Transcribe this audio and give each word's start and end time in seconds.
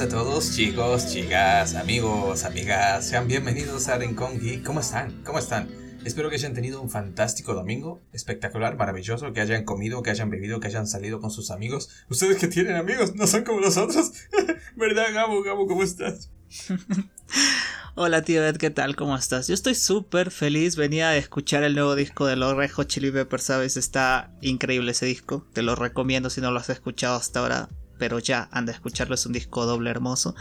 a 0.00 0.08
todos, 0.08 0.56
chicos, 0.56 1.06
chicas, 1.06 1.76
amigos, 1.76 2.42
amigas. 2.42 3.06
Sean 3.06 3.28
bienvenidos 3.28 3.86
a 3.86 3.96
Rincón 3.96 4.40
Geek. 4.40 4.64
¿Cómo 4.64 4.80
están? 4.80 5.22
¿Cómo 5.22 5.38
están? 5.38 5.68
Espero 6.04 6.28
que 6.28 6.34
hayan 6.34 6.52
tenido 6.52 6.82
un 6.82 6.90
fantástico 6.90 7.54
domingo, 7.54 8.02
espectacular, 8.12 8.76
maravilloso, 8.76 9.32
que 9.32 9.40
hayan 9.40 9.64
comido, 9.64 10.02
que 10.02 10.10
hayan 10.10 10.30
bebido, 10.30 10.58
que 10.58 10.66
hayan 10.66 10.88
salido 10.88 11.20
con 11.20 11.30
sus 11.30 11.52
amigos. 11.52 11.90
Ustedes 12.10 12.38
que 12.38 12.48
tienen 12.48 12.74
amigos, 12.74 13.14
no 13.14 13.28
son 13.28 13.44
como 13.44 13.60
nosotros. 13.60 14.10
¿Verdad, 14.76 15.14
Gabo? 15.14 15.44
Gabo, 15.44 15.68
¿cómo 15.68 15.84
estás? 15.84 16.32
Hola 17.94 18.22
tío 18.22 18.44
Ed, 18.44 18.56
¿qué 18.56 18.70
tal? 18.70 18.96
¿Cómo 18.96 19.14
estás? 19.14 19.46
Yo 19.46 19.54
estoy 19.54 19.76
súper 19.76 20.32
feliz, 20.32 20.74
venía 20.74 21.10
a 21.10 21.16
escuchar 21.16 21.62
el 21.62 21.76
nuevo 21.76 21.94
disco 21.94 22.26
de 22.26 22.34
los 22.34 22.56
Red 22.56 22.72
Chili 22.86 23.12
Peppers, 23.12 23.44
¿sabes? 23.44 23.76
Está 23.76 24.32
increíble 24.40 24.90
ese 24.90 25.06
disco, 25.06 25.46
te 25.52 25.62
lo 25.62 25.76
recomiendo 25.76 26.30
si 26.30 26.40
no 26.40 26.50
lo 26.50 26.58
has 26.58 26.70
escuchado 26.70 27.14
hasta 27.14 27.38
ahora 27.38 27.68
pero 28.04 28.18
ya 28.18 28.50
anda 28.52 28.70
a 28.70 28.74
escucharlo, 28.74 29.14
es 29.14 29.24
un 29.24 29.32
disco 29.32 29.64
doble 29.64 29.88
hermoso. 29.88 30.34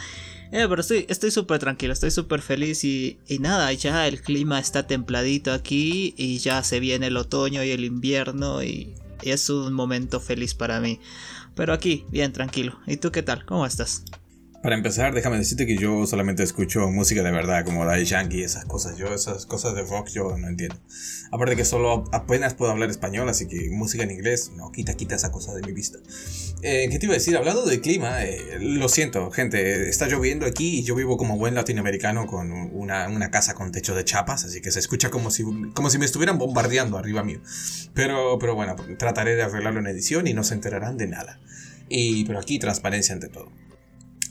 Eh, 0.51 0.65
pero 0.67 0.81
estoy 0.81 1.31
súper 1.31 1.59
tranquilo, 1.59 1.93
estoy 1.93 2.11
súper 2.11 2.41
feliz 2.41 2.83
y, 2.83 3.19
y, 3.25 3.39
nada, 3.39 3.71
ya 3.71 4.05
el 4.05 4.21
clima 4.21 4.59
está 4.59 4.85
templadito 4.85 5.53
aquí 5.53 6.13
y 6.17 6.39
ya 6.39 6.61
se 6.61 6.81
viene 6.81 7.07
el 7.07 7.15
otoño 7.15 7.63
y 7.63 7.71
el 7.71 7.85
invierno 7.85 8.61
y 8.61 8.95
es 9.21 9.49
un 9.49 9.71
momento 9.71 10.19
feliz 10.19 10.53
para 10.53 10.81
mí. 10.81 10.99
Pero 11.55 11.71
aquí, 11.71 12.03
bien 12.09 12.33
tranquilo. 12.33 12.77
¿Y 12.85 12.97
tú 12.97 13.13
qué 13.13 13.23
tal? 13.23 13.45
¿Cómo 13.45 13.65
estás? 13.65 14.03
Para 14.63 14.75
empezar, 14.75 15.13
déjame 15.13 15.37
decirte 15.37 15.65
que 15.65 15.75
yo 15.75 16.07
solamente 16.07 16.41
escucho 16.41 16.89
música 16.89 17.21
de 17.21 17.31
verdad, 17.31 17.65
como 17.65 17.85
Daddy 17.85 18.05
Yankee 18.05 18.43
esas 18.43 18.63
cosas. 18.63 18.97
Yo 18.97 19.13
esas 19.13 19.45
cosas 19.45 19.75
de 19.75 19.81
rock 19.81 20.07
yo 20.07 20.37
no 20.37 20.47
entiendo. 20.47 20.77
Aparte 21.31 21.57
que 21.57 21.65
solo 21.65 22.05
apenas 22.13 22.53
puedo 22.53 22.71
hablar 22.71 22.89
español, 22.89 23.27
así 23.27 23.49
que 23.49 23.69
música 23.71 24.03
en 24.03 24.11
inglés, 24.11 24.53
no, 24.55 24.71
quita, 24.71 24.93
quita 24.93 25.15
esa 25.15 25.33
cosa 25.33 25.53
de 25.53 25.63
mi 25.63 25.73
vista. 25.73 25.97
Eh, 26.61 26.87
¿Qué 26.89 26.97
te 26.97 27.07
iba 27.07 27.13
a 27.13 27.17
decir? 27.17 27.35
Hablando 27.35 27.65
de 27.65 27.81
clima, 27.81 28.23
eh, 28.23 28.57
lo 28.61 28.87
siento, 28.87 29.29
gente, 29.31 29.89
está 29.89 30.07
lloviendo 30.07 30.45
aquí 30.45 30.79
y 30.79 30.83
yo 30.83 30.95
vivo 30.95 31.17
como 31.17 31.37
buen 31.37 31.55
latinoamericano 31.55 32.25
con 32.25 32.53
una, 32.53 33.09
una, 33.09 33.31
casa 33.31 33.55
con 33.55 33.73
techo 33.73 33.93
de 33.93 34.05
chapas, 34.05 34.45
así 34.45 34.61
que 34.61 34.71
se 34.71 34.79
escucha 34.79 35.09
como 35.09 35.29
si, 35.29 35.43
como 35.73 35.89
si 35.89 35.97
me 35.97 36.05
estuvieran 36.05 36.37
bombardeando 36.37 36.97
arriba 36.97 37.21
mío. 37.21 37.41
Pero, 37.93 38.39
pero 38.39 38.55
bueno, 38.55 38.77
trataré 38.97 39.35
de 39.35 39.43
arreglarlo 39.43 39.81
en 39.81 39.87
edición 39.87 40.25
y 40.25 40.33
no 40.33 40.45
se 40.45 40.53
enterarán 40.53 40.95
de 40.95 41.07
nada. 41.07 41.41
Y, 41.89 42.23
pero 42.23 42.39
aquí 42.39 42.59
transparencia 42.59 43.13
ante 43.13 43.27
todo. 43.27 43.51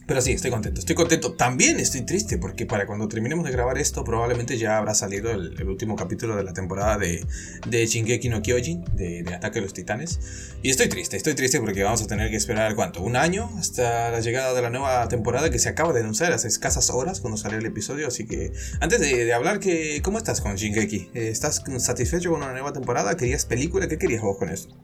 Pero 0.07 0.21
sí, 0.21 0.33
estoy 0.33 0.51
contento, 0.51 0.81
estoy 0.81 0.97
contento. 0.97 1.35
También 1.35 1.79
estoy 1.79 2.03
triste 2.03 2.39
porque 2.39 2.67
para 2.67 2.87
cuando 2.87 3.09
terminemos 3.09 3.45
de 3.45 3.53
grabar 3.53 3.79
esto 3.79 4.03
probablemente 4.05 4.59
ya 4.59 4.77
habrá 4.77 4.95
salido 4.95 5.31
el, 5.31 5.63
último 5.69 5.97
capítulo 5.97 6.37
de 6.37 6.43
la 6.43 6.53
temporada 6.53 6.99
de, 6.99 7.25
de 7.69 7.87
Shingeki 7.87 8.29
no 8.29 8.43
Kyojin, 8.43 8.85
de, 8.97 9.23
de, 9.23 9.35
Ataque 9.35 9.61
a 9.61 9.63
los 9.63 9.73
Titanes. 9.73 10.19
Y 10.63 10.71
estoy 10.71 10.89
triste, 10.89 11.17
estoy 11.17 11.35
triste 11.35 11.61
porque 11.61 11.83
vamos 11.83 12.03
a 12.03 12.07
tener 12.07 12.31
que 12.31 12.37
esperar 12.37 12.75
cuánto, 12.75 13.03
un 13.03 13.17
año 13.17 13.51
hasta 13.59 14.11
la 14.11 14.21
llegada 14.21 14.55
de 14.55 14.63
la 14.63 14.71
nueva 14.71 15.07
temporada 15.09 15.51
que 15.51 15.59
se 15.59 15.69
acaba 15.69 15.93
de 15.93 16.01
anunciar 16.01 16.33
hace 16.33 16.49
escasas 16.49 16.91
horas 16.91 17.21
cuando 17.21 17.37
sale 17.37 17.57
el 17.57 17.67
episodio. 17.67 18.09
Así 18.09 18.27
que 18.27 18.53
antes 18.81 19.01
de, 19.01 19.33
hablar, 19.33 19.61
que, 19.61 20.03
¿cómo 20.03 20.19
estás 20.19 20.41
con 20.41 20.57
Shingeki? 20.57 21.11
¿Estás 21.15 21.63
satisfecho 21.79 22.31
con 22.31 22.43
una 22.43 22.53
nueva 22.53 22.73
temporada? 22.73 23.17
¿Querías 23.17 23.45
película? 23.45 23.87
¿Qué 23.87 23.99
querías 23.99 24.23
vos 24.23 24.37
con 24.37 24.49
esto? 24.49 24.75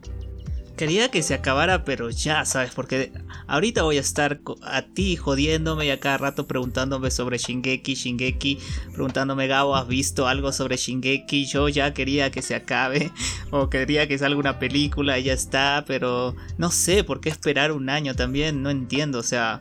Quería 0.79 1.11
que 1.11 1.25
se 1.25 1.35
acabara, 1.35 1.85
pero 1.85 2.09
ya, 2.09 2.45
¿sabes? 2.45 2.71
Porque 2.73 3.11
ahorita 3.49 3.83
voy 3.83 3.97
a 3.97 4.01
estar 4.01 4.41
a 4.63 4.83
ti 4.83 5.17
jodiéndome 5.17 5.87
y 5.87 5.91
a 5.91 5.99
cada 5.99 6.19
rato 6.19 6.47
preguntándome 6.47 7.11
sobre 7.11 7.37
Shingeki, 7.37 7.95
Shingeki, 7.95 8.61
preguntándome, 8.93 9.49
Gabo, 9.49 9.75
¿has 9.75 9.89
visto 9.89 10.29
algo 10.29 10.53
sobre 10.53 10.77
Shingeki? 10.77 11.47
Yo 11.47 11.69
ya 11.69 11.93
quería 11.95 12.31
que 12.31 12.43
se 12.43 12.55
acabe, 12.55 13.11
o 13.51 13.69
quería 13.69 14.07
que 14.07 14.19
salga 14.19 14.39
una 14.39 14.61
película 14.61 15.19
y 15.19 15.25
ya 15.25 15.33
está, 15.33 15.85
pero 15.85 16.37
no 16.59 16.71
sé 16.71 17.03
por 17.03 17.21
qué 17.21 17.29
esperar 17.29 17.73
un 17.73 17.91
año 17.91 18.15
también, 18.15 18.63
no 18.63 18.71
entiendo, 18.71 19.19
o 19.19 19.25
sea, 19.25 19.61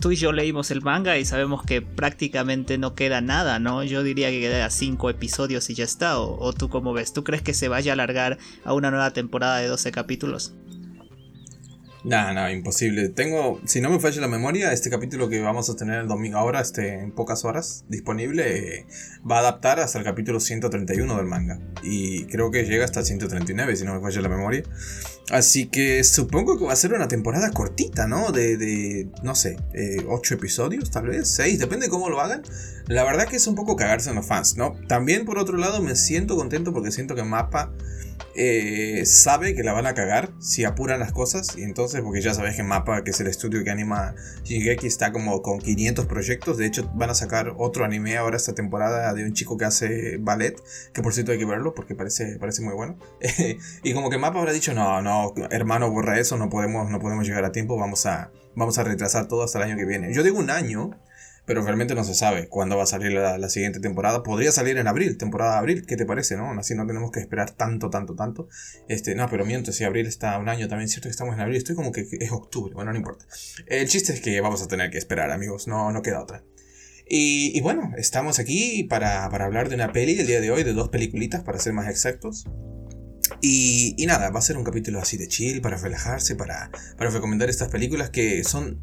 tú 0.00 0.12
y 0.12 0.16
yo 0.16 0.32
leímos 0.32 0.70
el 0.70 0.82
manga 0.82 1.18
y 1.18 1.24
sabemos 1.24 1.62
que 1.62 1.82
prácticamente 1.82 2.78
no 2.78 2.94
queda 2.94 3.20
nada, 3.20 3.58
¿no? 3.58 3.82
Yo 3.84 4.02
diría 4.02 4.30
que 4.30 4.40
queda 4.40 4.70
cinco 4.70 5.10
episodios 5.10 5.68
y 5.70 5.74
ya 5.74 5.84
está. 5.84 6.18
O, 6.20 6.52
tú 6.52 6.68
cómo 6.68 6.92
ves? 6.92 7.12
¿Tú 7.12 7.24
crees 7.24 7.42
que 7.42 7.54
se 7.54 7.68
vaya 7.68 7.92
a 7.92 7.94
alargar 7.94 8.38
a 8.64 8.72
una 8.72 8.90
nueva 8.90 9.12
temporada 9.12 9.58
de 9.58 9.68
12 9.68 9.90
capítulos? 9.92 10.54
No, 12.04 12.32
no, 12.32 12.48
imposible. 12.48 13.08
Tengo, 13.08 13.60
si 13.64 13.80
no 13.80 13.90
me 13.90 13.98
falla 13.98 14.20
la 14.20 14.28
memoria, 14.28 14.72
este 14.72 14.88
capítulo 14.88 15.28
que 15.28 15.40
vamos 15.40 15.68
a 15.68 15.74
tener 15.74 16.00
el 16.00 16.06
domingo 16.06 16.38
ahora, 16.38 16.60
este, 16.60 16.94
en 16.94 17.10
pocas 17.10 17.44
horas 17.44 17.84
disponible, 17.88 18.86
va 19.28 19.36
a 19.36 19.40
adaptar 19.40 19.80
hasta 19.80 19.98
el 19.98 20.04
capítulo 20.04 20.38
131 20.38 21.16
del 21.16 21.26
manga. 21.26 21.58
Y 21.82 22.24
creo 22.26 22.52
que 22.52 22.64
llega 22.64 22.84
hasta 22.84 23.00
el 23.00 23.06
139, 23.06 23.76
si 23.76 23.84
no 23.84 23.94
me 23.94 24.00
falla 24.00 24.20
la 24.20 24.28
memoria. 24.28 24.62
Así 25.30 25.66
que 25.66 26.04
supongo 26.04 26.56
que 26.56 26.64
va 26.64 26.72
a 26.72 26.76
ser 26.76 26.94
una 26.94 27.08
temporada 27.08 27.50
cortita, 27.50 28.06
¿no? 28.06 28.30
De, 28.30 28.56
de 28.56 29.08
no 29.22 29.34
sé, 29.34 29.56
8 30.06 30.34
eh, 30.34 30.36
episodios, 30.36 30.90
tal 30.90 31.08
vez, 31.08 31.28
6, 31.28 31.58
depende 31.58 31.86
de 31.86 31.90
cómo 31.90 32.08
lo 32.08 32.20
hagan. 32.20 32.42
La 32.86 33.02
verdad 33.04 33.26
que 33.26 33.36
es 33.36 33.46
un 33.46 33.56
poco 33.56 33.76
cagarse 33.76 34.08
en 34.10 34.16
los 34.16 34.26
fans, 34.26 34.56
¿no? 34.56 34.76
También 34.86 35.24
por 35.24 35.38
otro 35.38 35.58
lado 35.58 35.82
me 35.82 35.96
siento 35.96 36.36
contento 36.36 36.72
porque 36.72 36.92
siento 36.92 37.14
que 37.14 37.24
Mapa 37.24 37.72
eh, 38.34 39.04
sabe 39.04 39.54
que 39.54 39.62
la 39.62 39.72
van 39.72 39.86
a 39.86 39.94
cagar 39.94 40.30
si 40.38 40.64
apuran 40.64 41.00
las 41.00 41.12
cosas. 41.12 41.56
Y 41.56 41.62
entonces, 41.62 42.00
porque 42.02 42.20
ya 42.20 42.34
sabes 42.34 42.56
que 42.56 42.62
Mapa, 42.62 43.02
que 43.04 43.10
es 43.10 43.20
el 43.20 43.26
estudio 43.26 43.64
que 43.64 43.70
anima 43.70 44.14
Shingeki, 44.44 44.86
está 44.86 45.12
como 45.12 45.42
con 45.42 45.58
500 45.58 46.06
proyectos. 46.06 46.56
De 46.56 46.66
hecho, 46.66 46.90
van 46.94 47.10
a 47.10 47.14
sacar 47.14 47.54
otro 47.56 47.84
anime 47.84 48.16
ahora 48.16 48.36
esta 48.36 48.54
temporada 48.54 49.12
de 49.14 49.24
un 49.24 49.32
chico 49.32 49.56
que 49.56 49.64
hace 49.64 50.18
ballet. 50.18 50.60
Que 50.92 51.02
por 51.02 51.14
cierto 51.14 51.32
hay 51.32 51.38
que 51.38 51.44
verlo 51.44 51.74
porque 51.74 51.94
parece, 51.94 52.38
parece 52.38 52.62
muy 52.62 52.74
bueno. 52.74 52.98
y 53.82 53.94
como 53.94 54.10
que 54.10 54.18
Mapa 54.18 54.38
habrá 54.38 54.52
dicho: 54.52 54.74
No, 54.74 55.02
no, 55.02 55.34
hermano, 55.50 55.90
borra 55.90 56.18
eso, 56.18 56.36
no 56.36 56.48
podemos, 56.48 56.90
no 56.90 57.00
podemos 57.00 57.26
llegar 57.26 57.44
a 57.44 57.52
tiempo. 57.52 57.76
Vamos 57.76 58.06
a, 58.06 58.30
vamos 58.54 58.78
a 58.78 58.84
retrasar 58.84 59.28
todo 59.28 59.42
hasta 59.44 59.58
el 59.58 59.70
año 59.70 59.76
que 59.76 59.84
viene. 59.84 60.12
Yo 60.12 60.22
digo 60.22 60.38
un 60.38 60.50
año 60.50 60.90
pero 61.48 61.62
realmente 61.62 61.94
no 61.94 62.04
se 62.04 62.14
sabe 62.14 62.46
cuándo 62.48 62.76
va 62.76 62.82
a 62.82 62.86
salir 62.86 63.10
la, 63.10 63.48
siguiente 63.48 63.80
temporada. 63.80 64.22
Podría 64.22 64.52
salir 64.52 64.76
en 64.76 64.86
abril, 64.86 65.16
temporada 65.16 65.52
de 65.52 65.58
abril, 65.60 65.86
¿qué 65.86 65.96
te 65.96 66.04
parece, 66.04 66.36
no? 66.36 66.50
Así 66.60 66.74
no 66.74 66.86
tenemos 66.86 67.10
que 67.10 67.20
esperar 67.20 67.52
tanto, 67.52 67.88
tanto, 67.88 68.14
tanto. 68.14 68.50
Este, 68.86 69.14
no, 69.14 69.30
pero 69.30 69.46
miento, 69.46 69.72
si 69.72 69.84
abril 69.84 70.06
está 70.06 70.36
un 70.38 70.50
año, 70.50 70.68
también 70.68 70.90
cierto 70.90 71.08
que 71.08 71.12
estamos 71.12 71.34
en 71.34 71.40
abril, 71.40 71.56
estoy 71.56 71.74
como 71.74 71.90
que 71.90 72.06
es 72.20 72.32
octubre, 72.32 72.74
bueno, 72.74 72.92
no 72.92 72.98
importa. 72.98 73.24
El 73.66 73.88
chiste 73.88 74.12
es 74.12 74.20
que 74.20 74.38
vamos 74.42 74.60
a 74.60 74.68
tener 74.68 74.90
que 74.90 74.98
esperar, 74.98 75.30
amigos, 75.30 75.66
no, 75.68 75.90
no 75.90 76.02
queda 76.02 76.20
otra. 76.22 76.44
Y, 77.08 77.58
bueno, 77.62 77.92
estamos 77.96 78.38
aquí 78.38 78.84
para, 78.84 79.24
hablar 79.24 79.70
de 79.70 79.76
una 79.76 79.90
peli 79.90 80.20
el 80.20 80.26
día 80.26 80.42
de 80.42 80.50
hoy, 80.50 80.64
de 80.64 80.74
dos 80.74 80.90
peliculitas, 80.90 81.44
para 81.44 81.58
ser 81.58 81.72
más 81.72 81.88
exactos. 81.88 82.44
Y, 83.40 83.94
y, 83.96 84.04
nada, 84.04 84.28
va 84.28 84.40
a 84.40 84.42
ser 84.42 84.58
un 84.58 84.64
capítulo 84.64 85.00
así 85.00 85.16
de 85.16 85.28
chill, 85.28 85.62
para 85.62 85.78
relajarse, 85.78 86.36
para, 86.36 86.70
para 86.98 87.08
recomendar 87.08 87.48
estas 87.48 87.68
películas 87.68 88.10
que 88.10 88.44
son 88.44 88.82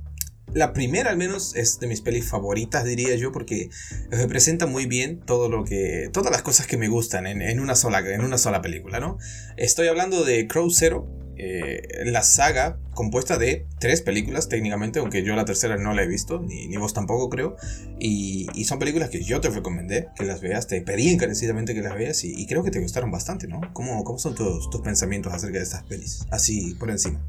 la 0.54 0.74
primera 0.74 1.10
al 1.10 1.18
menos 1.18 1.56
es 1.56 1.80
de 1.80 1.88
mis 1.88 2.02
pelis 2.02 2.30
favoritas, 2.30 2.86
diría 2.86 3.16
yo, 3.16 3.32
porque 3.32 3.70
representa 4.10 4.66
muy 4.66 4.86
bien 4.86 5.20
todo 5.20 5.50
lo 5.50 5.66
que. 5.66 6.10
todas 6.14 6.32
las 6.32 6.42
cosas 6.42 6.68
que 6.68 6.78
me 6.78 6.88
gustan 6.88 7.28
en, 7.28 7.60
una, 7.60 7.76
sola, 7.76 8.00
en 8.00 8.22
una 8.22 8.38
sola 8.38 8.62
película, 8.62 9.00
¿no? 9.00 9.18
Estoy 9.58 9.88
hablando 9.88 10.24
de 10.24 10.48
Crow 10.48 10.70
Zero, 10.70 11.08
eh, 11.38 11.82
la 12.06 12.24
saga 12.24 12.80
compuesta 12.94 13.38
de 13.38 13.66
tres 13.80 14.02
películas 14.02 14.48
técnicamente, 14.48 15.00
aunque 15.00 15.24
yo 15.24 15.36
la 15.36 15.44
tercera 15.44 15.76
no 15.76 15.94
la 15.94 16.04
he 16.04 16.08
visto, 16.08 16.40
ni, 16.40 16.76
vos 16.78 16.94
tampoco 16.94 17.30
creo, 17.30 17.58
y, 18.00 18.48
son 18.64 18.80
películas 18.80 19.10
que 19.10 19.22
yo 19.22 19.42
te 19.42 19.50
recomendé 19.50 20.08
que 20.16 20.24
las 20.24 20.40
veas, 20.40 20.68
te 20.68 20.82
pedí 20.82 21.10
encarecidamente 21.10 21.74
que 21.74 21.82
las 21.82 21.96
veas 21.96 22.24
y, 22.24 22.46
creo 22.48 22.64
que 22.64 22.72
te 22.72 22.80
gustaron 22.80 23.12
bastante, 23.12 23.48
¿no? 23.48 23.60
¿Cómo, 23.74 24.18
son 24.18 24.36
tus 24.36 24.82
pensamientos 24.82 25.34
acerca 25.34 25.58
de 25.58 25.64
estas 25.64 25.84
pelis? 25.84 26.26
Así 26.32 26.76
por 26.76 26.90
encima. 26.90 27.22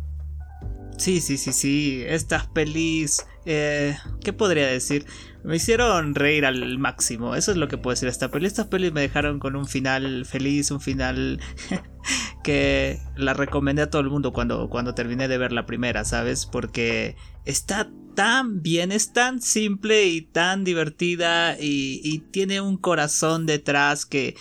Sí, 0.96 1.20
sí, 1.20 1.36
sí, 1.36 1.52
sí. 1.52 2.04
Estas 2.06 2.46
pelis. 2.46 3.26
Eh, 3.44 3.96
¿Qué 4.24 4.32
podría 4.32 4.66
decir? 4.66 5.06
Me 5.44 5.56
hicieron 5.56 6.14
reír 6.14 6.46
al 6.46 6.78
máximo. 6.78 7.34
Eso 7.34 7.52
es 7.52 7.56
lo 7.56 7.68
que 7.68 7.78
puedo 7.78 7.94
decir 7.94 8.08
esta 8.08 8.30
peli. 8.30 8.46
Estas 8.46 8.66
pelis 8.66 8.92
me 8.92 9.02
dejaron 9.02 9.38
con 9.38 9.56
un 9.56 9.66
final 9.66 10.24
feliz, 10.24 10.70
un 10.70 10.80
final 10.80 11.40
que 12.42 12.98
la 13.16 13.34
recomendé 13.34 13.82
a 13.82 13.90
todo 13.90 14.02
el 14.02 14.10
mundo 14.10 14.32
cuando, 14.32 14.68
cuando 14.68 14.94
terminé 14.94 15.28
de 15.28 15.38
ver 15.38 15.52
la 15.52 15.66
primera, 15.66 16.04
¿sabes? 16.04 16.46
Porque 16.46 17.16
está 17.44 17.90
tan 18.14 18.62
bien, 18.62 18.90
es 18.90 19.12
tan 19.12 19.40
simple 19.40 20.06
y 20.06 20.22
tan 20.22 20.64
divertida 20.64 21.56
y, 21.60 22.00
y 22.02 22.20
tiene 22.30 22.60
un 22.60 22.78
corazón 22.78 23.46
detrás 23.46 24.06
que 24.06 24.34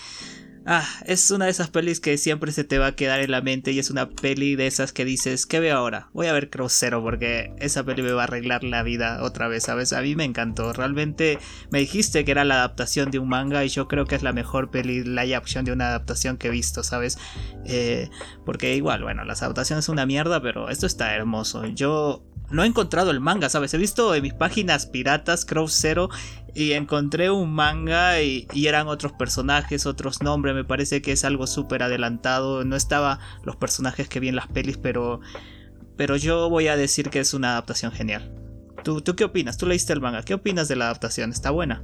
Ah, 0.68 0.84
es 1.06 1.30
una 1.30 1.46
de 1.46 1.52
esas 1.52 1.70
pelis 1.70 2.00
que 2.00 2.18
siempre 2.18 2.52
se 2.52 2.64
te 2.64 2.80
va 2.80 2.88
a 2.88 2.96
quedar 2.96 3.20
en 3.20 3.30
la 3.30 3.42
mente 3.42 3.72
y 3.72 3.78
es 3.78 3.92
una 3.92 4.10
peli 4.10 4.56
de 4.56 4.66
esas 4.66 4.94
que 4.94 5.06
dices, 5.06 5.46
¿qué 5.46 5.60
veo 5.60 5.78
ahora? 5.78 6.10
Voy 6.12 6.26
a 6.26 6.34
ver 6.34 6.50
Crucero 6.50 7.04
porque 7.04 7.54
esa 7.60 7.84
peli 7.84 8.02
me 8.02 8.14
va 8.14 8.22
a 8.22 8.24
arreglar 8.24 8.64
la 8.64 8.82
vida 8.82 9.22
otra 9.22 9.48
vez, 9.48 9.66
¿sabes? 9.66 9.94
A 9.94 10.02
mí 10.02 10.16
me 10.16 10.24
encantó. 10.24 10.74
Realmente 10.74 11.38
me 11.70 11.78
dijiste 11.78 12.26
que 12.26 12.32
era 12.32 12.46
la 12.46 12.56
adaptación 12.56 13.12
de 13.12 13.20
un 13.20 13.30
manga 13.30 13.64
y 13.64 13.70
yo 13.70 13.88
creo 13.88 14.06
que 14.06 14.16
es 14.16 14.24
la 14.24 14.34
mejor 14.34 14.72
peli 14.72 15.04
live 15.04 15.36
action 15.36 15.66
de 15.66 15.72
una 15.72 15.90
adaptación 15.90 16.38
que 16.38 16.48
he 16.48 16.52
visto, 16.52 16.82
¿sabes? 16.82 17.20
Eh, 17.66 18.10
porque 18.44 18.76
igual, 18.76 19.04
bueno, 19.04 19.24
las 19.24 19.44
adaptaciones 19.44 19.86
son 19.86 19.94
una 19.94 20.08
mierda, 20.08 20.42
pero 20.42 20.70
esto 20.70 20.88
está 20.88 21.14
hermoso. 21.14 21.64
Yo 21.68 22.24
no 22.50 22.64
he 22.64 22.68
encontrado 22.68 23.12
el 23.12 23.20
manga, 23.20 23.50
¿sabes? 23.50 23.74
He 23.74 23.78
visto 23.78 24.16
en 24.16 24.24
mis 24.24 24.34
páginas 24.34 24.86
piratas 24.88 25.46
Crow 25.46 25.68
Zero 25.68 26.10
y 26.56 26.72
encontré 26.72 27.30
un 27.30 27.54
manga 27.54 28.22
y, 28.22 28.48
eran 28.54 28.88
otros 28.88 29.12
personajes, 29.12 29.86
otros 29.86 30.24
nombres. 30.24 30.56
Me 30.56 30.64
parece 30.64 31.02
que 31.02 31.12
es 31.12 31.26
algo 31.26 31.46
súper 31.48 31.84
adelantado. 31.84 32.64
No 32.64 32.78
estaba 32.78 33.20
los 33.44 33.58
personajes 33.58 34.08
que 34.08 34.22
vi 34.22 34.30
en 34.30 34.38
las 34.38 34.48
pelis, 34.48 34.78
pero, 34.78 35.20
pero 35.98 36.16
yo 36.16 36.50
voy 36.50 36.68
a 36.68 36.78
decir 36.78 37.10
que 37.10 37.20
es 37.20 37.34
una 37.34 37.52
adaptación 37.52 37.92
genial. 37.92 38.34
¿Tú, 38.84 39.02
¿Tú 39.02 39.16
qué 39.16 39.26
opinas? 39.26 39.58
¿Tú 39.58 39.66
leíste 39.66 39.92
el 39.92 40.00
manga? 40.00 40.24
¿Qué 40.24 40.34
opinas 40.34 40.70
de 40.70 40.78
la 40.78 40.86
adaptación? 40.86 41.32
¿Está 41.32 41.52
buena? 41.52 41.84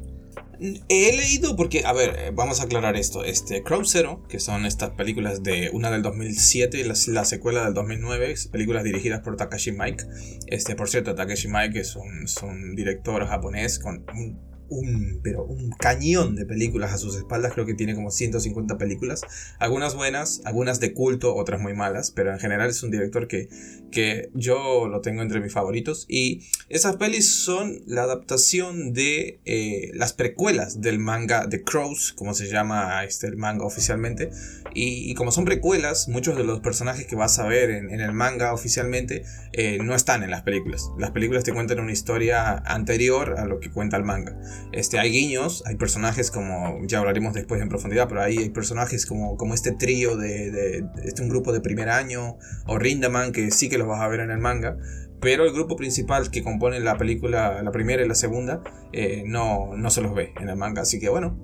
He 0.62 1.17
leído 1.17 1.56
porque, 1.56 1.83
a 1.85 1.91
ver, 1.91 2.15
eh, 2.19 2.31
vamos 2.31 2.62
a 2.62 2.65
aclarar 2.65 2.95
esto. 2.95 3.25
Este, 3.25 3.63
Crow 3.63 3.83
Zero, 3.83 4.24
que 4.29 4.39
son 4.39 4.67
estas 4.67 4.91
películas 4.91 5.41
de 5.41 5.71
una 5.74 5.89
del 5.89 6.03
2007 6.03 6.79
y 6.79 6.83
la, 6.83 7.25
secuela 7.25 7.65
del 7.65 7.74
2009, 7.74 8.35
películas 8.51 8.83
dirigidas 8.83 9.21
por 9.21 9.35
Takashi 9.38 9.71
Mike. 9.71 10.06
Este, 10.45 10.75
por 10.75 10.88
cierto, 10.88 11.15
Takashi 11.15 11.47
Mike 11.47 11.79
es 11.79 11.95
un, 11.95 12.25
es 12.25 12.38
un 12.44 12.75
director 12.75 13.25
japonés 13.25 13.79
con 13.79 14.06
un 14.13 14.50
un, 14.71 15.19
pero 15.21 15.44
un 15.44 15.69
cañón 15.71 16.35
de 16.35 16.45
películas 16.45 16.94
a 16.94 16.97
sus 16.97 17.15
espaldas, 17.15 17.53
creo 17.53 17.65
que 17.65 17.73
tiene 17.73 17.94
como 17.94 18.09
150 18.09 18.77
películas, 18.77 19.21
algunas 19.59 19.95
buenas, 19.95 20.41
algunas 20.45 20.79
de 20.79 20.94
culto, 20.94 21.35
otras 21.35 21.62
muy 21.62 21.73
malas, 21.73 22.12
pero 22.12 22.31
en 22.31 22.39
general 22.39 22.69
es 22.69 22.81
un 22.81 22.89
director 22.89 23.27
que, 23.27 23.50
que 23.91 24.29
yo 24.33 24.88
lo 24.88 25.01
tengo 25.01 25.21
entre 25.21 25.41
mis 25.41 25.51
favoritos 25.51 26.06
y 26.07 26.47
esas 26.69 26.95
pelis 26.95 27.29
son 27.29 27.81
la 27.85 28.03
adaptación 28.03 28.94
de 28.94 29.41
eh, 29.45 29.91
las 29.94 30.13
precuelas 30.13 30.81
del 30.81 31.00
manga 31.00 31.47
The 31.50 31.63
Crows, 31.63 32.13
como 32.13 32.33
se 32.33 32.47
llama 32.47 33.03
este, 33.03 33.27
el 33.27 33.38
manga 33.38 33.65
oficialmente, 33.65 34.31
y, 34.74 35.13
como 35.15 35.31
son 35.31 35.44
precuelas, 35.44 36.07
muchos 36.07 36.38
de 36.38 36.45
los 36.45 36.62
personajes 36.62 37.06
que 37.06 37.15
vas 37.15 37.38
a 37.39 37.45
ver 37.45 37.69
en, 37.69 37.91
el 37.91 38.13
manga 38.13 38.53
oficialmente 38.53 39.24
eh, 39.51 39.79
no 39.83 39.95
están 39.95 40.24
en 40.24 40.31
las 40.31 40.44
películas. 40.44 40.89
Las 40.97 41.12
películas 41.12 41.44
te 41.44 41.53
cuentan 41.53 41.79
una 41.79 41.91
historia 41.91 42.57
anterior 42.65 43.35
a 43.38 43.45
lo 43.45 43.59
que 43.59 43.69
cuenta 43.69 43.97
el 43.97 44.03
manga. 44.03 44.38
Este, 44.72 45.00
hay 45.00 45.12
guiños, 45.12 45.63
hay 45.66 45.75
personajes 45.75 46.31
como, 46.31 46.80
ya 46.86 47.00
hablaremos 47.00 47.34
después 47.34 47.62
en 47.62 47.69
profundidad, 47.69 48.08
pero 48.08 48.22
ahí 48.22 48.38
hay 48.38 48.50
personajes 48.50 49.06
como, 49.06 49.38
como 49.38 49.54
este 49.54 49.72
trío 49.72 50.18
de, 50.18 50.52
de, 50.52 50.86
este 51.04 51.22
un 51.22 51.30
grupo 51.30 51.52
de 51.52 51.62
primer 51.62 51.90
año, 51.90 52.38
o 52.66 52.78
Rindaman, 52.78 53.31
que 53.31 53.52
sí 53.52 53.69
que 53.69 53.78
los 53.78 53.88
vas 53.88 54.02
a 54.02 54.08
ver 54.08 54.22
en 54.22 54.31
el 54.31 54.40
manga, 54.40 54.78
pero 55.19 55.46
el 55.46 55.54
grupo 55.54 55.75
principal 55.75 56.31
que 56.31 56.44
compone 56.44 56.80
la 56.80 56.98
película, 56.98 57.62
la 57.62 57.72
primera 57.72 58.04
y 58.04 58.08
la 58.08 58.16
segunda, 58.16 58.63
eh, 58.92 59.24
no, 59.25 59.75
no 59.78 59.90
se 59.90 60.02
los 60.02 60.16
ve 60.16 60.34
en 60.40 60.50
el 60.50 60.56
manga, 60.56 60.81
así 60.81 61.00
que 61.00 61.10
bueno, 61.10 61.38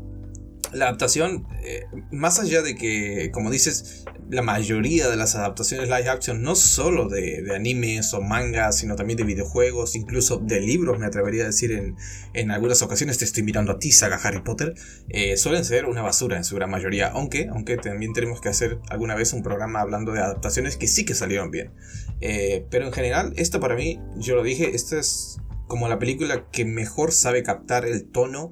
la 0.74 0.86
adaptación, 0.86 1.48
eh, 1.64 1.86
más 2.12 2.40
allá 2.40 2.62
de 2.62 2.75
que, 2.75 3.31
como 3.31 3.50
dices, 3.50 4.06
la 4.30 4.42
mayoría 4.42 5.08
de 5.08 5.16
las 5.16 5.36
adaptaciones 5.36 5.88
live 5.88 6.10
action, 6.10 6.42
no 6.42 6.56
solo 6.56 7.08
de, 7.08 7.46
animes 7.56 8.14
o 8.14 8.22
mangas, 8.22 8.78
sino 8.78 8.96
también 8.96 9.18
de 9.18 9.24
videojuegos, 9.24 9.96
incluso 9.96 10.38
de 10.38 10.60
libros, 10.60 11.00
me 11.00 11.06
atrevería 11.06 11.44
a 11.44 11.48
decir 11.48 11.72
en, 11.72 11.96
en 12.34 12.52
algunas 12.52 12.81
ocasiones, 12.81 13.18
te 13.18 13.25
estoy 13.25 13.44
mirando 13.44 13.72
a 13.72 13.80
ti, 13.80 13.92
saga 13.92 14.18
Harry 14.18 14.42
Potter, 14.42 14.74
eh, 15.10 15.38
suelen 15.38 15.64
ser 15.64 15.86
una 15.86 16.02
basura 16.02 16.38
en 16.38 16.44
su 16.44 16.56
gran 16.56 16.69
mayoría, 16.69 17.08
aunque, 17.08 17.48
aunque 17.50 17.78
también 17.78 18.14
tenemos 18.14 18.42
que 18.42 18.50
hacer 18.50 18.80
alguna 18.90 19.16
vez 19.16 19.34
un 19.34 19.44
programa 19.44 19.80
hablando 19.80 20.12
de 20.12 20.19
adaptaciones 20.19 20.75
que 20.75 20.88
sí 20.88 21.06
que 21.06 21.16
salieron 21.16 21.52
bien. 21.52 21.72
Eh, 22.19 22.66
pero 22.69 22.86
en 22.86 22.94
general, 22.94 23.34
esta 23.38 23.60
para 23.60 23.75
mí, 23.75 24.00
yo 24.18 24.36
lo 24.36 24.44
dije, 24.44 24.75
esta 24.75 25.00
es 25.00 25.38
como 25.68 25.88
la 25.88 26.00
película 26.00 26.50
que 26.52 26.66
mejor 26.66 27.12
sabe 27.12 27.44
captar 27.44 27.86
el 27.86 28.06
tono 28.06 28.52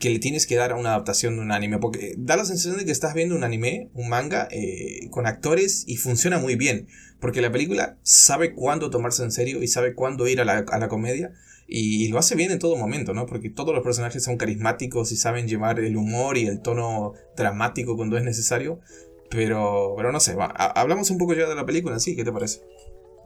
que 0.00 0.08
le 0.08 0.18
tienes 0.18 0.46
que 0.46 0.56
dar 0.56 0.72
a 0.72 0.76
una 0.76 0.88
adaptación 0.88 1.36
de 1.36 1.42
un 1.42 1.52
anime. 1.52 1.78
Porque 1.78 2.14
da 2.16 2.36
la 2.36 2.46
sensación 2.46 2.78
de 2.78 2.86
que 2.86 2.90
estás 2.90 3.14
viendo 3.14 3.36
un 3.36 3.44
anime, 3.44 3.90
un 3.94 4.08
manga, 4.08 4.48
eh, 4.50 5.08
con 5.10 5.26
actores 5.26 5.84
y 5.86 5.98
funciona 5.98 6.38
muy 6.38 6.56
bien. 6.56 6.88
Porque 7.20 7.42
la 7.42 7.52
película 7.52 7.98
sabe 8.02 8.54
cuándo 8.54 8.88
tomarse 8.88 9.22
en 9.22 9.30
serio 9.30 9.62
y 9.62 9.68
sabe 9.68 9.94
cuándo 9.94 10.26
ir 10.26 10.40
a 10.40 10.44
la, 10.46 10.64
a 10.66 10.78
la 10.78 10.88
comedia. 10.88 11.32
Y, 11.68 12.08
lo 12.08 12.18
hace 12.18 12.34
bien 12.34 12.50
en 12.50 12.58
todo 12.58 12.76
momento, 12.76 13.14
¿no? 13.14 13.26
Porque 13.26 13.50
todos 13.50 13.74
los 13.74 13.84
personajes 13.84 14.24
son 14.24 14.38
carismáticos 14.38 15.12
y 15.12 15.16
saben 15.16 15.46
llevar 15.46 15.78
el 15.78 15.96
humor 15.96 16.36
y 16.36 16.46
el 16.46 16.62
tono 16.62 17.12
dramático 17.36 17.94
cuando 17.94 18.16
es 18.16 18.24
necesario. 18.24 18.80
Pero, 19.28 19.94
pero 19.96 20.10
no 20.10 20.18
sé, 20.18 20.34
hablamos 20.56 21.10
un 21.10 21.18
poco 21.18 21.34
ya 21.34 21.46
de 21.46 21.54
la 21.54 21.66
película, 21.66 22.00
¿sí? 22.00 22.16
¿Qué 22.16 22.24
te 22.24 22.32
parece? 22.32 22.62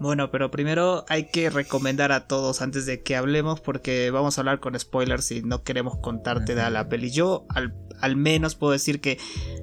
Bueno, 0.01 0.31
pero 0.31 0.51
primero 0.51 1.05
hay 1.09 1.27
que 1.27 1.51
recomendar 1.51 2.11
a 2.11 2.27
todos 2.27 2.63
antes 2.63 2.85
de 2.85 3.03
que 3.03 3.15
hablemos 3.15 3.61
porque 3.61 4.11
vamos 4.11 4.37
a 4.37 4.41
hablar 4.41 4.59
con 4.59 4.79
spoilers 4.79 5.31
y 5.31 5.43
no 5.43 5.63
queremos 5.63 5.99
contarte 5.99 6.57
de 6.57 6.69
la 6.71 6.89
peli. 6.89 7.11
Yo 7.11 7.47
al, 7.49 7.75
al, 8.01 8.17
menos 8.17 8.57
puedo 8.57 8.73
decir 8.73 9.01
que 9.01 9.19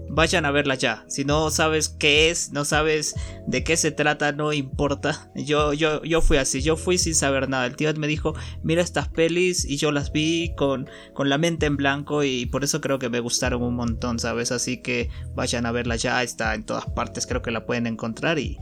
vayan 0.10 0.45
a 0.45 0.51
verla 0.51 0.75
ya. 0.75 1.04
Si 1.10 1.25
no 1.25 1.50
sabes 1.51 1.89
qué 1.89 2.30
es, 2.30 2.51
no 2.54 2.63
sabes 2.63 3.13
de 3.45 3.66
qué 3.66 3.75
se 3.75 3.92
trata, 3.92 4.31
no 4.31 4.54
importa. 4.54 5.30
Yo, 5.36 5.74
yo, 5.74 6.01
yo 6.04 6.22
fui 6.22 6.38
así, 6.38 6.62
yo 6.62 6.77
fui 6.77 6.98
sin 6.98 7.13
saber 7.13 7.50
nada. 7.50 7.66
El 7.66 7.75
tío 7.75 7.94
me 7.95 8.07
dijo, 8.07 8.34
mira 8.63 8.81
estas 8.81 9.10
pelis 9.10 9.66
y 9.66 9.75
yo 9.75 9.92
las 9.92 10.13
vi 10.13 10.54
con, 10.56 10.89
con 11.13 11.27
la 11.27 11.38
mente 11.38 11.66
en 11.66 11.75
blanco 11.75 12.24
y 12.24 12.45
por 12.45 12.63
eso 12.63 12.80
creo 12.80 13.00
que 13.00 13.10
me 13.10 13.19
gustaron 13.19 13.62
un 13.63 13.75
montón, 13.75 14.18
¿sabes? 14.18 14.54
Así 14.54 14.81
que 14.81 15.10
vayan 15.36 15.66
a 15.66 15.74
verla 15.74 15.98
ya, 15.98 16.24
está 16.24 16.56
en 16.56 16.66
todas 16.66 16.86
partes, 16.86 17.27
creo 17.27 17.42
que 17.42 17.51
la 17.51 17.66
pueden 17.66 17.86
encontrar 17.86 18.39
y... 18.39 18.57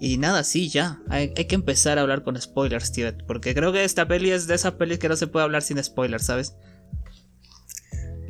Y 0.00 0.18
nada, 0.18 0.44
sí, 0.44 0.68
ya. 0.68 1.00
Hay, 1.08 1.32
que 1.32 1.54
empezar 1.54 1.98
a 1.98 2.02
hablar 2.02 2.22
con 2.22 2.40
spoilers, 2.40 2.92
tío. 2.92 3.08
Porque 3.26 3.54
creo 3.54 3.72
que 3.72 3.84
esta 3.84 4.06
peli 4.06 4.30
es 4.30 4.46
de 4.46 4.54
esas 4.54 4.74
pelis 4.74 4.98
que 4.98 5.08
no 5.08 5.16
se 5.16 5.26
puede 5.26 5.44
hablar 5.44 5.62
sin 5.62 5.82
spoilers, 5.82 6.26
¿sabes? 6.26 6.54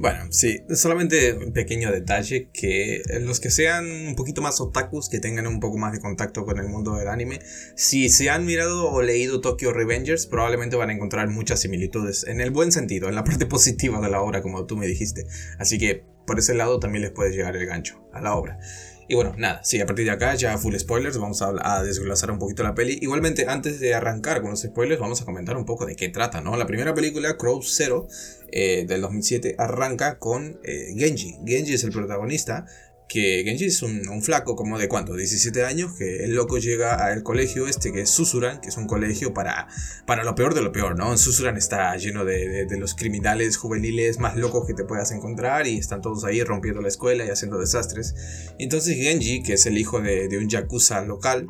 Bueno, 0.01 0.31
sí, 0.31 0.61
solamente 0.75 1.33
un 1.33 1.53
pequeño 1.53 1.91
detalle 1.91 2.51
que 2.53 3.03
los 3.21 3.41
que 3.41 3.51
sean 3.51 3.85
un 3.85 4.15
poquito 4.15 4.41
más 4.41 4.61
otakus, 4.61 5.09
que 5.09 5.19
tengan 5.19 5.49
un 5.49 5.59
poco 5.59 5.77
más 5.77 5.93
de 5.93 5.99
contacto 5.99 6.45
con 6.45 6.59
el 6.59 6.69
mundo 6.69 6.95
del 6.95 7.09
anime, 7.09 7.41
si 7.75 8.09
se 8.09 8.31
han 8.31 8.47
mirado 8.47 8.89
o 8.93 9.03
leído 9.03 9.41
Tokyo 9.41 9.73
Revengers, 9.73 10.27
probablemente 10.27 10.77
van 10.77 10.91
a 10.91 10.93
encontrar 10.93 11.29
muchas 11.29 11.59
similitudes, 11.61 12.25
en 12.29 12.41
el 12.41 12.53
buen 12.53 12.71
sentido, 12.71 13.09
en 13.09 13.17
la 13.17 13.25
parte 13.25 13.47
positiva 13.47 14.01
de 14.01 14.09
la 14.09 14.23
obra, 14.23 14.41
como 14.41 14.67
tú 14.67 14.77
me 14.77 14.87
dijiste. 14.87 15.27
Así 15.59 15.79
que 15.79 16.05
por 16.29 16.39
ese 16.39 16.55
lado 16.55 16.79
también 16.79 17.03
les 17.03 17.11
puede 17.11 17.33
llegar 17.33 17.57
el 17.57 17.67
gancho 17.67 18.01
a 18.13 18.21
la 18.21 18.37
obra. 18.37 18.61
Y 19.11 19.15
bueno, 19.15 19.35
nada, 19.39 19.65
sí, 19.65 19.81
a 19.81 19.87
partir 19.87 20.05
de 20.05 20.11
acá 20.11 20.35
ya 20.35 20.59
full 20.59 20.77
spoilers, 20.77 21.17
vamos 21.17 21.41
a, 21.41 21.83
desglosar 21.83 22.31
un 22.31 22.39
poquito 22.39 22.63
la 22.63 22.75
peli. 22.75 22.99
Igualmente, 23.01 23.47
antes 23.49 23.81
de 23.81 23.95
arrancar 23.95 24.43
con 24.43 24.51
los 24.51 24.61
spoilers, 24.61 25.01
vamos 25.01 25.23
a 25.23 25.25
comentar 25.25 25.57
un 25.57 25.65
poco 25.65 25.87
de 25.87 25.97
qué 25.97 26.11
trata, 26.11 26.43
¿no? 26.43 26.57
La 26.59 26.67
primera 26.67 26.93
película, 26.93 27.39
Crow 27.39 27.63
Zero, 27.63 28.07
eh, 28.53 28.85
del 28.87 29.01
2007, 29.01 29.55
arranca 29.57 30.19
con 30.19 30.61
eh, 30.63 30.93
Genji. 30.95 31.39
Genji 31.47 31.73
es 31.73 31.85
el 31.85 31.91
protagonista, 31.91 32.67
que 33.09 33.43
Genji 33.45 33.65
es 33.65 33.83
un, 33.83 34.23
flaco 34.23 34.55
como 34.55 34.79
de 34.79 34.87
cuánto, 34.87 35.15
17 35.15 35.65
años, 35.65 35.95
que 35.95 36.25
el 36.25 36.35
loco 36.35 36.59
llega 36.59 37.07
al 37.07 37.23
colegio 37.23 37.67
este 37.67 37.91
que 37.91 38.03
es 38.03 38.11
Susuran, 38.11 38.61
que 38.61 38.69
es 38.69 38.77
un 38.77 38.87
colegio 38.87 39.33
para, 39.33 39.67
para 40.07 40.25
lo 40.25 40.35
peor 40.35 40.55
de 40.55 40.61
lo 40.61 40.73
peor, 40.73 40.97
¿no? 40.97 41.17
Susuran 41.17 41.57
está 41.57 41.97
lleno 41.97 42.27
de, 42.27 42.67
de, 42.67 42.79
los 42.79 42.95
criminales 42.95 43.57
juveniles 43.57 44.19
más 44.19 44.37
locos 44.37 44.67
que 44.67 44.75
te 44.75 44.85
puedas 44.85 45.11
encontrar 45.11 45.67
y 45.67 45.79
están 45.79 46.03
todos 46.03 46.25
ahí 46.25 46.45
rompiendo 46.45 46.83
la 46.83 46.89
escuela 46.89 47.25
y 47.25 47.31
haciendo 47.31 47.59
desastres. 47.59 48.15
entonces 48.59 48.97
Genji, 48.97 49.43
que 49.43 49.55
es 49.55 49.65
el 49.65 49.79
hijo 49.79 50.01
de, 50.01 50.29
de 50.29 50.37
un 50.37 50.49
yakuza 50.49 51.01
local, 51.01 51.49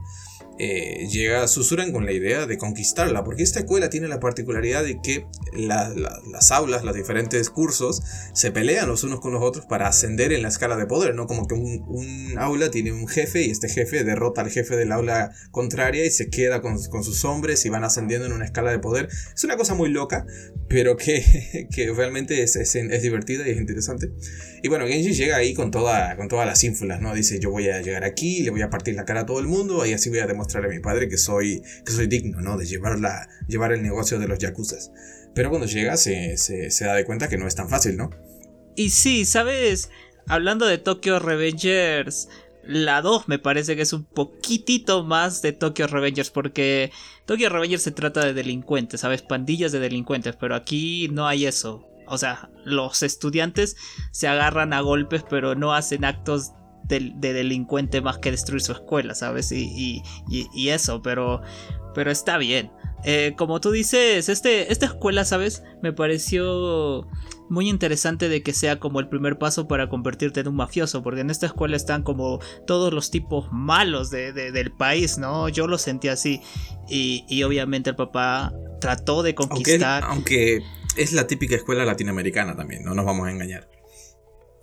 eh, 0.61 1.07
llega 1.09 1.47
Susuran 1.47 1.93
con 1.93 2.05
la 2.05 2.11
idea 2.11 2.47
de 2.47 2.59
conquistarla, 2.59 3.23
porque 3.23 3.45
esta 3.45 3.61
escuela 3.61 3.91
tiene 3.91 4.09
la 4.09 4.19
particularidad 4.19 4.83
de 4.83 4.99
que 5.01 5.25
las 5.55 6.51
aulas, 6.51 6.83
los 6.83 6.97
diferentes 6.97 7.49
cursos, 7.49 8.03
se 8.35 8.51
pelean 8.51 8.89
los 8.89 9.05
unos 9.05 9.21
con 9.21 9.33
los 9.33 9.43
otros 9.43 9.67
para 9.67 9.87
ascender 9.87 10.33
en 10.33 10.43
la 10.43 10.49
escala 10.49 10.77
de 10.77 10.87
poder, 10.87 11.15
¿no? 11.15 11.29
Como 11.29 11.47
que 11.47 11.55
un, 11.55 12.35
aula 12.39 12.71
tiene 12.71 12.93
un 12.93 13.07
jefe 13.07 13.43
y 13.43 13.51
este 13.51 13.69
jefe 13.69 14.03
derrota 14.03 14.41
al 14.41 14.51
jefe 14.51 14.77
del 14.77 14.91
aula 14.91 15.31
contraria 15.53 16.05
y 16.05 16.11
se 16.11 16.29
queda 16.29 16.61
con, 16.61 16.79
sus 16.79 17.25
hombres 17.25 17.65
y 17.65 17.69
van 17.69 17.85
ascendiendo 17.85 18.27
en 18.27 18.33
una 18.33 18.45
escala 18.45 18.73
de 18.73 18.81
poder. 18.81 19.09
Es 19.35 19.45
una 19.45 19.57
cosa 19.57 19.75
muy 19.75 19.91
loca, 19.91 20.27
pero 20.69 20.97
que, 20.97 21.69
que 21.73 21.93
realmente 21.93 22.43
es, 22.43 22.57
es, 22.57 22.75
es, 22.75 23.03
divertida 23.03 23.47
y 23.47 23.53
es 23.53 23.59
interesante. 23.59 24.11
Y 24.63 24.69
bueno, 24.69 24.89
Genji 24.89 25.13
llega 25.13 25.37
ahí 25.37 25.55
con, 25.55 25.71
toda, 25.71 26.17
con 26.17 26.27
todas 26.27 26.47
las 26.47 26.65
ínfulas, 26.65 27.01
¿no? 27.01 27.15
Dice, 27.15 27.39
yo 27.39 27.51
voy 27.51 27.69
a 27.69 27.81
llegar 27.81 28.03
aquí, 28.03 28.43
le 28.43 28.51
voy 28.51 28.63
a 28.63 28.71
partir 28.71 28.97
la 28.97 29.05
cara 29.05 29.21
a 29.21 29.27
todo 29.27 29.39
el 29.39 29.47
mundo 29.47 29.87
y 29.87 29.93
así 29.93 30.09
voy 30.09 30.19
a 30.19 30.27
demostrar 30.27 30.48
a 30.57 30.69
mi 30.69 30.81
padre 30.81 31.09
que 31.09 31.19
soy, 31.19 31.63
que 31.85 31.93
soy 31.93 32.07
digno, 32.07 32.41
¿no? 32.41 32.57
De 32.57 32.67
llevar, 32.67 32.99
llevar 33.47 33.73
el 33.73 33.83
negocio 33.83 34.19
de 34.19 34.29
los 34.29 34.39
yakuzas. 34.39 34.91
Pero 35.35 35.51
cuando 35.51 35.67
llega 35.67 35.97
se, 35.97 36.37
se, 36.37 36.85
da 36.85 36.95
de 36.95 37.05
cuenta 37.05 37.29
que 37.29 37.39
no 37.39 37.47
es 37.47 37.55
tan 37.55 37.69
fácil, 37.69 37.97
¿no? 37.97 38.11
Y 38.75 38.91
sí, 38.91 39.25
¿sabes? 39.25 39.91
Hablando 40.27 40.67
de 40.67 40.79
Tokyo 40.79 41.19
Revengers, 41.19 42.29
la 42.65 43.03
2 43.03 43.29
me 43.29 43.39
parece 43.39 43.77
que 43.77 43.83
es 43.83 43.93
un 43.93 44.05
poquitito 44.05 45.05
más 45.05 45.43
de 45.43 45.53
Tokyo 45.53 45.87
Revengers 45.87 46.31
porque 46.31 46.91
Tokyo 47.25 47.49
Revengers 47.49 47.83
se 47.83 47.93
trata 47.93 48.25
de 48.25 48.35
delincuentes, 48.35 49.01
¿sabes? 49.01 49.23
Pandillas 49.23 49.73
de 49.73 49.81
delincuentes, 49.81 50.37
pero 50.37 50.55
aquí 50.55 51.09
no 51.13 51.27
hay 51.27 51.47
eso. 51.47 51.87
O 52.07 52.19
sea, 52.19 52.51
los 52.65 53.03
estudiantes 53.03 53.77
se 54.13 54.29
agarran 54.29 54.73
a 54.73 54.81
golpes 54.81 55.25
pero 55.29 55.55
no 55.55 55.75
hacen 55.75 56.05
actos 56.05 56.53
de, 56.89 57.33
delincuente 57.33 58.01
más 58.01 58.19
que 58.19 58.31
destruir 58.31 58.63
su 58.63 58.73
escuela, 58.73 59.15
¿sabes? 59.15 59.53
Y, 59.53 60.03
y, 60.29 60.69
eso, 60.69 61.03
pero, 61.03 61.43
pero 61.95 62.11
está 62.11 62.39
bien. 62.39 62.71
Eh, 63.05 63.35
como 63.37 63.61
tú 63.61 63.71
dices, 63.71 64.29
este, 64.29 64.73
esta 64.73 64.87
escuela, 64.87 65.25
¿sabes? 65.25 65.63
Me 65.83 65.93
pareció 65.93 67.07
muy 67.49 67.69
interesante 67.69 68.29
de 68.29 68.43
que 68.43 68.53
sea 68.53 68.79
como 68.81 69.01
el 69.01 69.09
primer 69.09 69.39
paso 69.39 69.69
para 69.69 69.89
convertirte 69.89 70.41
en 70.41 70.49
un 70.49 70.57
mafioso, 70.57 71.03
porque 71.03 71.21
en 71.21 71.31
esta 71.31 71.47
escuela 71.47 71.77
están 71.77 72.03
como 72.03 72.41
todos 72.67 72.93
los 72.93 73.11
tipos 73.11 73.49
malos 73.53 74.11
de, 74.11 74.33
del 74.33 74.73
país, 74.73 75.19
¿no? 75.19 75.49
Yo 75.49 75.67
lo 75.67 75.79
sentí 75.79 76.09
así. 76.09 76.41
Y, 76.89 77.25
y 77.29 77.43
obviamente 77.43 77.91
el 77.91 77.97
papá 77.97 78.53
trató 78.81 79.23
de 79.23 79.35
conquistar. 79.35 80.05
aunque 80.05 80.63
es 80.97 81.13
la 81.13 81.27
típica 81.27 81.55
escuela 81.55 81.85
latinoamericana 81.85 82.57
también, 82.57 82.83
no 82.85 82.95
nos 82.95 83.05
vamos 83.05 83.29
a 83.29 83.31
engañar. 83.31 83.69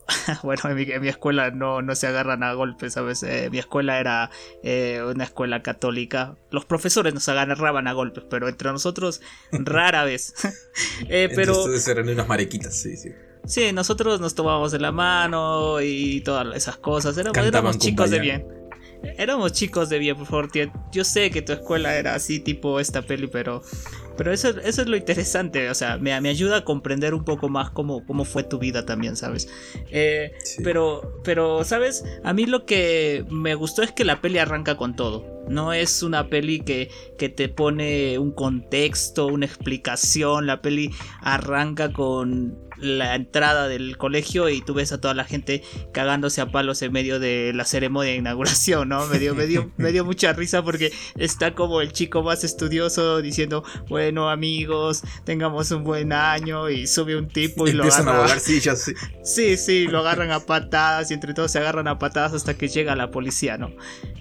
bueno, 0.44 0.62
en 0.70 1.02
mi, 1.02 1.08
escuela 1.08 1.52
no, 1.52 1.82
no, 1.82 1.96
se 1.96 2.08
agarran 2.08 2.44
a 2.44 2.54
golpes, 2.54 2.94
¿sabes? 2.94 3.24
Eh, 3.24 3.50
mi 3.52 3.58
escuela 3.58 4.00
era 4.00 4.30
eh, 4.64 5.02
una 5.04 5.24
escuela 5.24 5.64
católica. 5.64 6.38
Los 6.52 6.66
profesores 6.66 7.14
nos 7.14 7.28
agarraban 7.28 7.88
a 7.88 7.94
golpes, 7.94 8.24
pero 8.30 8.48
entre 8.48 8.72
nosotros 8.72 9.22
rara 9.52 10.04
vez. 10.04 10.34
eh, 11.10 11.30
pero... 11.36 11.60
Ustedes 11.60 11.88
eran 11.88 12.10
unas 12.10 12.28
mariquitas, 12.28 12.76
sí, 12.76 12.98
sí. 12.98 13.10
Sí, 13.46 13.72
nosotros 13.74 14.20
nos 14.20 14.34
tomábamos 14.34 14.72
de 14.72 14.80
la 14.80 14.92
mano 14.92 15.80
y 15.80 16.22
todas 16.22 16.56
esas 16.56 16.78
cosas. 16.78 17.16
éramos 17.18 17.78
chicos 17.78 18.10
de 18.10 18.20
bien. 18.20 18.48
Éramos 19.18 19.54
chicos 19.54 19.90
de 19.90 20.00
bien, 20.00 20.18
por 20.18 20.26
favor, 20.26 20.50
tío. 20.50 20.72
Yo 20.92 21.04
sé 21.04 21.30
que 21.30 21.44
tu 21.44 21.54
escuela 21.54 21.96
era 21.96 22.16
así, 22.16 22.40
tipo 22.40 22.80
esta 22.80 23.04
peli, 23.04 23.28
pero. 23.28 23.62
Pero 24.18 24.32
eso, 24.32 24.50
eso 24.50 24.82
es 24.82 24.88
lo 24.88 24.96
interesante, 24.96 25.70
o 25.70 25.76
sea, 25.76 25.98
me, 25.98 26.20
me, 26.22 26.30
ayuda 26.30 26.58
a 26.58 26.64
comprender 26.64 27.14
un 27.14 27.24
poco 27.24 27.50
más 27.50 27.70
cómo, 27.70 28.06
cómo 28.06 28.26
fue 28.26 28.44
tu 28.44 28.60
vida 28.60 28.86
también, 28.86 29.16
¿sabes? 29.16 29.50
Eh, 29.92 30.32
pero, 30.64 31.22
pero, 31.24 31.64
¿sabes? 31.64 32.04
A 32.24 32.34
mí 32.34 32.46
lo 32.46 32.66
que 32.66 33.26
me 33.30 33.56
gustó 33.56 33.84
es 33.84 33.92
que 33.92 34.06
la 34.06 34.22
peli 34.22 34.38
arranca 34.38 34.78
con 34.78 34.96
todo. 34.96 35.36
No 35.50 35.74
es 35.74 36.02
una 36.02 36.28
peli 36.30 36.62
que, 36.62 36.90
que 37.18 37.30
te 37.30 37.50
pone 37.50 38.18
un 38.18 38.32
contexto, 38.32 39.28
una 39.28 39.46
explicación. 39.46 40.48
La 40.48 40.62
peli 40.62 40.90
arranca 41.22 41.94
con 41.94 42.58
la 42.78 43.16
entrada 43.16 43.68
del 43.68 43.98
colegio 43.98 44.50
y 44.50 44.62
tú 44.62 44.74
ves 44.74 44.92
a 44.92 45.00
toda 45.00 45.14
la 45.14 45.24
gente 45.24 45.64
cagándose 45.94 46.42
a 46.42 46.52
palos 46.52 46.82
en 46.82 46.92
medio 46.92 47.20
de 47.20 47.52
la 47.54 47.66
ceremonia 47.66 48.12
de 48.12 48.18
inauguración, 48.18 48.90
¿no? 48.90 49.06
Me 49.08 49.20
dio, 49.20 49.36
me 49.36 49.92
dio, 49.92 50.06
mucha 50.06 50.34
risa 50.34 50.64
porque 50.64 50.92
está 51.18 51.56
como 51.56 51.82
el 51.82 51.92
chico 51.92 52.22
más 52.24 52.44
estudioso 52.44 53.22
diciendo, 53.22 53.64
bueno 53.88 54.05
amigos, 54.30 55.04
tengamos 55.24 55.72
un 55.72 55.84
buen 55.84 56.14
año 56.14 56.70
y 56.70 56.88
sube 56.88 57.16
un 57.16 57.28
tipo 57.28 57.68
y 57.68 57.74
lo 57.74 57.84
agarra. 57.86 58.26
A 58.26 58.40
sillas, 58.40 58.82
sí. 58.82 58.94
sí, 59.24 59.58
sí, 59.58 59.88
lo 59.88 60.00
agarran 60.00 60.32
a 60.32 60.40
patadas 60.42 61.12
y 61.12 61.14
entre 61.14 61.34
todos 61.34 61.52
se 61.52 61.60
agarran 61.60 61.88
a 61.88 62.00
patadas 62.00 62.34
hasta 62.34 62.56
que 62.56 62.68
llega 62.68 62.96
la 62.96 63.12
policía, 63.12 63.58
¿no? 63.58 63.72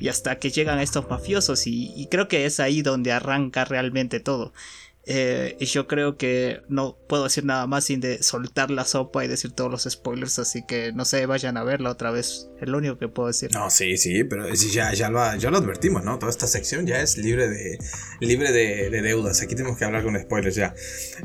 Y 0.01 0.09
hasta 0.09 0.39
que 0.39 0.51
llegan 0.51 0.79
estos 0.81 1.09
mafiosos 1.09 1.67
y 1.67 2.09
creo 2.11 2.29
que 2.29 2.47
es 2.47 2.61
ahí 2.61 2.83
donde 2.83 3.13
arranca 3.13 3.65
realmente 3.65 4.21
todo. 4.21 4.53
Eh, 5.07 5.57
y 5.61 5.67
yo 5.67 5.87
creo 5.87 6.17
que 6.17 6.63
no 6.69 6.97
puedo 7.09 7.25
decir 7.25 7.45
nada 7.45 7.67
más 7.67 7.85
sin 7.85 8.01
de 8.01 8.23
soltar 8.23 8.71
la 8.71 8.85
sopa 8.85 9.25
y 9.25 9.29
decir 9.29 9.53
todos 9.53 9.71
los 9.71 9.83
spoilers, 9.83 10.39
así 10.39 10.65
que 10.67 10.93
no 10.93 11.05
sé, 11.05 11.27
vayan 11.27 11.57
a 11.57 11.65
verla 11.65 11.91
otra 11.91 12.11
vez. 12.11 12.49
Es 12.61 12.69
lo 12.69 12.79
único 12.79 12.99
que 12.99 13.09
puedo 13.09 13.29
decir. 13.29 13.51
No, 13.53 13.69
sí, 13.71 13.99
sí, 13.99 14.25
pero 14.25 14.49
ya, 14.55 14.93
ya, 14.95 15.11
lo, 15.11 15.21
advertimos, 15.21 16.05
¿no? 16.05 16.19
Toda 16.19 16.31
esta 16.31 16.47
sección 16.47 16.87
ya 16.87 17.03
es 17.03 17.19
libre 17.19 17.49
de, 17.49 17.79
libre 18.21 18.53
de, 18.53 19.03
deudas. 19.03 19.43
Aquí 19.43 19.55
tenemos 19.55 19.77
que 19.77 19.85
hablar 19.85 20.03
con 20.03 20.19
spoilers 20.19 20.57
ya. 20.57 20.75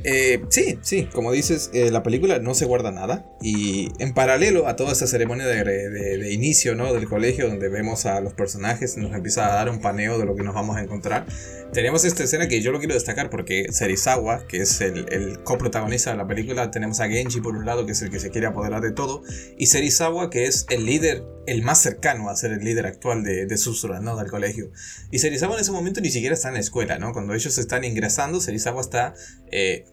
Eh, 0.04 0.44
sí, 0.50 0.78
sí, 0.82 1.08
como 1.14 1.32
dices, 1.32 1.70
eh, 1.74 1.92
la 1.92 2.04
película 2.04 2.40
no 2.40 2.56
se 2.56 2.66
guarda 2.66 2.92
nada. 2.92 3.26
Y 3.42 3.90
en 4.00 4.14
paralelo 4.14 4.68
a 4.68 4.76
toda 4.76 4.92
esta 4.92 5.08
ceremonia 5.08 5.46
de, 5.46 5.64
de, 5.64 6.34
inicio, 6.34 6.76
¿no? 6.76 6.94
Del 6.94 7.08
colegio, 7.08 7.48
donde 7.48 7.70
vemos 7.70 8.06
a 8.06 8.20
los 8.20 8.34
personajes, 8.34 8.98
nos 8.98 9.14
empieza 9.14 9.48
a 9.48 9.56
dar 9.56 9.70
un 9.70 9.80
paneo 9.80 10.18
de 10.18 10.26
lo 10.26 10.36
que 10.36 10.44
nos 10.44 10.54
vamos 10.54 10.76
a 10.76 10.82
encontrar. 10.82 11.26
Tenemos 11.72 12.04
esta 12.04 12.24
escena 12.24 12.48
que 12.48 12.62
yo 12.62 12.72
lo 12.72 12.80
quiero 12.80 12.96
destacar 12.96 13.30
porque 13.30 13.68
Serizawa, 13.72 14.48
que 14.48 14.62
es 14.62 14.82
el, 14.82 15.44
coprotagonista 15.44 16.12
de 16.12 16.18
la 16.18 16.28
película, 16.28 16.72
tenemos 16.72 17.00
a 17.00 17.08
Genji 17.08 17.42
por 17.42 17.56
un 17.56 17.66
lado, 17.66 17.86
que 17.86 17.94
es 17.94 18.02
el 18.02 18.10
que 18.10 18.20
se 18.20 18.30
quiere 18.30 18.48
apoderar 18.48 18.82
de 18.82 18.92
todo, 18.92 19.24
y 19.58 19.68
Serizawa, 19.68 20.30
que 20.30 20.46
es 20.46 20.66
el 20.70 20.86
líder, 20.86 21.24
el 21.48 21.64
más 21.64 21.82
cercano 21.82 22.30
a 22.30 22.36
ser 22.36 22.52
el 22.52 22.64
líder 22.64 22.86
actual 22.86 23.24
de, 23.24 23.46
de 23.46 23.58
Susura, 23.58 24.00
¿no? 24.00 24.16
Del 24.18 24.30
colegio. 24.30 24.72
Y 25.12 25.20
Serizawa 25.20 25.56
en 25.56 25.62
ese 25.62 25.72
momento 25.72 26.02
ni 26.02 26.12
siquiera 26.12 26.36
está 26.36 26.50
en 26.50 26.56
la 26.56 26.60
escuela, 26.60 27.00
¿no? 27.00 27.14
Cuando 27.14 27.34
ellos 27.34 27.58
están 27.58 27.84
ingresando, 27.84 28.40
Serizawa 28.40 28.82
está 28.82 29.14
eh, 29.52 29.86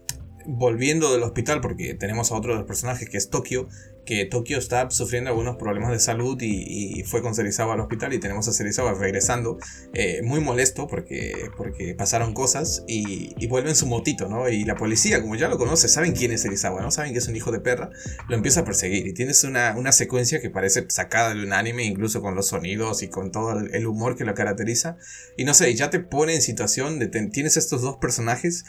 volviendo 0.47 1.11
del 1.11 1.23
hospital, 1.23 1.61
porque 1.61 1.93
tenemos 1.93 2.31
a 2.31 2.35
otro 2.35 2.53
de 2.53 2.59
los 2.59 2.67
personajes 2.67 3.09
que 3.09 3.17
es 3.17 3.29
Tokio, 3.29 3.67
que 4.05 4.25
Tokio 4.25 4.57
está 4.57 4.89
sufriendo 4.89 5.29
algunos 5.29 5.57
problemas 5.57 5.91
de 5.91 5.99
salud 5.99 6.37
y, 6.41 7.03
fue 7.03 7.21
con 7.21 7.35
Serizawa 7.35 7.73
al 7.73 7.81
hospital 7.81 8.13
y 8.13 8.19
tenemos 8.19 8.47
a 8.47 8.53
Serizawa 8.53 8.93
regresando 8.93 9.57
eh, 9.93 10.21
muy 10.23 10.39
molesto 10.39 10.87
porque, 10.87 11.49
porque 11.57 11.93
pasaron 11.93 12.33
cosas 12.33 12.83
y, 12.87 13.35
y, 13.37 13.47
vuelve 13.47 13.69
en 13.69 13.75
su 13.75 13.85
motito, 13.85 14.29
¿no? 14.29 14.47
Y 14.47 14.63
la 14.63 14.75
policía, 14.75 15.21
como 15.21 15.35
ya 15.35 15.49
lo 15.49 15.57
conoce, 15.57 15.89
saben 15.89 16.13
quién 16.13 16.31
es 16.31 16.41
Serizawa, 16.41 16.81
¿no? 16.81 16.89
Saben 16.89 17.11
que 17.11 17.19
es 17.19 17.27
un 17.27 17.35
hijo 17.35 17.51
de 17.51 17.59
perra, 17.59 17.89
lo 18.29 18.35
empieza 18.35 18.61
a 18.61 18.65
perseguir 18.65 19.07
y 19.07 19.13
tienes 19.13 19.43
una, 19.43 19.75
una 19.77 19.91
secuencia 19.91 20.39
que 20.39 20.49
parece 20.49 20.85
sacada 20.87 21.33
de 21.33 21.43
un 21.43 21.51
anime, 21.51 21.83
incluso 21.83 22.21
con 22.21 22.33
los 22.35 22.47
sonidos 22.47 23.03
y 23.03 23.09
con 23.09 23.31
todo 23.31 23.59
el, 23.59 23.87
humor 23.87 24.15
que 24.15 24.23
lo 24.23 24.33
caracteriza. 24.33 24.97
Y 25.35 25.43
no 25.43 25.53
sé, 25.53 25.73
ya 25.75 25.89
te 25.89 25.99
pone 25.99 26.33
en 26.33 26.41
situación 26.41 26.99
de, 26.99 27.07
tienes 27.07 27.57
estos 27.57 27.81
dos 27.81 27.97
personajes 27.97 28.63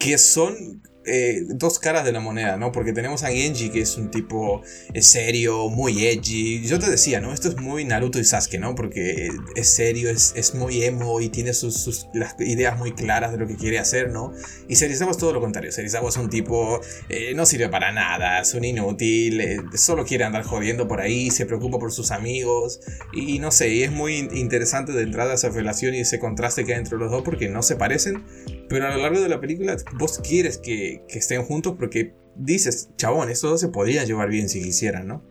que 0.00 0.16
son 0.18 0.82
eh, 1.12 1.42
dos 1.44 1.80
caras 1.80 2.04
de 2.04 2.12
la 2.12 2.20
moneda, 2.20 2.56
¿no? 2.56 2.70
Porque 2.70 2.92
tenemos 2.92 3.24
a 3.24 3.30
Genji, 3.30 3.70
que 3.70 3.80
es 3.80 3.96
un 3.96 4.12
tipo 4.12 4.62
eh, 4.94 5.02
serio, 5.02 5.68
muy 5.68 6.06
edgy. 6.06 6.64
Yo 6.64 6.78
te 6.78 6.88
decía, 6.88 7.20
¿no? 7.20 7.34
Esto 7.34 7.48
es 7.48 7.56
muy 7.56 7.84
Naruto 7.84 8.20
y 8.20 8.24
Sasuke, 8.24 8.60
¿no? 8.60 8.76
Porque 8.76 9.28
es 9.56 9.68
serio, 9.68 10.08
es, 10.08 10.32
es 10.36 10.54
muy 10.54 10.84
emo 10.84 11.20
y 11.20 11.28
tiene 11.28 11.52
sus, 11.52 12.06
las 12.14 12.36
ideas 12.38 12.78
muy 12.78 12.92
claras 12.92 13.32
de 13.32 13.38
lo 13.38 13.48
que 13.48 13.56
quiere 13.56 13.80
hacer, 13.80 14.10
¿no? 14.10 14.32
Y 14.68 14.76
Serizawa 14.76 15.10
es 15.10 15.18
todo 15.18 15.32
lo 15.32 15.40
contrario. 15.40 15.72
Serizawa 15.72 16.10
es 16.10 16.16
un 16.16 16.30
tipo, 16.30 16.80
eh, 17.08 17.32
no 17.34 17.44
sirve 17.44 17.68
para 17.68 17.90
nada, 17.90 18.40
es 18.40 18.54
un 18.54 18.64
inútil, 18.64 19.64
solo 19.74 20.04
quiere 20.04 20.22
andar 20.22 20.44
jodiendo 20.44 20.86
por 20.86 21.00
ahí, 21.00 21.30
se 21.30 21.44
preocupa 21.44 21.80
por 21.80 21.90
sus 21.90 22.12
amigos. 22.12 22.80
Y 23.12 23.40
no 23.40 23.50
sé, 23.50 23.68
y 23.70 23.82
es 23.82 23.90
muy 23.90 24.16
interesante 24.16 24.92
de 24.92 25.02
entrada 25.02 25.34
esa 25.34 25.48
relación 25.48 25.94
y 25.94 26.00
ese 26.00 26.20
contraste 26.20 26.64
que 26.64 26.74
hay 26.74 26.78
entre 26.78 26.98
los 26.98 27.10
dos 27.10 27.22
porque 27.24 27.48
no 27.48 27.62
se 27.62 27.74
parecen. 27.74 28.24
Pero 28.68 28.86
a 28.86 28.90
lo 28.90 29.02
largo 29.02 29.20
de 29.20 29.28
la 29.28 29.40
película 29.40 29.76
vos 29.98 30.20
quieres 30.22 30.58
que 30.58 30.99
que, 31.08 31.18
estén 31.18 31.44
juntos 31.44 31.76
porque 31.78 32.14
dices, 32.36 32.90
chabón, 32.96 33.30
estos 33.30 33.50
dos 33.50 33.60
se 33.60 33.68
podrían 33.68 34.06
llevar 34.06 34.28
bien 34.28 34.48
si 34.48 34.62
quisieran, 34.62 35.06
¿no? 35.06 35.22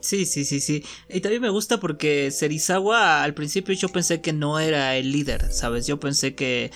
Sí, 0.00 0.24
sí, 0.24 0.44
sí, 0.44 0.60
sí. 0.60 0.84
Y 1.08 1.20
también 1.20 1.42
me 1.42 1.50
gusta 1.50 1.78
porque 1.78 2.30
Serizawa 2.30 3.22
al 3.22 3.34
principio 3.34 3.74
yo 3.74 3.88
pensé 3.88 4.20
que 4.20 4.32
no 4.32 4.58
era 4.58 4.96
el 4.96 5.12
líder, 5.12 5.52
¿sabes? 5.52 5.86
Yo 5.86 6.00
pensé 6.00 6.34
que 6.34 6.70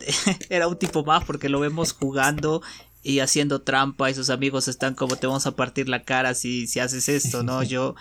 era 0.50 0.66
un 0.66 0.78
tipo 0.78 1.04
más 1.04 1.24
porque 1.24 1.48
lo 1.48 1.60
vemos 1.60 1.92
jugando 1.92 2.62
y 3.02 3.20
haciendo 3.20 3.62
trampa 3.62 4.10
y 4.10 4.14
sus 4.14 4.28
amigos 4.28 4.66
están 4.66 4.94
como 4.94 5.16
te 5.16 5.28
vamos 5.28 5.46
a 5.46 5.54
partir 5.54 5.88
la 5.88 6.02
cara 6.02 6.34
si, 6.34 6.66
si 6.66 6.80
haces 6.80 7.08
esto, 7.08 7.42
¿no? 7.44 7.62
Yo 7.64 7.94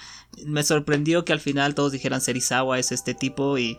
me 0.45 0.63
sorprendió 0.63 1.23
que 1.23 1.33
al 1.33 1.39
final 1.39 1.75
todos 1.75 1.91
dijeran 1.91 2.21
Serizawa 2.21 2.79
es 2.79 2.91
este 2.91 3.13
tipo 3.13 3.57
y, 3.59 3.77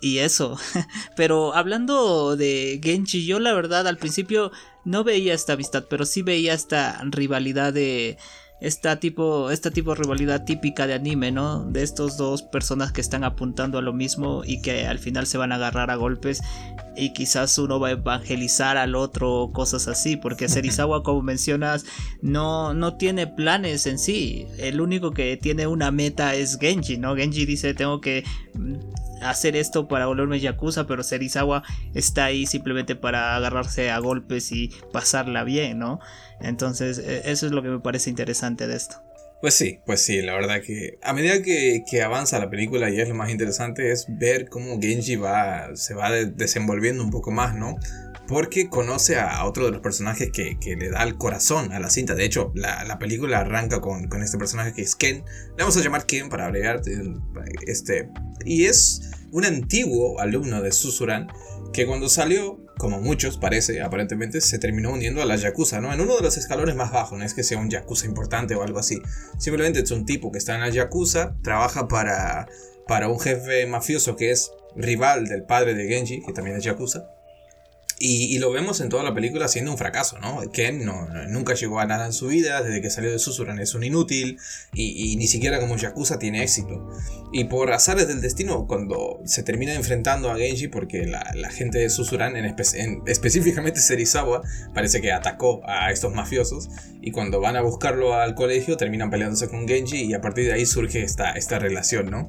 y 0.00 0.18
eso. 0.18 0.58
Pero 1.16 1.54
hablando 1.54 2.36
de 2.36 2.80
Genji, 2.82 3.26
yo 3.26 3.38
la 3.40 3.52
verdad 3.52 3.86
al 3.86 3.98
principio 3.98 4.52
no 4.84 5.04
veía 5.04 5.34
esta 5.34 5.52
amistad, 5.52 5.84
pero 5.90 6.06
sí 6.06 6.22
veía 6.22 6.54
esta 6.54 7.02
rivalidad 7.04 7.74
de 7.74 8.16
esta 8.60 8.98
tipo, 8.98 9.50
esta 9.50 9.70
tipo 9.70 9.94
de 9.94 10.00
rivalidad 10.02 10.44
típica 10.44 10.86
de 10.86 10.94
anime, 10.94 11.30
¿no? 11.30 11.64
De 11.64 11.82
estos 11.82 12.16
dos 12.16 12.42
personas 12.42 12.90
que 12.90 13.00
están 13.00 13.22
apuntando 13.22 13.78
a 13.78 13.82
lo 13.82 13.92
mismo 13.92 14.42
y 14.44 14.60
que 14.62 14.86
al 14.86 14.98
final 14.98 15.26
se 15.26 15.38
van 15.38 15.52
a 15.52 15.56
agarrar 15.56 15.90
a 15.90 15.96
golpes 15.96 16.40
y 16.96 17.12
quizás 17.12 17.56
uno 17.58 17.78
va 17.78 17.88
a 17.88 17.92
evangelizar 17.92 18.76
al 18.76 18.96
otro 18.96 19.50
cosas 19.52 19.86
así, 19.86 20.16
porque 20.16 20.48
Serizawa, 20.48 21.02
como 21.04 21.22
mencionas, 21.22 21.84
no, 22.20 22.74
no 22.74 22.96
tiene 22.96 23.26
planes 23.26 23.86
en 23.86 23.98
sí. 23.98 24.46
El 24.58 24.80
único 24.80 25.12
que 25.12 25.36
tiene 25.36 25.66
una 25.66 25.90
meta 25.90 26.34
es 26.34 26.58
Genji, 26.58 26.96
¿no? 26.96 27.14
Genji 27.14 27.46
dice, 27.46 27.74
tengo 27.74 28.00
que 28.00 28.24
hacer 29.22 29.56
esto 29.56 29.88
para 29.88 30.06
volverme 30.06 30.40
Yakuza, 30.40 30.86
pero 30.86 31.02
Serizawa 31.02 31.62
está 31.94 32.26
ahí 32.26 32.46
simplemente 32.46 32.96
para 32.96 33.36
agarrarse 33.36 33.90
a 33.90 33.98
golpes 33.98 34.52
y 34.52 34.70
pasarla 34.92 35.44
bien, 35.44 35.78
¿no? 35.78 36.00
Entonces, 36.40 36.98
e, 36.98 37.30
eso 37.30 37.46
es 37.46 37.52
lo 37.52 37.62
que 37.62 37.68
me 37.68 37.80
parece 37.80 38.10
interesante 38.10 38.66
de 38.66 38.76
esto. 38.76 39.02
Pues 39.40 39.54
sí, 39.54 39.78
pues 39.86 40.02
sí, 40.02 40.20
la 40.20 40.34
verdad 40.34 40.60
que 40.60 40.98
a 41.00 41.12
medida 41.12 41.42
que, 41.42 42.02
avanza 42.02 42.40
la 42.40 42.50
película 42.50 42.90
y 42.90 43.00
es 43.00 43.08
lo 43.08 43.14
más 43.14 43.30
interesante 43.30 43.92
es 43.92 44.06
ver 44.08 44.48
cómo 44.48 44.80
Genji 44.80 45.14
va, 45.14 45.76
se 45.76 45.94
va 45.94 46.10
desenvolviendo 46.10 47.04
un 47.04 47.10
poco 47.10 47.30
más, 47.30 47.54
¿no? 47.54 47.76
Porque 48.28 48.68
conoce 48.68 49.18
a 49.18 49.44
otro 49.46 49.64
de 49.64 49.72
los 49.72 49.80
personajes 49.80 50.30
que, 50.30 50.76
le 50.76 50.90
da 50.90 51.02
el 51.02 51.16
corazón 51.16 51.72
a 51.72 51.80
la 51.80 51.88
cinta. 51.88 52.14
De 52.14 52.24
hecho, 52.24 52.52
la, 52.54 52.98
película 52.98 53.40
arranca 53.40 53.80
con, 53.80 54.08
con, 54.08 54.22
este 54.22 54.36
personaje 54.36 54.74
que 54.74 54.82
es 54.82 54.94
Ken. 54.94 55.24
Le 55.56 55.56
vamos 55.64 55.76
a 55.78 55.80
llamar 55.80 56.04
Ken 56.04 56.28
para 56.28 56.46
agregar. 56.46 56.82
Este, 57.66 58.10
y 58.44 58.66
es 58.66 59.10
un 59.32 59.44
antiguo 59.44 60.20
alumno 60.20 60.62
de 60.62 60.72
Susuran 60.72 61.28
que 61.72 61.86
cuando 61.86 62.08
salió, 62.08 62.64
como 62.78 63.00
muchos 63.00 63.36
parece, 63.36 63.82
aparentemente, 63.82 64.40
se 64.40 64.58
terminó 64.58 64.92
uniendo 64.92 65.22
a 65.22 65.26
la 65.26 65.36
Yakuza, 65.36 65.80
¿no? 65.80 65.92
En 65.92 66.00
uno 66.00 66.16
de 66.16 66.22
los 66.22 66.36
escalones 66.36 66.76
más 66.76 66.92
bajos, 66.92 67.18
no 67.18 67.24
es 67.24 67.34
que 67.34 67.42
sea 67.42 67.58
un 67.58 67.70
Yakuza 67.70 68.06
importante 68.06 68.54
o 68.54 68.62
algo 68.62 68.78
así. 68.78 69.00
Simplemente 69.38 69.80
es 69.80 69.90
un 69.90 70.06
tipo 70.06 70.32
que 70.32 70.38
está 70.38 70.54
en 70.54 70.62
la 70.62 70.70
Yakuza, 70.70 71.36
trabaja 71.42 71.88
para, 71.88 72.48
para 72.86 73.08
un 73.08 73.20
jefe 73.20 73.66
mafioso 73.66 74.16
que 74.16 74.30
es 74.30 74.52
rival 74.76 75.26
del 75.26 75.44
padre 75.44 75.74
de 75.74 75.88
Genji, 75.88 76.22
que 76.22 76.32
también 76.32 76.56
es 76.56 76.64
Yakuza. 76.64 77.06
Y, 78.00 78.38
lo 78.38 78.52
vemos 78.52 78.80
en 78.80 78.88
toda 78.88 79.02
la 79.02 79.12
película 79.12 79.48
siendo 79.48 79.72
un 79.72 79.78
fracaso, 79.78 80.18
¿no? 80.20 80.40
Ken 80.52 80.84
no, 80.84 81.08
nunca 81.28 81.54
llegó 81.54 81.80
a 81.80 81.86
nada 81.86 82.06
en 82.06 82.12
su 82.12 82.28
vida, 82.28 82.62
desde 82.62 82.80
que 82.80 82.90
salió 82.90 83.10
de 83.10 83.18
Susuran 83.18 83.58
es 83.58 83.74
un 83.74 83.82
inútil, 83.82 84.38
y, 84.72 85.16
ni 85.16 85.26
siquiera 85.26 85.58
como 85.58 85.76
Yakuza 85.76 86.18
tiene 86.18 86.42
éxito. 86.42 86.88
Y 87.32 87.44
por 87.44 87.72
azares 87.72 88.06
del 88.06 88.20
destino, 88.20 88.66
cuando 88.66 89.20
se 89.24 89.42
termina 89.42 89.74
enfrentando 89.74 90.30
a 90.30 90.36
Genji, 90.36 90.68
porque 90.68 91.06
la, 91.06 91.50
gente 91.50 91.78
de 91.78 91.90
Susuran, 91.90 92.36
en, 92.36 92.54
específicamente 93.06 93.80
Serizawa, 93.80 94.42
parece 94.74 95.00
que 95.00 95.12
atacó 95.12 95.60
a 95.64 95.90
estos 95.90 96.14
mafiosos, 96.14 96.68
y 97.00 97.10
cuando 97.10 97.40
van 97.40 97.56
a 97.56 97.62
buscarlo 97.62 98.14
al 98.14 98.36
colegio, 98.36 98.76
terminan 98.76 99.10
peleándose 99.10 99.48
con 99.48 99.66
Genji, 99.66 100.04
y 100.04 100.14
a 100.14 100.20
partir 100.20 100.46
de 100.46 100.52
ahí 100.52 100.66
surge 100.66 101.02
esta, 101.02 101.32
esta 101.32 101.58
relación, 101.58 102.10
¿no? 102.10 102.28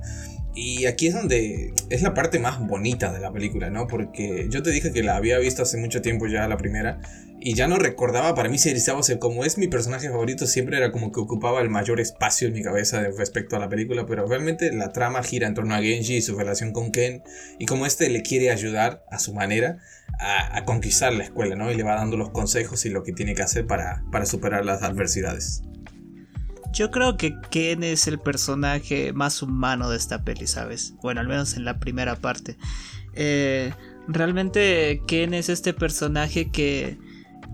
Y 0.62 0.88
aquí 0.88 1.08
es 1.08 1.14
donde 1.14 1.74
es 1.90 2.02
la 2.02 2.14
parte 2.14 2.38
más 2.38 2.60
bonita 2.60 3.14
de 3.14 3.20
la 3.20 3.32
película, 3.32 3.70
¿no? 3.70 3.88
Porque 3.88 4.48
yo 4.50 4.62
te 4.62 4.72
dije 4.72 4.92
que 4.92 5.04
la 5.04 5.16
había 5.16 5.38
visto 5.40 5.62
hace 5.62 5.78
mucho 5.78 6.02
tiempo 6.02 6.28
ya 6.28 6.50
la 6.50 6.58
primera 6.58 7.00
y 7.40 7.54
ya 7.54 7.70
no 7.70 7.78
recordaba, 7.78 8.36
para 8.36 8.50
mí 8.50 8.58
Serizawa, 8.58 9.00
o 9.00 9.20
como 9.20 9.46
es 9.46 9.58
mi 9.58 9.70
personaje 9.70 10.10
favorito, 10.10 10.46
siempre 10.46 10.76
era 10.76 10.92
como 10.92 11.14
que 11.14 11.22
ocupaba 11.22 11.62
el 11.62 11.70
mayor 11.70 12.02
espacio 12.02 12.50
en 12.50 12.54
mi 12.54 12.62
cabeza 12.62 13.02
respecto 13.18 13.56
a 13.56 13.60
la 13.60 13.70
película, 13.70 14.06
pero 14.06 14.28
realmente 14.28 14.74
la 14.74 14.92
trama 14.92 15.24
gira 15.24 15.48
en 15.48 15.54
torno 15.54 15.74
a 15.74 15.82
Genji 15.82 16.18
y 16.18 16.22
su 16.22 16.38
relación 16.38 16.74
con 16.74 16.92
Ken 16.92 17.24
y 17.58 17.66
cómo 17.66 17.86
este 17.86 18.10
le 18.10 18.22
quiere 18.22 18.52
ayudar 18.52 19.06
a 19.10 19.20
su 19.20 19.34
manera 19.34 19.78
a, 20.20 20.58
a 20.58 20.66
conquistar 20.66 21.14
la 21.14 21.24
escuela, 21.24 21.56
¿no? 21.56 21.72
Y 21.72 21.76
le 21.76 21.84
va 21.84 21.96
dando 21.96 22.18
los 22.18 22.32
consejos 22.32 22.86
y 22.86 22.90
lo 22.90 23.04
que 23.04 23.14
tiene 23.14 23.34
que 23.34 23.44
hacer 23.44 23.66
para, 23.66 24.04
para 24.12 24.26
superar 24.26 24.66
las 24.66 24.84
adversidades. 24.84 25.62
Yo 26.72 26.92
creo 26.92 27.18
que 27.18 27.36
Ken 27.50 27.84
es 27.84 28.08
el 28.08 28.20
personaje 28.20 29.12
más 29.14 29.42
humano 29.42 29.90
de 29.90 29.98
esta 29.98 30.24
peli, 30.24 30.48
¿sabes? 30.48 30.94
Bueno, 31.02 31.22
al 31.22 31.28
menos 31.28 31.56
en 31.56 31.66
la 31.66 31.80
primera 31.80 32.16
parte. 32.16 32.58
Eh, 33.14 33.74
realmente 34.08 35.02
Ken 35.08 35.34
es 35.34 35.50
este 35.50 35.74
personaje 35.74 36.52
que, 36.52 36.98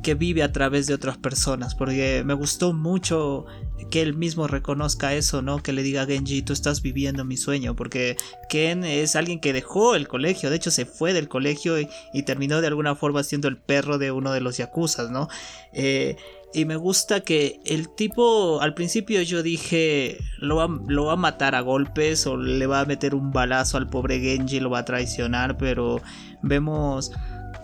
que 0.04 0.16
vive 0.16 0.44
a 0.44 0.52
través 0.52 0.88
de 0.88 0.94
otras 0.94 1.18
personas, 1.18 1.76
porque 1.76 2.24
me 2.26 2.34
gustó 2.34 2.74
mucho 2.74 3.46
que 3.90 4.02
él 4.02 4.16
mismo 4.16 4.48
reconozca 4.48 5.14
eso, 5.14 5.42
¿no? 5.42 5.64
Que 5.64 5.74
le 5.74 5.82
diga 5.82 6.04
a 6.04 6.06
Genji, 6.06 6.42
tú 6.42 6.54
estás 6.54 6.82
viviendo 6.82 7.24
mi 7.24 7.38
sueño, 7.38 7.76
porque 7.76 8.18
Ken 8.50 8.84
es 8.84 9.16
alguien 9.16 9.40
que 9.40 9.54
dejó 9.54 9.96
el 9.96 10.08
colegio, 10.08 10.50
de 10.50 10.58
hecho 10.58 10.72
se 10.72 10.86
fue 10.86 11.14
del 11.14 11.28
colegio 11.28 11.80
y, 11.80 11.88
y 12.14 12.24
terminó 12.24 12.62
de 12.62 12.68
alguna 12.68 12.96
forma 12.96 13.24
siendo 13.24 13.48
el 13.48 13.58
perro 13.58 13.98
de 13.98 14.12
uno 14.12 14.32
de 14.32 14.42
los 14.42 14.58
yakuzas, 14.58 15.10
¿no? 15.10 15.30
Eh, 15.74 16.18
y 16.56 16.64
me 16.64 16.78
gusta 16.78 17.20
que 17.20 17.60
el 17.66 17.94
tipo, 17.94 18.62
al 18.62 18.74
principio 18.74 19.22
yo 19.22 19.44
dije, 19.44 20.18
lo 20.40 20.56
va, 20.56 20.70
lo 20.88 21.06
va 21.06 21.14
a 21.14 21.18
matar 21.18 21.54
a 21.54 21.60
golpes 21.60 22.26
o 22.28 22.38
le 22.38 22.66
va 22.66 22.80
a 22.80 22.86
meter 22.86 23.14
un 23.14 23.34
balazo 23.34 23.76
al 23.76 23.88
pobre 23.88 24.22
Genji, 24.22 24.62
lo 24.62 24.70
va 24.70 24.80
a 24.80 24.86
traicionar, 24.86 25.58
pero 25.58 26.02
vemos 26.42 27.12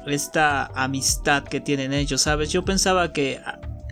esta 0.05 0.65
amistad 0.75 1.43
que 1.45 1.61
tienen 1.61 1.93
ellos, 1.93 2.21
¿sabes? 2.21 2.51
Yo 2.51 2.65
pensaba 2.65 3.13
que 3.13 3.39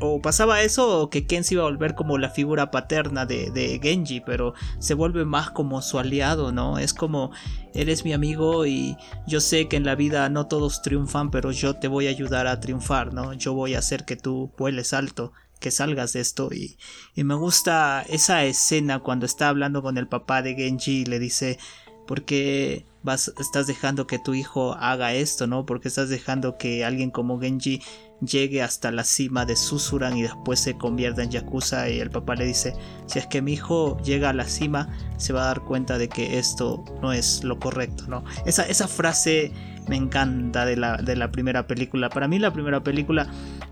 o 0.02 0.22
pasaba 0.22 0.62
eso 0.62 1.02
o 1.02 1.10
que 1.10 1.26
Ken 1.26 1.44
se 1.44 1.56
iba 1.56 1.64
a 1.64 1.70
volver 1.70 1.96
como 1.96 2.18
la 2.18 2.30
figura 2.30 2.72
paterna 2.72 3.26
de, 3.26 3.80
Genji, 3.82 4.22
pero 4.22 4.54
se 4.80 4.94
vuelve 4.94 5.26
más 5.26 5.52
como 5.52 5.82
su 5.82 6.00
aliado, 6.00 6.52
¿no? 6.52 6.80
Es 6.80 6.94
como, 6.94 7.32
eres 7.74 8.06
mi 8.06 8.14
amigo 8.14 8.66
y 8.66 8.98
yo 9.28 9.40
sé 9.42 9.68
que 9.68 9.78
en 9.78 9.86
la 9.86 9.96
vida 9.96 10.30
no 10.30 10.48
todos 10.48 10.82
triunfan, 10.82 11.32
pero 11.32 11.52
yo 11.52 11.76
te 11.76 11.88
voy 11.88 12.08
a 12.08 12.12
ayudar 12.12 12.48
a 12.48 12.60
triunfar, 12.60 13.14
¿no? 13.14 13.34
Yo 13.34 13.54
voy 13.54 13.76
a 13.76 13.80
hacer 13.80 14.06
que 14.06 14.16
tú 14.16 14.52
vueles 14.58 14.94
alto, 14.94 15.34
que 15.60 15.72
salgas 15.72 16.14
de 16.14 16.22
esto 16.22 16.50
y, 16.54 16.78
y 17.16 17.24
me 17.24 17.36
gusta 17.36 18.06
esa 18.08 18.46
escena 18.46 19.00
cuando 19.00 19.26
está 19.26 19.50
hablando 19.50 19.82
con 19.82 19.98
el 19.98 20.08
papá 20.08 20.42
de 20.42 20.56
Genji 20.56 21.02
y 21.02 21.06
le 21.06 21.20
dice, 21.20 21.60
porque 22.08 22.86
vas, 23.04 23.32
estás 23.40 23.68
dejando 23.68 24.08
que 24.08 24.18
tu 24.18 24.34
hijo 24.34 24.74
haga 24.74 25.14
esto, 25.14 25.46
¿no? 25.46 25.66
Porque 25.66 25.90
estás 25.90 26.10
dejando 26.10 26.58
que 26.58 26.84
alguien 26.84 27.12
como 27.12 27.40
Genji 27.40 27.84
llegue 28.22 28.62
hasta 28.62 28.92
la 28.92 29.04
cima 29.04 29.46
de 29.46 29.56
Susuran 29.56 30.18
y 30.18 30.24
después 30.24 30.60
se 30.60 30.78
convierta 30.78 31.24
en 31.24 31.32
Yakuza 31.32 31.90
y 31.90 32.00
el 32.00 32.10
papá 32.10 32.36
le 32.36 32.46
dice, 32.46 32.74
si 33.06 33.20
es 33.20 33.28
que 33.28 33.42
mi 33.42 33.54
hijo 33.54 33.98
llega 34.02 34.30
a 34.30 34.34
la 34.34 34.46
cima, 34.46 34.90
se 35.18 35.34
va 35.34 35.44
a 35.44 35.46
dar 35.48 35.62
cuenta 35.62 35.98
de 35.98 36.10
que 36.10 36.38
esto 36.38 36.84
no 37.02 37.14
es 37.14 37.44
lo 37.44 37.60
correcto, 37.60 38.06
¿no? 38.08 38.24
Esa, 38.46 38.64
esa 38.64 38.88
frase 38.88 39.52
me 39.90 39.98
encanta 39.98 40.66
de 40.66 40.78
la, 40.78 40.98
de 40.98 41.16
la 41.16 41.32
primera 41.32 41.66
película. 41.68 42.10
Para 42.10 42.28
mí 42.28 42.38
la 42.40 42.54
primera 42.54 42.82
película 42.82 43.28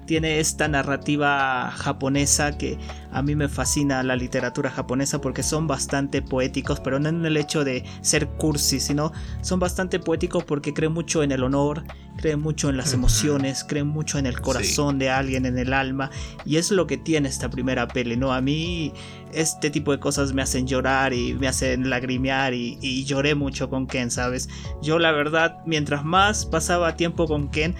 tiene 0.08 0.40
esta 0.40 0.68
narrativa 0.68 1.70
japonesa 1.72 2.58
que 2.58 2.80
a 3.12 3.22
mí 3.22 3.36
me 3.36 3.48
fascina 3.48 4.02
la 4.04 4.16
literatura 4.16 4.72
japonesa 4.72 5.22
porque 5.22 5.44
son 5.44 5.68
bastante 5.68 6.22
poéticos, 6.22 6.80
pero 6.80 7.00
no 7.00 7.10
en 7.10 7.26
el 7.26 7.38
hecho 7.38 7.64
de 7.64 7.84
ser 8.02 8.28
cursi, 8.28 8.80
sino 8.80 9.12
son 9.42 9.60
bastante 9.60 10.00
poéticos 10.00 10.44
porque 10.44 10.74
creen 10.74 10.94
mucho 10.94 11.22
en 11.24 11.32
el 11.32 11.44
honor, 11.44 11.84
creen 12.18 12.40
mucho 12.40 12.70
en 12.70 12.78
las 12.78 12.94
emociones, 12.94 13.64
creen 13.64 13.88
mucho 13.88 14.18
en 14.18 14.26
el 14.26 14.42
corazón 14.42 14.98
de 14.98 15.10
alguien, 15.10 15.46
en 15.46 15.58
el 15.58 15.74
alma, 15.74 16.10
y 16.46 16.56
es 16.56 16.72
lo 16.72 16.88
que 16.88 16.98
tiene 16.98 17.30
esta 17.30 17.50
primera 17.50 17.88
peli, 17.88 18.18
¿no? 18.18 18.34
A 18.34 18.42
mí 18.42 18.94
este 19.34 19.70
tipo 19.70 19.92
de 19.92 20.00
cosas 20.00 20.34
me 20.34 20.42
hacen 20.42 20.68
llorar 20.68 21.14
y 21.14 21.34
me 21.34 21.48
hacen 21.48 21.90
lagrimear 21.90 22.54
y, 22.54 22.78
y 22.82 23.06
lloré 23.06 23.36
mucho 23.36 23.70
con 23.70 23.88
Ken, 23.88 24.12
¿sabes? 24.12 24.50
Yo 24.82 25.00
la 25.00 25.12
verdad, 25.12 25.60
mientras 25.66 26.04
más 26.04 26.46
pasaba 26.46 26.96
tiempo 26.96 27.28
con 27.28 27.50
Ken, 27.50 27.76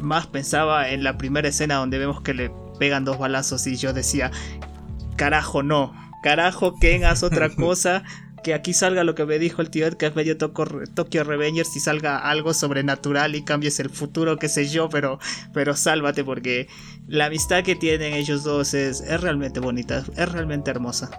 más 0.00 0.26
pensaba 0.26 0.90
en 0.90 1.04
la 1.04 1.18
primera 1.18 1.48
escena 1.48 1.76
donde 1.76 1.98
vemos 1.98 2.22
que 2.22 2.34
le 2.34 2.50
pegan 2.78 3.04
dos 3.04 3.18
balazos 3.18 3.66
y 3.66 3.76
yo 3.76 3.92
decía, 3.92 4.30
carajo 5.16 5.62
no, 5.62 5.92
carajo 6.22 6.74
Ken, 6.80 7.04
haz 7.04 7.22
otra 7.22 7.50
cosa. 7.54 8.02
Que 8.42 8.54
aquí 8.54 8.72
salga 8.72 9.04
lo 9.04 9.14
que 9.14 9.26
me 9.26 9.38
dijo 9.38 9.62
el 9.62 9.70
tío 9.70 9.86
Ed, 9.86 9.94
que 9.94 10.06
es 10.06 10.16
medio 10.16 10.36
Tokyo 10.36 11.24
Revengers 11.24 11.76
y 11.76 11.80
salga 11.80 12.18
algo 12.18 12.54
sobrenatural 12.54 13.34
y 13.34 13.44
cambies 13.44 13.80
el 13.80 13.90
futuro, 13.90 14.38
qué 14.38 14.48
sé 14.48 14.68
yo, 14.68 14.88
pero, 14.88 15.18
pero 15.52 15.76
sálvate 15.76 16.24
porque 16.24 16.68
la 17.06 17.26
amistad 17.26 17.62
que 17.62 17.76
tienen 17.76 18.14
ellos 18.14 18.44
dos 18.44 18.74
es, 18.74 19.00
es 19.00 19.20
realmente 19.20 19.60
bonita, 19.60 20.04
es 20.16 20.32
realmente 20.32 20.70
hermosa. 20.70 21.10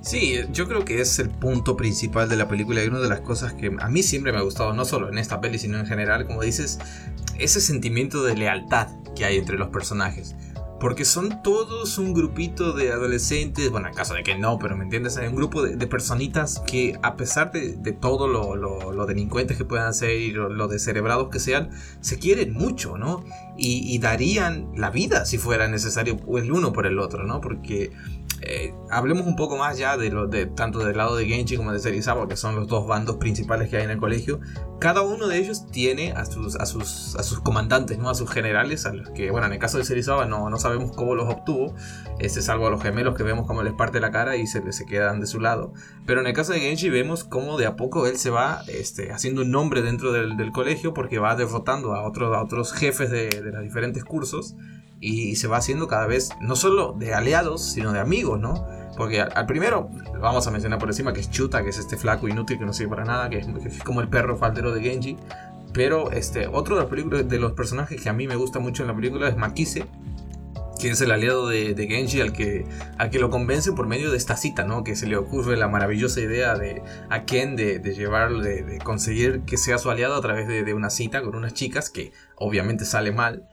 Sí, 0.00 0.36
yo 0.52 0.68
creo 0.68 0.84
que 0.84 1.00
es 1.00 1.18
el 1.18 1.28
punto 1.28 1.76
principal 1.76 2.28
de 2.28 2.36
la 2.36 2.48
película 2.48 2.82
y 2.82 2.88
una 2.88 3.00
de 3.00 3.08
las 3.08 3.20
cosas 3.20 3.52
que 3.52 3.70
a 3.78 3.88
mí 3.88 4.02
siempre 4.02 4.32
me 4.32 4.38
ha 4.38 4.42
gustado, 4.42 4.72
no 4.72 4.84
solo 4.84 5.08
en 5.08 5.18
esta 5.18 5.40
peli, 5.40 5.58
sino 5.58 5.78
en 5.78 5.86
general, 5.86 6.26
como 6.26 6.42
dices, 6.42 6.78
ese 7.38 7.60
sentimiento 7.60 8.22
de 8.22 8.36
lealtad 8.36 8.88
que 9.14 9.24
hay 9.24 9.36
entre 9.36 9.58
los 9.58 9.68
personajes. 9.68 10.34
Porque 10.80 11.04
son 11.04 11.42
todos 11.42 11.98
un 11.98 12.14
grupito 12.14 12.72
de 12.72 12.92
adolescentes, 12.92 13.70
bueno, 13.70 13.88
en 13.88 13.94
caso 13.94 14.14
de 14.14 14.22
que 14.22 14.36
no, 14.36 14.58
pero 14.58 14.76
me 14.76 14.84
entiendes, 14.84 15.16
hay 15.16 15.26
un 15.26 15.34
grupo 15.34 15.62
de, 15.62 15.86
personitas 15.86 16.62
que 16.66 16.98
a 17.02 17.16
pesar 17.16 17.50
de, 17.50 17.92
todo 17.92 18.28
lo, 18.28 19.06
delincuentes 19.06 19.56
que 19.56 19.64
puedan 19.64 19.92
ser 19.92 20.12
y 20.20 20.30
lo, 20.30 20.68
descerebrados 20.68 21.30
que 21.30 21.40
sean, 21.40 21.70
se 22.00 22.18
quieren 22.18 22.52
mucho, 22.52 22.96
¿no? 22.96 23.24
Y, 23.56 23.98
darían 23.98 24.70
la 24.76 24.90
vida 24.90 25.24
si 25.24 25.38
fuera 25.38 25.66
necesario 25.66 26.16
el 26.36 26.52
uno 26.52 26.72
por 26.72 26.86
el 26.86 27.00
otro, 27.00 27.24
¿no? 27.24 27.40
Porque 27.40 27.90
eh, 28.40 28.72
hablemos 28.90 29.26
un 29.26 29.34
poco 29.34 29.56
más 29.56 29.78
ya 29.78 29.96
de, 29.96 30.46
tanto 30.54 30.78
del 30.78 30.96
lado 30.96 31.16
de 31.16 31.26
Genji 31.26 31.56
como 31.56 31.72
de 31.72 31.80
Serizawa, 31.80 32.28
que 32.28 32.36
son 32.36 32.54
los 32.54 32.68
dos 32.68 32.86
bandos 32.86 33.16
principales 33.16 33.68
que 33.68 33.78
hay 33.78 33.84
en 33.84 33.90
el 33.90 33.98
colegio. 33.98 34.40
Cada 34.80 35.02
uno 35.02 35.26
de 35.26 35.38
ellos 35.38 35.66
tiene 35.66 36.12
a 36.12 36.24
sus, 36.24 36.56
comandantes, 37.42 37.98
¿no? 37.98 38.08
a 38.08 38.14
sus 38.14 38.30
generales, 38.30 38.86
a 38.86 38.92
los 38.92 39.10
que, 39.10 39.32
bueno, 39.32 39.48
en 39.48 39.54
el 39.54 39.58
caso 39.58 39.78
de 39.78 39.84
Serizawa 39.84 40.26
no, 40.26 40.56
sabemos 40.58 40.92
cómo 40.94 41.16
los 41.16 41.28
obtuvo, 41.28 41.74
este, 42.20 42.40
salvo 42.40 42.68
a 42.68 42.70
los 42.70 42.80
gemelos 42.80 43.16
que 43.16 43.24
vemos 43.24 43.46
cómo 43.46 43.62
les 43.64 43.72
parte 43.72 43.98
la 43.98 44.12
cara 44.12 44.36
y 44.36 44.46
se, 44.46 44.72
se 44.72 44.86
quedan 44.86 45.18
de 45.20 45.26
su 45.26 45.40
lado. 45.40 45.72
Pero 46.06 46.20
en 46.20 46.28
el 46.28 46.32
caso 46.32 46.52
de 46.52 46.60
Genji 46.60 46.90
vemos 46.90 47.24
cómo 47.24 47.58
de 47.58 47.66
a 47.66 47.74
poco 47.74 48.06
él 48.06 48.18
se 48.18 48.30
va 48.30 48.62
este, 48.68 49.10
haciendo 49.10 49.42
un 49.42 49.50
nombre 49.50 49.82
dentro 49.82 50.12
del, 50.12 50.38
colegio 50.52 50.94
porque 50.94 51.18
va 51.18 51.36
derrotando 51.36 51.94
a, 51.94 52.06
otros 52.06 52.34
a 52.34 52.42
otros 52.42 52.72
jefes 52.72 53.10
de 53.10 53.42
los 53.42 53.62
diferentes 53.62 54.02
cursos 54.02 54.56
y 55.00 55.36
se 55.36 55.48
va 55.48 55.58
haciendo 55.58 55.86
cada 55.88 56.06
vez 56.06 56.30
no 56.40 56.56
solo 56.56 56.94
de 56.98 57.14
aliados, 57.14 57.62
sino 57.62 57.92
de 57.92 58.00
amigos, 58.00 58.40
¿no? 58.40 58.66
Porque 58.96 59.20
al, 59.20 59.46
primero, 59.46 59.90
vamos 60.20 60.46
a 60.46 60.50
mencionar 60.50 60.78
por 60.80 60.88
encima 60.88 61.12
que 61.12 61.20
es 61.20 61.30
Chuta, 61.30 61.62
que 61.62 61.70
es 61.70 61.78
este 61.78 61.96
flaco 61.96 62.26
inútil 62.26 62.58
que 62.58 62.64
no 62.64 62.72
sirve 62.72 62.90
para 62.90 63.04
nada, 63.04 63.30
que 63.30 63.38
es, 63.38 63.82
como 63.84 64.00
el 64.00 64.08
perro 64.08 64.36
faldero 64.36 64.72
de 64.72 64.82
Genji. 64.82 65.16
Pero 65.72 66.10
este, 66.10 66.48
otro 66.48 66.74
de 66.74 66.82
los, 66.82 66.90
películas, 66.90 67.28
de 67.28 67.38
los 67.38 67.52
personajes 67.52 68.00
que 68.00 68.08
a 68.08 68.12
mí 68.12 68.26
me 68.26 68.34
gusta 68.34 68.58
mucho 68.58 68.82
en 68.82 68.88
la 68.88 68.96
película 68.96 69.28
es 69.28 69.36
Makise, 69.36 69.86
que 70.80 70.90
es 70.90 71.00
el 71.00 71.12
aliado 71.12 71.46
de, 71.46 71.74
Genji 71.76 72.20
al 72.20 72.32
que, 72.32 72.66
al 72.96 73.10
que 73.10 73.20
lo 73.20 73.30
convence 73.30 73.70
por 73.70 73.86
medio 73.86 74.10
de 74.10 74.16
esta 74.16 74.36
cita, 74.36 74.64
¿no? 74.64 74.82
Que 74.82 74.96
se 74.96 75.06
le 75.06 75.16
ocurre 75.16 75.56
la 75.56 75.68
maravillosa 75.68 76.20
idea 76.20 76.56
de 76.56 76.82
a 77.08 77.24
Ken 77.24 77.54
de, 77.54 77.78
de 77.78 77.92
de, 77.92 78.78
conseguir 78.82 79.42
que 79.42 79.58
sea 79.58 79.78
su 79.78 79.90
aliado 79.90 80.16
a 80.16 80.20
través 80.20 80.48
de 80.48 80.74
una 80.74 80.90
cita 80.90 81.22
con 81.22 81.36
unas 81.36 81.54
chicas, 81.54 81.88
que 81.88 82.12
obviamente 82.34 82.84
sale 82.84 83.12
mal 83.12 83.46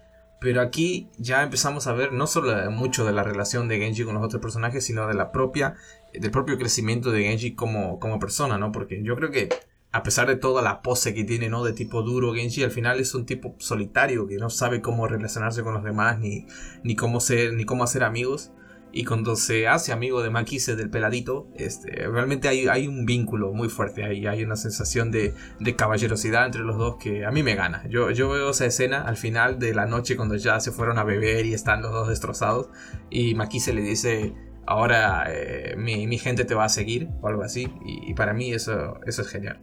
pero 0.45 0.61
aquí 0.61 1.09
ya 1.17 1.41
empezamos 1.41 1.87
a 1.87 1.93
ver 1.93 2.13
no 2.13 2.27
solo 2.27 2.69
mucho 2.69 3.03
de 3.03 3.11
la 3.11 3.23
relación 3.23 3.67
de 3.67 3.79
Genji 3.79 4.03
con 4.03 4.13
los 4.13 4.23
otros 4.23 4.43
personajes, 4.43 4.85
sino 4.85 5.07
de 5.07 5.15
la 5.15 5.31
propia, 5.31 5.73
del 6.13 6.29
propio 6.29 6.59
crecimiento 6.59 7.09
de 7.09 7.23
Genji 7.23 7.55
como, 7.55 7.99
como 7.99 8.19
persona, 8.19 8.59
¿no? 8.59 8.71
Porque 8.71 9.01
yo 9.01 9.15
creo 9.15 9.31
que 9.31 9.49
a 9.91 10.03
pesar 10.03 10.27
de 10.27 10.35
toda 10.35 10.61
la 10.61 10.83
pose 10.83 11.15
que 11.15 11.23
tiene, 11.23 11.49
¿no? 11.49 11.63
De 11.63 11.73
tipo 11.73 12.03
duro, 12.03 12.35
Genji 12.35 12.61
al 12.61 12.69
final 12.69 12.99
es 12.99 13.15
un 13.15 13.25
tipo 13.25 13.55
solitario 13.57 14.27
que 14.27 14.37
no 14.37 14.51
sabe 14.51 14.81
cómo 14.81 15.07
relacionarse 15.07 15.63
con 15.63 15.73
los 15.73 15.83
demás 15.83 16.19
ni, 16.19 16.45
ni 16.83 16.95
cómo 16.95 17.21
ser, 17.21 17.53
ni 17.53 17.65
cómo 17.65 17.83
hacer 17.83 18.03
amigos. 18.03 18.51
Y 18.97 19.03
cuando 19.03 19.35
se 19.35 19.67
hace 19.67 19.91
amigo 19.91 20.23
de 20.23 20.29
Makise 20.29 20.77
del 20.77 20.89
peladito, 20.89 21.49
este, 21.57 22.07
realmente 22.07 22.47
hay, 22.47 22.69
hay 22.69 22.87
un 22.87 23.05
vínculo 23.05 23.51
muy 23.51 23.67
fuerte 23.67 24.05
ahí, 24.05 24.25
hay 24.25 24.41
una 24.41 24.55
sensación 24.55 25.11
de, 25.11 25.33
de, 25.59 25.75
caballerosidad 25.75 26.45
entre 26.45 26.61
los 26.61 26.77
dos 26.77 26.95
que 26.95 27.25
a 27.25 27.31
mí 27.31 27.43
me 27.43 27.55
gana. 27.55 27.85
Yo, 27.89 28.09
yo 28.11 28.29
veo 28.29 28.51
esa 28.51 28.65
escena 28.65 29.01
al 29.01 29.17
final 29.17 29.59
de 29.59 29.73
la 29.73 29.85
noche 29.85 30.15
cuando 30.15 30.37
ya 30.37 30.61
se 30.61 30.71
fueron 30.71 30.97
a 30.97 31.03
beber 31.03 31.45
y 31.45 31.53
están 31.53 31.81
los 31.81 31.91
dos 31.91 32.07
destrozados 32.07 32.69
y 33.09 33.35
Makise 33.35 33.73
le 33.73 33.81
dice, 33.81 34.33
ahora 34.65 35.25
eh, 35.27 35.75
mi, 35.77 36.07
mi, 36.07 36.17
gente 36.17 36.45
te 36.45 36.55
va 36.55 36.63
a 36.63 36.69
seguir 36.69 37.09
o 37.21 37.27
algo 37.27 37.43
así, 37.43 37.67
y, 37.85 38.09
y 38.09 38.13
para 38.13 38.33
mí 38.33 38.53
eso, 38.53 39.01
eso 39.05 39.23
es 39.23 39.27
genial. 39.27 39.61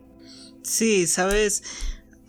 Sí, 0.62 1.06
sabes, 1.06 1.62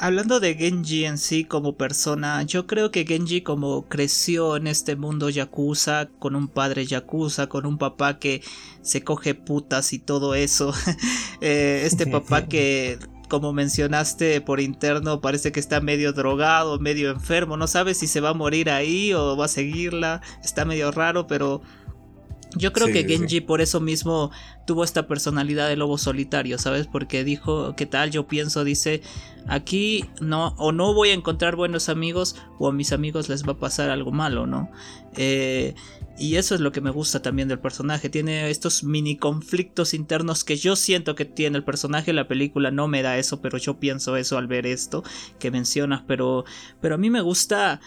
hablando 0.03 0.41
de 0.41 0.55
Genji 0.55 1.05
en 1.05 1.17
sí 1.17 1.45
como 1.45 1.77
persona, 1.77 2.43
yo 2.43 2.67
creo 2.67 2.91
que 2.91 3.05
Genji 3.05 3.39
como 3.39 3.87
creció 3.87 4.57
en 4.57 4.67
este 4.67 4.97
mundo 4.97 5.29
yakuza, 5.29 6.09
con 6.19 6.35
un 6.35 6.49
padre 6.49 6.85
yakuza, 6.85 7.47
con 7.47 7.65
un 7.65 7.77
papá 7.77 8.19
que 8.19 8.41
se 8.81 9.01
coge 9.01 9.33
putas 9.33 9.93
y 9.93 9.99
todo 9.99 10.35
eso, 10.35 10.73
eh, 11.41 11.83
este 11.85 12.05
papá 12.05 12.47
que 12.49 12.99
como 13.29 13.53
mencionaste 13.53 14.41
por 14.41 14.59
interno, 14.59 15.21
parece 15.21 15.53
que 15.53 15.61
está 15.61 15.79
medio 15.79 16.11
drogado, 16.11 16.79
medio 16.79 17.09
enfermo, 17.09 17.55
no 17.55 17.67
sabe 17.67 17.93
si 17.93 18.05
se 18.05 18.19
va 18.19 18.29
a 18.29 18.33
morir 18.33 18.69
ahí 18.69 19.13
o 19.13 19.37
va 19.37 19.45
a 19.45 19.47
seguirla, 19.47 20.21
está 20.43 20.65
medio 20.65 20.91
raro, 20.91 21.27
pero 21.27 21.61
yo 22.55 22.73
creo 22.73 22.87
que 22.87 23.03
Genji 23.05 23.41
por 23.41 23.61
eso 23.61 23.79
mismo 23.79 24.31
tuvo 24.65 24.83
esta 24.83 25.07
personalidad 25.07 25.69
de 25.69 25.75
lobo 25.75 25.97
solitario, 25.97 26.57
¿sabes? 26.57 26.87
Porque 26.87 27.23
dijo, 27.23 27.75
¿qué 27.75 27.85
tal? 27.85 28.11
Yo 28.11 28.27
pienso, 28.27 28.63
dice, 28.63 29.01
aquí 29.47 30.05
no, 30.21 30.55
o 30.57 30.71
no 30.71 30.93
voy 30.93 31.09
a 31.09 31.13
encontrar 31.13 31.55
buenos 31.55 31.89
amigos, 31.89 32.35
o 32.59 32.67
a 32.67 32.73
mis 32.73 32.91
amigos 32.91 33.29
les 33.29 33.47
va 33.47 33.53
a 33.53 33.57
pasar 33.57 33.89
algo 33.89 34.11
malo, 34.11 34.47
¿no? 34.47 34.69
Eh, 35.15 35.75
y 36.17 36.35
eso 36.35 36.53
es 36.53 36.61
lo 36.61 36.71
que 36.71 36.81
me 36.81 36.91
gusta 36.91 37.21
también 37.21 37.47
del 37.47 37.59
personaje. 37.59 38.09
Tiene 38.09 38.49
estos 38.49 38.83
mini 38.83 39.17
conflictos 39.17 39.93
internos 39.95 40.43
que 40.43 40.57
yo 40.57 40.75
siento 40.75 41.15
que 41.15 41.25
tiene 41.25 41.57
el 41.57 41.63
personaje. 41.63 42.13
La 42.13 42.27
película 42.27 42.69
no 42.69 42.87
me 42.87 43.01
da 43.01 43.17
eso, 43.17 43.41
pero 43.41 43.57
yo 43.57 43.79
pienso 43.79 44.15
eso 44.15 44.37
al 44.37 44.47
ver 44.47 44.67
esto 44.67 45.03
que 45.39 45.49
mencionas. 45.49 46.03
Pero, 46.07 46.45
pero 46.81 46.95
a 46.95 46.97
mí 46.99 47.09
me 47.09 47.21
gusta 47.21 47.81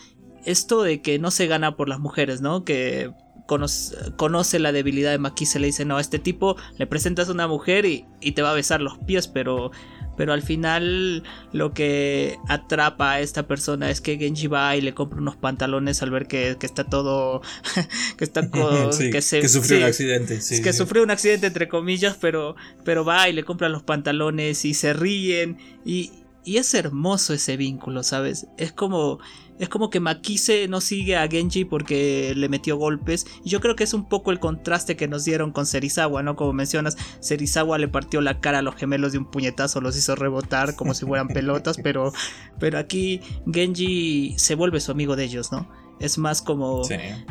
esto 0.45 0.83
de 0.83 1.03
que 1.03 1.21
no 1.21 1.31
se 1.31 1.47
gana 1.47 1.77
por 1.77 1.89
las 1.89 2.01
mujeres, 2.01 2.41
¿no? 2.41 2.65
Que 2.65 3.13
conoce, 3.47 4.59
la 4.59 4.73
debilidad 4.73 5.13
de 5.13 5.19
Maki, 5.19 5.47
se 5.47 5.59
le 5.59 5.69
dice, 5.69 5.85
no, 5.85 5.97
a 5.97 6.01
este 6.01 6.19
tipo 6.19 6.57
le 6.79 6.87
presentas 6.87 7.29
a 7.29 7.33
una 7.33 7.47
mujer 7.47 7.87
y, 7.87 8.07
te 8.33 8.43
va 8.43 8.51
a 8.51 8.55
besar 8.55 8.81
los 8.81 8.99
pies, 8.99 9.29
pero, 9.29 9.71
pero 10.17 10.33
al 10.33 10.43
final 10.43 11.23
lo 11.53 11.73
que 11.73 12.39
atrapa 12.49 13.13
a 13.13 13.21
esta 13.21 13.47
persona 13.47 13.91
es 13.91 14.01
que 14.01 14.19
Genji 14.19 14.49
va 14.49 14.77
y 14.77 14.81
le 14.81 14.95
compra 14.95 15.21
unos 15.21 15.37
pantalones 15.37 16.03
al 16.03 16.11
ver 16.11 16.27
que, 16.27 16.57
está 16.61 16.85
todo, 16.85 17.41
que 18.19 18.25
está 18.25 18.51
que, 18.51 19.49
sufrió 19.49 19.79
un 19.79 19.85
accidente, 19.85 20.41
que 20.63 20.73
sufrió 20.73 21.03
un 21.03 21.11
accidente 21.11 21.47
entre 21.47 21.69
comillas, 21.69 22.17
pero, 22.21 22.57
pero 22.85 23.05
va 23.05 23.29
y 23.29 23.33
le 23.33 23.45
compra 23.45 23.69
los 23.69 23.83
pantalones 23.83 24.65
y 24.65 24.75
se 24.75 24.93
ríen 24.93 25.59
y, 25.85 26.11
y 26.45 26.59
es 26.59 26.75
hermoso 26.75 27.33
ese 27.33 27.57
vínculo, 27.57 28.03
¿sabes? 28.03 28.47
Es 28.57 28.73
como 28.73 29.21
es 29.59 29.69
como 29.69 29.91
que 29.91 30.01
Makise 30.01 30.69
no 30.69 30.81
sigue 30.81 31.17
a 31.17 31.29
Genji 31.29 31.65
porque 31.65 32.35
le 32.37 32.49
metió 32.49 32.77
golpes. 32.77 33.27
Y 33.45 33.51
yo 33.51 33.61
creo 33.61 33.77
que 33.77 33.85
es 33.85 33.95
un 33.95 34.09
poco 34.09 34.31
el 34.31 34.39
contraste 34.39 34.97
que 34.97 35.09
nos 35.09 35.25
dieron 35.25 35.53
con 35.53 35.67
Serizawa, 35.67 36.23
¿no? 36.23 36.37
Como 36.37 36.53
mencionas, 36.53 36.97
Serizawa 37.21 37.79
le 37.79 37.89
partió 37.89 38.21
la 38.21 38.41
cara 38.41 38.59
a 38.59 38.63
los 38.63 38.77
gemelos 38.77 39.13
de 39.13 39.19
un 39.19 39.31
puñetazo, 39.31 39.81
los 39.81 39.97
hizo 39.97 40.15
rebotar 40.15 40.77
como 40.77 40.95
si 40.95 41.07
fueran 41.07 41.29
pelotas, 41.29 41.79
pero, 41.83 42.13
pero 42.59 42.79
aquí 42.79 43.21
Genji 43.51 44.35
se 44.39 44.55
vuelve 44.55 44.81
su 44.81 44.93
amigo 44.93 45.17
de 45.17 45.25
ellos, 45.25 45.53
¿no? 45.53 45.69
Es 45.99 46.19
más 46.19 46.43
como 46.43 46.83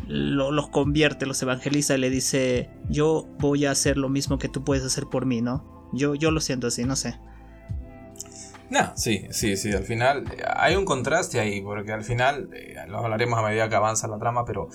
los 0.08 0.70
convierte, 0.70 1.28
los 1.28 1.42
evangeliza 1.44 1.96
y 1.96 2.00
le 2.00 2.10
dice, 2.10 2.70
yo 2.90 3.28
voy 3.40 3.66
a 3.66 3.72
hacer 3.72 3.98
lo 3.98 4.10
mismo 4.10 4.40
que 4.40 4.50
tú 4.50 4.64
puedes 4.64 4.84
hacer 4.84 5.06
por 5.06 5.28
mí, 5.28 5.42
¿no? 5.42 5.90
Yo, 5.94 6.16
yo 6.16 6.32
lo 6.32 6.42
siento 6.42 6.68
así, 6.68 6.84
no 6.84 6.96
sé. 6.96 7.20
No, 8.70 8.96
sí, 8.96 9.28
sí, 9.30 9.58
sí, 9.58 9.72
al 9.74 9.84
final 9.84 10.26
eh, 10.32 10.44
hay 10.56 10.76
un 10.76 10.86
contraste 10.86 11.40
ahí, 11.40 11.62
porque 11.62 11.92
al 11.92 12.04
final, 12.04 12.50
eh, 12.54 12.76
lo 12.88 13.00
hablaremos 13.00 13.38
a 13.38 13.44
medida 13.44 13.70
que 13.70 13.76
avanza 13.76 14.08
la 14.08 14.18
trama, 14.18 14.46
pero 14.46 14.70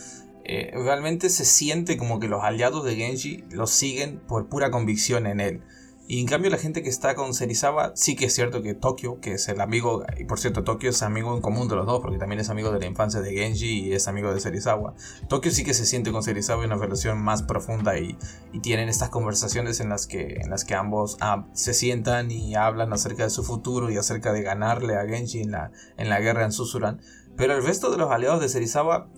eh, 0.45 0.71
realmente 0.75 1.29
se 1.29 1.45
siente 1.45 1.97
como 1.97 2.21
que 2.21 2.29
los 2.29 2.43
aliados 2.45 2.85
de 2.85 2.97
Genji 2.97 3.45
lo 3.51 3.67
siguen 3.67 4.21
por 4.21 4.49
pura 4.49 4.71
convicción 4.71 5.27
en 5.27 5.41
él. 5.41 5.63
Y 6.11 6.19
en 6.19 6.27
cambio 6.27 6.51
la 6.51 6.59
gente 6.59 6.83
que 6.83 6.89
está 6.89 7.15
con 7.15 7.35
Serizawa, 7.35 7.93
sí 7.95 8.17
que 8.17 8.25
es 8.25 8.35
cierto 8.35 8.63
que 8.63 8.75
Tokio, 8.75 9.21
que 9.21 9.35
es 9.35 9.49
el 9.49 9.61
amigo, 9.61 10.05
y 10.19 10.25
por 10.25 10.41
cierto 10.41 10.65
Tokio 10.65 10.91
es 10.91 11.05
amigo 11.05 11.37
en 11.37 11.41
común 11.41 11.69
de 11.69 11.77
los 11.77 11.87
dos, 11.87 12.01
porque 12.01 12.19
también 12.19 12.41
es 12.41 12.51
amigo 12.51 12.73
de 12.73 12.81
la 12.81 12.87
infancia 12.87 13.21
de 13.21 13.33
Genji 13.33 13.87
y 13.87 13.93
es 13.93 14.09
amigo 14.09 14.35
de 14.35 14.41
Serizawa. 14.41 14.95
Tokio 15.29 15.53
sí 15.53 15.63
que 15.63 15.73
se 15.73 15.87
siente 15.87 16.11
con 16.11 16.25
Serizawa 16.25 16.65
en 16.65 16.73
una 16.73 16.83
relación 16.83 17.23
más 17.23 17.45
profunda 17.45 17.97
y, 17.97 18.19
y 18.53 18.59
tienen 18.59 18.89
estas 18.89 19.11
conversaciones 19.11 19.79
en 19.79 19.89
las 19.89 20.09
que, 20.09 20.41
en 20.41 20.51
las 20.51 20.65
que 20.65 20.75
ambos 20.75 21.17
ah, 21.21 21.47
se 21.53 21.75
sientan 21.75 22.33
y 22.33 22.57
hablan 22.57 22.93
acerca 22.93 23.23
de 23.23 23.31
su 23.31 23.45
futuro 23.45 23.89
y 23.89 23.97
acerca 23.97 24.33
de 24.33 24.43
ganarle 24.43 24.97
a 24.97 25.07
Genji 25.07 25.43
en 25.43 25.53
la, 25.53 25.71
en 25.97 26.09
la 26.09 26.19
guerra 26.19 26.45
en 26.45 26.51
Susuran. 26.51 27.01
Pero 27.37 27.55
el 27.55 27.65
resto 27.65 27.89
de 27.93 27.99
los 27.99 28.11
aliados 28.11 28.41
de 28.41 28.49
Serizawa 28.49 29.09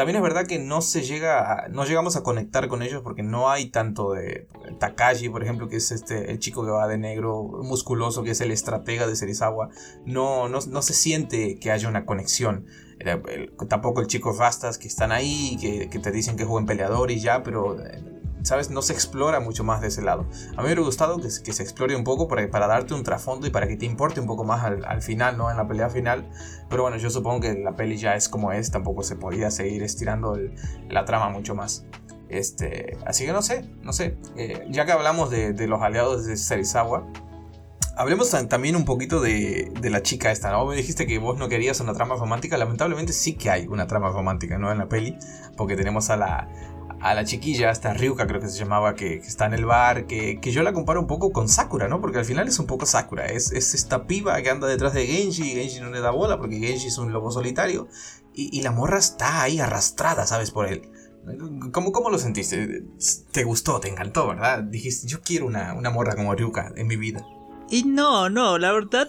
también 0.00 0.16
es 0.16 0.22
verdad 0.22 0.46
que 0.46 0.58
no 0.58 0.80
se 0.80 1.02
llega 1.02 1.66
no 1.68 1.84
llegamos 1.84 2.16
a 2.16 2.22
conectar 2.22 2.68
con 2.68 2.80
ellos 2.80 3.02
porque 3.02 3.22
no 3.22 3.50
hay 3.50 3.66
tanto 3.66 4.12
de 4.12 4.48
Takashi, 4.78 5.28
por 5.28 5.42
ejemplo, 5.42 5.68
que 5.68 5.76
es 5.76 5.92
este 5.92 6.30
el 6.30 6.38
chico 6.38 6.64
que 6.64 6.70
va 6.70 6.88
de 6.88 6.96
negro, 6.96 7.42
musculoso, 7.62 8.22
que 8.22 8.30
es 8.30 8.40
el 8.40 8.50
estratega 8.50 9.06
de 9.06 9.14
Serizawa. 9.14 9.68
No, 10.06 10.48
no, 10.48 10.60
no 10.66 10.80
se 10.80 10.94
siente 10.94 11.58
que 11.58 11.70
haya 11.70 11.86
una 11.86 12.06
conexión. 12.06 12.64
tampoco 13.68 14.00
el 14.00 14.06
chico 14.06 14.32
Rastas 14.32 14.78
que 14.78 14.88
están 14.88 15.12
ahí, 15.12 15.58
que, 15.60 15.90
que 15.90 15.98
te 15.98 16.10
dicen 16.12 16.38
que 16.38 16.44
buen 16.44 16.64
peleador 16.64 17.10
y 17.10 17.20
ya, 17.20 17.42
pero 17.42 17.78
eh, 17.78 18.02
¿sabes? 18.42 18.70
No 18.70 18.82
se 18.82 18.92
explora 18.92 19.40
mucho 19.40 19.64
más 19.64 19.80
de 19.80 19.88
ese 19.88 20.02
lado. 20.02 20.22
A 20.22 20.50
mí 20.50 20.56
me 20.58 20.64
hubiera 20.64 20.82
gustado 20.82 21.18
que, 21.18 21.30
se 21.30 21.62
explore 21.62 21.96
un 21.96 22.04
poco 22.04 22.28
para, 22.28 22.48
para, 22.50 22.66
darte 22.66 22.94
un 22.94 23.02
trasfondo 23.02 23.46
y 23.46 23.50
para 23.50 23.66
que 23.66 23.76
te 23.76 23.86
importe 23.86 24.20
un 24.20 24.26
poco 24.26 24.44
más 24.44 24.64
al, 24.64 24.84
al, 24.84 25.02
final, 25.02 25.36
¿no? 25.36 25.50
En 25.50 25.56
la 25.56 25.66
pelea 25.66 25.90
final. 25.90 26.28
Pero 26.68 26.82
bueno, 26.82 26.96
yo 26.96 27.10
supongo 27.10 27.40
que 27.40 27.54
la 27.54 27.76
peli 27.76 27.96
ya 27.96 28.14
es 28.14 28.28
como 28.28 28.52
es, 28.52 28.70
tampoco 28.70 29.02
se 29.02 29.16
podía 29.16 29.50
seguir 29.50 29.82
estirando 29.82 30.38
la 30.88 31.04
trama 31.04 31.28
mucho 31.28 31.54
más. 31.54 31.84
Este, 32.28 32.96
así 33.06 33.26
que 33.26 33.32
no 33.32 33.42
sé, 33.42 33.64
no 33.82 33.92
sé. 33.92 34.16
Eh, 34.36 34.66
ya 34.70 34.86
que 34.86 34.92
hablamos 34.92 35.30
de, 35.30 35.52
de, 35.52 35.66
los 35.66 35.82
aliados 35.82 36.26
de 36.26 36.36
Serizawa, 36.36 37.06
hablemos 37.96 38.30
también 38.48 38.76
un 38.76 38.84
poquito 38.84 39.20
de, 39.20 39.72
de, 39.80 39.90
la 39.90 40.02
chica 40.02 40.30
esta, 40.30 40.52
¿no? 40.52 40.64
Me 40.64 40.76
dijiste 40.76 41.06
que 41.06 41.18
vos 41.18 41.38
no 41.38 41.48
querías 41.48 41.80
una 41.80 41.92
trama 41.92 42.14
romántica. 42.14 42.56
Lamentablemente 42.56 43.12
sí 43.12 43.34
que 43.34 43.50
hay 43.50 43.66
una 43.66 43.88
trama 43.88 44.10
romántica, 44.10 44.58
¿no? 44.58 44.70
En 44.70 44.78
la 44.78 44.88
peli, 44.88 45.18
porque 45.56 45.76
tenemos 45.76 46.08
a 46.08 46.16
la, 46.16 46.48
a 47.00 47.14
la 47.14 47.24
chiquilla, 47.24 47.70
esta 47.70 47.94
Ryuka 47.94 48.26
creo 48.26 48.40
que 48.40 48.48
se 48.48 48.58
llamaba, 48.58 48.94
que, 48.94 49.14
está 49.14 49.46
en 49.46 49.54
el 49.54 49.64
bar, 49.64 50.06
que, 50.06 50.38
yo 50.42 50.62
la 50.62 50.72
comparo 50.72 51.00
un 51.00 51.06
poco 51.06 51.32
con 51.32 51.48
Sakura, 51.48 51.88
¿no? 51.88 52.00
Porque 52.00 52.18
al 52.18 52.24
final 52.24 52.48
es 52.48 52.58
un 52.58 52.66
poco 52.66 52.86
Sakura, 52.86 53.26
es, 53.26 53.52
es 53.52 53.74
esta 53.74 54.06
piba 54.06 54.40
que 54.42 54.50
anda 54.50 54.66
detrás 54.68 54.92
de 54.92 55.06
Genji 55.06 55.42
y 55.42 55.54
Genji 55.54 55.80
no 55.80 55.90
le 55.90 56.00
da 56.00 56.10
bola 56.10 56.38
porque 56.38 56.58
Genji 56.58 56.88
es 56.88 56.98
un 56.98 57.12
lobo 57.12 57.30
solitario 57.30 57.88
y, 58.34 58.62
la 58.62 58.70
morra 58.70 58.98
está 58.98 59.42
ahí 59.42 59.60
arrastrada, 59.60 60.26
¿sabes? 60.26 60.50
Por 60.50 60.66
él. 60.66 60.88
¿Cómo, 61.72 61.92
¿Cómo, 61.92 62.10
lo 62.10 62.18
sentiste? 62.18 62.84
¿Te 63.32 63.44
gustó? 63.44 63.80
¿Te 63.80 63.88
encantó, 63.88 64.28
verdad? 64.28 64.62
Dijiste, 64.62 65.06
yo 65.08 65.20
quiero 65.20 65.46
una, 65.46 65.74
una 65.74 65.90
morra 65.90 66.14
como 66.14 66.34
Ryuka 66.34 66.72
en 66.76 66.86
mi 66.86 66.96
vida. 66.96 67.26
Y 67.70 67.84
no, 67.84 68.28
no, 68.30 68.58
la 68.58 68.72
verdad 68.72 69.08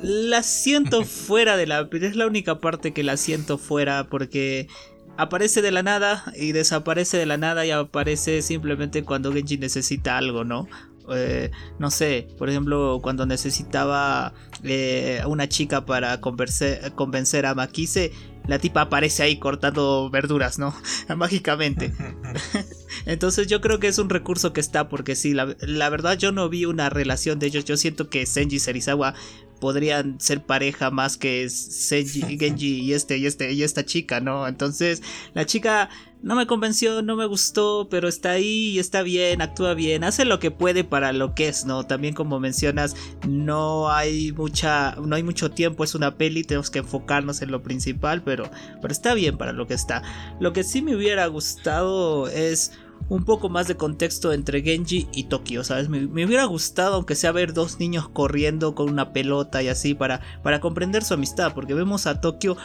la 0.00 0.42
siento 0.42 1.04
fuera 1.04 1.56
de 1.56 1.66
la... 1.66 1.88
Es 1.92 2.16
la 2.16 2.26
única 2.26 2.60
parte 2.60 2.92
que 2.92 3.02
la 3.02 3.16
siento 3.16 3.56
fuera 3.56 4.08
porque 4.10 4.68
aparece 5.16 5.62
de 5.62 5.70
la 5.70 5.82
nada 5.82 6.24
y 6.36 6.52
desaparece 6.52 7.16
de 7.16 7.26
la 7.26 7.36
nada 7.36 7.66
y 7.66 7.70
aparece 7.70 8.42
simplemente 8.42 9.04
cuando 9.04 9.32
Genji 9.32 9.58
necesita 9.58 10.18
algo, 10.18 10.44
¿no? 10.44 10.68
Eh, 11.10 11.50
no 11.78 11.90
sé, 11.90 12.28
por 12.38 12.48
ejemplo, 12.48 13.00
cuando 13.02 13.26
necesitaba 13.26 14.34
eh, 14.62 15.22
una 15.26 15.48
chica 15.48 15.84
para 15.84 16.20
convencer, 16.20 16.92
convencer 16.92 17.44
a 17.46 17.54
Makise, 17.54 18.12
la 18.46 18.58
tipa 18.58 18.82
aparece 18.82 19.22
ahí 19.22 19.38
cortando 19.38 20.10
verduras, 20.10 20.58
¿no? 20.58 20.74
Mágicamente. 21.16 21.92
Entonces 23.06 23.46
yo 23.48 23.60
creo 23.60 23.78
que 23.78 23.88
es 23.88 23.98
un 23.98 24.10
recurso 24.10 24.52
que 24.52 24.60
está 24.60 24.88
porque 24.88 25.16
sí, 25.16 25.34
la, 25.34 25.56
la, 25.60 25.88
verdad 25.90 26.16
yo 26.16 26.32
no 26.32 26.48
vi 26.48 26.64
una 26.64 26.88
relación 26.88 27.38
de 27.38 27.46
ellos. 27.48 27.64
Yo 27.64 27.76
siento 27.76 28.08
que 28.08 28.26
Senji 28.26 28.58
Serizawa 28.58 29.14
podrían 29.62 30.20
ser 30.20 30.42
pareja 30.42 30.90
más 30.90 31.16
que 31.16 31.48
Senji, 31.48 32.22
Genji 32.40 32.80
y 32.80 32.94
este 32.94 33.16
y 33.16 33.26
este 33.26 33.52
y 33.52 33.62
esta 33.62 33.84
chica, 33.84 34.18
¿no? 34.18 34.48
Entonces, 34.48 35.04
la 35.34 35.46
chica 35.46 35.88
no 36.20 36.34
me 36.34 36.48
convenció, 36.48 37.00
no 37.00 37.14
me 37.14 37.26
gustó, 37.26 37.86
pero 37.88 38.08
está 38.08 38.32
ahí 38.32 38.70
y 38.70 38.80
está 38.80 39.02
bien, 39.02 39.40
actúa 39.40 39.74
bien, 39.74 40.02
hace 40.02 40.24
lo 40.24 40.40
que 40.40 40.50
puede 40.50 40.82
para 40.82 41.12
lo 41.12 41.36
que 41.36 41.46
es, 41.46 41.64
¿no? 41.64 41.84
También 41.84 42.12
como 42.12 42.40
mencionas, 42.40 42.96
no 43.28 43.88
hay 43.88 44.32
mucha 44.32 44.96
no 44.96 45.14
hay 45.14 45.22
mucho 45.22 45.52
tiempo, 45.52 45.84
es 45.84 45.94
una 45.94 46.16
peli, 46.16 46.42
tenemos 46.42 46.68
que 46.68 46.80
enfocarnos 46.80 47.40
en 47.40 47.52
lo 47.52 47.62
principal, 47.62 48.24
pero 48.24 48.50
pero 48.80 48.90
está 48.90 49.14
bien 49.14 49.38
para 49.38 49.52
lo 49.52 49.68
que 49.68 49.74
está. 49.74 50.02
Lo 50.40 50.52
que 50.52 50.64
sí 50.64 50.82
me 50.82 50.96
hubiera 50.96 51.24
gustado 51.28 52.26
es 52.26 52.72
un 53.08 53.24
poco 53.24 53.48
más 53.48 53.68
de 53.68 53.76
contexto 53.76 54.32
entre 54.32 54.62
Genji 54.62 55.08
y 55.12 55.24
Tokio, 55.24 55.64
¿sabes? 55.64 55.88
Me, 55.88 56.04
hubiera 56.04 56.44
gustado, 56.44 56.94
aunque 56.94 57.14
sea 57.14 57.32
ver 57.32 57.52
dos 57.52 57.78
niños 57.78 58.08
corriendo 58.08 58.74
con 58.74 58.88
una 58.88 59.12
pelota 59.12 59.62
y 59.62 59.68
así, 59.68 59.94
para, 59.94 60.20
para 60.42 60.60
comprender 60.60 61.04
su 61.04 61.14
amistad, 61.14 61.52
porque 61.54 61.74
vemos 61.74 62.06
a 62.06 62.20
Tokio 62.20 62.56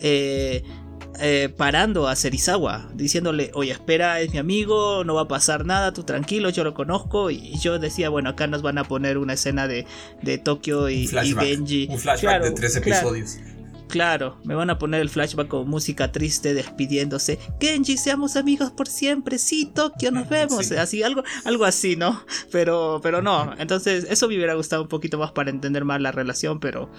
eh, 0.00 0.62
eh, 1.20 1.48
parando 1.56 2.08
a 2.08 2.16
Serizawa, 2.16 2.90
diciéndole, 2.94 3.52
oye, 3.54 3.70
espera, 3.70 4.20
es 4.20 4.32
mi 4.32 4.38
amigo, 4.38 5.04
no 5.04 5.14
va 5.14 5.22
a 5.22 5.28
pasar 5.28 5.64
nada, 5.64 5.92
tú 5.92 6.02
tranquilo, 6.02 6.50
yo 6.50 6.64
lo 6.64 6.74
conozco. 6.74 7.30
Y 7.30 7.56
yo 7.58 7.78
decía, 7.78 8.08
bueno, 8.08 8.30
acá 8.30 8.46
nos 8.48 8.62
van 8.62 8.78
a 8.78 8.84
poner 8.84 9.18
una 9.18 9.34
escena 9.34 9.68
de, 9.68 9.86
de 10.22 10.38
Tokio 10.38 10.88
y, 10.88 11.06
Genji. 11.06 11.86
Un 11.88 11.98
flashback 11.98 12.42
de 12.42 12.50
tres 12.50 12.76
episodios. 12.76 13.34
Claro, 13.34 13.53
me 14.44 14.54
van 14.54 14.70
a 14.70 14.78
poner 14.78 15.00
el 15.00 15.08
flashback 15.08 15.48
con 15.48 15.68
música 15.68 16.10
triste 16.10 16.52
despidiéndose. 16.52 17.38
Genji, 17.60 17.96
seamos 17.96 18.34
amigos 18.36 18.72
por 18.72 18.88
siempre. 18.88 19.38
Sí, 19.38 19.70
Tokio, 19.72 20.10
nos 20.10 20.28
vemos. 20.28 20.72
Así, 20.72 21.02
algo, 21.02 21.22
algo 21.44 21.64
así, 21.64 21.94
¿no? 21.94 22.24
Pero, 22.50 23.00
pero 23.02 23.22
no. 23.22 23.54
Entonces, 23.58 24.06
eso 24.10 24.28
me 24.28 24.36
hubiera 24.36 24.54
gustado 24.54 24.82
un 24.82 24.88
poquito 24.88 25.18
más 25.18 25.32
para 25.32 25.50
entender 25.50 25.84
más 25.84 26.00
la 26.00 26.10
relación, 26.10 26.58
pero. 26.58 26.90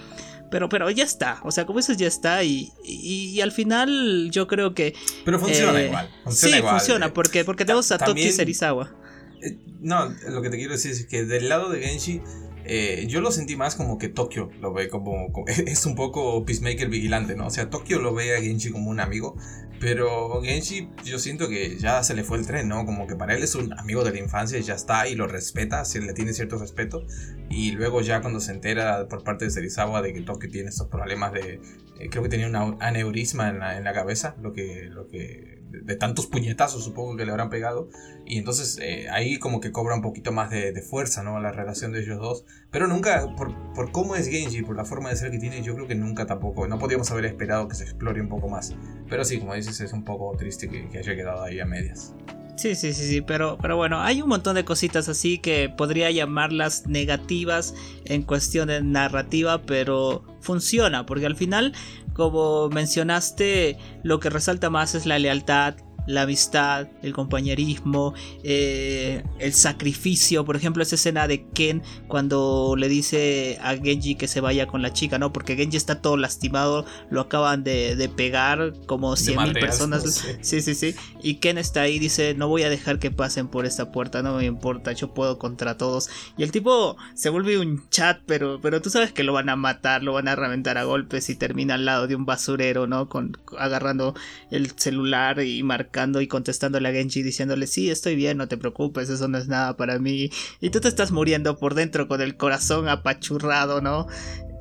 Pero, 0.52 0.70
pero 0.70 0.90
ya 0.90 1.04
está. 1.04 1.40
O 1.44 1.52
sea, 1.52 1.66
como 1.66 1.80
dices, 1.80 1.98
ya 1.98 2.08
está. 2.08 2.44
Y, 2.44 2.72
y, 2.84 3.42
al 3.42 3.52
final 3.52 4.30
yo 4.32 4.48
creo 4.48 4.74
que. 4.74 4.96
Pero 5.26 5.40
funciona 5.40 5.82
eh, 5.82 5.88
igual. 5.88 6.10
sí, 6.30 6.52
funciona. 6.62 7.14
Porque, 7.14 7.44
porque 7.44 7.66
tenemos 7.66 7.92
a 7.92 7.98
Tokio 7.98 8.26
y 8.26 8.32
Serizawa. 8.32 8.96
Eh, 9.42 9.58
no, 9.82 10.14
lo 10.30 10.42
que 10.42 10.50
te 10.50 10.58
quiero 10.58 10.74
decir 10.74 10.92
es 10.92 11.06
que 11.08 11.26
del 11.26 11.50
lado 11.50 11.70
de 11.70 11.82
Genji 11.82 12.22
eh, 12.68 13.06
yo 13.08 13.22
lo 13.22 13.32
sentí 13.32 13.56
más 13.56 13.76
como 13.76 13.98
que 13.98 14.10
Tokio 14.10 14.50
lo 14.60 14.74
ve 14.74 14.90
como, 14.90 15.32
Es 15.48 15.86
un 15.86 15.96
poco 15.96 16.46
Peacemaker 16.46 16.90
vigilante, 16.90 17.36
¿no? 17.36 17.48
O 17.48 17.50
sea, 17.50 17.70
Tokio 17.70 18.00
lo 18.00 18.14
ve 18.14 18.36
a 18.36 18.42
Genji 18.42 18.72
como 18.72 18.90
un 18.90 19.00
amigo. 19.00 19.36
Pero 19.80 20.42
Genji, 20.42 20.90
yo 21.04 21.20
siento 21.20 21.50
que 21.50 21.78
ya 21.78 22.02
se 22.04 22.16
le 22.16 22.24
fue 22.24 22.38
el 22.38 22.48
tren, 22.48 22.68
¿no? 22.70 22.86
Como 22.86 23.08
que 23.08 23.16
para 23.16 23.36
él 23.36 23.44
es 23.44 23.56
un 23.56 23.78
amigo 23.78 24.04
de 24.04 24.12
la 24.12 24.20
infancia 24.20 24.58
y 24.58 24.64
ya 24.64 24.74
está 24.74 25.08
y 25.08 25.16
lo 25.16 25.28
respeta, 25.28 25.84
si 25.86 26.00
le 26.00 26.14
tiene 26.14 26.34
cierto 26.34 26.58
respeto. 26.58 27.06
Y 27.50 27.72
luego, 27.72 28.02
ya 28.02 28.22
cuando 28.22 28.40
se 28.40 28.52
entera 28.52 29.08
por 29.08 29.24
parte 29.24 29.46
de 29.46 29.52
Serizawa 29.52 30.02
de 30.02 30.14
que 30.14 30.22
Tokio 30.22 30.50
tiene 30.50 30.70
estos 30.70 30.88
problemas 30.88 31.34
de. 31.34 31.60
Eh, 32.00 32.10
creo 32.10 32.24
que 32.24 32.30
tenía 32.30 32.48
un 32.48 32.78
aneurisma 32.82 33.50
en 33.50 33.60
la, 33.60 33.78
en 33.78 33.84
la 33.84 33.94
cabeza, 33.94 34.36
lo 34.42 34.54
que, 34.54 34.86
lo 34.90 35.08
que 35.08 35.55
de 35.70 35.96
tantos 35.96 36.28
puñetazos 36.28 36.84
supongo 36.84 37.16
que 37.16 37.26
le 37.26 37.32
habrán 37.32 37.50
pegado. 37.50 37.90
Y 38.26 38.38
entonces 38.38 38.78
eh, 38.82 39.08
ahí 39.10 39.38
como 39.40 39.60
que 39.60 39.72
cobra 39.72 39.96
un 39.96 40.02
poquito 40.02 40.32
más 40.32 40.50
de, 40.50 40.82
fuerza, 40.82 41.24
¿no? 41.24 41.40
La 41.40 41.52
relación 41.52 41.92
de 41.92 42.02
ellos 42.02 42.20
dos. 42.20 42.46
Pero 42.72 42.88
nunca, 42.88 43.36
por, 43.36 43.54
por, 43.74 43.92
cómo 43.92 44.16
es 44.16 44.28
Genji, 44.28 44.62
por 44.62 44.76
la 44.76 44.86
forma 44.86 45.10
de 45.10 45.16
ser 45.16 45.32
que 45.32 45.40
tiene, 45.40 45.62
yo 45.62 45.76
creo 45.76 45.88
que 45.88 45.96
nunca 45.96 46.26
tampoco, 46.26 46.68
no 46.68 46.78
podíamos 46.80 47.12
haber 47.12 47.26
esperado 47.26 47.68
que 47.68 47.76
se 47.76 47.84
explore 47.84 48.22
un 48.22 48.30
poco 48.30 48.50
más. 48.50 48.76
Pero 49.10 49.24
sí, 49.26 49.40
como 49.40 49.54
dices, 49.54 49.80
es 49.82 49.94
un 49.94 50.04
poco 50.04 50.36
triste 50.38 50.70
que, 50.70 50.88
que 50.90 51.00
haya 51.00 51.16
quedado 51.16 51.44
ahí 51.44 51.60
a 51.60 51.66
medias. 51.66 52.14
Sí, 52.56 52.74
sí, 52.76 52.94
sí, 52.94 53.08
sí, 53.08 53.22
pero, 53.22 53.58
pero 53.62 53.76
bueno, 53.76 54.02
hay 54.02 54.22
un 54.22 54.30
montón 54.30 54.56
de 54.56 54.64
cositas 54.64 55.10
así 55.10 55.40
que 55.40 55.70
podría 55.70 56.10
llamarlas 56.10 56.88
negativas 56.88 57.76
en 58.06 58.24
cuestión 58.24 58.70
de 58.70 58.82
narrativa, 58.82 59.62
pero 59.64 60.24
funciona, 60.40 61.06
porque 61.06 61.26
al 61.26 61.36
final 61.36 61.74
como 62.16 62.70
mencionaste, 62.70 63.78
lo 64.02 64.22
que 64.22 64.30
resalta 64.30 64.70
más 64.70 64.96
es 64.96 65.06
la 65.06 65.20
lealtad, 65.20 65.76
la 66.08 66.24
amistad, 66.24 66.88
el 67.02 67.14
compañerismo, 67.14 68.14
eh, 68.44 69.24
el 69.40 69.54
sacrificio. 69.54 70.46
Por 70.46 70.56
ejemplo, 70.56 70.84
esa 70.84 70.96
escena 70.96 71.28
de 71.28 71.46
Ken 71.50 71.82
cuando 72.08 72.76
le 72.78 72.88
dice 72.88 73.58
a 73.62 73.76
Genji 73.76 74.16
que 74.16 74.28
se 74.28 74.42
vaya 74.42 74.68
con 74.68 74.82
la 74.82 74.94
chica, 74.94 75.18
¿no? 75.18 75.34
Porque 75.34 75.56
Genji 75.56 75.78
está 75.78 76.02
todo 76.02 76.18
lastimado, 76.18 76.86
lo 77.10 77.22
acaban 77.22 77.64
de, 77.64 77.96
pegar 78.16 78.74
como 78.86 79.16
100 79.16 79.44
mil 79.44 79.54
personas. 79.54 80.04
Sí. 80.42 80.62
sí, 80.62 80.76
sí, 80.76 80.96
Y 81.22 81.36
Ken 81.36 81.58
está 81.58 81.82
ahí 81.82 82.00
dice, 82.00 82.34
no 82.36 82.48
voy 82.48 82.64
a 82.64 82.70
dejar 82.70 83.00
que 83.00 83.12
pasen 83.12 83.48
por 83.48 83.66
esta 83.66 83.92
puerta, 83.92 84.22
no 84.22 84.36
me 84.36 84.46
importa, 84.46 84.92
yo 84.92 85.14
puedo 85.14 85.40
contra 85.40 85.78
todos. 85.78 86.10
Y 86.38 86.44
el 86.44 86.52
tipo 86.52 86.98
se 87.16 87.30
vuelve 87.30 87.58
un 87.58 87.90
chat, 87.90 88.20
pero, 88.26 88.60
pero 88.62 88.82
tú 88.82 88.90
sabes 88.90 89.12
que 89.12 89.24
lo 89.24 89.34
van 89.34 89.50
a 89.50 89.56
matar, 89.56 90.04
lo 90.04 90.14
van 90.14 90.28
a 90.28 90.36
reventar 90.36 90.78
a 90.78 90.84
golpes 90.84 91.30
y 91.30 91.36
termina 91.36 91.76
al 91.76 91.86
lado 91.86 92.08
de 92.08 92.16
un 92.16 92.26
basurero, 92.26 92.88
¿no? 92.88 93.10
Con, 93.10 93.38
agarrando 93.58 94.14
el 94.52 94.72
celular 94.72 95.42
y 95.42 95.64
marcando 95.64 95.95
y 96.22 96.28
contestándole 96.28 96.90
a 96.90 96.92
Genji 96.92 97.24
diciéndole, 97.24 97.68
sí, 97.68 97.90
estoy 97.90 98.16
bien, 98.16 98.38
no 98.38 98.48
te 98.48 98.58
preocupes, 98.58 99.10
eso 99.10 99.28
no 99.28 99.38
es 99.38 99.48
nada 99.48 99.78
para 99.78 99.98
mí. 100.00 100.30
Y 100.60 100.70
tú 100.70 100.82
te 100.82 100.88
estás 100.88 101.12
muriendo 101.12 101.58
por 101.58 101.74
dentro 101.74 102.08
con 102.08 102.22
el 102.22 102.36
corazón 102.38 102.90
apachurrado, 102.90 103.82
¿no? 103.82 104.08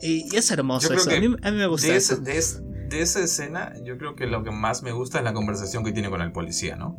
Y, 0.00 0.34
es 0.36 0.50
hermoso 0.50 0.92
eso. 0.92 1.10
A 1.10 1.20
mí, 1.20 1.28
me 1.28 1.66
gusta 1.66 1.88
de 1.88 1.96
eso. 1.96 2.16
de, 2.16 3.00
esa 3.00 3.20
escena, 3.20 3.72
yo 3.84 3.98
creo 3.98 4.14
que 4.14 4.26
lo 4.26 4.44
que 4.44 4.50
más 4.50 4.82
me 4.82 4.92
gusta 4.92 5.18
es 5.18 5.24
la 5.24 5.32
conversación 5.32 5.84
que 5.84 5.92
tiene 5.92 6.10
con 6.10 6.20
el 6.20 6.30
policía, 6.30 6.76
¿no? 6.76 6.98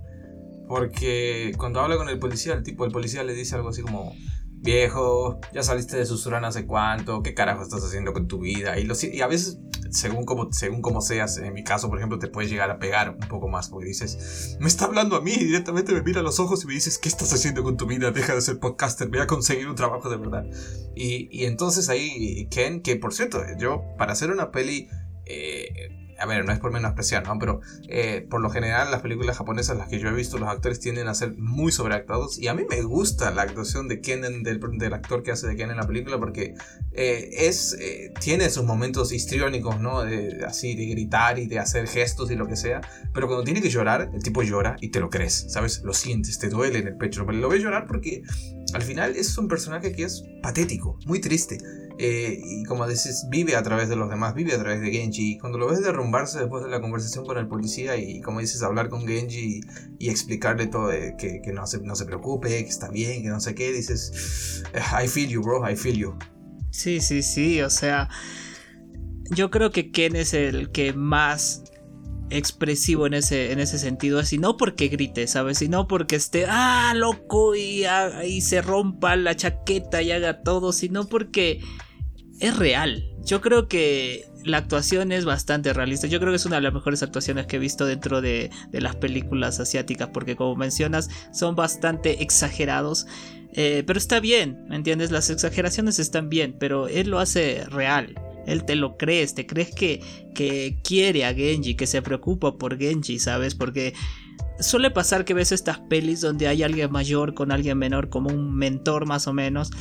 Porque 0.68 1.54
cuando 1.58 1.80
habla 1.80 1.96
con 1.96 2.10
el 2.10 2.20
policía, 2.20 2.54
el 2.54 2.64
tipo, 2.64 2.86
el 2.86 2.92
policía 2.92 3.24
le 3.24 3.34
dice 3.34 3.56
algo 3.56 3.70
así 3.70 3.82
como, 3.82 4.14
viejo, 4.66 5.40
ya 5.54 5.64
saliste 5.64 5.96
de 5.96 6.06
Susurana 6.06 6.50
hace 6.50 6.66
cuánto, 6.66 7.24
qué 7.24 7.34
carajo 7.34 7.64
estás 7.64 7.84
haciendo 7.84 8.12
con 8.12 8.28
tu 8.28 8.40
vida. 8.40 8.78
Y, 8.78 8.88
y 9.14 9.22
a 9.22 9.28
veces 9.28 9.60
según 9.92 10.26
como, 10.26 10.52
según 10.52 10.82
como 10.82 11.02
seas, 11.02 11.38
en 11.38 11.54
mi 11.54 11.64
caso, 11.64 11.88
por 11.88 11.98
ejemplo, 11.98 12.20
te 12.20 12.28
puedes 12.28 12.52
llegar 12.52 12.70
a 12.70 12.80
pegar 12.80 13.12
un 13.12 13.28
poco 13.30 13.48
más 13.48 13.70
porque 13.70 13.88
dices, 13.88 14.58
me 14.60 14.68
está 14.68 14.86
hablando 14.86 15.16
a 15.16 15.22
mí, 15.22 15.32
directamente 15.32 15.94
me 15.94 16.02
mira 16.02 16.20
a 16.20 16.24
los 16.24 16.40
ojos 16.40 16.64
y 16.64 16.68
me 16.68 16.74
dices, 16.74 16.98
¿qué 16.98 17.08
estás 17.08 17.32
haciendo 17.34 17.64
con 17.64 17.78
tu 17.78 17.86
vida? 17.86 18.12
Deja 18.12 18.36
de 18.36 18.42
ser 18.42 18.60
podcaster, 18.60 19.08
voy 19.08 19.20
a 19.20 19.28
conseguir 19.28 19.68
un 19.68 19.76
trabajo 19.76 20.10
de 20.10 20.18
verdad. 20.18 20.46
Y, 20.96 21.30
y 21.32 21.46
entonces 21.46 21.88
ahí 21.90 22.48
Ken, 22.50 22.82
que 22.82 22.98
por 22.98 23.14
cierto, 23.14 23.42
yo 23.58 23.84
para 23.98 24.14
hacer 24.14 24.32
una 24.32 24.52
peli... 24.52 24.90
Eh, 25.26 26.02
a 26.20 26.26
ver, 26.26 26.46
no 26.46 26.52
es 26.52 26.60
por 26.60 26.72
menospreciar, 26.72 27.26
¿no? 27.28 27.38
Pero 27.40 27.62
eh, 27.88 28.26
por 28.30 28.42
lo 28.42 28.50
general 28.50 28.92
las 28.92 29.02
películas 29.02 29.38
japonesas, 29.38 29.78
las 29.78 29.88
que 29.88 30.00
yo 30.00 30.10
he 30.10 30.14
visto, 30.14 30.38
los 30.38 30.50
actores 30.50 30.80
tienden 30.80 31.08
a 31.08 31.14
ser 31.14 31.36
muy 31.38 31.72
sobreactuados. 31.72 32.40
Y 32.40 32.48
a 32.48 32.54
mí 32.54 32.64
me 32.70 32.82
gusta 32.82 33.32
la 33.32 33.44
actuación 33.44 33.88
de 33.88 34.02
Ken, 34.02 34.22
del, 34.44 34.94
actor 34.94 35.24
que 35.24 35.32
hace 35.32 35.48
de 35.48 35.56
Ken 35.56 35.72
en 35.72 35.78
la 35.78 35.88
película, 35.88 36.20
porque 36.20 36.56
eh, 36.94 37.30
es, 37.32 37.78
eh, 37.80 38.14
tiene 38.20 38.50
sus 38.50 38.64
momentos 38.64 39.12
histriónicos, 39.12 39.80
¿no? 39.80 40.00
así, 40.46 40.76
de 40.76 40.86
gritar 40.86 41.40
y 41.40 41.48
de 41.48 41.60
hacer 41.60 41.88
gestos 41.88 42.32
y 42.32 42.36
lo 42.36 42.48
que 42.48 42.56
sea. 42.56 42.82
Pero 43.14 43.28
cuando 43.28 43.44
tiene 43.44 43.62
que 43.62 43.70
llorar, 43.70 44.10
el 44.14 44.24
tipo 44.24 44.44
llora 44.44 44.76
y 44.82 44.90
te 44.90 45.00
lo 45.00 45.10
crees, 45.10 45.46
¿sabes? 45.50 45.82
Lo 45.84 45.94
sientes, 45.94 46.40
te 46.40 46.50
duele 46.50 46.80
en 46.80 46.88
el 46.88 46.98
pecho. 46.98 47.26
Pero 47.26 47.38
lo 47.38 47.50
ves 47.50 47.62
llorar 47.62 47.86
porque 47.88 48.24
al 48.74 48.82
final 48.82 49.16
es 49.16 49.38
un 49.38 49.48
personaje 49.48 49.92
que 49.94 50.04
es 50.04 50.24
patético, 50.42 51.00
muy 51.06 51.20
triste. 51.20 51.58
Eh, 51.98 52.42
y 52.44 52.64
como 52.66 52.88
dices, 52.88 53.28
vive 53.30 53.56
a 53.56 53.64
través 53.64 53.88
de 53.88 53.96
los 53.96 54.10
demás, 54.10 54.34
vive 54.34 54.54
a 54.54 54.60
través 54.60 54.82
de 54.82 54.92
Genji. 54.92 55.34
Y 55.34 55.38
cuando 55.38 55.58
lo 55.58 55.70
ves 55.70 55.82
derrumbarse 55.82 56.40
después 56.40 56.64
de 56.64 56.70
la 56.70 56.82
conversación 56.82 57.26
con 57.26 57.38
el 57.38 57.48
policía 57.48 57.96
y 57.96 58.22
como 58.22 58.40
dices, 58.40 58.62
hablar 58.64 58.90
con 58.90 59.08
Genji 59.08 59.62
y, 60.00 60.10
explicarle 60.10 60.68
todo, 60.68 60.90
que, 61.18 61.42
no, 61.54 61.66
se, 61.68 61.80
no 61.82 61.96
se 61.96 62.06
preocupe, 62.06 62.50
que 62.50 62.70
está 62.70 62.90
bien, 62.90 63.24
que 63.24 63.30
no 63.30 63.40
sé 63.40 63.56
qué, 63.56 63.72
dices, 63.72 64.64
I 64.74 65.08
feel 65.08 65.30
you, 65.30 65.42
bro, 65.42 65.70
I 65.70 65.76
feel 65.76 65.98
you. 65.98 66.16
Sí, 66.72 67.00
sí, 67.00 67.24
sí, 67.24 67.62
o 67.62 67.70
sea, 67.70 68.10
yo 69.32 69.50
creo 69.50 69.72
que 69.72 69.92
Ken 69.92 70.16
es 70.18 70.34
el 70.34 70.72
que 70.72 70.92
más 70.92 71.64
expresivo 72.30 73.06
en 73.08 73.14
ese, 73.14 73.52
en 73.52 73.60
ese 73.60 73.78
sentido, 73.80 74.20
así 74.20 74.38
no 74.38 74.58
porque 74.58 74.88
grite, 74.88 75.28
¿sabes? 75.28 75.60
Sino 75.60 75.88
porque 75.88 76.16
esté, 76.16 76.46
ah, 76.48 76.94
loco 76.96 77.56
y, 77.56 77.86
y 78.26 78.42
se 78.42 78.62
rompa 78.62 79.16
la 79.16 79.36
chaqueta 79.36 80.02
y 80.02 80.12
haga 80.12 80.42
todo, 80.42 80.74
sino 80.74 81.08
porque 81.08 81.62
es 82.40 82.58
real. 82.58 83.04
Yo 83.24 83.42
creo 83.42 83.68
que 83.68 84.26
la 84.44 84.58
actuación 84.58 85.12
es 85.12 85.26
bastante 85.26 85.74
realista. 85.74 86.08
Yo 86.08 86.20
creo 86.20 86.32
que 86.32 86.38
es 86.38 86.46
una 86.46 86.58
de 86.58 86.62
las 86.62 86.74
mejores 86.74 87.02
actuaciones 87.02 87.48
que 87.48 87.56
he 87.56 87.60
visto 87.60 87.86
dentro 87.86 88.22
de, 88.22 88.52
las 88.72 88.96
películas 88.96 89.60
asiáticas, 89.60 90.10
porque 90.10 90.36
como 90.36 90.56
mencionas, 90.56 91.10
son 91.34 91.56
bastante 91.56 92.22
exagerados. 92.22 93.08
Eh, 93.54 93.84
pero 93.88 93.98
está 93.98 94.20
bien, 94.20 94.66
¿me 94.68 94.76
entiendes? 94.76 95.12
Las 95.12 95.30
exageraciones 95.30 95.98
están 95.98 96.30
bien, 96.30 96.56
pero 96.60 96.88
él 96.88 97.10
lo 97.10 97.20
hace 97.20 97.64
real. 97.66 98.14
Él 98.46 98.64
te 98.64 98.76
lo 98.76 98.98
crees, 98.98 99.34
te 99.34 99.48
crees 99.48 99.74
que, 99.74 100.02
que 100.36 100.78
quiere 100.84 101.26
a 101.26 101.34
Genji, 101.34 101.76
que 101.76 101.88
se 101.88 102.02
preocupa 102.04 102.58
por 102.58 102.78
Genji, 102.78 103.18
¿sabes? 103.18 103.56
Porque 103.56 103.94
suele 104.60 104.92
pasar 104.92 105.26
que 105.26 105.34
ves 105.34 105.52
estas 105.52 105.80
pelis 105.80 106.22
donde 106.22 106.48
hay 106.48 106.64
alguien 106.64 106.92
mayor 106.92 107.34
con 107.34 107.52
alguien 107.52 107.78
menor, 107.78 108.10
como 108.10 108.30
un 108.30 108.56
mentor 108.56 109.06
más 109.06 109.28
o 109.28 109.34
menos, 109.34 109.72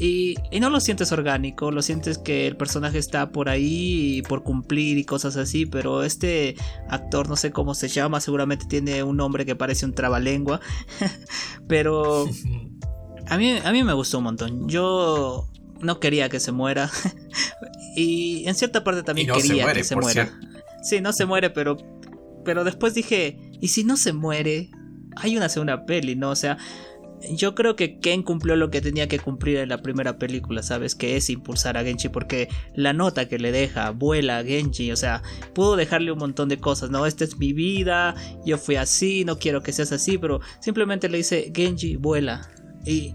y, 0.00 0.36
no 0.60 0.70
lo 0.70 0.78
sientes 0.78 1.10
orgánico, 1.10 1.72
lo 1.72 1.82
sientes 1.82 2.18
que 2.18 2.46
el 2.46 2.56
personaje 2.56 2.98
está 2.98 3.30
por 3.30 3.48
ahí 3.48 4.22
por 4.28 4.44
cumplir 4.44 4.96
y 4.96 5.04
cosas 5.04 5.36
así, 5.36 5.66
pero 5.66 6.04
este 6.04 6.54
actor 6.88 7.28
no 7.28 7.34
sé 7.34 7.50
cómo 7.50 7.74
se 7.74 7.88
llama, 7.88 8.20
seguramente 8.20 8.66
tiene 8.66 9.02
un 9.02 9.16
nombre 9.16 9.44
que 9.44 9.56
parece 9.56 9.86
un 9.86 9.94
trabalengua, 9.94 10.60
pero 11.68 12.26
a 13.28 13.36
mí, 13.36 13.58
a 13.62 13.72
mí 13.72 13.82
me 13.82 13.92
gustó 13.92 14.18
un 14.18 14.24
montón. 14.24 14.68
Yo 14.68 15.48
no 15.80 15.98
quería 15.98 16.28
que 16.28 16.38
se 16.38 16.52
muera 16.52 16.90
y 17.96 18.46
en 18.46 18.54
cierta 18.54 18.84
parte 18.84 19.02
también 19.02 19.28
quería 19.32 19.72
que 19.72 19.82
se 19.82 19.96
muera. 19.96 20.32
Sí, 20.82 21.00
no 21.00 21.12
se 21.12 21.26
muere, 21.26 21.50
pero, 21.50 21.76
pero 22.44 22.62
después 22.62 22.94
dije, 22.94 23.36
¿y 23.60 23.68
si 23.68 23.82
no 23.82 23.96
se 23.96 24.12
muere? 24.12 24.70
Hay 25.16 25.36
una 25.36 25.48
segunda 25.48 25.84
peli, 25.86 26.14
¿no? 26.14 26.30
O 26.30 26.36
sea, 26.36 26.56
yo 27.30 27.54
creo 27.54 27.76
que 27.76 27.98
Ken 27.98 28.22
cumplió 28.22 28.56
lo 28.56 28.70
que 28.70 28.80
tenía 28.80 29.08
que 29.08 29.18
cumplir 29.18 29.58
en 29.58 29.68
la 29.68 29.82
primera 29.82 30.18
película, 30.18 30.62
¿sabes? 30.62 30.94
Que 30.94 31.16
es 31.16 31.30
impulsar 31.30 31.76
a 31.76 31.84
Genji 31.84 32.08
porque 32.08 32.48
la 32.74 32.92
nota 32.92 33.28
que 33.28 33.38
le 33.38 33.52
deja 33.52 33.90
vuela 33.90 34.38
a 34.38 34.44
Genji, 34.44 34.92
o 34.92 34.96
sea, 34.96 35.22
pudo 35.54 35.76
dejarle 35.76 36.12
un 36.12 36.18
montón 36.18 36.48
de 36.48 36.58
cosas, 36.58 36.90
¿no? 36.90 37.06
Esta 37.06 37.24
es 37.24 37.38
mi 37.38 37.52
vida, 37.52 38.14
yo 38.44 38.58
fui 38.58 38.76
así, 38.76 39.24
no 39.24 39.38
quiero 39.38 39.62
que 39.62 39.72
seas 39.72 39.92
así, 39.92 40.18
pero 40.18 40.40
simplemente 40.60 41.08
le 41.08 41.18
dice, 41.18 41.52
Genji, 41.54 41.96
vuela. 41.96 42.48
Y, 42.84 43.14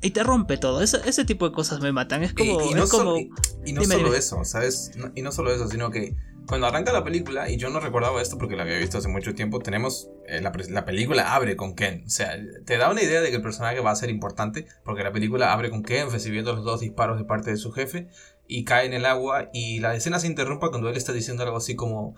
y 0.00 0.10
te 0.10 0.22
rompe 0.22 0.56
todo. 0.56 0.82
Ese, 0.82 1.24
tipo 1.24 1.48
de 1.48 1.54
cosas 1.54 1.80
me 1.80 1.92
matan. 1.92 2.22
Es 2.22 2.32
como... 2.32 2.60
Y, 2.62 2.74
no, 2.74 2.88
como, 2.88 3.16
y, 3.18 3.72
no 3.72 3.84
solo 3.84 4.14
eso, 4.14 4.44
¿sabes? 4.44 4.92
y 5.14 5.22
no 5.22 5.32
solo 5.32 5.52
eso, 5.52 5.68
sino 5.68 5.90
que 5.90 6.16
cuando 6.46 6.66
arranca 6.66 6.92
la 6.92 7.04
película, 7.04 7.50
y 7.50 7.56
yo 7.56 7.70
no 7.70 7.80
recordaba 7.80 8.20
esto 8.20 8.38
porque 8.38 8.56
la 8.56 8.62
había 8.62 8.78
visto 8.78 8.98
hace 8.98 9.08
mucho 9.08 9.34
tiempo, 9.34 9.60
tenemos 9.60 10.10
eh, 10.26 10.40
la, 10.40 10.52
la, 10.68 10.84
película 10.84 11.34
abre 11.34 11.56
con 11.56 11.74
Ken. 11.74 12.04
O 12.06 12.10
sea, 12.10 12.36
te 12.64 12.76
da 12.76 12.90
una 12.90 13.02
idea 13.02 13.20
de 13.20 13.30
que 13.30 13.36
el 13.36 13.42
personaje 13.42 13.80
va 13.80 13.90
a 13.90 13.96
ser 13.96 14.10
importante 14.10 14.66
porque 14.84 15.02
la 15.02 15.12
película 15.12 15.52
abre 15.52 15.70
con 15.70 15.82
Ken 15.82 16.10
recibiendo 16.10 16.54
los 16.54 16.64
dos 16.64 16.80
disparos 16.80 17.18
de 17.18 17.24
parte 17.24 17.50
de 17.50 17.56
su 17.56 17.72
jefe 17.72 18.08
y 18.46 18.64
cae 18.64 18.86
en 18.86 18.92
el 18.92 19.06
agua 19.06 19.48
y 19.52 19.80
la 19.80 19.94
escena 19.94 20.18
se 20.18 20.26
interrumpa 20.26 20.70
cuando 20.70 20.88
él 20.88 20.96
está 20.96 21.12
diciendo 21.12 21.42
algo 21.42 21.56
así 21.56 21.74
como, 21.74 22.14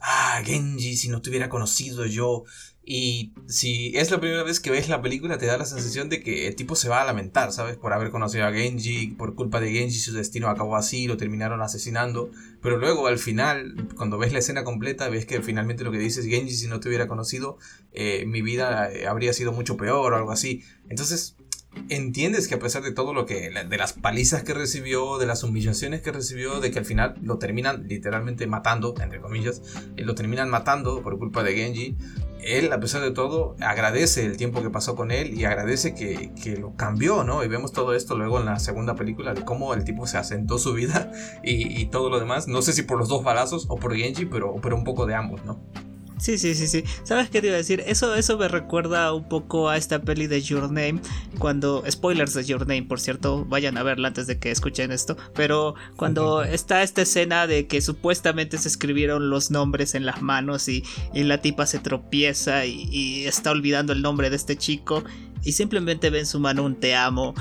ah, 0.00 0.40
Genji, 0.44 0.96
si 0.96 1.08
no 1.08 1.22
te 1.22 1.30
hubiera 1.30 1.48
conocido 1.48 2.04
yo, 2.06 2.44
y 2.84 3.32
si 3.46 3.96
es 3.96 4.10
la 4.10 4.18
primera 4.18 4.42
vez 4.42 4.58
que 4.58 4.70
ves 4.70 4.88
la 4.88 5.00
película, 5.00 5.38
te 5.38 5.46
da 5.46 5.56
la 5.56 5.66
sensación 5.66 6.08
de 6.08 6.20
que 6.20 6.48
el 6.48 6.56
tipo 6.56 6.74
se 6.74 6.88
va 6.88 7.00
a 7.00 7.04
lamentar, 7.04 7.52
¿sabes? 7.52 7.76
Por 7.76 7.92
haber 7.92 8.10
conocido 8.10 8.44
a 8.44 8.52
Genji, 8.52 9.08
por 9.08 9.36
culpa 9.36 9.60
de 9.60 9.70
Genji 9.70 9.98
su 9.98 10.12
destino 10.12 10.48
acabó 10.48 10.74
así, 10.74 11.06
lo 11.06 11.16
terminaron 11.16 11.62
asesinando. 11.62 12.30
Pero 12.60 12.78
luego 12.78 13.06
al 13.06 13.18
final, 13.18 13.88
cuando 13.96 14.18
ves 14.18 14.32
la 14.32 14.40
escena 14.40 14.64
completa, 14.64 15.08
ves 15.08 15.26
que 15.26 15.40
finalmente 15.42 15.84
lo 15.84 15.92
que 15.92 15.98
dices, 15.98 16.26
Genji, 16.26 16.54
si 16.54 16.66
no 16.66 16.80
te 16.80 16.88
hubiera 16.88 17.06
conocido, 17.06 17.56
eh, 17.92 18.24
mi 18.26 18.42
vida 18.42 18.90
eh, 18.90 19.06
habría 19.06 19.32
sido 19.32 19.52
mucho 19.52 19.76
peor 19.76 20.12
o 20.12 20.16
algo 20.16 20.32
así. 20.32 20.64
Entonces, 20.88 21.36
entiendes 21.88 22.48
que 22.48 22.54
a 22.54 22.58
pesar 22.58 22.82
de 22.82 22.92
todo 22.92 23.14
lo 23.14 23.26
que, 23.26 23.50
de 23.50 23.76
las 23.76 23.92
palizas 23.92 24.42
que 24.42 24.54
recibió, 24.54 25.18
de 25.18 25.26
las 25.26 25.42
humillaciones 25.42 26.02
que 26.02 26.12
recibió, 26.12 26.60
de 26.60 26.70
que 26.70 26.80
al 26.80 26.84
final 26.84 27.14
lo 27.22 27.38
terminan 27.38 27.86
literalmente 27.88 28.46
matando, 28.46 28.94
entre 29.00 29.20
comillas, 29.20 29.62
eh, 29.96 30.04
lo 30.04 30.14
terminan 30.14 30.50
matando 30.50 31.02
por 31.02 31.18
culpa 31.18 31.42
de 31.42 31.54
Genji, 31.54 31.96
él 32.44 32.72
a 32.72 32.80
pesar 32.80 33.02
de 33.02 33.10
todo 33.10 33.56
agradece 33.60 34.24
el 34.24 34.36
tiempo 34.36 34.62
que 34.62 34.70
pasó 34.70 34.94
con 34.94 35.10
él 35.10 35.38
y 35.38 35.44
agradece 35.44 35.94
que, 35.94 36.32
que 36.42 36.56
lo 36.56 36.74
cambió, 36.76 37.24
¿no? 37.24 37.44
Y 37.44 37.48
vemos 37.48 37.72
todo 37.72 37.94
esto 37.94 38.16
luego 38.16 38.38
en 38.40 38.46
la 38.46 38.58
segunda 38.58 38.94
película 38.94 39.34
de 39.34 39.44
cómo 39.44 39.74
el 39.74 39.84
tipo 39.84 40.06
se 40.06 40.18
asentó 40.18 40.58
su 40.58 40.72
vida 40.72 41.12
y, 41.42 41.80
y 41.80 41.86
todo 41.86 42.10
lo 42.10 42.18
demás, 42.18 42.48
no 42.48 42.62
sé 42.62 42.72
si 42.72 42.82
por 42.82 42.98
los 42.98 43.08
dos 43.08 43.24
balazos 43.24 43.66
o 43.68 43.76
por 43.76 43.94
Genji, 43.94 44.26
pero, 44.26 44.54
pero 44.62 44.76
un 44.76 44.84
poco 44.84 45.06
de 45.06 45.14
ambos, 45.14 45.44
¿no? 45.44 45.60
Sí, 46.22 46.38
sí, 46.38 46.54
sí, 46.54 46.68
sí. 46.68 46.84
¿Sabes 47.02 47.30
qué 47.30 47.40
te 47.40 47.48
iba 47.48 47.54
a 47.54 47.58
decir? 47.58 47.82
Eso, 47.84 48.14
eso 48.14 48.38
me 48.38 48.46
recuerda 48.46 49.12
un 49.12 49.28
poco 49.28 49.68
a 49.68 49.76
esta 49.76 50.02
peli 50.02 50.28
de 50.28 50.40
Your 50.40 50.70
Name. 50.70 51.00
Cuando. 51.40 51.82
Spoilers 51.90 52.32
de 52.34 52.44
Your 52.44 52.60
Name, 52.60 52.84
por 52.84 53.00
cierto. 53.00 53.44
Vayan 53.44 53.76
a 53.76 53.82
verla 53.82 54.06
antes 54.06 54.28
de 54.28 54.38
que 54.38 54.52
escuchen 54.52 54.92
esto. 54.92 55.16
Pero 55.34 55.74
cuando 55.96 56.44
está 56.44 56.84
esta 56.84 57.02
escena 57.02 57.48
de 57.48 57.66
que 57.66 57.80
supuestamente 57.80 58.56
se 58.58 58.68
escribieron 58.68 59.30
los 59.30 59.50
nombres 59.50 59.96
en 59.96 60.06
las 60.06 60.22
manos 60.22 60.68
y, 60.68 60.84
la 61.12 61.42
tipa 61.42 61.66
se 61.66 61.80
tropieza 61.80 62.66
y, 62.66 62.88
y 62.92 63.24
está 63.24 63.50
olvidando 63.50 63.92
el 63.92 64.00
nombre 64.00 64.30
de 64.30 64.36
este 64.36 64.56
chico. 64.56 65.02
Y 65.42 65.52
simplemente 65.52 66.08
ve 66.10 66.20
en 66.20 66.26
su 66.26 66.38
mano 66.38 66.62
un 66.62 66.76
te 66.76 66.94
amo. 66.94 67.34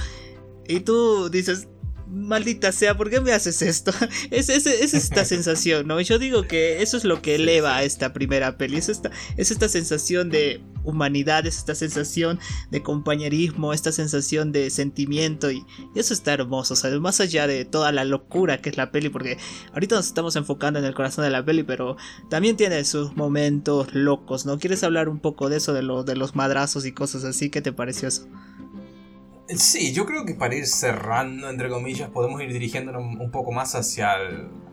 Y 0.68 0.80
tú 0.80 1.30
dices, 1.30 1.68
maldita 2.12 2.72
sea, 2.72 2.98
¿por 2.98 3.10
qué 3.10 3.22
me 3.22 3.32
haces 3.32 3.62
esto? 3.62 3.92
Es, 4.32 4.50
es, 4.50 4.94
esta 4.94 5.26
sensación, 5.26 5.88
¿no? 5.88 6.00
Yo 6.02 6.20
digo 6.20 6.44
que 6.44 6.82
eso 6.82 6.98
es 6.98 7.04
lo 7.04 7.22
que 7.22 7.36
eleva 7.36 7.78
a 7.78 7.84
esta 7.84 8.14
primera 8.14 8.58
peli, 8.58 8.78
es 8.78 8.90
esta, 8.90 9.12
es 9.38 9.52
esta 9.52 9.70
sensación 9.70 10.30
de 10.30 10.62
humanidad, 10.84 11.46
es 11.46 11.58
esta 11.58 11.76
sensación 11.76 12.40
de 12.70 12.82
compañerismo, 12.82 13.74
esta 13.74 13.92
sensación 13.92 14.52
de 14.52 14.70
sentimiento 14.70 15.52
y, 15.52 15.66
eso 15.96 16.14
está 16.14 16.34
hermoso, 16.34 16.74
o 16.74 16.78
sea, 16.78 16.92
más 17.00 17.22
allá 17.22 17.48
de 17.48 17.66
toda 17.66 17.92
la 17.92 18.04
locura 18.04 18.62
que 18.62 18.70
es 18.70 18.78
la 18.78 18.92
peli, 18.92 19.10
porque 19.10 19.38
ahorita 19.74 19.96
nos 19.96 20.08
estamos 20.08 20.36
enfocando 20.36 20.80
en 20.80 20.86
el 20.86 20.94
corazón 20.94 21.24
de 21.24 21.32
la 21.32 21.46
peli, 21.46 21.64
pero 21.64 21.98
también 22.30 22.58
tiene 22.58 22.84
sus 22.86 23.16
momentos 23.16 23.94
locos, 23.94 24.46
¿no? 24.46 24.60
¿Quieres 24.60 24.84
hablar 24.84 25.10
un 25.10 25.20
poco 25.20 25.50
de 25.50 25.58
eso, 25.58 25.74
de, 25.74 25.84
lo, 25.84 26.04
de 26.04 26.16
los 26.16 26.36
madrazos 26.36 26.86
y 26.86 26.92
cosas 26.92 27.24
así? 27.24 27.50
¿Qué 27.50 27.62
te 27.62 27.74
pareció 27.74 28.08
eso? 28.08 28.28
Sí, 29.58 29.92
yo 29.92 30.06
creo 30.06 30.26
que 30.26 30.34
para 30.34 30.56
ir 30.56 30.66
cerrando, 30.66 31.50
entre 31.50 31.70
comillas, 31.70 32.10
podemos 32.10 32.42
ir 32.42 32.54
dirigiéndonos 32.54 33.02
un 33.02 33.32
poco 33.32 33.52
más 33.52 33.76
hacia, 33.76 34.14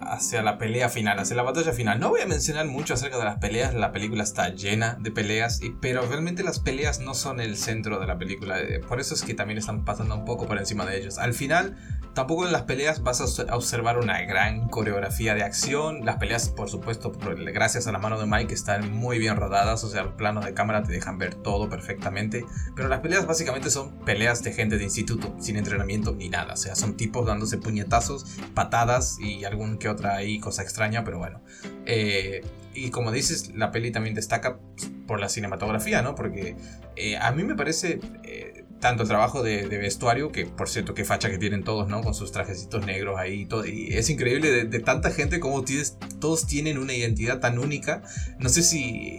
hacia 0.01 0.43
la 0.43 0.57
pelea 0.57 0.89
final, 0.89 1.19
hacia 1.19 1.35
la 1.35 1.43
batalla 1.43 1.73
final. 1.73 1.99
No 1.99 2.11
voy 2.11 2.21
a 2.21 2.27
mencionar 2.27 2.67
mucho 2.67 2.95
acerca 2.95 3.19
de 3.19 3.25
las 3.25 3.39
peleas, 3.39 3.75
la 3.75 3.91
película 3.91 4.23
está 4.23 4.51
llena 4.51 4.97
de 5.01 5.11
peleas, 5.11 5.61
pero 5.81 6.03
realmente 6.03 6.45
las 6.45 6.61
peleas 6.61 7.01
no 7.01 7.15
son 7.15 7.41
el 7.41 7.57
centro 7.57 7.99
de 7.99 8.07
la 8.07 8.19
película. 8.19 8.61
Eh, 8.61 8.81
por 8.81 9.01
eso 9.01 9.15
es 9.15 9.23
que 9.23 9.35
también 9.35 9.59
están 9.59 9.85
pasando 9.85 10.15
un 10.15 10.25
poco 10.25 10.47
por 10.47 10.59
encima 10.59 10.87
de 10.87 10.99
ellos. 10.99 11.19
Al 11.19 11.35
final, 11.35 11.77
Tampoco 12.19 12.45
en 12.47 12.51
las 12.51 12.63
peleas 12.63 13.05
vas 13.05 13.21
a 13.21 13.55
observar 13.55 13.97
una 13.97 14.21
gran 14.23 14.69
coreografía 14.69 15.37
de 15.37 15.45
acción. 15.45 16.05
Las 16.05 16.17
peleas, 16.17 16.49
por 16.49 16.69
supuesto, 16.69 17.13
gracias 17.13 17.87
a 17.87 17.93
la 17.93 18.01
mano 18.01 18.19
de 18.19 18.27
Mike, 18.27 18.53
están 18.53 18.93
muy 18.93 19.21
bien 19.21 19.37
rodadas. 19.37 19.85
O 19.85 19.89
sea, 19.89 20.03
los 20.03 20.15
planos 20.15 20.45
de 20.45 20.53
cámara 20.53 20.83
te 20.83 20.91
dejan 20.91 21.17
ver 21.19 21.37
todo 21.37 21.69
perfectamente. 21.69 22.45
Pero 22.75 22.89
las 22.89 22.99
peleas 23.01 23.25
básicamente 23.25 23.71
son 23.71 24.01
peleas 24.01 24.43
de 24.43 24.53
gente 24.53 24.68
de 24.77 24.85
instituto, 24.85 25.35
sin 25.41 25.57
entrenamiento 25.57 26.13
ni 26.13 26.29
nada. 26.29 26.55
O 26.55 26.57
sea, 26.57 26.75
son 26.75 26.97
tipos 26.97 27.27
dándose 27.27 27.59
puñetazos, 27.59 28.25
patadas 28.55 29.19
y 29.21 29.45
algún 29.45 29.79
que 29.79 29.89
otra 29.89 30.17
ahí 30.17 30.39
cosa 30.41 30.63
extraña, 30.63 31.05
pero 31.05 31.19
bueno. 31.19 31.41
Eh, 31.87 32.43
y 32.75 32.91
como 32.91 33.11
dices, 33.13 33.53
la 33.55 33.73
peli 33.73 33.91
también 33.91 34.15
destaca 34.15 34.59
por 35.07 35.21
la 35.21 35.29
cinematografía, 35.29 36.03
¿no? 36.03 36.15
Porque 36.15 36.57
eh, 36.97 37.17
a 37.17 37.31
mí 37.33 37.43
me 37.45 37.55
parece 37.55 38.01
eh, 38.25 38.65
tanto 38.81 39.03
el 39.03 39.09
trabajo 39.09 39.43
de, 39.43 39.67
vestuario, 39.67 40.31
que 40.31 40.47
por 40.47 40.69
cierto, 40.69 40.95
qué 40.95 41.05
facha 41.05 41.31
que 41.31 41.39
tienen 41.39 41.65
todos, 41.65 41.89
¿no? 41.89 42.03
Con 42.03 42.15
sus 42.15 42.31
trajecitos 42.31 42.85
negros 42.87 43.19
ahí 43.19 43.43
y 43.43 43.47
todo. 43.47 43.67
Y 43.67 43.89
es 43.95 44.11
increíble 44.11 44.51
de, 44.51 44.65
de 44.65 44.79
tanta 44.81 45.11
gente 45.11 45.41
como 45.41 45.65
tienes, 45.65 45.97
todos 46.21 46.47
tienen 46.47 46.79
una 46.79 46.93
identidad 46.93 47.41
tan 47.41 47.59
única. 47.59 48.03
No 48.39 48.49
sé 48.49 48.63
si 48.63 49.19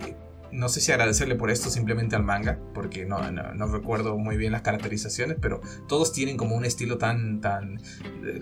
no 0.52 0.70
sé 0.70 0.82
si 0.82 0.92
agradecerle 0.92 1.36
por 1.36 1.52
esto 1.52 1.70
simplemente 1.70 2.16
al 2.16 2.24
manga, 2.24 2.60
porque 2.74 3.06
no, 3.06 3.32
no, 3.32 3.68
recuerdo 3.68 4.18
muy 4.18 4.38
bien 4.38 4.52
las 4.52 4.62
caracterizaciones, 4.62 5.38
pero 5.42 5.62
todos 5.88 6.12
tienen 6.12 6.38
como 6.38 6.56
un 6.56 6.66
estilo 6.66 6.98
tan... 6.98 7.42
tan 7.42 7.82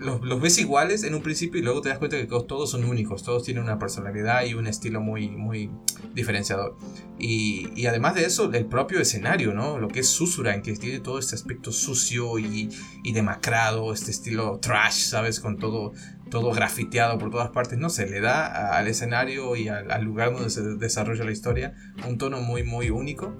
los, 0.00 0.22
los, 0.22 0.40
ves 0.40 0.58
iguales 0.58 1.04
en 1.04 1.14
un 1.14 1.22
principio 1.22 1.60
y 1.60 1.64
luego 1.64 1.80
te 1.80 1.88
das 1.88 1.98
cuenta 1.98 2.16
que 2.16 2.26
todos 2.26 2.70
son 2.70 2.84
únicos, 2.84 3.22
todos 3.22 3.42
tienen 3.44 3.62
una 3.62 3.78
personalidad 3.78 4.44
y 4.44 4.54
un 4.54 4.66
estilo 4.66 5.00
muy, 5.00 5.28
muy 5.28 5.70
diferenciador. 6.14 6.76
Y, 7.18 7.68
y 7.74 7.86
además 7.86 8.14
de 8.14 8.24
eso, 8.24 8.52
el 8.52 8.66
propio 8.66 9.00
escenario, 9.00 9.52
¿no? 9.52 9.78
Lo 9.78 9.88
que 9.88 10.00
es 10.00 10.08
Susura, 10.08 10.54
en 10.54 10.62
que 10.62 10.72
tiene 10.74 11.00
todo 11.00 11.18
este 11.18 11.34
aspecto 11.34 11.72
sucio 11.72 12.38
y, 12.38 12.70
y 13.02 13.12
demacrado, 13.12 13.92
este 13.92 14.10
estilo 14.10 14.58
trash, 14.60 15.08
¿sabes? 15.08 15.40
Con 15.40 15.58
todo 15.58 15.92
todo 16.30 16.52
grafiteado 16.52 17.18
por 17.18 17.30
todas 17.30 17.50
partes, 17.50 17.78
no 17.78 17.90
sé, 17.90 18.08
le 18.08 18.20
da 18.20 18.76
al 18.76 18.88
escenario 18.88 19.56
y 19.56 19.68
al, 19.68 20.02
lugar 20.02 20.32
donde 20.32 20.50
se 20.50 20.62
desarrolla 20.62 21.24
la 21.24 21.32
historia 21.32 21.74
un 22.06 22.18
tono 22.18 22.40
muy, 22.40 22.62
muy 22.62 22.90
único. 22.90 23.34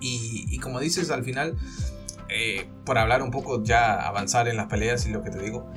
Y, 0.00 0.58
como 0.58 0.80
dices, 0.80 1.10
al 1.10 1.24
final, 1.24 1.56
eh, 2.28 2.68
por 2.84 2.98
hablar 2.98 3.22
un 3.22 3.30
poco, 3.30 3.62
ya 3.62 3.94
avanzar 3.94 4.48
en 4.48 4.56
las 4.58 4.66
peleas 4.66 5.06
y 5.06 5.10
lo 5.10 5.22
que 5.22 5.30
te 5.30 5.38
digo, 5.38 5.72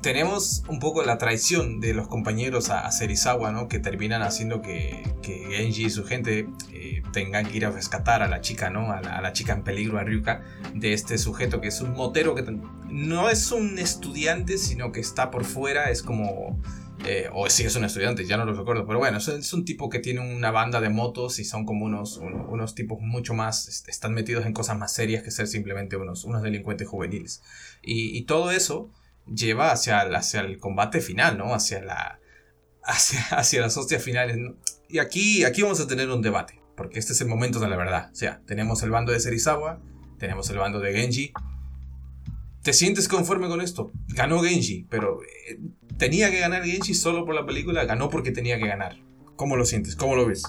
tenemos 0.00 0.62
un 0.68 0.78
poco 0.78 1.02
la 1.02 1.18
traición 1.18 1.80
de 1.80 1.92
los 1.92 2.08
compañeros 2.08 2.70
a, 2.70 2.90
Serizawa, 2.90 3.52
¿no? 3.52 3.68
Que 3.68 3.78
terminan 3.78 4.22
haciendo 4.22 4.62
que, 4.62 5.02
que 5.22 5.46
Genji 5.50 5.86
y 5.86 5.90
su 5.90 6.04
gente 6.04 6.48
eh, 6.72 7.02
tengan 7.12 7.46
que 7.46 7.58
ir 7.58 7.66
a 7.66 7.70
rescatar 7.70 8.22
a 8.22 8.28
la 8.28 8.40
chica, 8.40 8.70
¿no? 8.70 8.92
A 8.92 9.00
la, 9.00 9.32
chica 9.32 9.52
en 9.52 9.62
peligro, 9.62 9.98
a 9.98 10.04
Ryuka, 10.04 10.42
de 10.74 10.92
este 10.92 11.18
sujeto 11.18 11.60
que 11.60 11.68
es 11.68 11.80
un 11.80 11.92
motero 11.92 12.34
que 12.34 12.44
no 12.88 13.28
es 13.28 13.52
un 13.52 13.78
estudiante, 13.78 14.58
sino 14.58 14.90
que 14.92 15.00
está 15.00 15.30
por 15.30 15.44
fuera, 15.44 15.90
es 15.90 16.02
como... 16.02 16.58
Eh, 17.06 17.30
o 17.32 17.48
sí 17.48 17.64
es 17.64 17.74
un 17.76 17.84
estudiante, 17.84 18.26
ya 18.26 18.36
no 18.36 18.44
lo 18.44 18.52
recuerdo, 18.52 18.86
pero 18.86 18.98
bueno, 18.98 19.16
es, 19.16 19.52
un 19.54 19.64
tipo 19.64 19.88
que 19.88 20.00
tiene 20.00 20.20
una 20.20 20.50
banda 20.50 20.82
de 20.82 20.90
motos 20.90 21.38
y 21.38 21.46
son 21.46 21.64
como 21.64 21.86
unos, 21.86 22.18
unos 22.18 22.74
tipos 22.74 23.00
mucho 23.00 23.32
más, 23.32 23.68
este, 23.68 23.90
están 23.90 24.12
metidos 24.12 24.44
en 24.44 24.52
cosas 24.52 24.76
más 24.76 24.92
serias 24.92 25.22
que 25.22 25.30
ser 25.30 25.46
simplemente 25.46 25.96
unos, 25.96 26.24
unos 26.24 26.42
delincuentes 26.42 26.86
juveniles. 26.86 27.42
Y 27.80 28.22
todo 28.24 28.50
eso 28.50 28.90
lleva 29.26 29.72
hacia, 29.72 30.00
hacia 30.00 30.40
el 30.40 30.58
combate 30.58 31.00
final, 31.00 31.38
¿no? 31.38 31.54
Hacia, 31.54 31.82
la, 31.82 32.20
hacia, 32.82 33.20
hacia 33.38 33.60
las 33.60 33.76
hostias 33.76 34.02
finales. 34.02 34.38
Y 34.88 34.98
aquí, 34.98 35.44
aquí 35.44 35.62
vamos 35.62 35.80
a 35.80 35.86
tener 35.86 36.08
un 36.10 36.22
debate, 36.22 36.60
porque 36.76 36.98
este 36.98 37.12
es 37.12 37.20
el 37.20 37.28
momento 37.28 37.60
de 37.60 37.68
la 37.68 37.76
verdad. 37.76 38.10
O 38.12 38.14
sea, 38.14 38.40
tenemos 38.46 38.82
el 38.82 38.90
bando 38.90 39.12
de 39.12 39.20
Serizawa, 39.20 39.80
tenemos 40.18 40.50
el 40.50 40.58
bando 40.58 40.80
de 40.80 40.92
Genji. 40.92 41.32
¿Te 42.62 42.72
sientes 42.72 43.08
conforme 43.08 43.48
con 43.48 43.60
esto? 43.60 43.92
Ganó 44.08 44.42
Genji, 44.42 44.86
pero 44.90 45.20
eh, 45.22 45.58
tenía 45.96 46.30
que 46.30 46.40
ganar 46.40 46.64
Genji 46.64 46.94
solo 46.94 47.24
por 47.24 47.34
la 47.34 47.46
película, 47.46 47.84
ganó 47.84 48.10
porque 48.10 48.32
tenía 48.32 48.58
que 48.58 48.66
ganar. 48.66 48.96
¿Cómo 49.36 49.56
lo 49.56 49.64
sientes? 49.64 49.96
¿Cómo 49.96 50.16
lo 50.16 50.26
ves? 50.26 50.42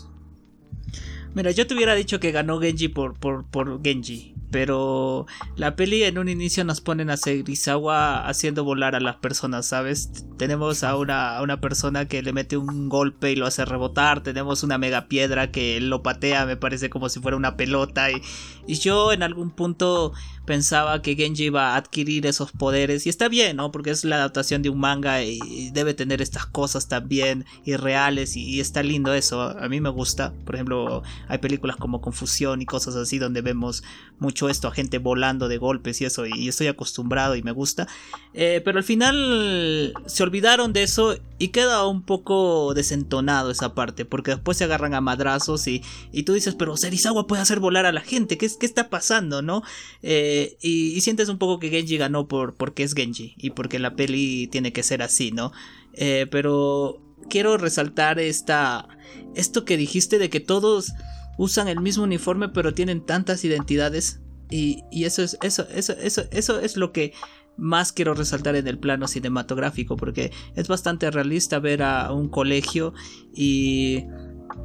Mira, 1.33 1.51
yo 1.51 1.65
te 1.65 1.73
hubiera 1.73 1.95
dicho 1.95 2.19
que 2.19 2.31
ganó 2.31 2.59
Genji 2.59 2.89
por, 2.89 3.17
por, 3.17 3.49
por 3.49 3.81
Genji. 3.81 4.35
Pero 4.51 5.25
la 5.55 5.75
peli 5.75 6.03
en 6.03 6.17
un 6.17 6.27
inicio 6.27 6.63
nos 6.63 6.81
ponen 6.81 7.09
a 7.09 7.17
Serizawa 7.17 8.27
haciendo 8.27 8.63
volar 8.63 8.95
a 8.95 8.99
las 8.99 9.15
personas, 9.15 9.65
¿sabes? 9.65 10.11
Tenemos 10.37 10.83
a 10.83 10.97
una, 10.97 11.37
a 11.37 11.41
una 11.41 11.61
persona 11.61 12.07
que 12.07 12.21
le 12.21 12.33
mete 12.33 12.57
un 12.57 12.89
golpe 12.89 13.31
y 13.31 13.35
lo 13.35 13.45
hace 13.45 13.63
rebotar. 13.65 14.21
Tenemos 14.21 14.63
una 14.63 14.77
mega 14.77 15.07
piedra 15.07 15.51
que 15.51 15.79
lo 15.79 16.03
patea, 16.03 16.45
me 16.45 16.57
parece 16.57 16.89
como 16.89 17.09
si 17.09 17.19
fuera 17.19 17.37
una 17.37 17.55
pelota. 17.55 18.11
Y, 18.11 18.21
y 18.67 18.75
yo 18.75 19.11
en 19.11 19.23
algún 19.23 19.51
punto 19.51 20.13
pensaba 20.45 21.01
que 21.01 21.15
Genji 21.15 21.45
iba 21.45 21.73
a 21.73 21.75
adquirir 21.77 22.25
esos 22.25 22.51
poderes. 22.51 23.05
Y 23.05 23.09
está 23.09 23.29
bien, 23.29 23.57
¿no? 23.57 23.71
Porque 23.71 23.91
es 23.91 24.03
la 24.03 24.17
adaptación 24.17 24.61
de 24.61 24.69
un 24.69 24.79
manga 24.79 25.23
y 25.23 25.69
debe 25.71 25.93
tener 25.93 26.21
estas 26.21 26.45
cosas 26.45 26.87
también 26.87 27.45
irreales. 27.63 28.35
Y, 28.35 28.43
y 28.43 28.59
está 28.59 28.83
lindo 28.83 29.13
eso. 29.13 29.41
A 29.41 29.69
mí 29.69 29.79
me 29.79 29.89
gusta. 29.89 30.33
Por 30.45 30.55
ejemplo, 30.55 31.03
hay 31.27 31.37
películas 31.37 31.77
como 31.77 32.01
Confusión 32.01 32.61
y 32.61 32.65
cosas 32.65 32.95
así 32.95 33.19
donde 33.19 33.41
vemos 33.41 33.83
mucho 34.19 34.49
esto 34.49 34.67
a 34.67 34.71
gente 34.71 34.99
volando 34.99 35.47
de 35.47 35.57
golpes 35.57 35.99
y 35.99 36.05
eso, 36.05 36.25
y 36.25 36.47
estoy 36.47 36.67
acostumbrado 36.67 37.35
y 37.35 37.41
me 37.41 37.51
gusta. 37.51 37.87
Eh, 38.33 38.61
pero 38.63 38.77
al 38.77 38.83
final 38.83 39.93
se 40.05 40.23
olvidaron 40.23 40.73
de 40.73 40.83
eso 40.83 41.17
y 41.39 41.49
queda 41.49 41.85
un 41.87 42.03
poco 42.03 42.73
desentonado 42.73 43.49
esa 43.51 43.73
parte, 43.73 44.05
porque 44.05 44.31
después 44.31 44.57
se 44.57 44.63
agarran 44.63 44.93
a 44.93 45.01
madrazos 45.01 45.67
y, 45.67 45.83
y 46.11 46.23
tú 46.23 46.33
dices, 46.33 46.55
pero 46.55 46.77
Serizawa 46.77 47.25
puede 47.25 47.41
hacer 47.41 47.59
volar 47.59 47.85
a 47.85 47.91
la 47.91 48.01
gente, 48.01 48.37
¿qué, 48.37 48.50
qué 48.57 48.65
está 48.65 48.89
pasando, 48.89 49.41
no? 49.41 49.63
Eh, 50.01 50.57
y, 50.61 50.99
sientes 51.01 51.29
un 51.29 51.37
poco 51.37 51.59
que 51.59 51.69
Genji 51.69 51.97
ganó 51.97 52.27
por, 52.27 52.55
porque 52.55 52.83
es 52.83 52.93
Genji 52.93 53.33
y 53.37 53.51
porque 53.51 53.79
la 53.79 53.95
peli 53.95 54.47
tiene 54.47 54.73
que 54.73 54.83
ser 54.83 55.01
así, 55.01 55.31
¿no? 55.31 55.51
Eh, 55.93 56.27
pero 56.31 57.01
quiero 57.29 57.57
resaltar 57.57 58.19
esta, 58.19 58.87
esto 59.35 59.65
que 59.65 59.77
dijiste 59.77 60.19
de 60.19 60.29
que 60.29 60.39
todos 60.39 60.91
usan 61.37 61.67
el 61.67 61.79
mismo 61.79 62.03
uniforme 62.03 62.49
pero 62.49 62.73
tienen 62.73 63.05
tantas 63.05 63.43
identidades 63.43 64.19
y, 64.49 64.83
eso 64.91 65.23
es 65.23 65.37
eso, 65.41 65.65
eso, 65.73 65.93
eso, 65.93 66.23
eso 66.31 66.59
es 66.59 66.75
lo 66.75 66.91
que 66.91 67.13
más 67.57 67.91
quiero 67.91 68.13
resaltar 68.13 68.55
en 68.55 68.67
el 68.67 68.77
plano 68.77 69.07
cinematográfico 69.07 69.95
porque 69.95 70.31
es 70.55 70.67
bastante 70.67 71.09
realista 71.09 71.59
ver 71.59 71.83
a 71.83 72.11
un 72.11 72.27
colegio 72.27 72.93
y 73.33 74.03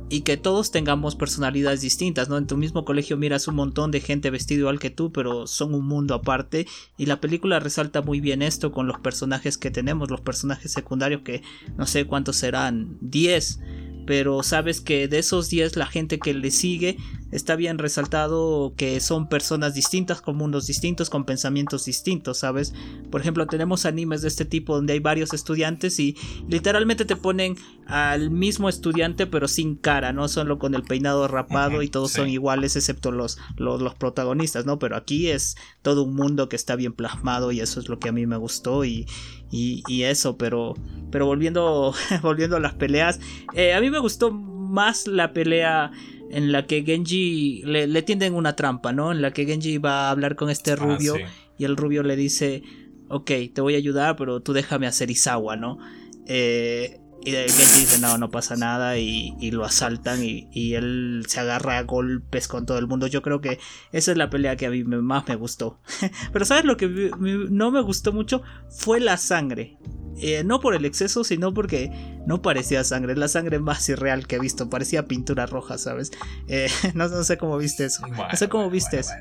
y 0.09 0.21
que 0.23 0.37
todos 0.37 0.71
tengamos 0.71 1.17
personalidades 1.17 1.81
distintas, 1.81 2.29
¿no? 2.29 2.39
En 2.39 2.47
tu 2.47 2.57
mismo 2.57 2.85
colegio 2.85 3.17
miras 3.17 3.49
un 3.49 3.57
montón 3.57 3.91
de 3.91 4.01
gente 4.01 4.31
vestida 4.31 4.61
igual 4.61 4.79
que 4.79 4.91
tú, 4.91 5.13
pero 5.13 5.47
son 5.47 5.75
un 5.75 5.87
mundo 5.87 6.15
aparte 6.15 6.67
y 6.97 7.07
la 7.07 7.21
película 7.21 7.61
resalta 7.61 8.03
muy 8.03 8.21
bien 8.21 8.43
esto 8.43 8.73
con 8.73 8.87
los 8.87 8.99
personajes 9.01 9.59
que 9.59 9.71
tenemos, 9.71 10.11
los 10.11 10.21
personajes 10.21 10.73
secundarios 10.73 11.23
que 11.23 11.43
no 11.77 11.87
sé 11.87 12.05
cuántos 12.07 12.37
serán, 12.37 12.99
10 13.01 13.61
pero 14.07 14.43
sabes 14.43 14.81
que 14.81 15.09
de 15.09 15.19
esos 15.19 15.51
10 15.51 15.77
la 15.77 15.87
gente 15.87 16.19
que 16.19 16.33
le 16.33 16.51
sigue 16.51 16.97
está 17.37 17.55
bien 17.55 17.77
resaltado 17.77 18.73
que 18.77 18.99
son 19.01 19.29
personas 19.29 19.75
distintas 19.75 20.23
con 20.23 20.37
mundos 20.37 20.67
distintos, 20.67 21.11
con 21.11 21.27
pensamientos 21.27 21.85
distintos, 21.85 22.39
¿sabes? 22.39 22.73
Por 23.11 23.21
ejemplo, 23.21 23.47
tenemos 23.47 23.85
animes 23.85 24.23
de 24.23 24.29
este 24.29 24.47
tipo 24.47 24.75
donde 24.75 24.95
hay 24.95 25.01
varios 25.01 25.35
estudiantes 25.35 26.01
y 26.01 26.17
literalmente 26.49 27.05
te 27.05 27.15
ponen 27.15 27.57
al 27.87 28.31
mismo 28.31 28.71
estudiante 28.71 29.27
pero 29.27 29.49
sin 29.49 29.77
cara, 29.77 30.15
¿no? 30.15 30.29
Solo 30.29 30.59
con 30.59 30.75
el 30.75 30.83
peinado 30.83 31.29
rapado 31.29 31.83
y 31.83 31.89
todos 31.89 32.13
son 32.13 32.29
iguales 32.31 32.75
excepto 32.75 33.13
los, 33.13 33.39
los, 33.57 33.95
protagonistas, 33.95 34.65
¿no? 34.65 34.79
Pero 34.79 34.97
aquí 34.97 35.29
es 35.29 35.57
todo 35.83 36.05
un 36.05 36.15
mundo 36.15 36.49
que 36.49 36.57
está 36.57 36.75
bien 36.75 36.95
plasmado 36.95 37.53
y 37.53 37.61
eso 37.61 37.81
es 37.81 37.91
lo 37.91 37.99
que 37.99 38.09
a 38.09 38.13
mí 38.13 38.27
me 38.27 38.39
gustó 38.39 38.87
y, 38.87 39.07
y, 39.51 40.03
eso, 40.05 40.39
pero, 40.39 40.75
pero 41.11 41.27
volviendo, 41.27 41.95
volviendo 42.23 42.57
a 42.57 42.61
las 42.61 42.75
peleas, 42.75 43.21
eh, 43.55 43.75
a 43.75 43.81
mí 43.81 43.91
me 43.91 43.99
gustó 43.99 44.31
más 44.33 45.07
la 45.07 45.33
pelea 45.33 45.93
en 46.31 46.53
la 46.53 46.67
que 46.67 46.83
Genji 46.83 47.63
le, 47.65 48.03
tienden 48.03 48.35
una 48.35 48.57
trampa, 48.57 48.93
¿no? 48.93 49.13
En 49.13 49.23
la 49.23 49.33
que 49.33 49.47
Genji 49.47 49.79
va 49.79 50.09
a 50.09 50.11
hablar 50.11 50.37
con 50.37 50.51
este 50.51 50.73
ah, 50.73 50.77
rubio 50.77 51.17
y 51.59 51.65
el 51.65 51.77
rubio 51.77 52.03
le 52.03 52.17
dice, 52.17 52.63
ok, 53.09 53.31
te 53.53 53.61
voy 53.61 53.75
a 53.75 53.79
ayudar, 53.79 54.17
pero 54.17 54.41
tú 54.41 54.53
déjame 54.53 54.87
hacer 54.87 55.11
Isawa, 55.11 55.57
¿no? 55.57 55.79
Eh, 56.27 56.99
y 57.27 57.33
Genji 57.33 57.81
dice, 57.81 57.99
no, 57.99 58.19
no 58.19 58.31
pasa 58.31 58.55
nada 58.55 58.99
y, 58.99 59.51
lo 59.51 59.65
asaltan 59.65 60.23
y, 60.23 60.75
él 60.75 61.25
se 61.27 61.41
agarra 61.41 61.79
a 61.79 61.83
golpes 61.83 62.47
con 62.47 62.67
todo 62.67 62.79
el 62.79 62.87
mundo. 62.87 63.09
Yo 63.09 63.21
creo 63.21 63.41
que 63.41 63.59
esa 63.91 64.13
es 64.13 64.17
la 64.17 64.31
pelea 64.31 64.57
que 64.57 64.67
a 64.67 64.71
mí 64.71 64.85
más 64.85 65.27
me 65.27 65.35
gustó. 65.35 65.81
Pero 66.33 66.45
¿sabes 66.45 66.65
lo 66.65 66.77
que 66.77 67.11
no 67.19 67.73
me 67.73 67.81
gustó 67.81 68.13
mucho? 68.13 68.43
Fue 68.71 69.01
la 69.01 69.17
sangre. 69.17 69.77
Eh, 70.19 70.45
no 70.45 70.61
por 70.61 70.77
el 70.77 70.85
exceso, 70.85 71.25
sino 71.25 71.53
porque 71.53 71.91
no 72.29 72.43
parecía 72.43 72.85
sangre. 72.85 73.17
La 73.17 73.27
sangre 73.27 73.59
más 73.59 73.89
irreal 73.89 74.29
que 74.29 74.37
he 74.37 74.39
visto. 74.39 74.71
Parecía 74.71 75.09
pintura 75.09 75.47
roja, 75.47 75.79
¿sabes? 75.79 76.13
Eh, 76.47 76.69
no, 76.95 77.25
sé 77.25 77.39
cómo 77.39 77.59
viste 77.59 77.87
eso. 77.87 78.07
no 78.07 78.37
sé 78.37 78.49
cómo 78.49 78.71
viste 78.71 79.01
eso. 79.01 79.15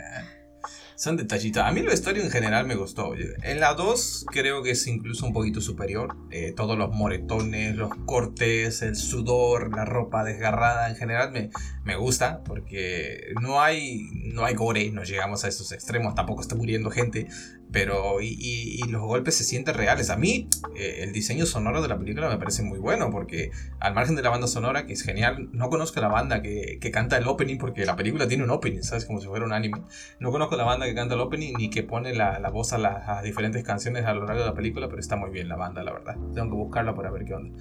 Son 0.95 1.17
detallitos. 1.17 1.61
A 1.63 1.71
mí 1.71 1.81
la 1.81 1.93
historia 1.93 2.23
en 2.23 2.31
general 2.31 2.65
me 2.65 2.75
gustó. 2.75 3.13
En 3.43 3.59
la 3.59 3.73
2 3.73 4.25
creo 4.31 4.63
que 4.63 4.71
es 4.71 4.87
incluso 4.87 5.25
un 5.25 5.33
poquito 5.33 5.59
superior. 5.59 6.15
Eh, 6.31 6.53
todos 6.55 6.77
los 6.77 6.91
moretones, 6.91 7.75
los 7.75 7.89
cortes, 8.05 8.81
el 8.81 8.95
sudor, 8.95 9.75
la 9.75 9.83
ropa 9.83 10.23
desgarrada 10.23 10.89
en 10.89 10.95
general 10.95 11.31
me, 11.31 11.49
me 11.83 11.95
gusta 11.95 12.43
porque 12.43 13.33
no 13.41 13.61
hay, 13.61 14.09
no 14.33 14.45
hay 14.45 14.55
gore, 14.55 14.91
no 14.91 15.03
llegamos 15.03 15.43
a 15.43 15.49
esos 15.49 15.71
extremos, 15.71 16.15
tampoco 16.15 16.41
está 16.41 16.55
muriendo 16.55 16.89
gente 16.89 17.27
pero 17.71 18.21
y, 18.21 18.81
los 18.89 19.01
golpes 19.01 19.35
se 19.35 19.43
sienten 19.43 19.73
reales. 19.73 20.09
A 20.09 20.15
mí 20.15 20.47
eh, 20.75 20.99
el 21.03 21.11
diseño 21.11 21.45
sonoro 21.45 21.81
de 21.81 21.87
la 21.87 21.97
película 21.97 22.29
me 22.29 22.37
parece 22.37 22.63
muy 22.63 22.79
bueno 22.79 23.09
porque 23.09 23.51
al 23.79 23.93
margen 23.93 24.15
de 24.15 24.21
la 24.21 24.29
banda 24.29 24.47
sonora, 24.47 24.85
que 24.85 24.93
es 24.93 25.01
genial, 25.01 25.49
no 25.51 25.69
conozco 25.69 25.99
la 25.99 26.07
banda 26.07 26.41
que, 26.41 26.77
que, 26.79 26.91
canta 26.91 27.17
el 27.17 27.27
opening 27.27 27.57
porque 27.57 27.85
la 27.85 27.95
película 27.95 28.27
tiene 28.27 28.43
un 28.43 28.51
opening, 28.51 28.81
¿sabes? 28.81 29.05
Como 29.05 29.19
si 29.19 29.27
fuera 29.27 29.45
un 29.45 29.53
anime. 29.53 29.81
No 30.19 30.31
conozco 30.31 30.55
la 30.55 30.63
banda 30.63 30.85
que 30.85 30.95
canta 30.95 31.15
el 31.15 31.21
opening 31.21 31.53
ni 31.57 31.69
que 31.69 31.83
pone 31.83 32.13
la, 32.13 32.39
la 32.39 32.49
voz 32.49 32.73
a, 32.73 32.77
las 32.77 33.23
diferentes 33.23 33.63
canciones 33.63 34.05
a 34.05 34.13
lo 34.13 34.25
largo 34.25 34.41
de 34.41 34.47
la 34.47 34.53
película, 34.53 34.87
pero 34.87 34.99
está 34.99 35.15
muy 35.15 35.31
bien 35.31 35.49
la 35.49 35.55
banda, 35.55 35.83
la 35.83 35.91
verdad. 35.91 36.15
Tengo 36.33 36.49
que 36.49 36.55
buscarla 36.55 36.95
para 36.95 37.11
ver 37.11 37.25
qué 37.25 37.33
onda. 37.33 37.55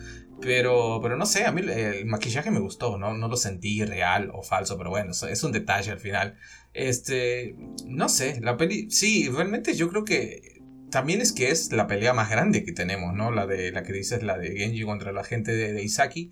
Pero, 0.45 1.01
pero 1.03 1.17
no 1.17 1.25
sé, 1.25 1.47
a 1.47 1.53
mí 1.53 1.63
el 1.63 2.05
maquillaje 2.05 2.51
me 2.51 2.61
gustó, 2.61 2.99
¿no? 2.99 3.15
No 3.15 3.29
lo 3.29 3.37
sentí 3.37 3.83
real 3.83 4.31
o 4.35 4.43
falso, 4.43 4.77
pero 4.77 4.91
bueno, 4.91 5.13
es 5.13 5.43
un 5.43 5.53
detalle 5.53 5.91
al 5.91 5.99
final. 5.99 6.37
Este, 6.75 7.57
no 7.87 8.11
sé, 8.11 8.41
la 8.43 8.59
peli, 8.59 8.91
sí, 8.91 9.31
realmente 9.31 9.75
yo 9.75 9.89
creo 9.89 10.05
que 10.05 10.61
también 10.91 11.23
es 11.23 11.33
que 11.33 11.49
es 11.51 11.73
la 11.73 11.87
pelea 11.87 12.13
más 12.13 12.29
grande 12.29 12.63
que 12.63 12.73
tenemos, 12.73 13.15
¿no? 13.15 13.31
La 13.31 13.47
de 13.47 13.73
la 13.73 13.83
que 13.85 13.95
dices, 13.95 14.23
la 14.23 14.37
de 14.37 14.55
Genji 14.55 14.83
contra 14.85 15.13
la 15.13 15.25
gente 15.25 15.53
de, 15.53 15.83
Isaki. 15.83 16.31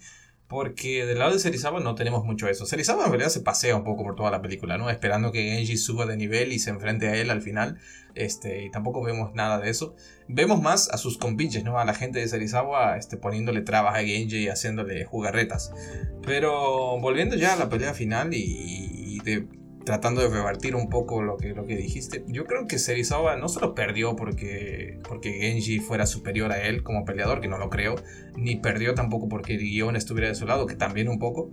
Porque 0.53 1.07
del 1.07 1.18
lado 1.18 1.32
de 1.32 1.38
Serizawa 1.38 1.80
no 1.80 1.94
tenemos 1.94 2.26
mucho 2.26 2.46
eso. 2.46 2.66
Serizawa 2.66 3.07
en 3.07 3.11
realidad 3.11 3.30
se 3.30 3.40
pasea 3.40 3.74
un 3.74 3.84
poco 3.84 4.03
por 4.03 4.16
toda 4.16 4.30
la 4.30 4.42
película, 4.42 4.76
¿no? 4.76 4.90
Esperando 4.90 5.32
que 5.32 5.42
Genji 5.42 5.78
suba 5.78 6.05
de 6.05 6.18
nivel 6.18 6.53
y 6.53 6.59
se 6.59 6.68
enfrente 6.68 7.09
a 7.09 7.16
él 7.16 7.30
al 7.30 7.40
final. 7.40 7.78
Este, 8.14 8.62
y 8.64 8.70
tampoco 8.70 9.03
vemos 9.03 9.32
nada 9.32 9.59
de 9.59 9.70
eso. 9.70 9.96
Vemos 10.28 10.61
más 10.61 10.90
a 10.90 10.98
sus 10.98 11.16
compinches, 11.16 11.64
¿no? 11.64 11.78
A 11.78 11.86
la 11.86 11.94
gente 11.94 12.18
de 12.18 12.28
Serizawa 12.28 12.98
este, 12.98 13.16
poniéndole 13.16 13.62
trabas 13.62 13.96
a 13.96 14.05
Genji 14.05 14.40
y 14.40 14.48
haciéndole 14.48 15.07
jugarretas. 15.07 15.72
Pero 16.22 17.00
volviendo 17.00 17.34
ya 17.34 17.55
a 17.55 17.57
la 17.57 17.70
pelea 17.70 17.94
final 17.94 18.34
y, 18.34 19.16
y 19.16 19.20
de 19.20 19.48
tratando 19.84 20.20
de 20.22 20.28
revertir 20.28 20.76
un 20.76 20.88
poco 20.88 21.22
lo 21.22 21.36
que, 21.36 21.48
lo 21.50 21.64
que 21.64 21.76
dijiste, 21.76 22.24
yo 22.26 22.44
creo 22.44 22.66
que 22.66 22.78
Serizawa 22.78 23.36
no 23.36 23.48
solo 23.48 23.74
perdió 23.74 24.16
porque, 24.16 24.98
porque 25.08 25.32
Genji 25.32 25.80
fuera 25.80 26.06
superior 26.06 26.52
a 26.52 26.62
él 26.62 26.82
como 26.82 27.04
peleador, 27.04 27.40
que 27.40 27.48
no 27.48 27.58
lo 27.58 27.70
creo, 27.70 27.96
ni 28.36 28.56
perdió 28.56 28.94
tampoco 28.94 29.28
porque 29.28 29.54
el 29.54 29.60
guion 29.60 29.96
estuviera 29.96 30.28
de 30.28 30.34
su 30.34 30.46
lado, 30.46 30.66
que 30.66 30.76
también 30.76 31.08
un 31.08 31.18
poco. 31.18 31.50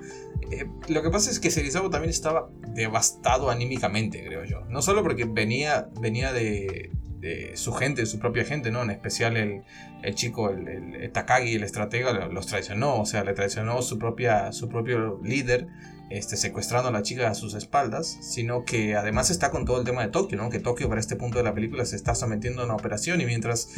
Eh, 0.52 0.66
lo 0.88 1.02
que 1.02 1.10
pasa 1.10 1.30
es 1.32 1.40
que 1.40 1.52
Serizawa 1.52 1.90
también 1.90 2.12
estaba 2.12 2.50
devastado 2.74 3.50
anímicamente, 3.50 4.24
creo 4.24 4.46
yo. 4.46 4.62
No 4.70 4.82
solo 4.82 5.04
porque 5.04 5.26
venía, 5.26 5.90
venía 6.00 6.32
de, 6.34 6.92
de 7.20 7.56
su 7.56 7.74
gente, 7.74 8.06
su 8.06 8.20
propia 8.20 8.46
gente, 8.46 8.72
¿no? 8.72 8.82
En 8.82 8.90
especial 8.90 9.38
el, 9.38 9.64
el 10.04 10.16
chico, 10.16 10.50
el, 10.50 10.68
el, 10.68 11.12
Takagi, 11.12 11.56
el 11.56 11.64
estratega, 11.64 12.28
los 12.28 12.48
traicionó, 12.48 13.02
o 13.02 13.06
sea, 13.06 13.24
le 13.24 13.34
traicionó 13.34 13.82
su, 13.82 14.00
propia, 14.00 14.52
su 14.52 14.70
propio 14.70 15.20
líder 15.24 15.68
este, 16.10 16.38
secuestrando 16.38 16.90
a 16.90 16.92
la 16.92 17.04
chica 17.04 17.30
a 17.30 17.36
sus 17.36 17.54
espaldas, 17.54 18.18
sino 18.22 18.66
que 18.66 18.96
además 18.96 19.30
está 19.30 19.52
con 19.52 19.66
todo 19.66 19.80
el 19.80 19.86
tema 19.86 20.02
de 20.02 20.10
Tokio, 20.10 20.38
¿no? 20.38 20.50
Que 20.50 20.60
Tokio 20.60 20.90
para 20.90 21.00
este 21.00 21.16
punto 21.16 21.38
de 21.38 21.44
la 21.44 21.54
película 21.54 21.86
se 21.86 21.96
está 21.96 22.16
sometiendo 22.16 22.62
a 22.62 22.66
una 22.66 22.76
operación 22.76 23.22
y 23.22 23.26
mientras... 23.26 23.70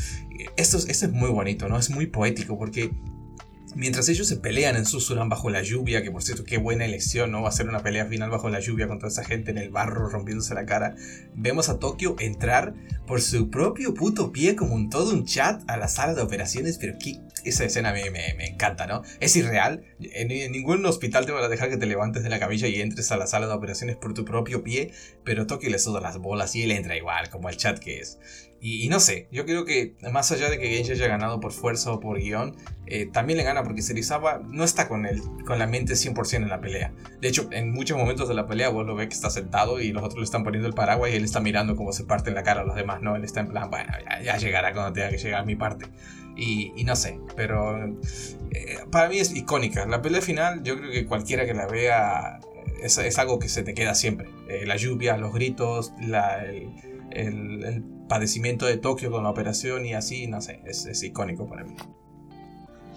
Esto, 0.55 0.77
esto 0.77 1.05
es 1.05 1.11
muy 1.11 1.29
bonito, 1.29 1.67
¿no? 1.67 1.77
Es 1.77 1.89
muy 1.89 2.07
poético 2.07 2.57
porque 2.57 2.91
Mientras 3.75 4.09
ellos 4.09 4.27
se 4.27 4.37
pelean 4.37 4.75
en 4.75 4.85
Susurán 4.85 5.29
bajo 5.29 5.49
la 5.49 5.61
lluvia, 5.61 6.03
que 6.03 6.11
por 6.11 6.23
cierto, 6.23 6.43
qué 6.43 6.57
buena 6.57 6.85
elección, 6.85 7.31
¿no? 7.31 7.41
Va 7.41 7.49
a 7.49 7.53
ser 7.53 7.69
una 7.69 7.83
pelea 7.83 8.05
final 8.05 8.29
bajo 8.29 8.49
la 8.49 8.59
lluvia 8.59 8.87
con 8.87 8.99
toda 8.99 9.09
esa 9.09 9.23
gente 9.23 9.51
en 9.51 9.57
el 9.57 9.69
barro 9.69 10.09
rompiéndose 10.09 10.53
la 10.53 10.65
cara. 10.65 10.95
Vemos 11.35 11.69
a 11.69 11.79
Tokio 11.79 12.15
entrar 12.19 12.73
por 13.07 13.21
su 13.21 13.49
propio 13.49 13.93
puto 13.93 14.31
pie 14.31 14.55
como 14.55 14.75
un 14.75 14.89
todo 14.89 15.13
un 15.13 15.25
chat 15.25 15.61
a 15.67 15.77
la 15.77 15.87
sala 15.87 16.13
de 16.13 16.21
operaciones, 16.21 16.77
pero 16.77 16.97
qué, 16.99 17.19
esa 17.45 17.63
escena 17.63 17.93
me, 17.93 18.09
me, 18.09 18.45
encanta, 18.45 18.87
¿no? 18.87 19.03
Es 19.19 19.35
irreal. 19.35 19.83
En, 19.99 20.27
ningún 20.51 20.85
hospital 20.85 21.25
te 21.25 21.31
van 21.31 21.43
a 21.43 21.49
dejar 21.49 21.69
que 21.69 21.77
te 21.77 21.85
levantes 21.85 22.23
de 22.23 22.29
la 22.29 22.39
camilla 22.39 22.67
y 22.67 22.81
entres 22.81 23.11
a 23.11 23.17
la 23.17 23.27
sala 23.27 23.47
de 23.47 23.53
operaciones 23.53 23.95
por 23.95 24.13
tu 24.13 24.25
propio 24.25 24.63
pie, 24.63 24.91
pero 25.23 25.47
Tokio 25.47 25.69
le 25.69 25.79
suda 25.79 26.01
las 26.01 26.17
bolas 26.17 26.55
y 26.55 26.63
él 26.63 26.71
entra 26.71 26.97
igual, 26.97 27.29
como 27.29 27.49
el 27.49 27.57
chat 27.57 27.79
que 27.79 27.99
es. 27.99 28.19
Y, 28.63 28.87
no 28.89 28.99
sé, 28.99 29.27
yo 29.31 29.43
creo 29.47 29.65
que 29.65 29.95
más 30.11 30.31
allá 30.31 30.47
de 30.47 30.59
que 30.59 30.67
Genji 30.69 30.91
haya 30.91 31.07
ganado 31.07 31.39
por 31.39 31.51
fuerza 31.51 31.91
o 31.91 31.99
por 31.99 32.19
guion, 32.19 32.55
eh, 32.85 33.07
también 33.11 33.37
le 33.37 33.43
gana 33.43 33.63
porque 33.63 33.81
Serizawa 33.81 34.39
no 34.45 34.63
está 34.63 34.87
con, 34.87 35.07
él, 35.07 35.19
con 35.47 35.57
la 35.57 35.65
mente 35.65 35.93
100% 35.93 36.35
en 36.35 36.47
la 36.47 36.61
pelea. 36.61 36.93
De 37.19 37.27
hecho, 37.27 37.49
en 37.51 37.71
muchos 37.71 37.97
momentos 37.97 38.27
de 38.27 38.35
la 38.35 38.45
pelea 38.45 38.69
vos 38.69 38.85
lo 38.85 38.93
ves 38.93 39.07
que 39.07 39.15
está 39.15 39.31
sentado 39.31 39.81
y 39.81 39.91
los 39.91 40.03
otros 40.03 40.19
le 40.19 40.25
están 40.25 40.43
poniendo 40.43 40.67
el 40.67 40.75
paraguas 40.75 41.09
y 41.11 41.15
él 41.15 41.23
está 41.23 41.39
mirando 41.39 41.75
cómo 41.75 41.91
se 41.91 42.03
parte 42.03 42.29
en 42.29 42.35
la 42.35 42.43
cara 42.43 42.61
a 42.61 42.63
los 42.63 42.75
demás, 42.75 43.01
¿no? 43.01 43.15
Él 43.15 43.23
está 43.23 43.39
en 43.39 43.47
plan, 43.47 43.67
bueno, 43.71 43.91
ya, 44.23 44.37
llegará 44.37 44.73
cuando 44.73 44.93
tenga 44.93 45.09
que 45.09 45.17
llegar 45.17 45.41
a 45.41 45.45
mi 45.45 45.55
parte. 45.55 45.87
Y, 46.37 46.83
no 46.83 46.95
sé, 46.95 47.19
pero 47.35 47.83
eh, 48.51 48.77
para 48.91 49.09
mí 49.09 49.17
es 49.17 49.35
icónica. 49.35 49.87
La 49.87 50.03
pelea 50.03 50.21
final, 50.21 50.61
yo 50.61 50.77
creo 50.77 50.91
que 50.91 51.07
cualquiera 51.07 51.47
que 51.47 51.55
la 51.55 51.65
vea 51.65 52.39
es, 52.83 52.99
es 52.99 53.17
algo 53.17 53.39
que 53.39 53.49
se 53.49 53.63
te 53.63 53.73
queda 53.73 53.95
siempre. 53.95 54.29
Eh, 54.47 54.67
la 54.67 54.75
lluvia, 54.75 55.17
los 55.17 55.33
gritos, 55.33 55.93
la, 55.99 56.45
el, 57.11 57.83
padecimiento 58.11 58.65
de 58.65 58.75
Tokio 58.75 59.09
con 59.09 59.23
la 59.23 59.29
operación 59.29 59.85
y 59.85 59.93
así, 59.93 60.27
no 60.27 60.41
sé, 60.41 60.61
es, 60.65 61.01
icónico 61.01 61.47
para 61.47 61.63
mí. 61.63 61.75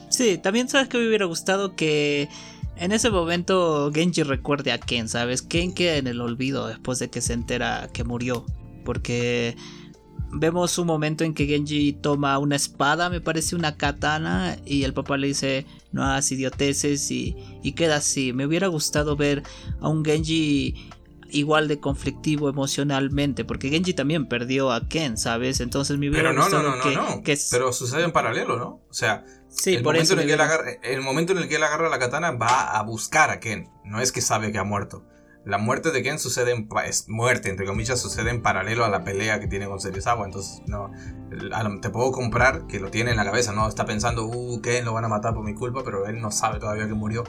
Sí, 0.09 0.39
también 0.39 0.69
sabes 0.69 0.89
que 0.89 0.99
me 0.99 1.07
hubiera 1.07 1.27
gustado 1.27 1.77
que 1.77 2.29
En 2.77 2.91
ese 2.91 3.11
momento 3.11 3.93
Genji 3.95 4.25
recuerde 4.25 4.73
a 4.73 4.79
Ken, 4.79 5.09
¿sabes? 5.09 5.43
Ken 5.43 5.73
queda 5.73 5.99
en 5.99 6.09
el 6.09 6.21
olvido 6.21 6.67
después 6.67 6.99
de 6.99 7.11
que 7.11 7.21
se 7.21 7.33
entera 7.33 7.89
que 7.93 8.03
murió. 8.03 8.45
Porque 8.85 9.55
vemos 10.33 10.77
un 10.79 10.89
momento 10.89 11.23
en 11.23 11.33
que 11.33 11.47
Genji 11.47 11.93
toma 11.93 12.37
una 12.41 12.57
espada, 12.57 13.09
me 13.09 13.21
parece 13.21 13.55
una 13.55 13.77
katana, 13.77 14.59
y 14.67 14.83
el 14.83 14.95
papá 14.95 15.17
le 15.17 15.29
dice 15.29 15.65
no 15.93 16.03
hagas 16.03 16.33
idioteces 16.33 17.09
y, 17.12 17.37
y 17.62 17.73
queda 17.73 17.97
así. 17.97 18.33
Me 18.33 18.47
hubiera 18.47 18.67
gustado 18.67 19.15
ver 19.15 19.45
a 19.81 19.89
un 19.89 20.05
Genji 20.05 20.91
igual 21.35 21.68
de 21.68 21.80
conflictivo 21.80 22.49
emocionalmente, 22.49 23.45
porque 23.45 23.68
Genji 23.68 23.93
también 23.93 24.26
perdió 24.26 24.72
a 24.72 24.89
Ken, 24.89 25.18
¿sabes? 25.18 25.61
Entonces 25.61 25.99
me 25.99 26.09
hubiera 26.09 26.30
Pero 26.30 26.41
no, 26.41 26.49
no, 26.49 26.76
no, 26.76 26.82
que, 26.82 26.95
no, 26.95 27.22
Pero 27.51 27.72
sucede 27.72 28.05
en 28.05 28.12
paralelo, 28.12 28.57
¿no? 28.57 28.82
O 28.89 28.93
sea, 28.93 29.24
sí, 29.49 29.74
el, 29.74 29.82
por 29.82 29.95
momento 29.95 30.05
eso 30.05 30.12
en 30.14 30.20
el, 30.20 30.26
que 30.26 30.35
él 30.35 30.41
agarra, 30.41 30.70
el 30.82 31.01
momento 31.01 31.32
en 31.32 31.39
el 31.39 31.49
que 31.49 31.57
él 31.57 31.62
agarra 31.62 31.89
la 31.89 31.99
katana 31.99 32.30
va 32.32 32.70
a 32.70 32.82
buscar 32.82 33.30
a 33.30 33.41
Ken. 33.41 33.68
No 33.85 34.01
es 34.01 34.12
que 34.12 34.20
sabe 34.20 34.53
que 34.53 34.59
ha 34.59 34.64
muerto. 34.64 35.05
La 35.45 35.59
muerte 35.59 35.91
de 35.91 36.03
Ken 36.03 36.18
sucede 36.18 36.53
en 36.53 36.68
es 36.87 37.07
muerte, 37.09 37.51
entre 37.51 37.66
comillas, 37.66 38.01
sucede 38.01 38.30
en 38.30 38.41
paralelo 38.41 38.85
a 38.85 38.89
la 38.89 39.05
pelea 39.05 39.41
que 39.41 39.47
tiene 39.47 39.66
con 39.66 39.78
Serizawa. 39.78 40.24
Entonces, 40.24 40.62
no, 40.66 40.91
te 41.82 41.91
puedo 41.91 42.12
comprar 42.12 42.66
que 42.66 42.80
lo 42.80 42.91
tiene 42.91 43.11
en 43.11 43.18
la 43.18 43.24
cabeza, 43.24 43.53
¿no? 43.53 43.68
Está 43.68 43.85
pensando, 43.85 44.24
uh, 44.24 44.62
Ken 44.62 44.87
lo 44.87 44.95
van 44.95 45.05
a 45.05 45.09
matar 45.09 45.35
por 45.35 45.45
mi 45.45 45.55
culpa, 45.55 45.82
pero 45.85 46.07
él 46.07 46.20
no 46.22 46.30
sabe 46.30 46.61
todavía 46.61 46.87
que 46.87 46.95
murió. 46.95 47.24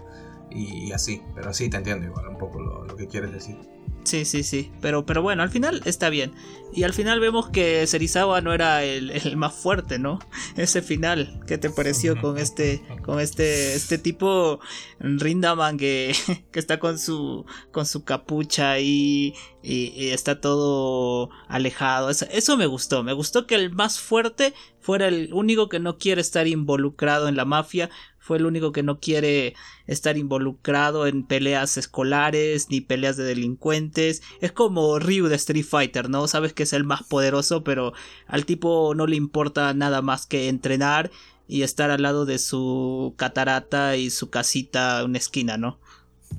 Y, 0.49 0.93
así, 0.93 1.24
pero 1.34 1.53
sí, 1.53 1.70
te 1.70 1.78
entiendo 1.78 2.06
igual 2.06 2.28
un 2.28 2.38
poco 2.38 2.62
lo, 2.62 2.86
lo 2.86 2.95
que 2.95 3.08
quieres 3.08 3.34
decir. 3.34 3.58
Sí, 4.06 4.24
sí, 4.24 4.43
sí. 4.43 4.72
Pero, 4.82 5.06
pero 5.06 5.22
bueno, 5.24 5.41
al 5.41 5.49
final 5.49 5.82
está 5.86 6.10
bien. 6.10 6.32
Y 6.74 6.84
al 6.84 6.93
final 6.93 7.20
vemos 7.20 7.49
que 7.49 7.88
Serizawa 7.88 8.41
no 8.41 8.53
era 8.53 8.84
el, 8.84 9.10
el 9.10 9.36
más 9.36 9.53
fuerte, 9.53 9.97
¿no? 9.97 10.20
Ese 10.58 10.82
final, 10.82 11.41
¿qué 11.47 11.58
te 11.58 11.70
pareció 11.72 12.20
con 12.22 12.38
este, 12.38 12.84
con 13.03 13.20
este, 13.20 13.74
este 13.74 13.97
tipo 13.97 14.60
Rindaman 14.99 15.78
que, 15.78 16.16
que 16.51 16.60
está 16.60 16.80
con 16.80 16.99
su, 16.99 17.45
con 17.72 17.86
su 17.88 18.03
capucha 18.03 18.80
y, 18.80 19.34
y, 19.64 19.93
y 19.95 20.10
está 20.10 20.39
todo 20.39 21.32
alejado? 21.47 22.12
Eso, 22.12 22.28
eso 22.30 22.58
me 22.58 22.68
gustó. 22.68 23.03
Me 23.03 23.14
gustó 23.14 23.47
que 23.47 23.56
el 23.56 23.72
más 23.72 23.99
fuerte 23.99 24.53
fuera 24.80 25.08
el 25.08 25.34
único 25.34 25.68
que 25.68 25.80
no 25.80 25.97
quiere 25.97 26.22
estar 26.22 26.45
involucrado 26.45 27.28
en 27.28 27.36
la 27.36 27.45
mafia. 27.45 27.89
Fue 28.26 28.38
el 28.38 28.47
único 28.47 28.71
que 28.71 28.82
no 28.82 28.99
quiere 28.99 29.53
estar 29.86 30.17
involucrado 30.17 31.05
en 31.05 31.28
peleas 31.28 31.78
escolares 31.78 32.71
ni 32.71 32.82
peleas 32.82 33.17
de 33.17 33.23
delincuentes. 33.23 34.23
Es 34.41 34.51
como 34.51 34.97
Ryu 34.97 35.28
de 35.28 35.36
Street 35.36 35.63
Fighter, 35.63 36.09
¿no? 36.09 36.28
Sabes 36.28 36.51
que 36.51 36.63
es 36.63 36.73
el 36.73 36.86
más 36.86 37.03
poderoso, 37.03 37.63
pero 37.63 37.93
al 38.26 38.47
tipo 38.47 38.95
no 38.95 39.05
le 39.05 39.15
importa 39.15 39.71
nada 39.76 40.01
más 40.01 40.26
que 40.26 40.49
entrenar 40.49 41.11
y 41.47 41.61
estar 41.61 41.91
al 41.91 42.01
lado 42.01 42.26
de 42.26 42.39
su 42.39 43.13
catarata 43.15 43.95
y 43.95 44.09
su 44.09 44.32
casita 44.32 45.03
una 45.05 45.19
esquina, 45.19 45.57
¿no? 45.57 45.80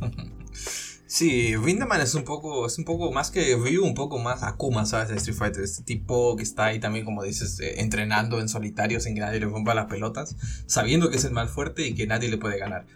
Sí, 1.09 1.55
Rindaman 1.57 2.01
es 2.01 2.15
un 2.15 2.25
poco, 2.25 2.67
es 2.67 2.79
un 2.79 2.85
poco 2.85 3.13
más 3.13 3.31
que 3.31 3.55
Ryu, 3.55 3.85
un 3.85 3.95
poco 3.95 4.19
más 4.19 4.43
Akuma, 4.43 4.87
¿sabes? 4.87 5.09
De 5.09 5.17
Street 5.17 5.37
Fighter. 5.37 5.63
Este 5.63 5.85
tipo 5.85 6.37
que 6.37 6.43
está 6.43 6.67
ahí 6.67 6.81
también, 6.81 7.05
como 7.05 7.23
dices, 7.23 7.61
eh, 7.61 7.81
entrenando 7.81 8.41
en 8.41 8.49
solitario 8.49 8.99
sin 9.01 9.15
que 9.15 9.21
nadie 9.21 9.39
le 9.39 9.47
rompa 9.47 9.75
las 9.75 9.87
pelotas, 9.87 10.35
sabiendo 10.67 11.09
que 11.09 11.17
es 11.17 11.25
el 11.25 11.33
más 11.33 11.51
fuerte 11.51 11.87
y 11.87 11.95
que 11.95 12.09
nadie 12.09 12.29
le 12.29 12.39
puede 12.39 12.59
ganar. 12.59 12.87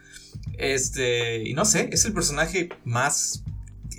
Este, 0.58 1.48
y 1.48 1.54
no 1.54 1.64
sé, 1.64 1.88
es 1.92 2.04
el 2.04 2.12
personaje 2.12 2.70
más 2.84 3.44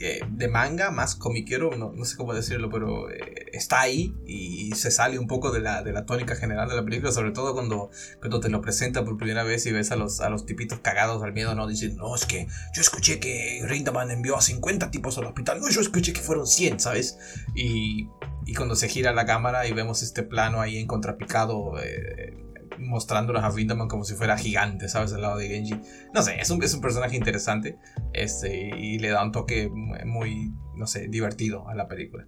eh, 0.04 0.20
de 0.30 0.48
manga, 0.48 0.90
más 0.90 1.16
comiquero, 1.16 1.70
no, 1.78 1.92
no 1.94 2.06
sé 2.06 2.18
cómo 2.18 2.34
decirlo, 2.34 2.70
pero 2.72 3.12
eh, 3.12 3.46
está 3.54 3.82
ahí 3.82 4.16
y 4.26 4.72
se 4.72 4.90
sale 4.90 5.20
un 5.20 5.28
poco 5.28 5.52
de 5.52 5.60
la, 5.60 5.84
de 5.84 5.94
la 5.94 6.08
tónica 6.08 6.36
general 6.36 6.68
de 6.68 6.76
la 6.76 6.84
película, 6.84 7.12
sobre 7.12 7.32
todo 7.32 7.54
cuando, 7.54 7.92
cuando 8.20 8.40
te 8.40 8.50
lo 8.50 8.62
presenta 8.62 9.06
por 9.06 9.18
primera 9.18 9.44
vez 9.44 9.64
y 9.68 9.72
ves 9.72 9.92
a 9.92 9.96
los, 9.96 10.20
a 10.20 10.30
los 10.30 10.48
tipitos 10.48 10.80
cagados 10.80 11.22
al 11.22 11.34
miedo, 11.34 11.54
¿no? 11.54 11.68
Dicen, 11.68 11.98
no, 11.98 12.16
es 12.16 12.26
que 12.26 12.48
yo 12.74 12.82
escuché 12.82 13.20
que 13.20 13.62
Rindaman 13.64 14.10
envió 14.10 14.36
a 14.38 14.42
50 14.42 14.90
tipos 14.90 15.20
al 15.20 15.26
hospital, 15.26 15.62
no, 15.62 15.70
yo 15.70 15.82
escuché 15.82 16.14
que 16.14 16.22
fueron 16.22 16.48
100, 16.48 16.80
¿sabes? 16.80 17.20
Y, 17.54 18.10
y 18.48 18.56
cuando 18.56 18.76
se 18.76 18.90
gira 18.90 19.14
la 19.14 19.28
cámara 19.28 19.68
y 19.68 19.74
vemos 19.74 20.02
este 20.02 20.24
plano 20.24 20.62
ahí 20.62 20.78
en 20.78 20.88
contrapicado, 20.88 21.80
eh, 21.80 22.51
mostrándonos 22.82 23.44
a 23.44 23.50
Rindaman 23.52 23.88
como 23.88 24.04
si 24.04 24.16
fuera 24.16 24.38
gigante, 24.38 24.90
¿sabes? 24.90 25.14
Al 25.14 25.22
lado 25.22 25.38
de 25.38 25.48
Genji. 25.48 25.76
No 26.14 26.22
sé, 26.22 26.40
es 26.40 26.50
un, 26.50 26.62
es 26.64 26.74
un 26.74 26.82
personaje 26.82 27.16
interesante 27.16 27.78
este, 28.14 28.70
y 28.78 29.00
le 29.00 29.10
da 29.10 29.24
un 29.24 29.32
toque 29.32 29.70
muy, 29.70 30.52
no 30.76 30.88
sé, 30.88 31.08
divertido 31.08 31.68
a 31.70 31.76
la 31.76 31.88
película. 31.88 32.26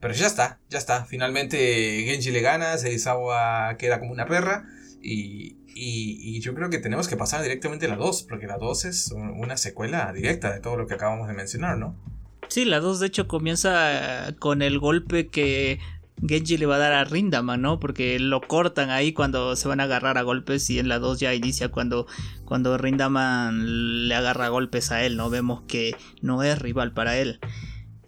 Pero 0.00 0.14
ya 0.14 0.26
está, 0.26 0.60
ya 0.68 0.78
está. 0.78 1.04
Finalmente 1.04 2.04
Genji 2.06 2.30
le 2.32 2.40
gana, 2.40 2.76
Serizawa 2.76 3.76
queda 3.78 4.00
como 4.00 4.12
una 4.12 4.26
perra 4.26 4.64
y, 5.00 5.56
y, 5.74 6.40
yo 6.40 6.54
creo 6.54 6.70
que 6.70 6.78
tenemos 6.78 7.08
que 7.08 7.16
pasar 7.16 7.42
directamente 7.42 7.86
a 7.86 7.88
la 7.88 7.96
2, 7.96 8.24
porque 8.28 8.46
la 8.46 8.58
2 8.58 8.84
es 8.84 9.10
un- 9.12 9.30
una 9.30 9.56
secuela 9.56 10.12
directa 10.12 10.52
de 10.52 10.60
todo 10.60 10.76
lo 10.76 10.86
que 10.86 10.94
acabamos 10.94 11.28
de 11.28 11.34
mencionar, 11.34 11.78
¿no? 11.78 11.96
Sí, 12.48 12.64
la 12.64 12.80
2 12.80 13.00
de 13.00 13.06
hecho 13.06 13.26
comienza 13.28 14.34
con 14.38 14.60
el 14.62 14.78
golpe 14.78 15.28
que 15.28 15.78
Genji 16.26 16.56
le 16.56 16.66
va 16.66 16.76
a 16.76 16.78
dar 16.78 16.92
a 16.92 17.04
Rindaman, 17.04 17.60
¿no? 17.60 17.80
Porque 17.80 18.18
lo 18.18 18.40
cortan 18.40 18.90
ahí 18.90 19.12
cuando 19.12 19.56
se 19.56 19.68
van 19.68 19.80
a 19.80 19.84
agarrar 19.84 20.18
a 20.18 20.22
golpes 20.22 20.68
y 20.70 20.78
en 20.78 20.88
la 20.88 20.98
2 20.98 21.20
ya 21.20 21.34
inicia 21.34 21.68
cuando, 21.68 22.06
cuando 22.44 22.78
Rindaman 22.78 24.08
le 24.08 24.14
agarra 24.14 24.48
golpes 24.48 24.92
a 24.92 25.04
él, 25.04 25.16
¿no? 25.16 25.30
Vemos 25.30 25.62
que 25.66 25.96
no 26.20 26.42
es 26.42 26.58
rival 26.58 26.92
para 26.92 27.18
él. 27.18 27.40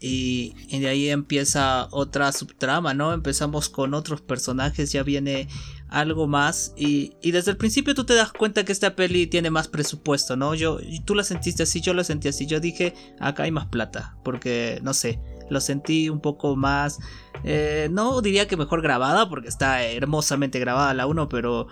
Y, 0.01 0.55
y 0.69 0.81
de 0.81 0.89
ahí 0.89 1.09
empieza 1.09 1.89
otra 1.91 2.31
subtrama, 2.33 2.93
¿no? 2.93 3.13
Empezamos 3.15 3.69
con 3.69 3.95
otros 3.95 4.21
personajes, 4.21 4.93
ya 4.93 5.03
viene 5.03 5.49
algo 5.95 6.27
más 6.27 6.75
y, 6.77 7.13
y 7.23 7.31
desde 7.31 7.53
el 7.53 7.57
principio 7.57 7.95
tú 7.95 8.05
te 8.05 8.15
das 8.15 8.33
cuenta 8.33 8.65
que 8.65 8.73
esta 8.73 8.97
peli 8.97 9.27
tiene 9.27 9.51
más 9.51 9.69
presupuesto, 9.69 10.37
¿no? 10.37 10.55
Yo, 10.55 10.79
tú 11.05 11.15
la 11.15 11.25
sentiste 11.25 11.63
así, 11.63 11.81
yo 11.81 11.95
la 11.95 12.05
sentí 12.05 12.29
así, 12.29 12.47
yo 12.47 12.61
dije, 12.61 12.95
acá 13.21 13.45
hay 13.45 13.53
más 13.53 13.67
plata, 13.67 14.17
porque 14.25 14.81
no 14.83 14.93
sé, 14.93 15.21
lo 15.51 15.61
sentí 15.61 16.09
un 16.09 16.21
poco 16.21 16.57
más, 16.57 16.99
eh, 17.45 17.89
no 17.91 18.21
diría 18.21 18.49
que 18.49 18.57
mejor 18.57 18.83
grabada, 18.83 19.29
porque 19.29 19.49
está 19.49 19.83
hermosamente 19.83 20.59
grabada 20.59 20.95
la 20.95 21.07
1, 21.07 21.29
pero 21.29 21.67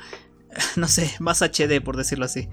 no 0.76 0.88
sé, 0.88 1.10
más 1.18 1.42
HD 1.42 1.80
por 1.82 1.96
decirlo 1.96 2.24
así. 2.24 2.48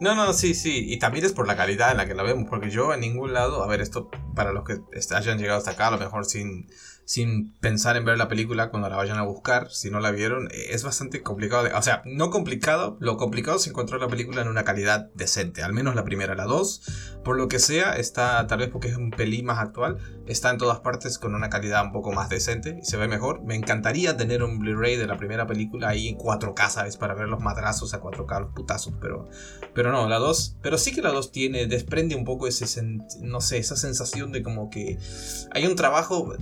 No, 0.00 0.16
no, 0.16 0.32
sí, 0.32 0.54
sí. 0.54 0.92
Y 0.92 0.98
también 0.98 1.24
es 1.24 1.32
por 1.32 1.46
la 1.46 1.56
calidad 1.56 1.92
en 1.92 1.96
la 1.96 2.06
que 2.06 2.14
la 2.14 2.24
vemos. 2.24 2.46
Porque 2.50 2.70
yo 2.70 2.92
en 2.92 3.00
ningún 3.00 3.32
lado, 3.32 3.62
a 3.62 3.68
ver, 3.68 3.80
esto 3.80 4.10
para 4.34 4.52
los 4.52 4.64
que 4.64 4.80
hayan 5.14 5.38
llegado 5.38 5.58
hasta 5.58 5.72
acá, 5.72 5.86
a 5.86 5.90
lo 5.92 5.98
mejor 5.98 6.24
sin, 6.24 6.66
sin 7.04 7.52
pensar 7.54 7.96
en 7.96 8.04
ver 8.04 8.16
la 8.16 8.28
película 8.28 8.70
cuando 8.70 8.88
la 8.88 8.96
vayan 8.96 9.18
a 9.18 9.22
buscar, 9.22 9.70
si 9.70 9.90
no 9.90 10.00
la 10.00 10.10
vieron, 10.10 10.48
es 10.52 10.82
bastante 10.84 11.22
complicado. 11.22 11.68
o 11.74 11.82
sea, 11.82 12.02
no 12.06 12.30
complicado, 12.30 12.96
lo 13.00 13.16
complicado 13.16 13.56
es 13.56 13.66
encontrar 13.66 14.00
la 14.00 14.08
película 14.08 14.42
en 14.42 14.48
una 14.48 14.64
calidad 14.64 15.10
decente. 15.14 15.62
Al 15.62 15.72
menos 15.72 15.94
la 15.94 16.04
primera, 16.04 16.34
la 16.34 16.44
dos, 16.44 16.82
por 17.24 17.36
lo 17.36 17.48
que 17.48 17.58
sea, 17.58 17.92
está, 17.92 18.46
tal 18.46 18.60
vez 18.60 18.68
porque 18.68 18.88
es 18.88 18.96
un 18.96 19.10
pelín 19.10 19.46
más 19.46 19.58
actual, 19.58 19.98
está 20.26 20.50
en 20.50 20.58
todas 20.58 20.80
partes 20.80 21.18
con 21.18 21.34
una 21.34 21.50
calidad 21.50 21.84
un 21.84 21.92
poco 21.92 22.12
más 22.12 22.28
decente 22.28 22.78
y 22.80 22.84
se 22.84 22.96
ve 22.96 23.08
mejor. 23.08 23.42
Me 23.42 23.56
encantaría 23.56 24.16
tener 24.16 24.42
un 24.42 24.58
Blu-ray 24.58 24.96
de 24.96 25.06
la 25.06 25.16
primera 25.16 25.46
película 25.46 25.88
ahí 25.88 26.08
en 26.08 26.16
4K, 26.16 26.70
¿sabes? 26.70 26.96
Para 26.96 27.14
ver 27.14 27.28
los 27.28 27.40
madrazos 27.40 27.94
a 27.94 28.00
4K, 28.00 28.40
los 28.40 28.52
putazos, 28.52 28.94
pero... 29.00 29.28
Pero 29.74 29.92
no, 29.92 30.08
la 30.08 30.18
2. 30.18 30.58
Pero 30.62 30.78
sí 30.78 30.92
que 30.92 31.02
la 31.02 31.10
2 31.10 31.32
tiene, 31.32 31.66
desprende 31.66 32.14
un 32.14 32.24
poco 32.24 32.46
ese, 32.46 32.82
no 33.20 33.40
sé, 33.40 33.58
esa 33.58 33.76
sensación 33.76 34.32
de 34.32 34.42
como 34.42 34.70
que 34.70 34.98
hay 35.52 35.66
un 35.66 35.76
trabajo, 35.76 36.34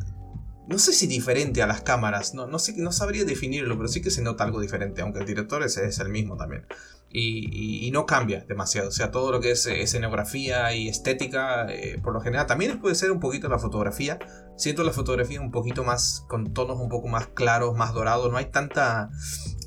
no 0.70 0.78
sé 0.78 0.92
si 0.92 1.08
diferente 1.08 1.62
a 1.62 1.66
las 1.66 1.80
cámaras, 1.80 2.32
no, 2.32 2.46
no, 2.46 2.60
sé, 2.60 2.74
no 2.76 2.92
sabría 2.92 3.24
definirlo, 3.24 3.76
pero 3.76 3.88
sí 3.88 4.00
que 4.00 4.12
se 4.12 4.22
nota 4.22 4.44
algo 4.44 4.60
diferente, 4.60 5.02
aunque 5.02 5.18
el 5.18 5.26
director 5.26 5.64
es, 5.64 5.76
es 5.76 5.98
el 5.98 6.10
mismo 6.10 6.36
también. 6.36 6.64
Y, 7.12 7.90
no 7.92 8.06
cambia 8.06 8.44
demasiado, 8.46 8.88
o 8.88 8.92
sea, 8.92 9.10
todo 9.10 9.32
lo 9.32 9.40
que 9.40 9.50
es 9.50 9.66
eh, 9.66 9.82
escenografía 9.82 10.72
y 10.72 10.88
estética, 10.88 11.66
eh, 11.68 11.98
por 12.00 12.12
lo 12.14 12.20
general, 12.20 12.46
también 12.46 12.80
puede 12.80 12.94
ser 12.94 13.10
un 13.10 13.18
poquito 13.18 13.48
la 13.48 13.58
fotografía. 13.58 14.20
Siento 14.56 14.84
la 14.84 14.92
fotografía 14.92 15.40
un 15.40 15.50
poquito 15.50 15.82
más, 15.82 16.24
con 16.28 16.54
tonos 16.54 16.78
un 16.78 16.88
poco 16.88 17.08
más 17.08 17.26
claros, 17.26 17.76
más 17.76 17.92
dorados, 17.92 18.30
no 18.30 18.36
hay 18.38 18.52
tanta, 18.52 19.10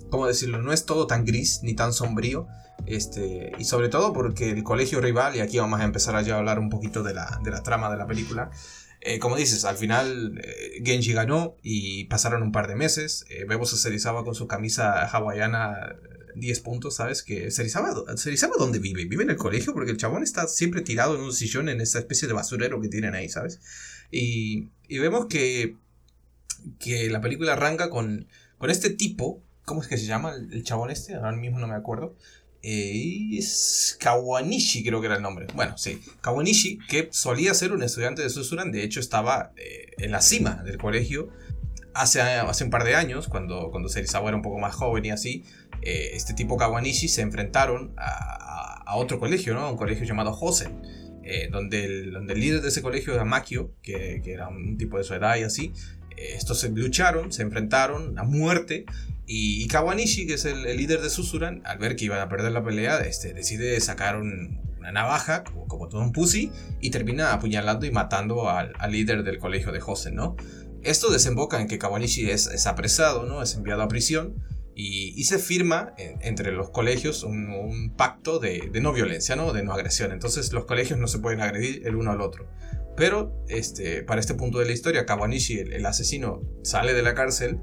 ¿cómo 0.10 0.26
decirlo? 0.26 0.62
No 0.62 0.72
es 0.72 0.86
todo 0.86 1.06
tan 1.06 1.26
gris 1.26 1.60
ni 1.64 1.74
tan 1.76 1.92
sombrío. 1.92 2.48
Este, 2.86 3.52
y 3.58 3.66
sobre 3.66 3.90
todo 3.90 4.14
porque 4.14 4.52
el 4.52 4.64
colegio 4.64 5.02
rival, 5.02 5.36
y 5.36 5.42
aquí 5.42 5.60
vamos 5.60 5.82
a 5.82 5.84
empezar 5.84 6.16
a 6.16 6.20
hablar 6.38 6.60
un 6.60 6.70
poquito 6.70 7.04
de 7.04 7.14
la, 7.14 7.40
de 7.44 7.52
la 7.52 7.62
trama 7.62 7.92
de 7.92 7.98
la 7.98 8.08
película, 8.08 8.52
eh, 9.06 9.20
como 9.20 9.36
dices, 9.36 9.66
al 9.66 9.76
final 9.76 10.40
eh, 10.42 10.82
Genji 10.82 11.12
ganó 11.12 11.58
y 11.62 12.06
pasaron 12.06 12.42
un 12.42 12.54
par 12.54 12.70
de 12.70 12.76
meses, 12.76 13.26
eh, 13.30 13.44
vemos 13.46 13.74
a 13.74 13.78
Serizawa 13.78 14.24
con 14.24 14.34
su 14.34 14.48
camisa 14.48 15.06
hawaiana 15.06 15.98
10 16.36 16.60
puntos, 16.62 16.96
¿sabes? 16.96 17.22
Que 17.22 17.52
Serizawa, 17.52 18.06
Serizawa 18.16 18.56
¿dónde 18.58 18.80
vive? 18.80 19.04
¿Vive 19.04 19.24
en 19.24 19.32
el 19.32 19.36
colegio? 19.36 19.74
Porque 19.74 19.92
el 19.92 19.98
chabón 19.98 20.24
está 20.24 20.48
siempre 20.48 20.80
tirado 20.82 21.16
en 21.16 21.22
un 21.22 21.34
sillón 21.34 21.68
en 21.68 21.82
esa 21.82 22.00
especie 22.00 22.30
de 22.30 22.34
basurero 22.34 22.80
que 22.80 22.88
tienen 22.88 23.14
ahí, 23.14 23.28
¿sabes? 23.28 23.60
Y, 24.10 24.70
y 24.88 25.00
vemos 25.00 25.26
que, 25.26 25.76
que 26.80 27.10
la 27.10 27.20
película 27.20 27.54
arranca 27.54 27.90
con, 27.90 28.30
con 28.58 28.70
este 28.70 28.90
tipo, 28.90 29.44
¿cómo 29.66 29.82
es 29.82 29.90
que 29.90 29.98
se 29.98 30.06
llama 30.06 30.34
el, 30.34 30.54
el 30.54 30.64
chabón 30.64 30.92
este? 30.92 31.16
Ahora 31.16 31.34
mismo 31.34 31.60
no 31.60 31.68
me 31.68 31.76
acuerdo. 31.76 32.16
Eh, 32.64 33.38
es 33.38 33.98
Kawanishi, 34.00 34.84
creo 34.84 35.02
que 35.02 35.08
era 35.08 35.18
el 35.18 35.22
nombre. 35.22 35.48
Bueno, 35.54 35.78
sí. 35.78 36.02
Kawanishi, 36.22 36.80
que 36.88 37.10
solía 37.12 37.54
ser 37.54 37.74
un 37.74 37.84
estudiante 37.84 38.22
de 38.22 38.30
Susuran, 38.30 38.72
de 38.72 38.84
hecho 38.84 39.02
estaba 39.02 39.52
eh, 39.58 39.92
en 39.98 40.12
la 40.12 40.22
cima 40.22 40.64
del 40.64 40.78
colegio 40.78 41.30
hace, 41.94 42.22
hace 42.22 42.64
un 42.64 42.70
par 42.70 42.84
de 42.84 42.96
años, 42.96 43.28
cuando, 43.28 43.70
cuando 43.72 43.90
Serizawa 43.90 44.30
era 44.30 44.38
un 44.38 44.44
poco 44.44 44.60
más 44.60 44.76
joven 44.76 45.06
y 45.06 45.12
así. 45.12 45.44
eh, 45.82 46.12
este 46.14 46.34
tipo 46.34 46.58
Kawanishi 46.58 47.08
se 47.08 47.22
enfrentaron 47.22 47.94
a, 47.98 48.96
otro 48.96 49.20
colegio, 49.20 49.56
¿no? 49.56 49.72
Un 49.72 49.78
colegio 49.78 50.06
llamado 50.06 50.38
Hosen, 50.40 50.80
eh, 51.24 51.50
donde, 51.52 51.84
el, 51.86 52.14
líder 52.28 52.62
de 52.62 52.68
ese 52.68 52.84
colegio 52.84 53.16
era 53.16 53.26
Makio, 53.26 53.74
que, 53.82 54.22
era 54.24 54.50
un 54.50 54.78
tipo 54.78 55.00
de 55.00 55.04
su 55.04 55.16
edad 55.16 55.36
y 55.38 55.42
así. 55.44 55.74
Estos 56.16 56.60
se 56.60 56.70
lucharon, 56.70 57.32
se 57.32 57.42
enfrentaron 57.42 58.20
a 58.20 58.24
muerte. 58.24 58.86
Y, 59.26 59.68
Kawanishi, 59.68 60.28
que 60.28 60.34
es 60.34 60.46
el, 60.46 60.64
líder 60.64 61.02
de 61.02 61.10
Susuran, 61.10 61.62
al 61.66 61.78
ver 61.78 61.96
que 61.96 62.06
iban 62.06 62.20
a 62.20 62.28
perder 62.28 62.52
la 62.52 62.64
pelea, 62.64 63.00
este, 63.00 63.34
decide 63.34 63.80
sacar 63.80 64.18
una 64.18 64.92
navaja, 64.92 65.44
como, 65.44 65.88
todo 65.88 66.02
un 66.02 66.12
pussy, 66.12 66.52
y 66.82 66.90
termina 66.90 67.34
apuñalando 67.34 67.86
y 67.86 67.92
matando 67.92 68.50
al, 68.50 68.74
líder 68.90 69.24
del 69.24 69.40
colegio 69.40 69.72
de 69.72 69.82
Hosen, 69.86 70.16
¿no? 70.16 70.36
Esto 70.82 71.10
desemboca 71.10 71.62
en 71.62 71.68
que 71.68 71.80
Kawanishi 71.80 72.30
es, 72.30 72.48
es 72.48 72.68
apresado, 72.68 73.26
¿no? 73.26 73.42
Es 73.42 73.56
enviado 73.56 73.82
a 73.82 73.88
prisión 73.88 74.44
y, 74.76 75.24
se 75.24 75.40
firma 75.40 75.94
entre 75.98 76.52
los 76.52 76.70
colegios 76.70 77.24
un, 77.24 77.94
pacto 77.96 78.40
de, 78.40 78.70
no 78.82 78.94
violencia, 78.94 79.36
¿no? 79.36 79.54
de 79.54 79.64
no 79.64 79.74
agresión. 79.74 80.12
Entonces 80.12 80.52
los 80.52 80.66
colegios 80.66 81.00
no 81.00 81.08
se 81.08 81.20
pueden 81.20 81.42
agredir 81.42 81.86
el 81.86 81.96
uno 81.96 82.12
al 82.12 82.22
otro. 82.22 82.48
Pero 82.96 83.36
este, 83.48 84.04
para 84.04 84.20
este 84.20 84.34
punto 84.34 84.60
de 84.60 84.66
la 84.66 84.72
historia, 84.72 85.06
Kawanishi, 85.06 85.60
el, 85.60 85.86
asesino, 85.86 86.42
sale 86.64 86.94
de 86.94 87.02
la 87.02 87.14
cárcel 87.14 87.60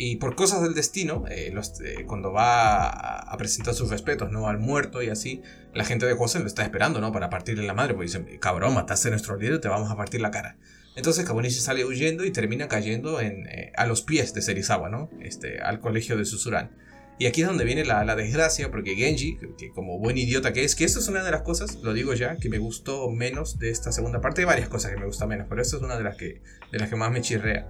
y 0.00 0.16
por 0.16 0.36
cosas 0.36 0.62
del 0.62 0.74
destino, 0.74 1.24
eh, 1.28 1.52
eh, 1.52 2.04
cuando 2.06 2.32
va 2.32 2.88
a, 2.88 3.36
presentar 3.36 3.74
sus 3.74 3.90
respetos 3.90 4.30
¿no? 4.30 4.48
al 4.48 4.58
muerto 4.58 5.02
y 5.02 5.08
así, 5.08 5.42
la 5.74 5.84
gente 5.84 6.06
de 6.06 6.14
Hosen 6.16 6.42
lo 6.42 6.46
está 6.46 6.62
esperando 6.62 7.00
¿no? 7.00 7.12
para 7.12 7.28
partirle 7.30 7.66
la 7.66 7.74
madre, 7.74 7.94
porque 7.94 8.06
dicen, 8.06 8.38
cabrón, 8.38 8.74
mataste 8.74 9.08
a 9.08 9.10
nuestro 9.10 9.36
líder, 9.36 9.60
te 9.60 9.66
vamos 9.66 9.90
a 9.90 9.96
partir 9.96 10.20
la 10.20 10.30
cara. 10.30 10.56
Entonces 10.94 11.24
Kabunishi 11.24 11.60
sale 11.60 11.84
huyendo 11.84 12.24
y 12.24 12.30
termina 12.30 12.68
cayendo 12.68 13.20
en, 13.20 13.48
eh, 13.48 13.72
a 13.76 13.86
los 13.86 14.02
pies 14.02 14.34
de 14.34 14.42
Serizawa, 14.42 14.88
¿no? 14.88 15.10
Este, 15.20 15.60
al 15.60 15.80
colegio 15.80 16.16
de 16.16 16.24
Susuran. 16.24 16.70
Y 17.18 17.26
aquí 17.26 17.42
es 17.42 17.48
donde 17.48 17.64
viene 17.64 17.84
la, 17.84 18.14
desgracia, 18.14 18.70
porque 18.70 18.94
Genji, 18.94 19.36
que, 19.58 19.70
como 19.70 19.98
buen 19.98 20.16
idiota 20.16 20.52
que 20.52 20.62
es, 20.62 20.76
que 20.76 20.84
esto 20.84 21.00
es 21.00 21.08
una 21.08 21.24
de 21.24 21.32
las 21.32 21.42
cosas, 21.42 21.76
lo 21.82 21.92
digo 21.92 22.14
ya, 22.14 22.36
que 22.36 22.48
me 22.48 22.58
gustó 22.58 23.10
menos 23.10 23.58
de 23.58 23.70
esta 23.70 23.90
segunda 23.90 24.20
parte. 24.20 24.42
Hay 24.42 24.46
varias 24.46 24.68
cosas 24.68 24.92
que 24.92 24.96
me 24.96 25.06
gustan 25.06 25.28
menos, 25.28 25.46
pero 25.48 25.60
esta 25.60 25.76
es 25.76 25.82
una 25.82 25.96
de 25.96 26.04
las 26.04 26.16
que, 26.16 26.40
de 26.70 26.78
las 26.78 26.88
que 26.88 26.94
más 26.94 27.10
me 27.10 27.20
chirrea. 27.20 27.66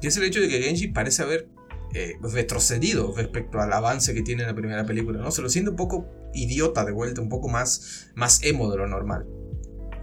Y 0.00 0.08
es 0.08 0.16
el 0.16 0.24
hecho 0.24 0.40
de 0.40 0.48
que 0.48 0.60
Genji 0.60 0.88
parece 0.88 1.22
haber 1.22 1.48
eh, 1.94 2.16
retrocedido 2.20 3.14
respecto 3.16 3.60
al 3.60 3.72
avance 3.72 4.14
que 4.14 4.22
tiene 4.22 4.42
en 4.42 4.48
la 4.48 4.54
primera 4.54 4.84
película, 4.84 5.20
¿no? 5.20 5.30
Se 5.30 5.42
lo 5.42 5.48
siente 5.48 5.70
un 5.70 5.76
poco 5.76 6.06
idiota 6.34 6.84
de 6.84 6.92
vuelta, 6.92 7.20
un 7.20 7.28
poco 7.28 7.48
más, 7.48 8.10
más 8.14 8.42
emo 8.42 8.70
de 8.70 8.78
lo 8.78 8.86
normal. 8.86 9.26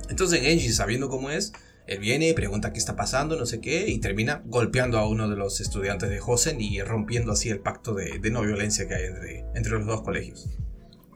Entonces 0.10 0.42
Genji, 0.42 0.70
sabiendo 0.70 1.10
cómo 1.10 1.30
es, 1.30 1.54
él 1.88 2.00
viene 2.00 2.30
y 2.30 2.34
pregunta 2.34 2.74
qué 2.74 2.80
está 2.80 2.96
pasando, 2.96 3.38
no 3.38 3.46
sé 3.46 3.62
qué, 3.62 3.88
y 3.90 4.00
termina 4.00 4.42
golpeando 4.46 4.98
a 4.98 5.08
uno 5.08 5.30
de 5.30 5.36
los 5.36 5.62
estudiantes 5.62 6.10
de 6.10 6.20
Hosen 6.20 6.60
y 6.60 6.82
rompiendo 6.82 7.32
así 7.32 7.50
el 7.50 7.60
pacto 7.60 7.94
de, 7.94 8.20
no 8.32 8.42
violencia 8.42 8.88
que 8.88 8.96
hay 8.96 9.06
entre, 9.06 9.46
entre 9.54 9.74
los 9.74 9.86
dos 9.86 10.02
colegios. 10.02 10.48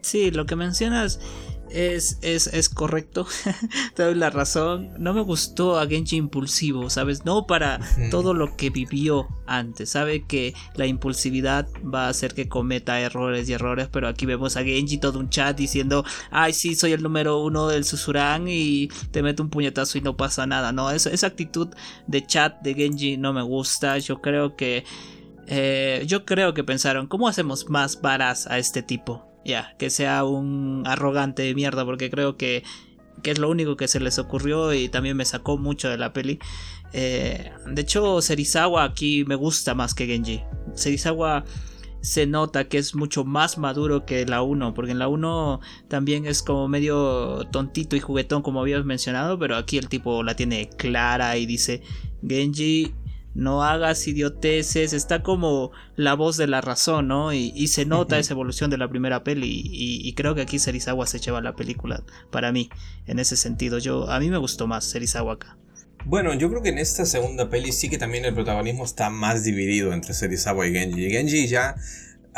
Sí, 0.01 0.31
lo 0.31 0.45
que 0.45 0.55
mencionas 0.55 1.19
es, 1.71 2.17
es, 2.21 2.47
es 2.47 2.69
correcto, 2.69 3.27
te 3.95 4.03
doy 4.03 4.15
la 4.15 4.29
razón. 4.29 4.91
No 4.97 5.13
me 5.13 5.21
gustó 5.21 5.79
a 5.79 5.87
Genji 5.87 6.17
impulsivo, 6.17 6.89
¿sabes? 6.89 7.25
No 7.25 7.45
para 7.47 7.79
todo 8.11 8.33
lo 8.33 8.55
que 8.55 8.69
vivió 8.69 9.27
antes. 9.45 9.91
Sabe 9.91 10.25
que 10.25 10.53
la 10.75 10.85
impulsividad 10.85 11.67
va 11.81 12.05
a 12.05 12.09
hacer 12.09 12.33
que 12.33 12.47
cometa 12.47 12.99
errores 12.99 13.49
y 13.49 13.53
errores, 13.53 13.87
pero 13.91 14.07
aquí 14.07 14.25
vemos 14.25 14.57
a 14.57 14.63
Genji 14.63 14.97
todo 14.97 15.19
un 15.19 15.29
chat 15.29 15.57
diciendo, 15.57 16.05
ay 16.31 16.53
sí, 16.53 16.75
soy 16.75 16.93
el 16.93 17.03
número 17.03 17.41
uno 17.41 17.67
del 17.67 17.85
Susurán 17.85 18.47
y 18.47 18.89
te 19.11 19.23
meto 19.23 19.43
un 19.43 19.49
puñetazo 19.49 19.97
y 19.97 20.01
no 20.01 20.17
pasa 20.17 20.45
nada. 20.47 20.71
No, 20.71 20.91
esa, 20.91 21.09
esa 21.09 21.27
actitud 21.27 21.69
de 22.07 22.25
chat 22.25 22.61
de 22.61 22.73
Genji 22.73 23.17
no 23.17 23.33
me 23.33 23.41
gusta. 23.41 23.97
Yo 23.97 24.21
creo 24.21 24.55
que... 24.55 24.83
Eh, 25.51 26.03
yo 26.05 26.25
creo 26.25 26.53
que 26.53 26.63
pensaron, 26.63 27.07
¿cómo 27.07 27.27
hacemos 27.27 27.69
más 27.69 28.01
varas 28.01 28.45
a 28.45 28.59
este 28.59 28.83
tipo? 28.83 29.28
Ya, 29.45 29.75
que 29.77 29.89
sea 29.89 30.23
un 30.23 30.83
arrogante 30.85 31.43
de 31.43 31.55
mierda, 31.55 31.85
porque 31.85 32.09
creo 32.09 32.37
que, 32.37 32.63
que, 33.23 33.31
es 33.31 33.39
lo 33.39 33.49
único 33.49 33.77
que 33.77 33.87
se 33.87 33.99
les 33.99 34.19
ocurrió 34.19 34.73
y 34.73 34.89
también 34.89 35.17
me 35.17 35.25
sacó 35.25 35.57
mucho 35.57 35.89
de 35.89 35.97
la 35.97 36.13
peli. 36.13 36.39
Eh, 36.93 37.51
de 37.65 37.81
hecho, 37.81 38.21
Serizawa 38.21 38.83
aquí 38.83 39.23
me 39.25 39.35
gusta 39.35 39.75
más 39.75 39.93
que 39.93 40.07
Genji. 40.07 40.41
Serizawa 40.73 41.45
se 42.01 42.25
nota 42.25 42.67
que 42.67 42.77
es 42.77 42.95
mucho 42.95 43.25
más 43.25 43.57
maduro 43.57 44.05
que 44.05 44.25
la 44.25 44.41
1, 44.41 44.73
porque 44.73 44.91
en 44.91 44.99
la 44.99 45.07
1 45.07 45.59
también 45.87 46.25
es 46.25 46.41
como 46.41 46.67
medio 46.67 47.45
tontito 47.51 47.95
y 47.95 47.99
juguetón 47.99 48.41
como 48.41 48.61
habías 48.61 48.85
mencionado, 48.85 49.37
pero 49.37 49.57
aquí 49.57 49.77
el 49.77 49.89
tipo 49.89 50.23
la 50.23 50.35
tiene 50.35 50.69
clara 50.69 51.37
y 51.37 51.45
dice, 51.45 51.81
Genji, 52.27 52.93
no 53.35 53.63
hagas 53.63 54.07
idioteces, 54.07 54.93
está 54.93 55.21
como 55.23 55.71
la 55.95 56.13
voz 56.13 56.37
de 56.37 56.47
la 56.47 56.61
razón, 56.61 57.07
¿no? 57.07 57.33
Y, 57.33 57.67
se 57.67 57.85
nota 57.85 58.17
esa 58.17 58.33
evolución 58.33 58.69
de 58.69 58.77
la 58.77 58.89
primera 58.89 59.23
peli 59.23 59.49
y, 59.51 60.13
creo 60.13 60.35
que 60.35 60.41
aquí 60.41 60.59
Serizawa 60.59 61.05
se 61.05 61.19
lleva 61.19 61.41
la 61.41 61.55
película 61.55 62.03
para 62.31 62.51
mí, 62.51 62.69
en 63.05 63.19
ese 63.19 63.35
sentido. 63.37 63.77
Yo, 63.77 64.09
a 64.09 64.19
mí 64.19 64.29
me 64.29 64.37
gustó 64.37 64.67
más 64.67 64.85
Serizawa 64.85 65.33
acá. 65.33 65.57
Bueno, 66.05 66.33
yo 66.33 66.49
creo 66.49 66.61
que 66.61 66.69
en 66.69 66.77
esta 66.77 67.05
segunda 67.05 67.49
peli 67.49 67.71
sí 67.71 67.89
que 67.89 67.97
también 67.97 68.25
el 68.25 68.33
protagonismo 68.33 68.85
está 68.85 69.09
más 69.09 69.43
dividido 69.43 69.93
entre 69.93 70.13
Serizawa 70.13 70.65
y 70.67 70.73
Genji. 70.73 71.09
Genji 71.09 71.47
ya 71.47 71.75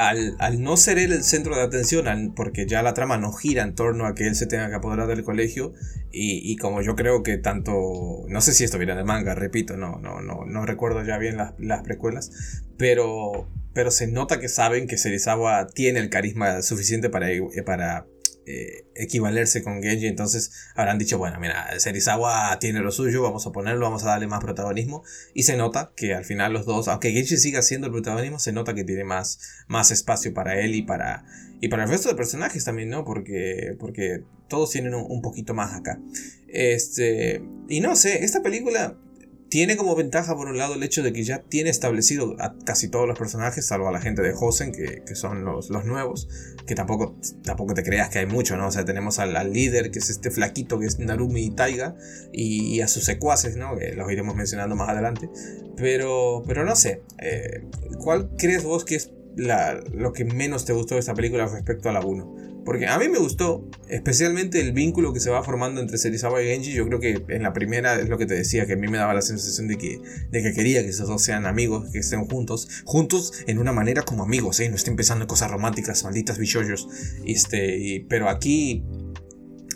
al, 0.10 0.62
no 0.62 0.78
ser 0.78 0.97
él 0.97 1.12
el 1.12 1.24
centro 1.24 1.56
de 1.56 1.62
atención, 1.62 2.34
porque 2.36 2.66
ya 2.66 2.82
la 2.82 2.93
trama 2.93 3.18
no 3.18 3.32
gira 3.32 3.64
en 3.64 3.76
torno 3.76 4.06
a 4.06 4.16
que 4.16 4.28
él 4.28 4.36
se 4.36 4.47
tenga 4.47 4.70
que 4.70 4.76
apoderar 4.76 5.08
del 5.08 5.24
colegio, 5.24 5.74
y, 6.12 6.58
como 6.58 6.82
yo 6.82 6.95
creo 6.95 7.24
que 7.24 7.38
tanto, 7.38 8.26
no 8.28 8.41
sé 8.41 8.54
si 8.54 8.64
esto 8.64 8.78
viene 8.78 8.95
de 8.95 9.04
manga, 9.04 9.34
repito, 9.34 9.78
no, 9.78 9.99
no, 9.99 10.22
no, 10.22 10.45
no 10.45 10.66
recuerdo 10.66 11.06
ya 11.06 11.18
bien 11.18 11.38
las, 11.38 11.54
las 11.58 11.84
precuelas, 11.84 12.32
pero, 12.78 13.47
pero 13.74 13.91
se 13.91 14.08
nota 14.08 14.39
que 14.39 14.49
saben 14.49 14.88
que 14.88 14.97
Serizawa 14.97 15.68
tiene 15.68 15.99
el 15.99 16.10
carisma 16.10 16.62
suficiente 16.62 17.10
para, 17.10 17.28
para 17.66 18.06
eh, 18.46 18.86
equivalerse 18.96 19.64
con 19.64 19.82
Genji, 19.84 20.08
entonces 20.08 20.52
habrán 20.76 20.98
dicho, 20.98 21.18
bueno, 21.18 21.39
mira, 21.39 21.80
Serizawa 21.80 22.58
tiene 22.60 22.80
lo 22.80 22.92
suyo, 22.92 23.22
vamos 23.22 23.46
a 23.46 23.52
ponerlo, 23.52 23.86
vamos 23.86 24.04
a 24.04 24.08
darle 24.08 24.28
más 24.28 24.42
protagonismo, 24.42 25.04
y 25.34 25.44
se 25.44 25.58
nota 25.58 25.92
que 25.96 26.14
al 26.14 26.26
final 26.26 26.54
los 26.54 26.66
dos, 26.66 26.88
aunque 26.88 27.12
Genji 27.12 27.38
siga 27.38 27.62
siendo 27.62 27.88
el 27.88 27.94
protagonismo, 27.94 28.39
se 28.39 28.52
nota 28.52 28.74
que 28.74 28.84
tiene 28.84 29.04
más, 29.04 29.39
más 29.68 29.92
espacio 29.92 30.34
para 30.34 30.60
él 30.60 30.76
y 30.76 30.82
para, 30.82 31.26
y 31.62 31.68
para 31.68 31.84
el 31.84 31.89
resto 31.89 32.10
de 32.10 32.16
personajes 32.16 32.66
también, 32.66 32.89
¿no? 32.89 33.06
Porque, 33.06 33.76
porque 33.80 34.24
todos 34.48 34.72
tienen 34.72 34.96
un, 34.96 35.06
un 35.08 35.22
poquito 35.22 35.54
más 35.54 35.74
acá. 35.74 36.00
Este, 36.48 37.42
y 37.70 37.80
no 37.80 37.96
sé, 37.96 38.24
esta 38.24 38.42
película 38.42 38.98
tiene 39.52 39.76
como 39.76 39.97
ventaja, 39.97 40.34
por 40.34 40.47
un 40.47 40.58
lado, 40.58 40.76
el 40.76 40.84
hecho 40.84 41.04
de 41.04 41.12
que 41.12 41.26
ya 41.26 41.39
tiene 41.39 41.70
establecido 41.70 42.38
a 42.39 42.56
casi 42.64 42.88
todos 42.88 43.06
los 43.06 43.20
personajes, 43.20 43.68
salvo 43.68 43.89
a 43.89 43.91
la 43.91 43.99
gente 43.99 44.22
de 44.22 44.34
Hosen, 44.34 44.72
que, 44.72 45.04
son 45.14 45.43
los, 45.43 45.70
los, 45.70 45.84
nuevos, 45.84 46.30
que 46.66 46.74
tampoco, 46.74 47.18
tampoco 47.43 47.74
te 47.74 47.84
creas 47.84 48.08
que 48.08 48.20
hay 48.20 48.28
mucho, 48.28 48.56
¿no? 48.56 48.68
O 48.68 48.72
sea, 48.72 48.86
tenemos 48.86 49.20
al, 49.20 49.52
líder, 49.52 49.91
que 49.91 49.99
es 49.99 50.10
este 50.10 50.32
flaquito, 50.32 50.80
que 50.80 50.86
es 50.86 50.99
Narumi 50.99 51.41
y 51.41 51.52
Taiga, 51.52 51.97
y, 52.32 52.80
a 52.80 52.88
sus 52.88 53.04
secuaces, 53.04 53.58
¿no? 53.58 53.76
Que 53.76 53.91
los 53.91 54.10
iremos 54.10 54.38
mencionando 54.38 54.78
más 54.78 54.88
adelante. 54.88 55.30
Pero, 55.76 56.43
pero 56.47 56.64
no 56.64 56.78
sé, 56.78 57.02
eh, 57.18 57.66
¿cuál 57.99 58.30
crees 58.38 58.64
vos 58.64 58.86
que 58.86 58.95
es 58.95 59.12
lo 59.36 60.14
que 60.14 60.24
menos 60.24 60.64
te 60.64 60.72
gustó 60.72 60.95
de 60.95 61.02
esta 61.02 61.14
película 61.14 61.45
respecto 61.45 61.89
a 61.89 61.91
la 61.91 61.99
1? 61.99 62.51
Porque 62.66 62.88
a 62.88 62.97
mí 62.99 63.09
me 63.09 63.18
gustó, 63.18 63.68
especialmente 63.89 64.59
el 64.59 64.72
vínculo 64.72 65.14
que 65.14 65.20
se 65.20 65.32
va 65.32 65.43
formando 65.43 65.82
entre 65.82 65.97
Serizawa 65.97 66.43
y 66.43 66.47
Genji. 66.47 66.74
Yo 66.74 66.86
creo 66.88 66.99
que 66.99 67.24
en 67.30 67.43
la 67.43 67.53
primera 67.53 67.99
es 67.99 68.07
lo 68.07 68.18
que 68.18 68.28
te 68.28 68.36
decía, 68.36 68.68
que 68.68 68.74
a 68.74 68.76
mí 68.76 68.88
me 68.88 68.97
daba 68.97 69.14
la 69.14 69.22
sensación 69.22 69.68
de 69.68 69.78
que, 69.78 69.99
de 70.30 70.43
que 70.43 70.53
quería 70.53 70.84
que 70.84 70.89
esos 70.89 71.07
dos 71.07 71.24
sean 71.24 71.47
amigos, 71.47 71.89
que 71.91 71.99
estén 71.99 72.26
juntos, 72.26 72.84
juntos 72.86 73.34
en 73.47 73.57
una 73.57 73.72
manera 73.72 74.03
como 74.03 74.24
amigos, 74.24 74.59
¿eh? 74.59 74.70
no 74.70 74.76
estén 74.76 74.95
pensando 74.95 75.24
en 75.24 75.28
cosas 75.28 75.49
románticas, 75.49 76.03
malditas 76.03 76.38
bichos. 76.38 76.88
Este, 77.26 78.05
pero 78.07 78.30
aquí 78.30 78.84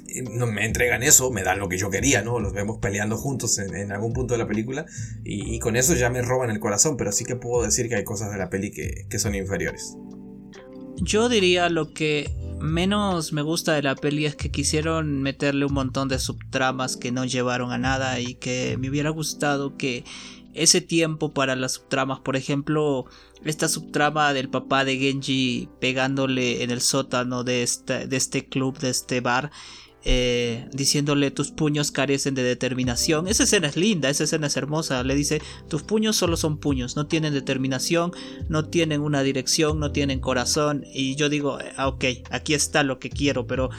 eh, 0.07 0.23
no 0.31 0.45
me 0.45 0.65
entregan 0.65 1.01
eso, 1.01 1.31
me 1.31 1.41
dan 1.41 1.57
lo 1.57 1.67
que 1.67 1.77
yo 1.77 1.89
quería, 1.89 2.21
¿no? 2.21 2.39
Los 2.39 2.53
vemos 2.53 2.77
peleando 2.79 3.17
juntos 3.17 3.57
en, 3.57 3.91
algún 3.91 4.13
punto 4.13 4.35
de 4.35 4.37
la 4.37 4.47
película 4.47 4.85
y, 5.23 5.57
con 5.59 5.75
eso 5.75 5.95
ya 5.95 6.11
me 6.11 6.21
roban 6.21 6.51
el 6.51 6.59
corazón, 6.59 6.97
pero 6.97 7.11
sí 7.11 7.25
que 7.25 7.35
puedo 7.35 7.63
decir 7.63 7.89
que 7.89 7.95
hay 7.95 8.03
cosas 8.03 8.31
de 8.31 8.37
la 8.37 8.51
peli 8.51 8.69
que, 8.69 9.07
que 9.09 9.17
son 9.17 9.33
inferiores. 9.33 9.97
Yo 10.97 11.27
diría 11.27 11.69
lo 11.69 11.93
que 11.93 12.44
menos 12.59 13.33
me 13.33 13.41
gusta 13.41 13.73
de 13.73 13.83
la 13.83 13.95
peli 13.95 14.25
es 14.25 14.35
que 14.35 14.51
quisieron 14.51 15.21
meterle 15.21 15.65
un 15.65 15.73
montón 15.73 16.07
de 16.07 16.19
subtramas 16.19 16.97
que 16.97 17.11
no 17.11 17.25
llevaron 17.25 17.71
a 17.71 17.77
nada 17.77 18.19
y 18.19 18.35
que 18.35 18.77
me 18.79 18.89
hubiera 18.89 19.09
gustado 19.09 19.77
que 19.77 20.03
ese 20.53 20.81
tiempo 20.81 21.33
para 21.33 21.55
las 21.55 21.73
subtramas, 21.73 22.19
por 22.21 22.35
ejemplo, 22.35 23.05
esta 23.43 23.67
subtrama 23.67 24.33
del 24.33 24.49
papá 24.49 24.85
de 24.85 24.97
Genji 24.97 25.69
pegándole 25.79 26.63
en 26.63 26.71
el 26.71 26.81
sótano 26.81 27.43
de 27.43 27.61
este, 27.61 28.07
de 28.07 28.17
este 28.17 28.47
club, 28.47 28.79
de 28.79 28.89
este 28.89 29.19
bar, 29.19 29.51
eh, 30.07 30.67
diciéndole 30.71 31.31
tus 31.31 31.49
puños 31.49 31.91
carecen 31.91 32.35
de 32.35 32.43
determinación. 32.43 33.27
Esa 33.27 33.43
escena 33.43 33.67
es 33.67 33.75
linda, 33.75 34.09
esa 34.09 34.25
escena 34.25 34.47
es 34.47 34.55
hermosa. 34.55 35.03
Le 35.03 35.15
dice, 35.15 35.41
tus 35.67 35.81
puños 35.81 36.15
solo 36.15 36.37
son 36.37 36.59
puños, 36.59 36.95
no 36.95 37.07
tienen 37.07 37.33
determinación, 37.33 38.11
no 38.47 38.65
tienen 38.65 39.01
una 39.01 39.23
dirección, 39.23 39.79
no 39.79 39.91
tienen 39.91 40.19
corazón. 40.19 40.85
Y 40.93 41.15
yo 41.15 41.27
digo, 41.27 41.57
ah, 41.75 41.87
ok, 41.87 42.05
aquí 42.29 42.53
está 42.53 42.83
lo 42.83 42.99
que 42.99 43.09
quiero, 43.09 43.47
pero 43.47 43.71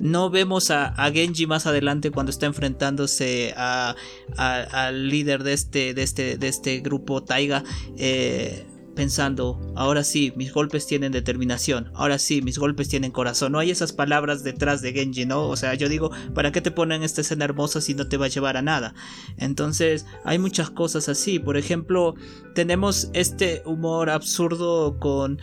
no 0.00 0.28
vemos 0.28 0.70
a, 0.70 0.94
Genji 1.12 1.46
más 1.46 1.66
adelante 1.66 2.10
cuando 2.10 2.30
está 2.30 2.44
enfrentándose 2.46 3.54
al 3.56 5.08
líder 5.08 5.44
de 5.44 5.54
este, 5.54 5.94
de 5.94 6.02
este, 6.02 6.36
de 6.36 6.48
este 6.48 6.80
grupo 6.80 7.22
Taiga. 7.22 7.64
Eh, 7.96 8.66
pensando, 8.94 9.60
ahora 9.76 10.04
sí, 10.04 10.32
mis 10.36 10.52
golpes 10.52 10.86
tienen 10.86 11.12
determinación, 11.12 11.90
ahora 11.94 12.18
sí, 12.18 12.42
mis 12.42 12.58
golpes 12.58 12.88
tienen 12.88 13.10
corazón. 13.10 13.52
No 13.52 13.58
hay 13.58 13.70
esas 13.70 13.92
palabras 13.92 14.42
detrás 14.42 14.82
de 14.82 14.92
Genji, 14.92 15.26
¿no? 15.26 15.48
O 15.48 15.56
sea, 15.56 15.74
yo 15.74 15.88
digo, 15.88 16.10
¿para 16.34 16.52
qué 16.52 16.60
te 16.60 16.70
ponen 16.70 17.02
esta 17.02 17.20
escena 17.20 17.44
hermosa 17.44 17.80
si 17.80 17.94
no 17.94 18.08
te 18.08 18.16
va 18.16 18.26
a 18.26 18.30
llevar 18.30 18.56
a 18.56 18.62
nada? 18.62 18.94
Entonces, 19.36 20.06
hay 20.24 20.38
muchas 20.38 20.70
cosas 20.70 21.08
así. 21.08 21.38
Por 21.38 21.56
ejemplo, 21.56 22.14
tenemos 22.54 23.10
este 23.12 23.62
humor 23.64 24.10
absurdo 24.10 24.98
con 24.98 25.40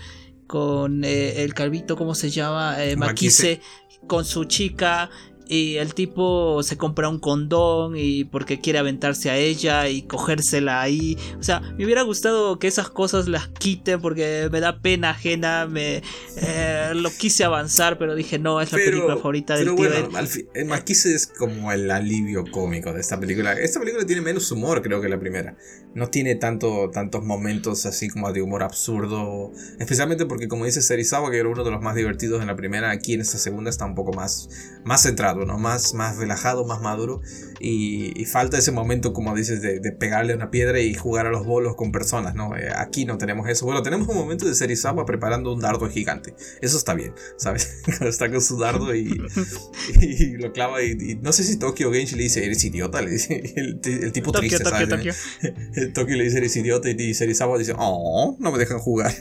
con 0.48 1.06
eh, 1.06 1.44
el 1.44 1.54
calvito, 1.54 1.96
¿cómo 1.96 2.14
se 2.14 2.30
llama? 2.30 2.84
Eh, 2.84 2.98
Maquise, 2.98 3.62
con 4.06 4.26
su 4.26 4.44
chica 4.44 5.10
y 5.52 5.76
el 5.76 5.94
tipo 5.94 6.64
se 6.64 6.78
compra 6.78 7.10
un 7.10 7.20
condón 7.20 7.96
y 7.98 8.24
porque 8.24 8.62
quiere 8.62 8.80
aventarse 8.80 9.30
a 9.30 9.36
ella 9.36 9.90
y 9.90 10.04
cogérsela 10.04 10.82
ahí. 10.82 11.18
O 11.38 11.44
sea, 11.44 11.60
me 11.60 11.84
hubiera 11.84 12.04
gustado 12.04 12.58
que 12.58 12.68
esas 12.68 12.90
cosas 12.90 13.28
las 13.28 13.50
quiten 13.50 14.00
porque 14.00 14.48
me 14.50 14.62
da 14.62 14.80
pena 14.80 15.10
ajena. 15.10 15.68
Me 15.68 16.04
eh, 16.38 16.94
lo 16.96 17.10
quise 17.10 17.44
avanzar, 17.44 17.98
pero 17.98 18.16
dije 18.16 18.40
no, 18.40 18.62
es 18.62 18.72
la 18.72 18.78
película 18.78 19.18
favorita 19.18 19.58
del 19.58 19.76
tío. 19.76 19.76
Bueno, 19.76 20.10
el 20.54 20.66
Maquise 20.68 21.14
es 21.14 21.28
como 21.28 21.74
el 21.74 21.92
alivio 21.92 22.46
cómico 22.50 22.94
de 22.94 23.02
esta 23.02 23.20
película. 23.20 23.52
Esta 23.52 23.82
película 23.82 24.06
tiene 24.06 24.22
menos 24.22 24.50
humor, 24.54 24.82
creo 24.82 25.02
que 25.02 25.10
la 25.10 25.20
primera. 25.20 25.58
No 25.94 26.08
tiene 26.08 26.36
tanto, 26.36 26.92
tantos 26.92 27.26
momentos 27.26 27.86
así 27.86 28.08
como 28.08 28.32
de 28.32 28.42
humor 28.42 28.64
absurdo. 28.64 29.52
Especialmente 29.80 30.26
porque, 30.26 30.48
como 30.48 30.64
dice 30.64 30.82
Serizawa, 30.82 31.30
que 31.30 31.40
era 31.40 31.50
uno 31.50 31.66
de 31.66 31.72
los 31.72 31.82
más 31.82 31.96
divertidos 31.96 32.40
en 32.40 32.48
la 32.48 32.56
primera, 32.56 32.90
aquí 32.90 33.16
en 33.16 33.20
esta 33.20 33.38
segunda 33.38 33.70
está 33.70 33.84
un 33.84 33.96
poco 33.96 34.14
más, 34.14 34.48
más 34.86 35.04
centrado. 35.04 35.41
Más, 35.46 35.94
más 35.94 36.18
relajado, 36.18 36.66
más 36.66 36.82
maduro. 36.82 37.22
Y, 37.60 38.26
falta 38.26 38.58
ese 38.58 38.72
momento, 38.72 39.14
como 39.14 39.36
dices, 39.36 39.62
de, 39.62 39.80
pegarle 39.92 40.34
una 40.34 40.50
piedra 40.50 40.80
y 40.80 40.94
jugar 40.94 41.28
a 41.28 41.32
los 41.32 41.46
bolos 41.46 41.76
con 41.76 41.92
personas, 41.92 42.34
¿no? 42.34 42.56
Eh, 42.56 42.70
aquí 42.76 43.06
no 43.06 43.18
tenemos 43.18 43.48
eso. 43.50 43.66
Bueno, 43.66 43.84
tenemos 43.84 44.08
un 44.08 44.16
momento 44.16 44.46
de 44.46 44.56
Serizawa 44.56 45.06
preparando 45.06 45.54
un 45.54 45.60
dardo 45.60 45.90
gigante. 45.90 46.34
Eso 46.62 46.78
está 46.78 46.94
bien, 46.94 47.14
¿sabes? 47.38 47.82
Cuando 47.86 48.08
está 48.10 48.32
con 48.32 48.42
su 48.42 48.58
dardo 48.58 48.96
y, 48.96 49.06
lo 50.38 50.54
clava 50.54 50.82
y, 50.82 51.20
no 51.22 51.34
sé 51.34 51.44
si 51.44 51.58
Tokyo 51.58 51.92
Genshi 51.92 52.16
le 52.16 52.24
dice, 52.24 52.46
eres 52.46 52.64
idiota, 52.64 53.02
le 53.02 53.12
dice 53.12 53.42
el, 53.56 54.12
tipo 54.12 54.32
triste, 54.32 54.64
¿sabes? 54.64 54.90
Tokio. 54.90 55.14
Tokio 55.94 56.16
le 56.16 56.24
dice, 56.24 56.38
eres 56.38 56.56
idiota 56.56 56.90
y 56.90 57.14
Serizawa 57.14 57.58
dice, 57.58 57.74
oh, 57.78 58.38
no 58.40 58.52
me 58.52 58.58
dejan 58.58 58.80
jugar. 58.80 59.14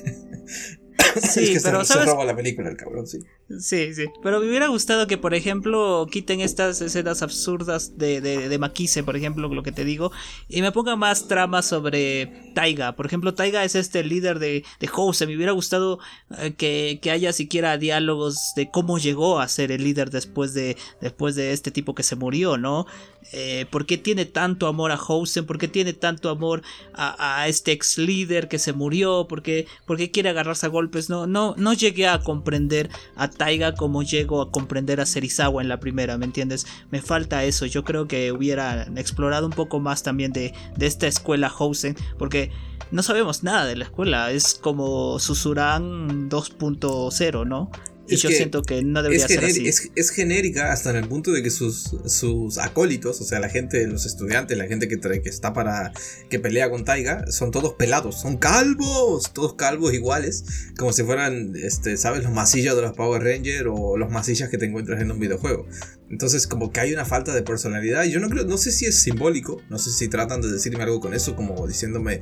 Sí, 1.20 1.56
pero 1.62 1.84
se, 1.84 2.04
roba 2.04 2.24
la 2.24 2.34
película 2.34 2.68
el 2.68 2.76
cabrón, 2.76 3.06
sí. 3.06 3.18
Sí, 3.58 3.94
sí. 3.94 4.04
Pero 4.22 4.40
me 4.40 4.48
hubiera 4.48 4.68
gustado 4.68 5.06
que, 5.06 5.18
por 5.18 5.34
ejemplo, 5.34 6.06
quiten 6.10 6.40
estas 6.40 6.80
escenas 6.80 7.22
absurdas 7.22 7.98
de, 7.98 8.20
de, 8.20 8.48
de 8.48 8.58
Maquise, 8.58 9.02
por 9.02 9.16
ejemplo, 9.16 9.48
lo 9.48 9.62
que 9.62 9.72
te 9.72 9.84
digo, 9.84 10.12
y 10.48 10.62
me 10.62 10.70
pongan 10.70 10.98
más 10.98 11.26
trama 11.26 11.62
sobre 11.62 12.52
Taiga. 12.54 12.94
Por 12.94 13.06
ejemplo, 13.06 13.34
Taiga 13.34 13.64
es 13.64 13.74
este 13.74 14.04
líder 14.04 14.38
de, 14.38 14.64
de 14.78 14.86
House. 14.86 15.26
Me 15.26 15.36
hubiera 15.36 15.52
gustado 15.52 15.98
eh, 16.38 16.54
que, 16.56 17.00
que, 17.02 17.10
haya 17.10 17.32
siquiera 17.32 17.76
diálogos 17.76 18.52
de 18.54 18.70
cómo 18.70 18.98
llegó 18.98 19.40
a 19.40 19.48
ser 19.48 19.72
el 19.72 19.82
líder 19.82 20.10
después 20.10 20.54
de, 20.54 20.76
después 21.00 21.34
de 21.34 21.52
este 21.52 21.70
tipo 21.72 21.94
que 21.94 22.04
se 22.04 22.16
murió, 22.16 22.56
¿no? 22.56 22.86
Eh, 23.32 23.66
¿Por 23.70 23.86
qué 23.86 23.98
tiene 23.98 24.26
tanto 24.26 24.66
amor 24.66 24.92
a 24.92 24.96
Housen? 24.96 25.46
¿Por 25.46 25.58
qué 25.58 25.68
tiene 25.68 25.92
tanto 25.92 26.30
amor 26.30 26.62
a, 26.94 27.42
a 27.42 27.48
este 27.48 27.72
ex 27.72 27.98
líder 27.98 28.48
que 28.48 28.58
se 28.58 28.72
murió? 28.72 29.26
¿Por 29.28 29.42
qué, 29.42 29.66
¿Por 29.86 29.96
qué 29.96 30.10
quiere 30.10 30.28
agarrarse 30.30 30.66
a 30.66 30.70
golpes? 30.90 31.08
No, 31.08 31.26
no, 31.26 31.54
no 31.56 31.72
llegué 31.72 32.08
a 32.08 32.18
comprender 32.18 32.90
a 33.16 33.28
Taiga 33.28 33.74
como 33.74 34.02
llego 34.02 34.42
a 34.42 34.50
comprender 34.50 35.00
a 35.00 35.06
Serizawa 35.06 35.62
en 35.62 35.68
la 35.68 35.80
primera, 35.80 36.18
¿me 36.18 36.24
entiendes? 36.24 36.66
Me 36.90 37.00
falta 37.00 37.44
eso. 37.44 37.66
Yo 37.66 37.84
creo 37.84 38.08
que 38.08 38.32
hubiera 38.32 38.82
explorado 38.96 39.46
un 39.46 39.52
poco 39.52 39.80
más 39.80 40.02
también 40.02 40.32
de, 40.32 40.52
de 40.76 40.86
esta 40.86 41.06
escuela 41.06 41.48
Housen, 41.48 41.96
porque 42.18 42.50
no 42.90 43.02
sabemos 43.02 43.42
nada 43.42 43.66
de 43.66 43.76
la 43.76 43.84
escuela. 43.84 44.30
Es 44.32 44.54
como 44.54 45.18
Susuran 45.18 46.28
2.0, 46.28 47.46
¿no? 47.46 47.70
Y 48.10 48.16
yo 48.16 48.30
siento 48.30 48.62
que 48.62 48.82
no 48.82 49.02
debería 49.02 49.26
ser 49.26 49.44
así. 49.44 49.68
Es, 49.68 50.10
genérica 50.10 50.72
hasta 50.72 50.90
en 50.90 50.96
el 50.96 51.08
punto 51.08 51.32
de 51.32 51.42
que 51.42 51.50
sus, 51.50 51.96
sus 52.06 52.58
acólitos, 52.58 53.20
o 53.20 53.24
sea, 53.24 53.40
la 53.40 53.48
gente, 53.48 53.86
los 53.86 54.06
estudiantes, 54.06 54.58
la 54.58 54.66
gente 54.66 54.88
que, 54.88 54.98
que 54.98 55.28
está 55.28 55.52
para. 55.52 55.92
que 56.28 56.38
pelea 56.38 56.70
con 56.70 56.84
Taiga, 56.84 57.24
son 57.30 57.50
todos 57.50 57.74
pelados, 57.74 58.20
son 58.20 58.36
calvos, 58.36 59.32
todos 59.32 59.54
calvos 59.54 59.94
iguales, 59.94 60.44
como 60.76 60.92
si 60.92 61.02
fueran, 61.02 61.54
este, 61.56 61.96
¿sabes? 61.96 62.24
Los 62.24 62.32
masillas 62.32 62.76
de 62.76 62.82
los 62.82 62.92
Power 62.92 63.22
Rangers 63.22 63.68
o 63.70 63.96
los 63.96 64.10
masillas 64.10 64.48
que 64.48 64.58
te 64.58 64.66
encuentras 64.66 65.00
en 65.00 65.10
un 65.10 65.18
videojuego. 65.18 65.66
Entonces, 66.10 66.48
como 66.48 66.72
que 66.72 66.80
hay 66.80 66.92
una 66.92 67.04
falta 67.04 67.32
de 67.32 67.42
personalidad. 67.42 68.04
Yo 68.04 68.18
no 68.18 68.28
creo, 68.28 68.44
no 68.44 68.58
sé 68.58 68.72
si 68.72 68.84
es 68.84 68.96
simbólico, 68.96 69.62
no 69.70 69.78
sé 69.78 69.90
si 69.90 70.08
tratan 70.08 70.40
de 70.40 70.50
decirme 70.50 70.82
algo 70.82 71.00
con 71.00 71.14
eso, 71.14 71.36
como 71.36 71.66
diciéndome, 71.68 72.20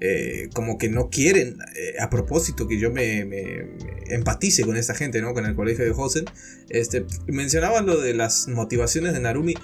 eh, 0.00 0.50
como 0.54 0.76
que 0.76 0.90
no 0.90 1.08
quieren 1.08 1.56
eh, 1.74 1.94
a 2.00 2.10
propósito 2.10 2.68
que 2.68 2.78
yo 2.78 2.92
me, 2.92 3.26
empatice 4.08 4.62
con 4.64 4.76
esta 4.76 4.94
gente, 4.94 5.22
¿no? 5.22 5.32
Con 5.32 5.46
el 5.46 5.54
colegio 5.54 5.84
de 5.84 5.90
Hosen. 5.90 6.26
Este, 6.68 7.06
mencionaban 7.26 7.86
lo 7.86 7.98
de 7.98 8.12
las 8.12 8.46
motivaciones 8.48 9.14
de 9.14 9.20
Narumi 9.20 9.54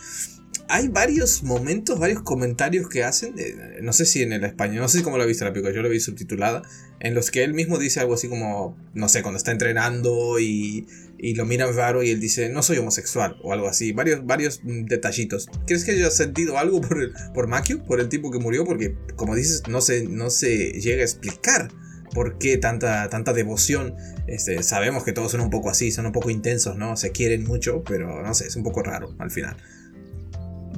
hay 0.69 0.89
varios 0.89 1.43
momentos, 1.43 1.99
varios 1.99 2.23
comentarios 2.23 2.89
que 2.89 3.05
hacen, 3.05 3.35
eh, 3.39 3.79
no 3.83 3.93
sé 3.93 4.05
si 4.05 4.23
en 4.23 4.33
el 4.33 4.45
español, 4.45 4.81
no 4.83 4.89
sé 4.89 5.03
cómo 5.03 5.17
lo 5.17 5.25
he 5.25 5.27
visto 5.27 5.45
la 5.45 5.53
película, 5.53 5.75
yo 5.75 5.83
lo 5.83 5.89
vi 5.89 6.01
subtitulada, 6.01 6.63
en 6.99 7.15
los 7.15 7.31
que 7.31 7.45
él 7.45 7.55
mismo 7.55 7.79
dice 7.79 8.01
algo 8.01 8.15
así 8.15 8.29
como, 8.29 8.77
no 8.95 9.09
sé, 9.09 9.23
cuando 9.23 9.39
está 9.39 9.53
entrenando 9.53 10.41
y, 10.41 10.87
y 11.19 11.35
lo 11.35 11.45
miran 11.45 11.75
raro 11.75 12.03
y 12.03 12.11
él 12.11 12.21
dice, 12.21 12.49
no 12.49 12.63
soy 12.63 12.79
homosexual 12.79 13.37
o 13.43 13.53
algo 13.53 13.69
así, 13.69 13.93
varios, 13.93 14.25
varios 14.27 14.61
detallitos. 14.65 15.49
¿Crees 15.67 15.85
que 15.85 15.93
haya 15.93 16.11
sentido 16.11 16.59
algo 16.59 16.81
por, 16.81 17.03
el, 17.03 17.13
por 17.35 17.47
Makio, 17.47 17.83
por 17.85 18.01
el 18.01 18.09
tipo 18.09 18.31
que 18.31 18.39
murió? 18.39 18.65
Porque, 18.65 18.97
como 19.17 19.35
dices, 19.35 19.63
no 19.69 19.81
se, 19.81 20.05
no 20.05 20.31
se 20.31 20.73
llega 20.73 21.03
a 21.03 21.05
explicar 21.05 21.69
por 22.13 22.39
qué 22.39 22.57
tanta, 22.59 23.09
tanta 23.09 23.33
devoción. 23.33 23.95
Este, 24.27 24.63
sabemos 24.63 25.05
que 25.05 25.13
todos 25.13 25.33
son 25.33 25.41
un 25.41 25.51
poco 25.51 25.71
así, 25.71 25.91
son 25.91 26.07
un 26.07 26.13
poco 26.13 26.31
intensos, 26.31 26.77
¿no? 26.77 26.97
Se 26.97 27.13
quieren 27.13 27.45
mucho, 27.45 27.83
pero 27.85 28.23
no 28.23 28.35
sé, 28.35 28.47
es 28.47 28.57
un 28.57 28.63
poco 28.63 28.83
raro 28.83 29.15
al 29.19 29.31
final 29.31 29.57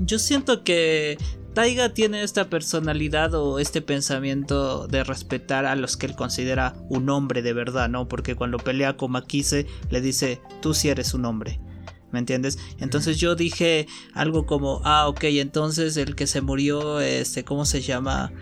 yo 0.01 0.19
siento 0.19 0.65
que 0.65 1.19
Taiga 1.55 1.93
tiene 1.93 2.23
esta 2.23 2.49
personalidad 2.49 3.35
o 3.35 3.59
este 3.59 3.83
pensamiento 3.83 4.87
de 4.87 5.03
respetar 5.03 5.67
a 5.67 5.75
los 5.75 5.97
que 5.97 6.07
él 6.07 6.15
considera 6.15 6.75
un 6.89 7.11
hombre 7.11 7.43
de 7.43 7.53
verdad, 7.53 7.89
¿no? 7.89 8.07
Porque 8.07 8.37
cuando 8.37 8.59
pelea 8.59 8.97
con 8.97 9.13
Makise 9.13 9.67
le 9.91 10.01
dice, 10.01 10.41
tú 10.63 10.75
sí 10.75 10.89
eres 10.89 11.15
un 11.15 11.25
hombre. 11.25 11.61
¿Me 12.11 12.19
entiendes? 12.21 12.59
Entonces 12.79 13.19
yo 13.19 13.35
dije 13.35 13.87
algo 14.15 14.47
como, 14.47 14.81
ah, 14.85 15.09
ok, 15.09 15.25
entonces 15.25 15.97
el 15.97 16.15
que 16.15 16.27
se 16.27 16.41
murió, 16.41 17.01
este, 17.01 17.45
¿cómo 17.45 17.65
se 17.65 17.83
llama? 17.83 18.33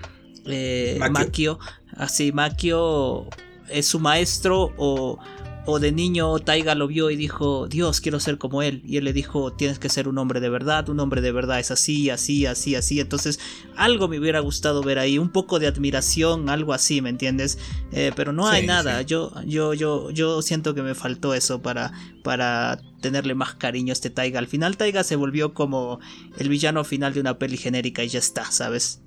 Eh, 0.44 1.00
Makio. 1.10 1.58
Así, 1.96 2.32
Makio 2.32 3.28
es 3.68 3.86
su 3.86 3.98
maestro 3.98 4.72
o 4.76 5.18
o 5.66 5.80
de 5.80 5.92
niño 5.92 6.38
Taiga 6.38 6.74
lo 6.74 6.86
vio 6.86 7.10
y 7.10 7.16
dijo, 7.16 7.66
Dios, 7.68 8.00
quiero 8.00 8.20
ser 8.20 8.38
como 8.38 8.62
él. 8.62 8.82
Y 8.84 8.96
él 8.96 9.04
le 9.04 9.12
dijo, 9.12 9.52
tienes 9.52 9.78
que 9.78 9.88
ser 9.88 10.08
un 10.08 10.16
hombre 10.18 10.40
de 10.40 10.48
verdad, 10.48 10.88
un 10.88 11.00
hombre 11.00 11.20
de 11.20 11.32
verdad 11.32 11.58
es 11.58 11.70
así, 11.70 12.08
así, 12.08 12.46
así, 12.46 12.74
así. 12.74 13.00
Entonces, 13.00 13.40
algo 13.76 14.08
me 14.08 14.18
hubiera 14.18 14.40
gustado 14.40 14.82
ver 14.82 14.98
ahí, 14.98 15.18
un 15.18 15.28
poco 15.28 15.58
de 15.58 15.66
admiración, 15.66 16.48
algo 16.48 16.72
así, 16.72 17.02
¿me 17.02 17.10
entiendes? 17.10 17.58
Eh, 17.92 18.12
pero 18.14 18.32
no 18.32 18.46
hay 18.46 18.66
nada. 18.66 19.02
Yo, 19.02 19.32
yo, 19.44 19.74
yo, 19.74 20.10
yo 20.10 20.40
siento 20.40 20.74
que 20.74 20.82
me 20.82 20.94
faltó 20.94 21.34
eso 21.34 21.60
para, 21.60 21.92
para 22.22 22.78
tenerle 23.00 23.34
más 23.34 23.54
cariño 23.54 23.90
a 23.90 23.94
este 23.94 24.10
Taiga. 24.10 24.38
Al 24.38 24.46
final 24.46 24.76
Taiga 24.76 25.04
se 25.04 25.16
volvió 25.16 25.52
como 25.52 25.98
el 26.38 26.48
villano 26.48 26.84
final 26.84 27.12
de 27.12 27.20
una 27.20 27.38
peli 27.38 27.56
genérica 27.56 28.04
y 28.04 28.08
ya 28.08 28.18
está, 28.18 28.50
¿sabes? 28.50 29.02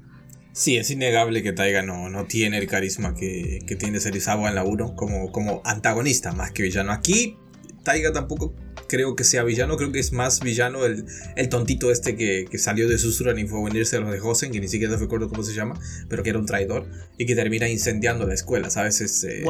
Sí, 0.52 0.78
es 0.78 0.90
innegable 0.90 1.44
que 1.44 1.54
Taiga 1.54 1.82
no, 1.82 2.10
no 2.10 2.26
tiene 2.26 2.58
el 2.58 2.68
carisma 2.68 3.16
que, 3.16 3.60
que 3.68 3.76
tiene 3.76 4.00
Serizawa 4.00 4.50
en 4.50 4.56
la 4.56 4.64
1 4.64 4.96
como, 4.96 5.32
como 5.32 5.62
antagonista 5.64 6.32
más 6.32 6.52
que 6.52 6.64
villano. 6.64 6.92
Aquí 6.92 7.38
Taiga 7.84 8.12
tampoco 8.12 8.54
creo 8.88 9.16
que 9.16 9.24
sea 9.24 9.44
villano, 9.44 9.78
creo 9.78 9.92
que 9.92 10.00
es 10.00 10.12
más 10.12 10.42
villano 10.42 10.86
el, 10.86 11.06
el 11.36 11.50
tontito 11.50 11.92
este 11.92 12.16
que, 12.16 12.46
que, 12.50 12.58
salió 12.58 12.90
de 12.90 12.98
Susuran 12.98 13.38
y 13.38 13.48
fue 13.48 13.62
a 13.62 13.64
venirse 13.64 13.98
a 13.98 14.00
los 14.00 14.12
de 14.12 14.20
Hosen, 14.20 14.52
que 14.52 14.60
ni 14.60 14.68
siquiera 14.68 14.98
recuerdo 14.98 15.30
cómo 15.30 15.44
se 15.44 15.54
llama, 15.54 15.80
pero 16.10 16.24
que 16.24 16.32
era 16.32 16.40
un 16.40 16.46
traidor 16.46 16.88
y 17.18 17.26
que 17.26 17.36
termina 17.36 17.70
incendiando 17.70 18.26
la 18.26 18.34
escuela, 18.34 18.70
¿sabes? 18.70 19.00
Es, 19.00 19.24
eh, 19.24 19.44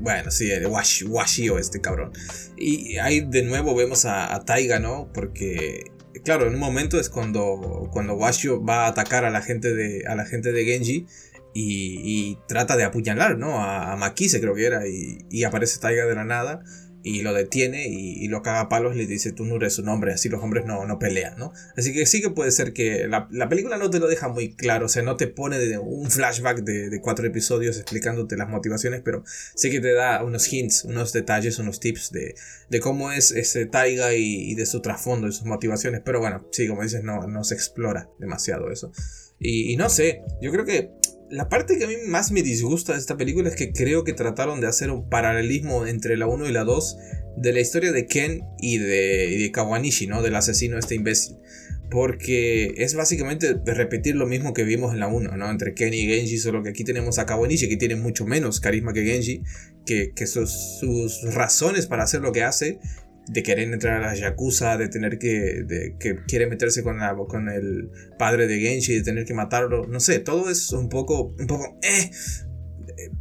bueno, 0.00 0.30
sí, 0.30 0.50
el 0.50 0.66
wash, 0.66 1.04
Washio 1.06 1.58
este 1.58 1.80
cabrón. 1.80 2.12
Y 2.56 2.96
ahí 2.98 3.20
de 3.20 3.42
nuevo 3.42 3.74
vemos 3.74 4.04
a, 4.04 4.34
a 4.34 4.44
Taiga, 4.44 4.80
¿no? 4.80 5.08
Porque 5.14 5.84
claro, 6.24 6.46
en 6.46 6.54
un 6.54 6.60
momento 6.60 6.98
es 6.98 7.08
cuando, 7.08 7.88
cuando 7.92 8.14
Washio 8.14 8.64
va 8.64 8.84
a 8.84 8.88
atacar 8.88 9.24
a 9.24 9.30
la 9.30 9.42
gente 9.42 9.74
de, 9.74 10.04
a 10.06 10.14
la 10.14 10.24
gente 10.24 10.52
de 10.52 10.64
Genji 10.64 11.06
y, 11.54 12.38
trata 12.48 12.76
de 12.76 12.84
apuñalar, 12.84 13.38
¿no? 13.38 13.62
A, 13.62 13.92
a 13.92 13.96
Makise 13.96 14.40
creo 14.40 14.54
que 14.54 14.66
era 14.66 14.86
y, 14.86 15.26
y 15.30 15.44
aparece 15.44 15.80
Taiga 15.80 16.06
de 16.06 16.14
la 16.14 16.24
nada 16.24 16.62
y 17.02 17.22
lo 17.22 17.32
detiene 17.32 17.86
y, 17.88 18.28
lo 18.28 18.42
caga 18.42 18.60
a 18.60 18.68
palos 18.68 18.94
y 18.94 18.98
le 18.98 19.06
dice 19.06 19.32
tú 19.32 19.44
no 19.44 19.56
eres 19.56 19.78
un 19.78 19.88
hombre, 19.88 20.12
así 20.12 20.28
los 20.28 20.42
hombres 20.42 20.64
no, 20.64 20.86
no 20.86 20.98
pelean, 20.98 21.36
¿no? 21.38 21.52
Así 21.76 21.92
que 21.92 22.06
sí 22.06 22.22
que 22.22 22.30
puede 22.30 22.50
ser 22.50 22.72
que 22.72 23.06
la, 23.08 23.28
película 23.48 23.76
no 23.76 23.90
te 23.90 23.98
lo 23.98 24.06
deja 24.06 24.28
muy 24.28 24.54
claro, 24.54 24.86
o 24.86 24.88
sea, 24.88 25.02
no 25.02 25.16
te 25.16 25.26
pone 25.26 25.78
un 25.78 26.10
flashback 26.10 26.62
de, 26.62 27.00
cuatro 27.02 27.26
episodios 27.26 27.76
explicándote 27.76 28.36
las 28.36 28.48
motivaciones, 28.48 29.02
pero 29.04 29.24
sí 29.54 29.70
que 29.70 29.80
te 29.80 29.92
da 29.92 30.22
unos 30.24 30.50
hints, 30.52 30.84
unos 30.84 31.12
detalles, 31.12 31.58
unos 31.58 31.80
tips 31.80 32.12
de, 32.12 32.34
de 32.70 32.80
cómo 32.80 33.12
es 33.12 33.32
ese 33.32 33.66
Taiga 33.66 34.14
y, 34.14 34.54
de 34.54 34.66
su 34.66 34.80
trasfondo, 34.80 35.26
de 35.26 35.32
sus 35.32 35.44
motivaciones, 35.44 36.00
pero 36.04 36.20
bueno, 36.20 36.48
sí, 36.52 36.68
como 36.68 36.82
dices, 36.82 37.02
no, 37.02 37.26
no 37.26 37.44
se 37.44 37.54
explora 37.54 38.08
demasiado 38.18 38.70
eso. 38.70 38.92
Y 39.44 39.76
no 39.76 39.90
sé, 39.90 40.22
yo 40.40 40.52
creo 40.52 40.64
que 40.64 40.92
la 41.32 41.48
parte 41.48 41.78
que 41.78 41.84
a 41.84 41.88
mí 41.88 41.96
más 42.06 42.30
me 42.30 42.42
disgusta 42.42 42.92
de 42.92 42.98
esta 42.98 43.16
película 43.16 43.48
es 43.48 43.56
que 43.56 43.72
creo 43.72 44.04
que 44.04 44.12
trataron 44.12 44.60
de 44.60 44.66
hacer 44.66 44.90
un 44.90 45.08
paralelismo 45.08 45.86
entre 45.86 46.18
la 46.18 46.26
1 46.26 46.46
y 46.46 46.52
la 46.52 46.64
2 46.64 46.98
de 47.38 47.52
la 47.54 47.60
historia 47.60 47.90
de 47.90 48.06
Ken 48.06 48.42
y 48.60 48.76
de, 48.76 49.38
de 49.38 49.50
Kawanishi, 49.50 50.06
¿no? 50.06 50.22
Del 50.22 50.36
asesino 50.36 50.78
este 50.78 50.94
imbécil. 50.94 51.38
Porque 51.90 52.74
es 52.76 52.94
básicamente 52.94 53.56
repetir 53.64 54.14
lo 54.14 54.26
mismo 54.26 54.52
que 54.52 54.64
vimos 54.64 54.92
en 54.92 55.00
la 55.00 55.08
1, 55.08 55.38
¿no? 55.38 55.50
Entre 55.50 55.72
Ken 55.72 55.94
y 55.94 56.06
Genji, 56.06 56.36
solo 56.36 56.62
que 56.62 56.68
aquí 56.68 56.84
tenemos 56.84 57.18
a 57.18 57.24
Kawanishi, 57.24 57.66
que 57.66 57.78
tiene 57.78 57.96
mucho 57.96 58.26
menos 58.26 58.60
carisma 58.60 58.92
que 58.92 59.02
Genji, 59.02 59.42
que, 59.86 60.12
que 60.14 60.26
sus, 60.26 60.52
sus 60.80 61.34
razones 61.34 61.86
para 61.86 62.02
hacer 62.02 62.20
lo 62.20 62.32
que 62.32 62.42
hace 62.42 62.78
de 63.28 63.42
querer 63.42 63.72
entrar 63.72 64.02
a 64.02 64.08
la 64.08 64.14
Yakuza, 64.14 64.76
de 64.76 64.88
tener 64.88 65.18
que, 65.18 65.62
de, 65.64 65.96
que 65.98 66.16
quiere 66.26 66.46
meterse 66.46 66.82
con, 66.82 66.98
la, 66.98 67.14
con 67.28 67.48
el 67.48 67.90
padre 68.18 68.46
de 68.46 68.60
Genji, 68.60 68.94
de 68.94 69.02
tener 69.02 69.24
que 69.24 69.34
matarlo, 69.34 69.86
no 69.86 70.00
sé, 70.00 70.18
todo 70.18 70.50
es 70.50 70.72
un 70.72 70.88
poco, 70.88 71.34
un 71.38 71.46
poco, 71.46 71.78
eh, 71.82 72.10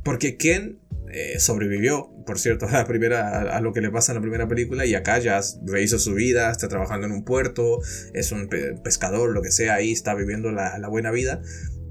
porque 0.03 0.37
Ken 0.37 0.79
eh, 1.13 1.39
sobrevivió, 1.39 2.09
por 2.25 2.39
cierto, 2.39 2.65
a, 2.69 2.71
la 2.71 2.85
primera, 2.85 3.55
a, 3.55 3.61
lo 3.61 3.73
que 3.73 3.81
le 3.81 3.91
pasa 3.91 4.11
en 4.11 4.15
la 4.15 4.21
primera 4.21 4.47
película 4.47 4.85
y 4.85 4.95
acá 4.95 5.19
ya 5.19 5.39
rehizo 5.65 5.99
su 5.99 6.13
vida, 6.13 6.51
está 6.51 6.67
trabajando 6.67 7.05
en 7.05 7.13
un 7.13 7.23
puerto, 7.23 7.79
es 8.13 8.31
un 8.31 8.49
pescador, 8.83 9.31
lo 9.31 9.41
que 9.41 9.51
sea, 9.51 9.75
ahí 9.75 9.91
está 9.91 10.15
viviendo 10.15 10.51
la, 10.51 10.77
la 10.77 10.87
buena 10.87 11.11
vida. 11.11 11.41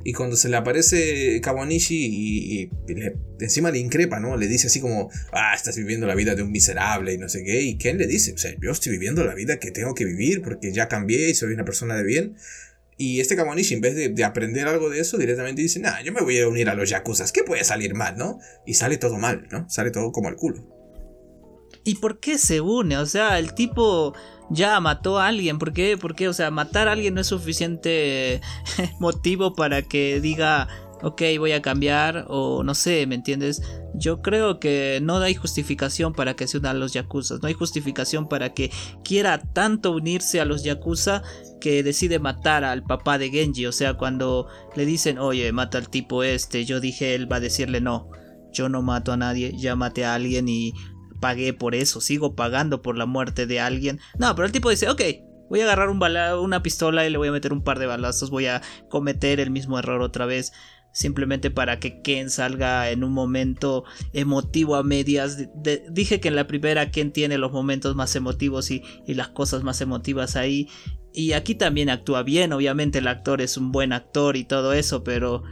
Y 0.03 0.13
cuando 0.13 0.37
se 0.37 0.49
le 0.49 0.57
aparece 0.57 1.41
Kawanishi 1.43 1.95
y, 1.95 2.71
encima 3.41 3.71
le 3.71 3.79
increpa, 3.79 4.19
¿no? 4.19 4.37
Le 4.37 4.49
dice 4.49 4.69
así 4.69 4.81
como, 4.81 5.11
ah, 5.33 5.53
estás 5.55 5.77
viviendo 5.77 6.07
la 6.07 6.15
vida 6.15 6.35
de 6.35 6.43
un 6.43 6.51
miserable 6.51 7.13
y 7.13 7.19
no 7.19 7.29
sé 7.29 7.45
qué. 7.45 7.63
Y 7.63 7.77
Ken 7.77 7.99
le 7.99 8.07
dice, 8.07 8.33
o 8.33 8.39
sea, 8.39 8.55
yo 8.61 8.71
estoy 8.71 8.93
viviendo 8.93 9.25
la 9.25 9.35
vida 9.35 9.59
que 9.59 9.71
tengo 9.71 9.95
que 9.95 10.05
vivir 10.05 10.41
porque 10.43 10.73
ya 10.73 10.89
cambié 10.89 11.31
y 11.31 11.35
soy 11.35 11.53
una 11.53 11.65
persona 11.65 11.97
de 11.97 12.05
bien. 12.05 12.37
Y 12.97 13.21
este 13.21 13.35
Kawanishi, 13.35 13.75
en 13.75 13.81
vez 13.81 13.95
de, 13.95 14.25
aprender 14.25 14.69
algo 14.69 14.91
de 14.91 15.01
eso, 15.01 15.17
directamente 15.17 15.63
dice, 15.63 15.81
nah, 15.81 16.03
yo 16.03 16.13
me 16.13 16.21
voy 16.21 16.39
a 16.39 16.49
unir 16.49 16.69
a 16.69 16.75
los 16.75 16.91
Yakuzas, 16.91 17.33
¿qué 17.33 17.43
puede 17.43 17.65
salir 17.65 17.95
mal, 17.95 18.19
no? 18.19 18.39
Y 18.67 18.75
sale 18.75 18.99
todo 18.99 19.17
mal, 19.17 19.49
¿no? 19.51 19.69
Sale 19.71 19.91
todo 19.91 20.13
como 20.13 20.29
el 20.29 20.37
culo. 20.37 20.67
¿Y 21.83 21.95
por 21.95 22.21
qué 22.21 22.37
se 22.37 22.61
une? 22.61 22.99
O 22.99 23.07
sea, 23.07 23.39
el 23.39 23.55
tipo 23.55 24.15
ya 24.51 24.79
mató 24.81 25.19
a 25.19 25.29
alguien. 25.29 25.59
¿Por 25.59 25.73
qué? 25.73 25.97
Porque, 25.97 26.29
o 26.29 26.33
sea, 26.33 26.51
matar 26.51 26.89
a 26.89 26.93
alguien 26.93 27.15
no 27.15 27.21
es 27.21 27.29
suficiente 27.29 28.41
motivo 29.01 29.55
para 29.55 29.83
que 29.83 30.21
diga, 30.21 30.69
ok, 31.03 31.23
voy 31.39 31.53
a 31.53 31.63
cambiar 31.63 32.27
o 32.29 32.63
no 32.63 32.75
sé, 32.75 33.07
¿me 33.07 33.15
entiendes? 33.15 33.63
Yo 33.95 34.23
creo 34.23 34.61
que 34.61 35.01
no 35.03 35.19
hay 35.19 35.35
justificación 35.35 36.13
para 36.13 36.35
que 36.35 36.47
se 36.47 36.59
unan 36.59 36.77
a 36.77 36.79
los 36.79 36.93
Yakuza. 36.93 37.37
No 37.41 37.49
hay 37.49 37.55
justificación 37.55 38.29
para 38.29 38.53
que 38.55 38.71
quiera 39.05 39.39
tanto 39.39 39.93
unirse 39.93 40.41
a 40.41 40.45
los 40.45 40.63
Yakuza 40.63 41.23
que 41.61 41.83
decide 41.83 42.19
matar 42.19 42.65
al 42.65 42.83
papá 42.83 43.19
de 43.19 43.31
Genji. 43.31 43.67
O 43.67 43.73
sea, 43.73 43.95
cuando 43.95 44.49
le 44.77 44.85
dicen, 44.85 45.19
oye, 45.19 45.51
mata 45.53 45.79
al 45.79 45.89
tipo 45.89 46.23
este, 46.23 46.65
yo 46.65 46.81
dije, 46.81 47.15
él 47.15 47.31
va 47.31 47.37
a 47.37 47.41
decirle 47.41 47.81
no. 47.81 48.09
Yo 48.53 48.69
no 48.69 48.83
mato 48.83 49.13
a 49.13 49.17
nadie, 49.17 49.53
ya 49.57 49.77
maté 49.77 50.05
a 50.05 50.15
alguien 50.15 50.49
y 50.49 50.73
pagué 51.21 51.53
por 51.53 51.75
eso, 51.75 52.01
sigo 52.01 52.35
pagando 52.35 52.83
por 52.83 52.97
la 52.97 53.07
muerte 53.07 53.47
de 53.47 53.61
alguien. 53.61 54.01
No, 54.19 54.35
pero 54.35 54.47
el 54.47 54.53
tipo 54.53 54.71
dice, 54.71 54.89
ok, 54.89 55.03
voy 55.51 55.61
a 55.61 55.65
agarrar 55.65 55.91
un 55.91 56.01
una 56.43 56.63
pistola 56.63 57.07
y 57.07 57.11
le 57.11 57.19
voy 57.19 57.29
a 57.29 57.33
meter 57.33 57.53
un 57.53 57.63
par 57.63 57.79
de 57.79 57.87
balazos, 57.87 58.31
voy 58.31 58.47
a 58.47 58.63
cometer 58.89 59.41
el 59.41 59.51
mismo 59.51 59.79
error 59.79 60.01
otra 60.01 60.27
vez. 60.27 60.53
Simplemente 60.93 61.53
para 61.53 61.79
que 61.79 62.03
Ken 62.03 62.31
salga 62.31 62.91
en 62.91 63.05
un 63.05 63.13
momento 63.13 63.85
emotivo 64.13 64.75
a 64.75 64.83
medias. 64.83 65.39
dije 65.89 66.19
que 66.19 66.29
en 66.29 66.35
la 66.35 66.49
primera 66.49 66.91
Ken 66.91 67.13
tiene 67.13 67.39
los 67.39 67.53
momentos 67.53 67.95
más 67.95 68.17
emotivos 68.17 68.73
y, 68.73 68.83
y 69.07 69.15
las 69.15 69.29
cosas 69.29 69.63
más 69.63 69.81
emotivas 69.81 70.35
ahí. 70.35 70.69
Y 71.13 71.33
aquí 71.33 71.55
también 71.55 71.91
actúa 71.91 72.23
bien, 72.23 72.53
obviamente 72.53 72.99
el 72.99 73.09
actor 73.09 73.41
es 73.41 73.57
un 73.57 73.71
buen 73.71 73.93
actor 73.93 74.37
y 74.37 74.45
todo 74.45 74.73
eso, 74.73 75.05
pero 75.05 75.43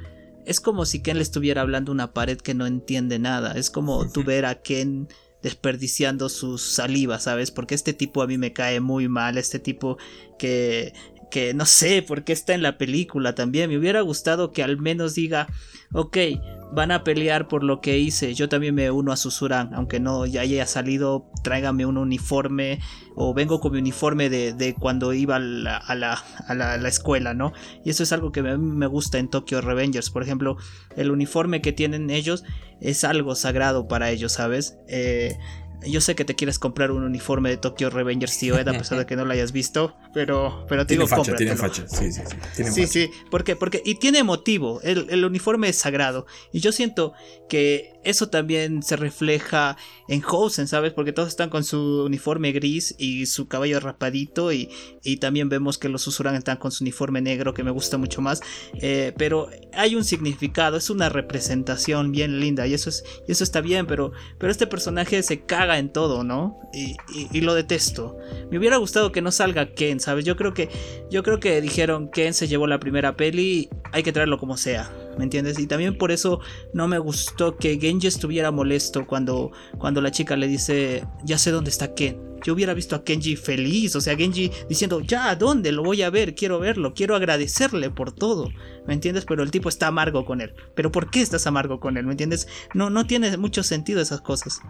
es 0.44 0.60
como 0.60 0.86
si 0.86 1.02
Ken 1.02 1.18
le 1.18 1.22
estuviera 1.22 1.60
hablando 1.60 1.92
a 1.92 1.94
una 1.94 2.14
pared 2.14 2.38
que 2.38 2.54
no 2.54 2.66
entiende 2.66 3.18
nada. 3.18 3.52
Es 3.52 3.70
como 3.70 4.10
tú 4.10 4.24
ver 4.24 4.46
a 4.46 4.62
Ken 4.62 5.08
desperdiciando 5.42 6.28
su 6.28 6.58
saliva, 6.58 7.18
¿sabes? 7.20 7.50
Porque 7.50 7.74
este 7.74 7.92
tipo 7.92 8.22
a 8.22 8.26
mí 8.26 8.38
me 8.38 8.52
cae 8.52 8.80
muy 8.80 9.08
mal, 9.08 9.38
este 9.38 9.58
tipo 9.58 9.98
que 10.38 10.92
que 11.30 11.54
no 11.54 11.66
sé 11.66 12.02
por 12.02 12.24
qué 12.24 12.32
está 12.32 12.54
en 12.54 12.62
la 12.62 12.78
película 12.78 13.34
también. 13.34 13.70
Me 13.70 13.78
hubiera 13.78 14.00
gustado 14.00 14.52
que 14.52 14.62
al 14.62 14.78
menos 14.78 15.14
diga, 15.14 15.48
ok, 15.92 16.16
van 16.72 16.90
a 16.90 17.04
pelear 17.04 17.48
por 17.48 17.64
lo 17.64 17.80
que 17.80 17.98
hice. 17.98 18.34
Yo 18.34 18.48
también 18.48 18.74
me 18.74 18.90
uno 18.90 19.12
a 19.12 19.16
Susuran, 19.16 19.74
aunque 19.74 20.00
no 20.00 20.26
ya 20.26 20.42
haya 20.42 20.66
salido, 20.66 21.30
tráigame 21.42 21.86
un 21.86 21.96
uniforme 21.96 22.80
o 23.14 23.34
vengo 23.34 23.60
con 23.60 23.72
mi 23.72 23.78
uniforme 23.78 24.30
de, 24.30 24.74
cuando 24.78 25.12
iba 25.12 25.36
a 25.36 25.94
la, 25.94 26.88
escuela, 26.88 27.34
¿no? 27.34 27.52
Y 27.84 27.90
eso 27.90 28.02
es 28.02 28.12
algo 28.12 28.32
que 28.32 28.42
me, 28.42 28.56
me 28.58 28.86
gusta 28.86 29.18
en 29.18 29.28
Tokyo 29.28 29.60
Revengers. 29.60 30.10
Por 30.10 30.22
ejemplo, 30.22 30.56
el 30.96 31.10
uniforme 31.10 31.60
que 31.60 31.72
tienen 31.72 32.10
ellos 32.10 32.44
es 32.80 33.04
algo 33.04 33.34
sagrado 33.34 33.88
para 33.88 34.10
ellos, 34.10 34.32
¿sabes? 34.32 34.78
Eh, 34.88 35.36
yo 35.86 36.00
sé 36.00 36.14
que 36.14 36.24
te 36.24 36.34
quieres 36.34 36.58
comprar 36.58 36.90
un 36.90 37.04
uniforme 37.04 37.50
de 37.50 37.56
Tokyo 37.56 37.90
Revengers, 37.90 38.38
tío 38.38 38.58
Ed, 38.58 38.68
a 38.68 38.72
pesar 38.72 38.98
de 38.98 39.06
que 39.06 39.16
no 39.16 39.24
lo 39.24 39.32
hayas 39.32 39.52
visto, 39.52 39.94
pero, 40.12 40.66
pero 40.68 40.82
te 40.84 40.96
tiene 40.96 41.04
digo, 41.04 41.16
facha, 41.16 41.36
tiene 41.36 41.56
facha, 41.56 41.86
sí, 41.88 42.10
sí, 42.12 42.22
sí. 42.52 42.64
sí, 42.64 42.86
sí, 42.86 43.10
porque, 43.30 43.54
porque, 43.54 43.82
y 43.84 43.96
tiene 43.96 44.24
motivo, 44.24 44.80
el, 44.82 45.06
el, 45.10 45.24
uniforme 45.24 45.68
es 45.68 45.76
sagrado, 45.76 46.26
y 46.52 46.60
yo 46.60 46.72
siento 46.72 47.12
que 47.48 47.92
eso 48.02 48.28
también 48.28 48.82
se 48.82 48.96
refleja 48.96 49.76
en 50.08 50.22
Hosen, 50.26 50.66
¿sabes? 50.66 50.92
Porque 50.92 51.12
todos 51.12 51.28
están 51.28 51.50
con 51.50 51.62
su 51.62 52.04
uniforme 52.04 52.52
gris 52.52 52.94
y 52.98 53.26
su 53.26 53.46
caballo 53.46 53.78
rapadito, 53.78 54.52
y, 54.52 54.70
y 55.04 55.18
también 55.18 55.48
vemos 55.48 55.78
que 55.78 55.88
los 55.88 56.02
Susuran 56.02 56.34
están 56.34 56.56
con 56.56 56.72
su 56.72 56.82
uniforme 56.82 57.20
negro, 57.20 57.54
que 57.54 57.62
me 57.62 57.70
gusta 57.70 57.98
mucho 57.98 58.20
más, 58.20 58.40
eh, 58.80 59.12
pero 59.16 59.48
hay 59.72 59.94
un 59.94 60.04
significado, 60.04 60.76
es 60.76 60.90
una 60.90 61.08
representación 61.08 62.10
bien 62.10 62.40
linda, 62.40 62.66
y 62.66 62.74
eso, 62.74 62.90
es, 62.90 63.04
y 63.28 63.32
eso 63.32 63.44
está 63.44 63.60
bien, 63.60 63.86
pero, 63.86 64.12
pero 64.38 64.50
este 64.50 64.66
personaje 64.66 65.22
se 65.22 65.42
caga 65.42 65.67
en 65.76 65.90
todo, 65.92 66.24
¿no? 66.24 66.58
Y, 66.72 66.96
lo 67.40 67.54
detesto. 67.54 68.16
Me 68.50 68.58
hubiera 68.58 68.76
gustado 68.76 69.12
que 69.12 69.20
no 69.20 69.32
salga 69.32 69.74
Ken, 69.74 70.00
¿sabes? 70.00 70.24
Yo 70.24 70.36
creo 70.36 70.54
que 70.54 70.70
yo 71.10 71.22
creo 71.22 71.40
que 71.40 71.60
dijeron 71.60 72.08
Ken 72.10 72.32
se 72.32 72.48
llevó 72.48 72.66
la 72.66 72.78
primera 72.78 73.16
peli, 73.16 73.68
hay 73.92 74.02
que 74.02 74.12
traerlo 74.12 74.38
como 74.38 74.56
sea, 74.56 74.90
¿me 75.18 75.24
entiendes? 75.24 75.58
Y 75.58 75.66
también 75.66 75.98
por 75.98 76.12
eso 76.12 76.40
no 76.72 76.88
me 76.88 76.98
gustó 76.98 77.56
que 77.56 77.78
Genji 77.78 78.06
estuviera 78.06 78.50
molesto 78.50 79.06
cuando 79.06 79.50
cuando 79.78 80.00
la 80.00 80.10
chica 80.10 80.36
le 80.36 80.46
dice, 80.46 81.04
"Ya 81.24 81.36
sé 81.36 81.50
dónde 81.50 81.70
está 81.70 81.94
Ken." 81.94 82.28
Yo 82.44 82.54
hubiera 82.54 82.74
visto 82.74 82.94
a 82.94 83.04
Kenji 83.04 83.36
feliz, 83.36 83.96
o 83.96 84.00
sea, 84.00 84.16
Genji 84.16 84.50
diciendo, 84.68 85.00
ya, 85.00 85.34
¿dónde? 85.34 85.72
Lo 85.72 85.82
voy 85.82 86.02
a 86.02 86.10
ver, 86.10 86.34
quiero 86.34 86.58
verlo, 86.58 86.94
quiero 86.94 87.16
agradecerle 87.16 87.90
por 87.90 88.12
todo, 88.12 88.50
¿me 88.86 88.94
entiendes? 88.94 89.24
Pero 89.24 89.42
el 89.42 89.50
tipo 89.50 89.68
está 89.68 89.88
amargo 89.88 90.24
con 90.24 90.40
él. 90.40 90.54
¿Pero 90.74 90.92
por 90.92 91.10
qué 91.10 91.20
estás 91.20 91.46
amargo 91.46 91.80
con 91.80 91.96
él? 91.96 92.06
¿Me 92.06 92.12
entiendes? 92.12 92.48
No, 92.74 92.90
no 92.90 93.06
tiene 93.06 93.36
mucho 93.36 93.62
sentido 93.62 94.00
esas 94.00 94.20
cosas. 94.20 94.60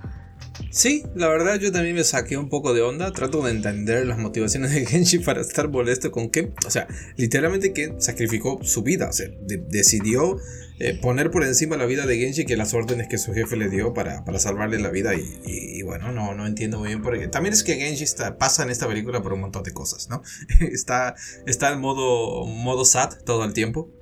Sí, 0.71 1.05
la 1.15 1.29
verdad 1.29 1.59
yo 1.59 1.73
también 1.73 1.95
me 1.95 2.05
saqué 2.05 2.37
un 2.37 2.49
poco 2.49 2.75
de 2.75 2.83
onda. 2.83 3.13
Trato 3.13 3.43
de 3.43 3.51
entender 3.51 4.07
las 4.07 4.19
motivaciones 4.19 4.73
de 4.73 4.85
Genji 4.87 5.19
para 5.19 5.41
estar 5.41 5.69
molesto 5.69 6.11
con 6.11 6.31
Ken. 6.31 6.55
O 6.67 6.71
sea, 6.71 6.87
literalmente 7.17 7.73
Ken 7.73 8.01
sacrificó 8.01 8.61
su 8.63 8.83
vida. 8.83 9.09
O 9.09 9.13
sea, 9.13 9.29
decidió 9.41 10.39
eh, 10.79 10.99
poner 11.01 11.31
por 11.31 11.45
encima 11.45 11.77
la 11.77 11.87
vida 11.87 12.07
de 12.07 12.19
Genji 12.19 12.45
que 12.45 12.57
las 12.57 12.75
órdenes 12.75 13.09
que 13.09 13.19
su 13.19 13.33
jefe 13.33 13.57
le 13.57 13.69
dio 13.69 13.95
para, 13.95 14.25
para 14.25 14.39
salvarle 14.39 14.79
la 14.79 14.91
vida. 14.91 15.13
Y, 15.15 15.83
bueno, 15.83 16.13
no, 16.13 16.35
no 16.35 16.47
entiendo 16.47 16.79
muy 16.79 16.89
bien 16.89 17.03
por 17.03 17.19
qué. 17.19 17.29
También 17.29 17.53
es 17.53 17.65
que 17.65 17.77
Genji 17.77 18.05
está, 18.05 18.37
pasa 18.39 18.63
en 18.63 18.71
esta 18.71 18.87
película 18.87 19.23
por 19.23 19.33
un 19.33 19.41
montón 19.41 19.63
de 19.63 19.73
cosas, 19.73 20.09
¿no? 20.09 20.23
está, 20.61 21.15
está 21.47 21.73
en 21.73 21.81
modo, 21.81 22.47
modo 22.47 22.85
sad 22.85 23.11
todo 23.25 23.45
el 23.45 23.53
tiempo 23.53 23.98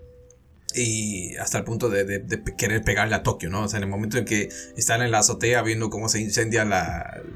y 0.77 1.37
hasta 1.37 1.59
el 1.59 1.65
punto 1.65 1.89
de, 1.89 2.25
querer 2.57 2.83
pegarle 2.83 3.15
a 3.15 3.23
Tokio, 3.23 3.51
¿no? 3.51 3.65
O 3.65 3.69
sea, 3.69 3.79
en 3.79 3.85
el 3.85 3.91
momento 3.91 4.19
en 4.19 4.25
que 4.25 4.49
están 4.77 5.03
en 5.03 5.11
la 5.11 5.19
azotea 5.19 5.63
viendo 5.63 5.91
cómo 5.91 6.09
se 6.09 6.21
incendia 6.21 6.67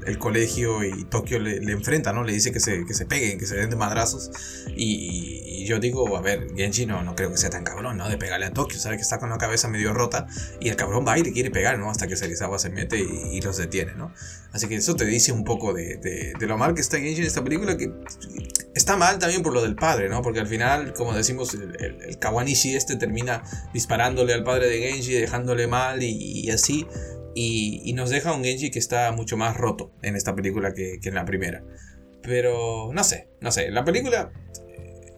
el 0.05 0.17
colegio 0.17 0.83
y 0.83 1.05
Tokio 1.05 1.39
le, 1.39 1.71
enfrenta, 1.71 2.13
¿no? 2.13 2.23
Le 2.23 2.33
dice 2.33 2.51
que 2.51 2.59
se, 2.59 2.85
que 2.85 2.93
se 2.93 3.05
peguen, 3.05 3.39
que 3.39 3.45
se 3.45 3.55
den 3.55 3.69
de 3.69 3.75
madrazos. 3.75 4.31
Y, 4.75 5.65
yo 5.65 5.79
digo, 5.79 6.17
a 6.17 6.21
ver, 6.21 6.47
Genji 6.55 6.85
no, 6.85 7.03
no 7.03 7.15
creo 7.15 7.31
que 7.31 7.37
sea 7.37 7.49
tan 7.49 7.63
cabrón, 7.63 7.97
¿no? 7.97 8.09
De 8.09 8.17
pegarle 8.17 8.47
a 8.47 8.51
Tokio, 8.51 8.79
sabe 8.79 8.95
que 8.95 9.03
está 9.03 9.19
con 9.19 9.29
la 9.29 9.37
cabeza 9.37 9.67
medio 9.67 9.93
rota 9.93 10.27
y 10.59 10.69
el 10.69 10.75
cabrón 10.75 11.05
va 11.07 11.17
y 11.17 11.23
le 11.23 11.31
quiere 11.31 11.51
pegar, 11.51 11.77
¿no? 11.77 11.89
Hasta 11.89 12.07
que 12.07 12.15
Serizawa 12.15 12.57
se 12.59 12.69
mete 12.69 12.99
y, 12.99 13.37
y 13.37 13.41
los 13.41 13.57
detiene, 13.57 13.93
¿no? 13.93 14.11
Así 14.51 14.67
que 14.67 14.75
eso 14.75 14.95
te 14.95 15.05
dice 15.05 15.31
un 15.31 15.45
poco 15.45 15.73
de, 15.73 16.33
lo 16.39 16.57
mal 16.57 16.73
que 16.73 16.81
está 16.81 16.97
Genji 16.97 17.21
en 17.21 17.27
esta 17.27 17.43
película, 17.43 17.77
que 17.77 17.89
está 18.75 18.97
mal 18.97 19.17
también 19.17 19.43
por 19.43 19.53
lo 19.53 19.61
del 19.61 19.75
padre, 19.75 20.09
¿no? 20.09 20.21
Porque 20.21 20.41
al 20.41 20.47
final, 20.47 20.93
como 20.93 21.13
decimos, 21.13 21.53
el, 21.53 21.75
el, 21.79 22.19
Kawanishi 22.19 22.75
este 22.75 22.97
termina 22.97 23.43
disparándole 23.73 24.33
al 24.33 24.43
padre 24.43 24.67
de 24.67 24.79
Genji, 24.79 25.13
dejándole 25.13 25.67
mal 25.67 26.03
y, 26.03 26.49
así. 26.51 26.85
Y, 27.33 27.93
nos 27.93 28.09
deja 28.09 28.33
un 28.33 28.43
Genji 28.43 28.71
que 28.71 28.79
está 28.79 29.11
mucho 29.13 29.37
más 29.37 29.55
roto 29.55 29.93
en 30.01 30.17
esta 30.17 30.35
película 30.35 30.73
que, 30.73 30.99
que 31.01 31.09
en 31.09 31.15
la 31.15 31.23
primera. 31.23 31.63
Pero 32.21 32.91
no 32.93 33.03
sé, 33.05 33.29
no 33.39 33.51
sé. 33.51 33.71
La 33.71 33.85
película 33.85 34.33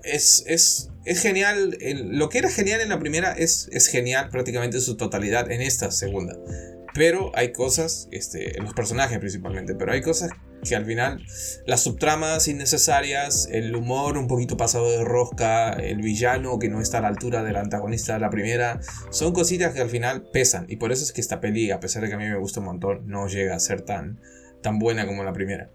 es, 0.04 0.44
es, 0.46 0.92
es 1.06 1.22
genial. 1.22 1.78
lo 2.06 2.30
que 2.30 2.38
era 2.38 2.50
genial 2.50 2.82
en 2.82 2.90
la 2.90 3.00
primera 3.00 3.34
es, 3.34 3.70
es 3.72 3.88
genial 3.88 4.30
prácticamente 4.30 4.78
en 4.78 4.84
su 4.84 4.98
totalidad 4.98 5.52
en 5.52 5.62
esta 5.62 5.92
segunda. 5.92 6.38
Pero 6.94 7.32
hay 7.36 7.52
cosas, 7.52 8.08
este, 8.12 8.60
los 8.62 8.74
personajes 8.74 9.18
principalmente, 9.18 9.74
pero 9.74 9.94
hay 9.94 10.02
cosas 10.02 10.30
que 10.64 10.76
al 10.76 10.86
final 10.86 11.26
las 11.66 11.82
subtramas 11.82 12.48
innecesarias, 12.48 13.50
el 13.52 13.76
humor 13.76 14.18
un 14.18 14.28
poquito 14.28 14.58
pasado 14.58 14.90
de 14.92 15.04
rosca, 15.04 15.72
el 15.72 16.02
villano 16.02 16.60
que 16.60 16.70
no 16.70 16.82
está 16.82 17.00
a 17.00 17.02
la 17.02 17.08
altura 17.08 17.44
del 17.44 17.56
antagonista 17.56 18.14
de 18.14 18.20
la 18.20 18.30
primera, 18.30 18.80
son 19.10 19.34
cositas 19.34 19.74
que 19.74 19.82
al 19.82 19.90
final 19.90 20.30
pesan 20.32 20.66
y 20.70 20.78
por 20.78 20.92
eso 20.92 21.04
es 21.04 21.12
que 21.12 21.22
esta 21.22 21.42
peli, 21.42 21.72
a 21.72 21.80
pesar 21.80 22.04
de 22.04 22.10
que 22.10 22.16
a 22.16 22.18
mí 22.18 22.28
me 22.28 22.38
gusta 22.38 22.60
un 22.60 22.68
montón, 22.68 23.08
no 23.08 23.28
llega 23.28 23.56
a 23.56 23.60
ser 23.60 23.82
tan, 23.82 24.20
tan 24.62 24.80
buena 24.80 25.06
como 25.06 25.24
la 25.24 25.34
primera. 25.34 25.72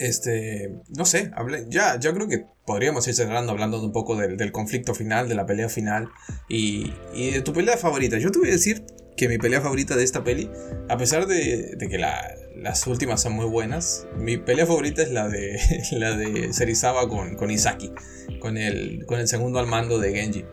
Este, 0.00 0.80
no 0.88 1.04
sé, 1.04 1.30
ya, 1.68 2.00
yo 2.00 2.14
creo 2.14 2.26
que 2.26 2.46
podríamos 2.64 3.06
ir 3.06 3.14
cerrando 3.14 3.52
hablando 3.52 3.84
un 3.84 3.92
poco 3.92 4.16
del, 4.16 4.50
conflicto 4.50 4.94
final, 4.94 5.28
de 5.28 5.34
la 5.34 5.44
pelea 5.44 5.68
final 5.68 6.08
y, 6.48 6.94
y, 7.12 7.32
de 7.32 7.42
tu 7.42 7.52
pelea 7.52 7.76
favorita. 7.76 8.16
Yo 8.16 8.30
te 8.30 8.38
voy 8.38 8.48
a 8.48 8.52
decir 8.52 8.82
que 9.14 9.28
mi 9.28 9.36
pelea 9.36 9.60
favorita 9.60 9.96
de 9.96 10.04
esta 10.04 10.24
peli, 10.24 10.50
a 10.88 10.96
pesar 10.96 11.26
de, 11.26 11.74
de 11.76 11.88
que 11.88 11.98
la, 11.98 12.34
las 12.56 12.86
últimas 12.86 13.20
son 13.20 13.34
muy 13.34 13.44
buenas. 13.44 14.06
Mi 14.16 14.38
pelea 14.38 14.64
favorita 14.64 15.02
es 15.02 15.10
la 15.10 15.28
de 15.28 15.60
la 15.92 16.16
de 16.16 16.54
Serizawa 16.54 17.06
con, 17.06 17.36
con 17.36 17.50
Isaki, 17.50 17.92
con 18.38 18.56
el, 18.56 19.04
con 19.04 19.20
el 19.20 19.28
segundo 19.28 19.58
al 19.58 19.66
mando 19.66 19.98
de 19.98 20.12
Genji. 20.14 20.46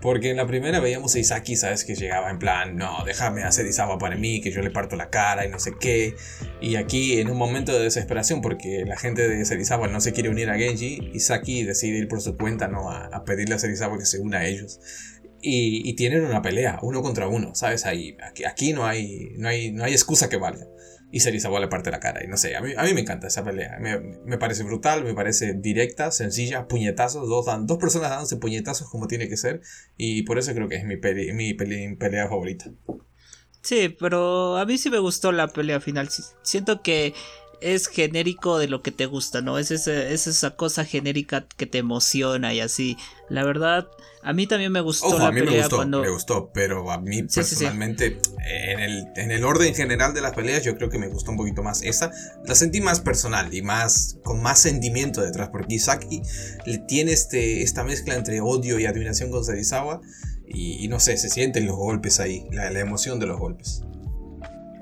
Porque 0.00 0.30
en 0.30 0.36
la 0.36 0.46
primera 0.46 0.80
veíamos 0.80 1.14
a 1.14 1.18
Isaki, 1.18 1.56
sabes, 1.56 1.84
que 1.84 1.94
llegaba 1.94 2.30
en 2.30 2.38
plan, 2.38 2.76
no, 2.76 3.04
déjame 3.04 3.42
hacer 3.42 3.64
Serizawa 3.64 3.98
para 3.98 4.16
mí, 4.16 4.40
que 4.40 4.50
yo 4.50 4.62
le 4.62 4.70
parto 4.70 4.96
la 4.96 5.10
cara 5.10 5.44
y 5.44 5.50
no 5.50 5.58
sé 5.58 5.72
qué. 5.78 6.14
Y 6.60 6.76
aquí, 6.76 7.20
en 7.20 7.30
un 7.30 7.36
momento 7.36 7.72
de 7.72 7.84
desesperación, 7.84 8.40
porque 8.40 8.84
la 8.86 8.96
gente 8.96 9.28
de 9.28 9.44
Serizawa 9.44 9.88
no 9.88 10.00
se 10.00 10.12
quiere 10.12 10.30
unir 10.30 10.48
a 10.48 10.56
Genji, 10.56 11.10
Isaki 11.12 11.64
decide 11.64 11.98
ir 11.98 12.08
por 12.08 12.22
su 12.22 12.36
cuenta, 12.36 12.68
¿no? 12.68 12.90
A, 12.90 13.24
pedirle 13.24 13.54
a 13.54 13.58
Serizawa 13.58 13.98
que 13.98 14.06
se 14.06 14.18
una 14.18 14.38
a 14.38 14.46
ellos. 14.46 14.80
Y, 15.42 15.88
y, 15.88 15.94
tienen 15.94 16.24
una 16.24 16.42
pelea, 16.42 16.78
uno 16.82 17.02
contra 17.02 17.26
uno, 17.28 17.54
¿sabes? 17.54 17.86
Ahí, 17.86 18.16
aquí, 18.22 18.44
aquí 18.44 18.72
no, 18.72 18.86
hay, 18.86 19.32
no, 19.36 19.48
hay, 19.48 19.72
no 19.72 19.84
hay 19.84 19.92
excusa 19.92 20.28
que 20.28 20.36
valga 20.36 20.66
y 21.12 21.20
Serizawa 21.20 21.60
le 21.60 21.68
parte 21.68 21.90
la 21.90 22.00
cara. 22.00 22.24
Y 22.24 22.28
no 22.28 22.36
sé, 22.36 22.56
a 22.56 22.60
mí, 22.60 22.72
a 22.76 22.84
mí 22.84 22.94
me 22.94 23.00
encanta 23.00 23.26
esa 23.26 23.44
pelea. 23.44 23.78
Me, 23.80 23.98
me, 23.98 24.38
parece 24.38 24.62
brutal, 24.62 25.04
me 25.04 25.14
parece 25.14 25.54
directa, 25.54 26.10
sencilla, 26.10 26.68
puñetazos. 26.68 27.28
Dos, 27.28 27.46
dos 27.66 27.78
personas 27.78 28.10
dándose 28.10 28.36
puñetazos 28.36 28.88
como 28.88 29.06
tiene 29.06 29.28
que 29.28 29.36
ser. 29.36 29.60
Y 29.96 30.22
por 30.22 30.38
eso 30.38 30.54
creo 30.54 30.68
que 30.68 30.76
es 30.76 30.84
mi, 30.84 30.96
peli, 30.96 31.32
mi 31.32 31.54
pelea 31.54 32.28
favorita. 32.28 32.70
Sí, 33.62 33.94
pero 33.98 34.56
a 34.56 34.64
mí 34.64 34.78
sí 34.78 34.90
me 34.90 34.98
gustó 34.98 35.32
la 35.32 35.48
pelea 35.48 35.80
final. 35.80 36.08
Siento 36.42 36.82
que 36.82 37.14
es 37.60 37.88
genérico 37.88 38.58
de 38.58 38.68
lo 38.68 38.82
que 38.82 38.92
te 38.92 39.06
gusta, 39.06 39.42
¿no? 39.42 39.58
Es, 39.58 39.70
esa, 39.70 39.92
es 39.92 40.26
esa 40.26 40.56
cosa 40.56 40.84
genérica 40.84 41.46
que 41.56 41.66
te 41.66 41.78
emociona 41.78 42.54
y 42.54 42.60
así. 42.60 42.96
La 43.28 43.44
verdad, 43.44 43.88
a 44.22 44.32
mí 44.32 44.46
también 44.46 44.70
me 44.70 44.80
gustó 44.80 45.18
la 45.18 45.28
a 45.28 45.32
mí 45.32 45.40
pelea 45.40 45.52
me 45.54 45.60
gustó, 45.60 45.76
cuando... 45.76 46.02
me 46.02 46.10
gustó, 46.10 46.50
pero 46.52 46.90
a 46.90 46.98
mí 46.98 47.22
personalmente, 47.22 48.18
En, 48.46 48.80
el, 48.80 49.06
en 49.16 49.30
el 49.30 49.44
orden 49.44 49.74
general 49.74 50.12
de 50.12 50.20
las 50.20 50.34
peleas, 50.34 50.62
yo 50.62 50.76
creo 50.76 50.90
que 50.90 50.98
me 50.98 51.08
gustó 51.08 51.30
un 51.30 51.36
poquito 51.38 51.62
más 51.62 51.82
esa. 51.82 52.10
La 52.44 52.54
sentí 52.54 52.80
más 52.80 53.00
personal 53.00 53.52
y 53.54 53.62
más 53.62 54.18
con 54.22 54.42
más 54.42 54.60
sentimiento 54.60 55.22
detrás, 55.22 55.48
porque 55.48 55.74
Isaki 55.74 56.22
le 56.66 56.78
tiene 56.78 57.12
este, 57.12 57.62
esta 57.62 57.82
mezcla 57.82 58.14
entre 58.14 58.40
odio 58.40 58.78
y 58.78 58.86
admiración 58.86 59.30
con 59.30 59.44
Serizawa. 59.44 60.00
Y, 60.52 60.88
no 60.88 60.98
sé, 60.98 61.16
se 61.16 61.28
sienten 61.28 61.64
los 61.66 61.76
golpes 61.76 62.18
ahí, 62.18 62.44
la, 62.50 62.70
la 62.70 62.80
emoción 62.80 63.20
de 63.20 63.26
los 63.26 63.38
golpes. 63.38 63.84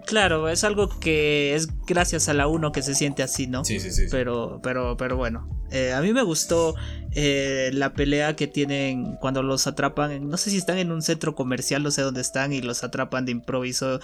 Claro, 0.09 0.48
es 0.48 0.64
algo 0.64 0.88
que 0.88 1.54
es 1.54 1.68
gracias 1.86 2.30
a 2.30 2.32
la 2.32 2.46
1 2.46 2.72
que 2.72 2.80
se 2.80 2.94
siente 2.94 3.22
así, 3.22 3.46
¿no? 3.46 3.62
Sí, 3.62 3.78
sí, 3.78 3.90
sí. 3.90 4.06
Pero, 4.11 4.59
pero, 4.62 4.96
pero 4.96 5.18
bueno. 5.18 5.46
Eh, 5.70 5.92
a 5.92 6.00
mí 6.00 6.14
me 6.14 6.22
gustó 6.22 6.74
eh, 7.12 7.68
la 7.74 7.92
pelea 7.92 8.34
que 8.34 8.46
tienen 8.46 9.16
cuando 9.16 9.42
los 9.42 9.66
atrapan. 9.66 10.26
No 10.26 10.38
sé 10.38 10.48
si 10.48 10.56
están 10.56 10.78
en 10.78 10.92
un 10.92 11.02
centro 11.02 11.34
comercial, 11.34 11.82
no 11.82 11.90
sé 11.90 12.00
dónde 12.00 12.22
están, 12.22 12.54
y 12.54 12.62
los 12.62 12.84
atrapan 12.84 13.26
de 13.26 13.32
improviso 13.32 14.00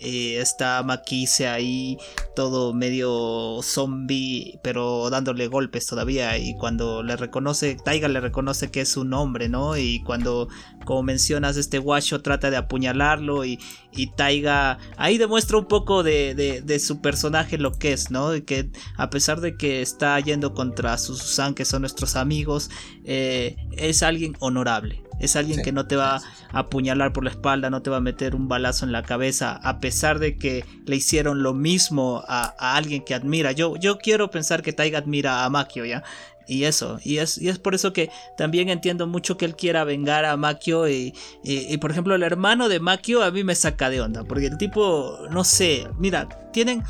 eh, 0.00 0.38
está 0.40 0.82
Maquise 0.82 1.48
ahí, 1.48 1.98
todo 2.36 2.72
medio 2.72 3.60
zombie, 3.62 4.58
pero 4.62 5.10
dándole 5.10 5.48
golpes 5.48 5.86
todavía. 5.86 6.38
Y 6.38 6.54
cuando 6.54 7.02
le 7.02 7.16
reconoce, 7.16 7.76
Taiga 7.84 8.08
le 8.08 8.20
reconoce 8.20 8.70
que 8.70 8.80
es 8.80 8.96
un 8.96 9.12
hombre, 9.12 9.48
¿no? 9.48 9.76
Y 9.76 10.02
cuando, 10.04 10.48
como 10.84 11.02
mencionas, 11.02 11.56
este 11.56 11.78
guacho 11.78 12.22
trata 12.22 12.50
de 12.50 12.56
apuñalarlo 12.56 13.44
y, 13.44 13.58
y 13.92 14.08
Taiga 14.12 14.78
ahí 14.96 15.18
demuestra 15.18 15.58
un 15.58 15.66
poco 15.66 16.02
de, 16.02 16.34
de, 16.34 16.78
su 16.78 17.00
personaje 17.00 17.58
lo 17.58 17.72
que 17.72 17.92
es, 17.92 18.10
¿no? 18.10 18.30
que 18.44 18.70
a 18.96 19.10
pesar 19.10 19.40
de 19.40 19.56
que 19.56 19.82
está 19.82 20.18
yendo 20.20 20.54
contra 20.54 20.96
Susan, 20.98 21.54
que 21.54 21.64
son 21.64 21.82
nuestros 21.82 22.16
amigos, 22.16 22.70
eh, 23.04 23.56
es 23.72 24.02
alguien 24.02 24.36
honorable. 24.38 25.07
Es 25.18 25.36
alguien 25.36 25.62
que 25.62 25.72
no 25.72 25.86
te 25.86 25.96
va 25.96 26.16
a 26.16 26.22
apuñalar 26.52 27.12
por 27.12 27.24
la 27.24 27.30
espalda, 27.30 27.70
no 27.70 27.82
te 27.82 27.90
va 27.90 27.98
a 27.98 28.00
meter 28.00 28.34
un 28.34 28.48
balazo 28.48 28.84
en 28.84 28.92
la 28.92 29.02
cabeza, 29.02 29.56
a 29.62 29.80
pesar 29.80 30.18
de 30.18 30.36
que 30.36 30.64
le 30.86 30.96
hicieron 30.96 31.42
lo 31.42 31.54
mismo 31.54 32.22
a, 32.26 32.76
alguien 32.76 33.04
que 33.04 33.14
admira. 33.14 33.52
Yo, 33.52 33.76
yo 33.76 33.98
quiero 33.98 34.30
pensar 34.30 34.62
que 34.62 34.72
Taiga 34.72 34.98
admira 34.98 35.44
a 35.44 35.50
Makio, 35.50 35.84
¿ya? 35.84 36.04
Y 36.48 36.64
eso, 36.64 36.98
y 37.04 37.18
es, 37.18 37.36
y 37.36 37.50
es 37.50 37.58
por 37.58 37.74
eso 37.74 37.92
que 37.92 38.10
también 38.38 38.70
entiendo 38.70 39.06
mucho 39.06 39.36
que 39.36 39.44
él 39.44 39.54
quiera 39.54 39.84
vengar 39.84 40.24
a 40.24 40.34
Makio. 40.38 40.88
Y, 40.88 41.12
y, 41.44 41.76
por 41.76 41.90
ejemplo, 41.90 42.14
el 42.14 42.22
hermano 42.22 42.70
de 42.70 42.80
Makio 42.80 43.22
a 43.22 43.30
mí 43.30 43.44
me 43.44 43.54
saca 43.54 43.90
de 43.90 44.00
onda, 44.00 44.24
porque 44.24 44.46
el 44.46 44.56
tipo, 44.56 45.18
no 45.30 45.44
sé, 45.44 45.86
mira, 45.98 46.28
tienen. 46.52 46.82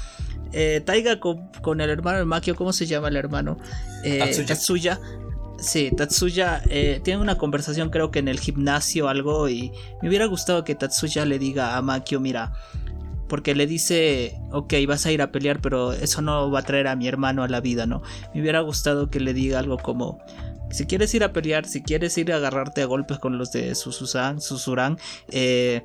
Eh, 0.52 0.80
Taiga 0.82 1.20
con, 1.20 1.80
el 1.80 1.90
hermano 1.90 2.18
de 2.18 2.24
Makio, 2.24 2.54
¿cómo 2.54 2.72
se 2.72 2.86
llama 2.86 3.08
el 3.08 3.16
hermano? 3.16 3.58
Eh, 4.04 4.44
Tatsuya. 4.46 4.98
Sí, 5.58 5.90
Tatsuya 5.90 6.62
eh, 6.70 7.00
tiene 7.02 7.20
una 7.20 7.36
conversación 7.36 7.90
creo 7.90 8.12
que 8.12 8.20
en 8.20 8.28
el 8.28 8.38
gimnasio 8.38 9.08
algo 9.08 9.48
y 9.48 9.72
me 10.00 10.08
hubiera 10.08 10.26
gustado 10.26 10.62
que 10.62 10.76
Tatsuya 10.76 11.24
le 11.24 11.40
diga 11.40 11.76
a 11.76 11.82
Makio, 11.82 12.20
mira, 12.20 12.52
porque 13.28 13.54
le 13.54 13.66
dice, 13.66 14.40
ok, 14.52 14.74
vas 14.86 15.04
a 15.06 15.12
ir 15.12 15.20
a 15.20 15.32
pelear, 15.32 15.60
pero 15.60 15.92
eso 15.92 16.22
no 16.22 16.50
va 16.50 16.60
a 16.60 16.62
traer 16.62 16.86
a 16.86 16.96
mi 16.96 17.08
hermano 17.08 17.42
a 17.42 17.48
la 17.48 17.60
vida, 17.60 17.86
¿no? 17.86 18.02
Me 18.34 18.40
hubiera 18.40 18.60
gustado 18.60 19.10
que 19.10 19.20
le 19.20 19.34
diga 19.34 19.58
algo 19.58 19.78
como, 19.78 20.18
si 20.70 20.86
quieres 20.86 21.14
ir 21.14 21.24
a 21.24 21.32
pelear, 21.32 21.66
si 21.66 21.82
quieres 21.82 22.16
ir 22.18 22.32
a 22.32 22.36
agarrarte 22.36 22.82
a 22.82 22.86
golpes 22.86 23.18
con 23.18 23.38
los 23.38 23.52
de 23.52 23.74
Susuran, 23.74 24.98
eh, 25.28 25.84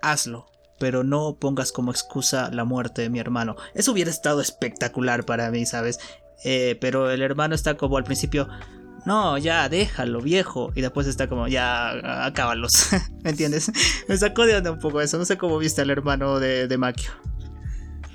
hazlo. 0.00 0.46
Pero 0.78 1.04
no 1.04 1.36
pongas 1.36 1.70
como 1.70 1.92
excusa 1.92 2.50
la 2.50 2.64
muerte 2.64 3.02
de 3.02 3.10
mi 3.10 3.20
hermano. 3.20 3.54
Eso 3.74 3.92
hubiera 3.92 4.10
estado 4.10 4.40
espectacular 4.40 5.24
para 5.24 5.48
mí, 5.52 5.64
¿sabes? 5.64 6.00
Eh, 6.44 6.76
pero 6.80 7.10
el 7.10 7.22
hermano 7.22 7.54
está 7.54 7.76
como 7.76 7.96
al 7.96 8.04
principio, 8.04 8.48
no, 9.04 9.36
ya, 9.38 9.68
déjalo, 9.68 10.20
viejo. 10.20 10.72
Y 10.74 10.80
después 10.80 11.06
está 11.06 11.28
como, 11.28 11.48
ya, 11.48 12.24
acábalos. 12.24 12.90
¿Me 13.24 13.30
entiendes? 13.30 13.70
Me 14.08 14.16
sacó 14.16 14.46
de 14.46 14.56
onda 14.56 14.70
un 14.70 14.78
poco 14.78 15.00
eso. 15.00 15.18
No 15.18 15.24
sé 15.24 15.36
cómo 15.36 15.58
viste 15.58 15.82
al 15.82 15.90
hermano 15.90 16.38
de, 16.38 16.68
de 16.68 16.78
Makio. 16.78 17.10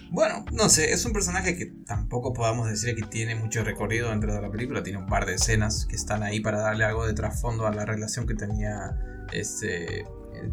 Bueno, 0.09 0.45
no 0.53 0.69
sé, 0.69 0.93
es 0.93 1.03
un 1.05 1.11
personaje 1.11 1.57
que 1.57 1.65
tampoco 1.85 2.33
podamos 2.33 2.69
decir 2.69 2.95
que 2.95 3.01
tiene 3.01 3.35
mucho 3.35 3.65
recorrido 3.65 4.09
dentro 4.09 4.33
de 4.33 4.41
la 4.41 4.49
película. 4.49 4.81
Tiene 4.81 4.99
un 4.99 5.07
par 5.07 5.25
de 5.25 5.33
escenas 5.33 5.85
que 5.85 5.97
están 5.97 6.23
ahí 6.23 6.39
para 6.39 6.59
darle 6.59 6.85
algo 6.85 7.05
de 7.05 7.13
trasfondo 7.13 7.67
a 7.67 7.73
la 7.73 7.85
relación 7.85 8.25
que 8.25 8.33
tenía 8.33 8.97
este 9.33 10.05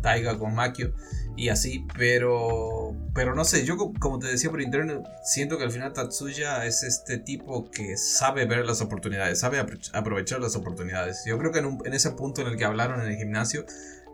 Taiga 0.03 0.39
con 0.39 0.55
Makio 0.55 0.93
y 1.37 1.49
así, 1.49 1.87
pero 1.97 2.95
pero 3.15 3.35
no 3.35 3.45
sé, 3.45 3.65
yo 3.65 3.77
como 3.77 4.19
te 4.19 4.27
decía 4.27 4.51
por 4.51 4.61
internet, 4.61 5.03
siento 5.23 5.59
que 5.59 5.65
al 5.65 5.71
final 5.71 5.93
Tatsuya 5.93 6.65
es 6.65 6.83
este 6.83 7.19
tipo 7.19 7.71
que 7.71 7.97
sabe 7.97 8.45
ver 8.47 8.67
las 8.67 8.81
oportunidades, 8.81 9.41
sabe 9.41 9.65
aprovechar 9.93 10.41
las 10.41 10.57
oportunidades. 10.57 11.23
Yo 11.27 11.39
creo 11.39 11.53
que 11.53 11.61
en, 11.61 11.79
en 11.85 11.95
ese 11.95 12.11
punto 12.13 12.43
en 12.43 12.49
el 12.49 12.57
que 12.57 12.65
hablaron 12.65 13.01
en 13.01 13.09
el 13.09 13.17
gimnasio, 13.17 13.65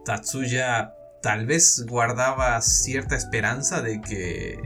Tatsuya 0.04 0.94
tal 1.22 1.46
vez 1.46 1.84
guardaba 1.86 2.60
cierta 2.60 3.16
esperanza 3.16 3.82
de 3.82 4.00
que 4.00 4.58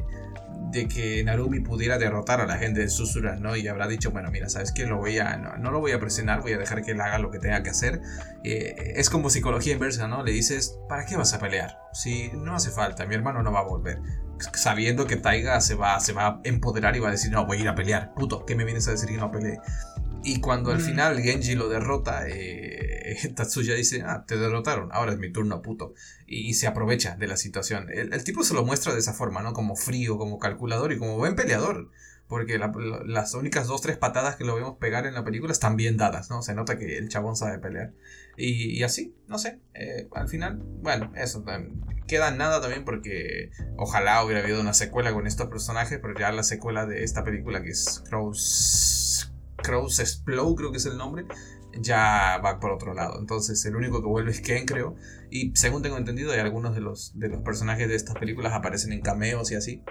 de 0.75 0.89
que 0.89 1.23
Narumi 1.25 1.61
pudiera 1.61 1.99
derrotar 1.99 2.41
a 2.41 2.47
la 2.47 2.59
gente 2.59 2.81
de 2.81 2.89
Susura, 2.89 3.37
¿no? 3.37 3.57
Y 3.57 3.67
habrá 3.69 3.87
dicho, 3.87 4.11
bueno, 4.11 4.31
mira, 4.31 4.49
¿sabes 4.49 4.73
qué? 4.73 4.85
Lo 4.87 4.99
voy 4.99 5.19
a, 5.19 5.37
no, 5.37 5.71
lo 5.71 5.81
voy 5.81 5.93
a 5.93 6.01
presionar, 6.01 6.43
voy 6.43 6.53
a 6.53 6.59
dejar 6.59 6.83
que 6.83 6.91
él 6.91 7.01
haga 7.01 7.19
lo 7.19 7.31
que 7.31 7.39
tenga 7.39 7.63
que 7.63 7.71
hacer. 7.71 8.03
Eh, 8.43 8.95
es 8.97 9.09
como 9.09 9.31
psicología 9.31 9.73
inversa, 9.73 10.09
¿no? 10.09 10.25
Le 10.25 10.33
dices, 10.33 10.79
¿para 10.89 11.07
qué 11.07 11.17
vas 11.17 11.33
a 11.33 11.39
pelear? 11.39 11.79
Si 11.93 12.31
no 12.35 12.57
hace 12.57 12.71
falta, 12.71 13.07
mi 13.07 13.15
hermano 13.15 13.43
no 13.43 13.53
va 13.53 13.61
a 13.61 13.65
volver. 13.65 14.01
Sabiendo 14.53 15.07
que 15.07 15.17
Taiga 15.17 15.61
se 15.61 15.77
va, 15.77 16.01
se 16.01 16.13
va 16.13 16.27
a 16.27 16.41
empoderar 16.43 16.97
y 16.97 17.01
va 17.01 17.09
a 17.09 17.13
decir, 17.13 17.31
no, 17.31 17.47
voy 17.47 17.59
a 17.59 17.61
ir 17.61 17.69
a 17.69 17.75
pelear. 17.77 18.13
Puto, 18.15 18.45
¿qué 18.45 18.57
me 18.57 18.65
vienes 18.65 18.89
a 18.89 18.91
decir 18.91 19.09
que 19.09 19.17
no 19.17 19.31
peleé? 19.31 19.61
Y 20.25 20.41
cuando 20.41 20.71
al 20.71 20.79
mm. 20.79 20.85
final 20.85 21.21
Genji 21.21 21.55
lo 21.55 21.69
derrota, 21.69 22.27
eh, 22.27 23.15
Tatsuya 23.37 23.75
dice, 23.75 24.03
ah, 24.07 24.25
te 24.27 24.39
derrotaron, 24.39 24.89
ahora 24.93 25.13
es 25.13 25.19
mi 25.19 25.31
turno, 25.31 25.61
puto. 25.61 25.93
Y, 26.27 26.55
se 26.55 26.67
aprovecha 26.67 27.17
de 27.17 27.27
la 27.27 27.37
situación. 27.37 27.89
El, 27.91 28.25
tipo 28.25 28.43
se 28.43 28.55
lo 28.55 28.65
muestra 28.65 28.95
de 28.95 29.01
esa 29.01 29.13
forma, 29.13 29.43
¿no? 29.43 29.53
Como 29.53 29.77
frío, 29.77 30.17
como 30.17 30.39
calculador 30.39 30.93
y 30.93 30.99
como 30.99 31.19
buen 31.19 31.37
peleador. 31.37 31.91
Porque 32.27 32.59
las 32.59 33.35
únicas 33.35 33.67
dos, 33.67 33.83
tres 33.83 33.99
patadas 33.99 34.37
que 34.37 34.45
lo 34.45 34.55
vemos 34.55 34.79
pegar 34.79 35.07
en 35.07 35.13
la 35.13 35.25
película 35.25 35.53
están 35.53 35.77
bien 35.77 35.99
dadas, 35.99 36.31
¿no? 36.31 36.41
Se 36.41 36.55
nota 36.55 36.79
que 36.79 36.97
el 36.97 37.11
chabón 37.11 37.37
sabe 37.37 37.59
pelear. 37.59 37.93
Y, 38.39 38.83
así, 38.83 39.15
no 39.29 39.37
sé, 39.39 39.61
eh, 39.75 40.09
al 40.13 40.29
final, 40.29 40.59
bueno, 40.81 41.13
eso. 41.17 41.45
Queda 42.09 42.31
nada 42.31 42.63
también 42.63 42.87
porque 42.87 43.51
ojalá 43.77 44.25
hubiera 44.25 44.43
habido 44.43 44.63
una 44.63 44.73
secuela 44.73 45.13
con 45.13 45.27
estos 45.27 45.49
personajes, 45.49 45.99
pero 46.01 46.19
ya 46.19 46.33
la 46.33 46.45
secuela 46.45 46.87
de 46.87 47.05
esta 47.05 47.25
película 47.25 47.63
que 47.63 47.71
es 47.71 48.03
Crows 48.09 49.04
Crows 49.65 49.99
Explode, 49.99 50.55
creo 50.55 50.71
que 50.71 50.79
es 50.79 50.87
el 50.87 50.97
nombre. 50.97 51.27
ya 51.81 52.41
va 52.45 52.61
por 52.61 52.71
otro 52.71 52.95
lado. 52.95 53.19
Entonces 53.19 53.65
el 53.65 53.75
único 53.75 54.01
que 54.01 54.07
vuelve 54.07 54.31
es 54.31 54.41
Ken, 54.41 54.67
creo. 54.67 54.95
Y 55.31 55.51
según 55.57 55.83
tengo 55.83 55.97
entendido, 55.97 56.33
hay 56.33 56.39
algunos 56.39 56.75
de 56.75 56.81
los, 56.81 57.19
de 57.19 57.29
los 57.29 57.43
personajes 57.43 57.89
de 57.89 57.97
estas 57.97 58.15
películas 58.15 58.53
aparecen 58.53 58.93
en 58.93 59.01
cameos 59.01 59.51
y 59.51 59.57
así. 59.57 59.83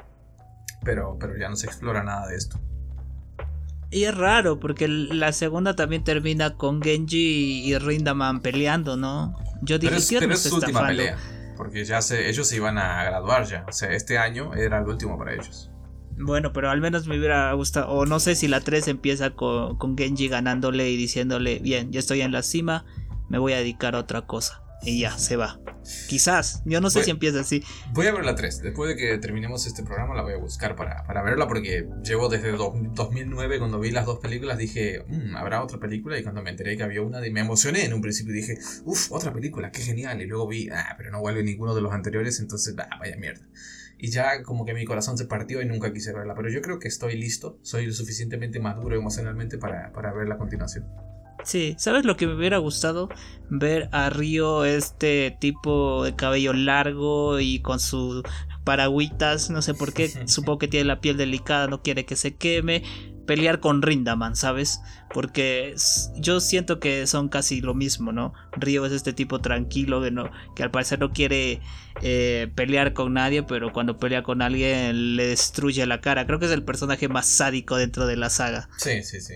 Pero, 0.85 1.17
pero 1.19 1.37
ya 1.37 1.49
no 1.49 1.55
se 1.55 1.67
explora 1.67 2.03
nada 2.03 2.27
de 2.27 2.35
esto. 2.35 2.61
Y 3.89 4.05
es 4.05 4.15
raro, 4.15 4.59
porque 4.59 4.87
la 4.87 5.31
segunda 5.33 5.75
también 5.75 6.03
termina 6.03 6.55
con 6.55 6.81
Genji 6.81 7.63
y 7.63 7.77
Rindaman 7.77 8.41
peleando, 8.41 8.97
¿no? 8.97 9.37
Yo 9.61 9.77
dije, 9.77 9.95
pero 10.19 10.33
es, 10.33 10.41
su 10.41 10.55
última 10.55 10.87
pelea. 10.87 11.17
Porque 11.55 11.85
ya 11.85 12.01
se, 12.01 12.27
ellos 12.27 12.47
se 12.47 12.55
iban 12.55 12.79
a 12.79 13.03
graduar 13.03 13.45
ya. 13.45 13.65
O 13.67 13.71
sea, 13.71 13.91
este 13.91 14.17
año 14.17 14.55
era 14.55 14.79
el 14.79 14.87
último 14.87 15.17
para 15.17 15.33
ellos. 15.33 15.69
Bueno, 16.17 16.53
pero 16.53 16.69
al 16.69 16.81
menos 16.81 17.07
me 17.07 17.17
hubiera 17.17 17.51
gustado. 17.53 17.89
O 17.89 18.05
no 18.05 18.19
sé 18.19 18.35
si 18.35 18.47
la 18.47 18.61
3 18.61 18.87
empieza 18.87 19.31
con, 19.31 19.77
con 19.77 19.97
Genji 19.97 20.27
ganándole 20.27 20.89
y 20.89 20.97
diciéndole: 20.97 21.59
Bien, 21.59 21.91
ya 21.91 21.99
estoy 21.99 22.21
en 22.21 22.31
la 22.31 22.43
cima, 22.43 22.85
me 23.29 23.39
voy 23.39 23.53
a 23.53 23.57
dedicar 23.57 23.95
a 23.95 23.99
otra 23.99 24.25
cosa. 24.25 24.61
Y 24.85 24.99
ya, 24.99 25.17
se 25.17 25.37
va. 25.37 25.61
Quizás, 26.09 26.61
yo 26.65 26.81
no 26.81 26.89
sé 26.89 27.03
si 27.03 27.11
empieza 27.11 27.39
así. 27.39 27.63
Voy 27.93 28.07
a 28.07 28.13
ver 28.13 28.25
la 28.25 28.35
3. 28.35 28.61
Después 28.61 28.89
de 28.89 28.97
que 28.97 29.17
terminemos 29.17 29.65
este 29.65 29.81
programa, 29.83 30.13
la 30.13 30.23
voy 30.23 30.33
a 30.33 30.37
buscar 30.37 30.75
para, 30.75 31.05
para 31.05 31.23
verla. 31.23 31.47
Porque 31.47 31.87
llevo 32.03 32.27
desde 32.27 32.51
2009, 32.51 33.59
cuando 33.59 33.79
vi 33.79 33.91
las 33.91 34.05
dos 34.05 34.19
películas, 34.19 34.57
dije: 34.57 35.05
mmm, 35.07 35.37
habrá 35.37 35.63
otra 35.63 35.79
película. 35.79 36.19
Y 36.19 36.23
cuando 36.23 36.41
me 36.41 36.49
enteré 36.49 36.75
que 36.75 36.83
había 36.83 37.01
una, 37.01 37.21
me 37.21 37.39
emocioné 37.39 37.85
en 37.85 37.93
un 37.93 38.01
principio. 38.01 38.33
Dije: 38.33 38.57
Uff, 38.83 39.11
otra 39.11 39.33
película, 39.33 39.71
qué 39.71 39.81
genial. 39.81 40.21
Y 40.21 40.25
luego 40.25 40.47
vi: 40.47 40.69
Ah, 40.69 40.95
pero 40.97 41.11
no 41.11 41.21
vuelve 41.21 41.43
ninguno 41.43 41.73
de 41.73 41.81
los 41.81 41.93
anteriores. 41.93 42.41
Entonces, 42.41 42.75
ah, 42.77 42.97
vaya 42.99 43.15
mierda 43.15 43.45
y 44.03 44.11
ya 44.11 44.43
como 44.43 44.65
que 44.65 44.73
mi 44.73 44.83
corazón 44.83 45.17
se 45.17 45.27
partió 45.27 45.61
y 45.61 45.65
nunca 45.65 45.93
quise 45.93 46.11
verla. 46.11 46.35
Pero 46.35 46.49
yo 46.49 46.61
creo 46.61 46.77
que 46.77 46.89
estoy 46.89 47.15
listo, 47.17 47.57
soy 47.61 47.85
lo 47.85 47.93
suficientemente 47.93 48.59
maduro 48.59 48.97
emocionalmente 48.97 49.57
para, 49.57 49.93
para 49.93 50.11
verla 50.11 50.35
a 50.35 50.37
continuación. 50.37 50.85
Sí, 51.45 51.75
¿sabes 51.77 52.03
lo 52.03 52.17
que 52.17 52.27
me 52.27 52.35
hubiera 52.35 52.57
gustado? 52.57 53.07
Ver 53.49 53.87
a 53.93 54.09
Río, 54.09 54.65
este 54.65 55.37
tipo 55.39 56.03
de 56.03 56.17
cabello 56.17 56.51
largo 56.51 57.39
y 57.39 57.61
con 57.61 57.79
sus 57.79 58.23
paragüitas, 58.65 59.49
no 59.49 59.61
sé 59.61 59.73
por 59.73 59.93
qué, 59.93 60.09
supongo 60.27 60.59
que 60.59 60.67
tiene 60.67 60.83
la 60.83 60.99
piel 60.99 61.15
delicada, 61.15 61.67
no 61.67 61.81
quiere 61.81 62.05
que 62.05 62.17
se 62.17 62.35
queme 62.35 62.83
pelear 63.25 63.59
con 63.59 63.81
Rindaman, 63.81 64.35
¿sabes? 64.35 64.81
Porque 65.13 65.75
yo 66.15 66.39
siento 66.39 66.79
que 66.79 67.07
son 67.07 67.29
casi 67.29 67.61
lo 67.61 67.73
mismo, 67.73 68.11
¿no? 68.11 68.33
Río 68.53 68.85
es 68.85 68.91
este 68.91 69.13
tipo 69.13 69.39
tranquilo 69.39 70.01
que, 70.01 70.11
no, 70.11 70.29
que 70.55 70.63
al 70.63 70.71
parecer 70.71 70.99
no 70.99 71.11
quiere 71.11 71.61
eh, 72.01 72.51
pelear 72.55 72.93
con 72.93 73.13
nadie, 73.13 73.43
pero 73.43 73.71
cuando 73.71 73.97
pelea 73.97 74.23
con 74.23 74.41
alguien 74.41 75.15
le 75.15 75.27
destruye 75.27 75.85
la 75.85 76.01
cara. 76.01 76.25
Creo 76.25 76.39
que 76.39 76.45
es 76.45 76.51
el 76.51 76.63
personaje 76.63 77.07
más 77.07 77.27
sádico 77.27 77.77
dentro 77.77 78.07
de 78.07 78.17
la 78.17 78.29
saga. 78.29 78.69
Sí, 78.77 79.03
sí, 79.03 79.21
sí. 79.21 79.35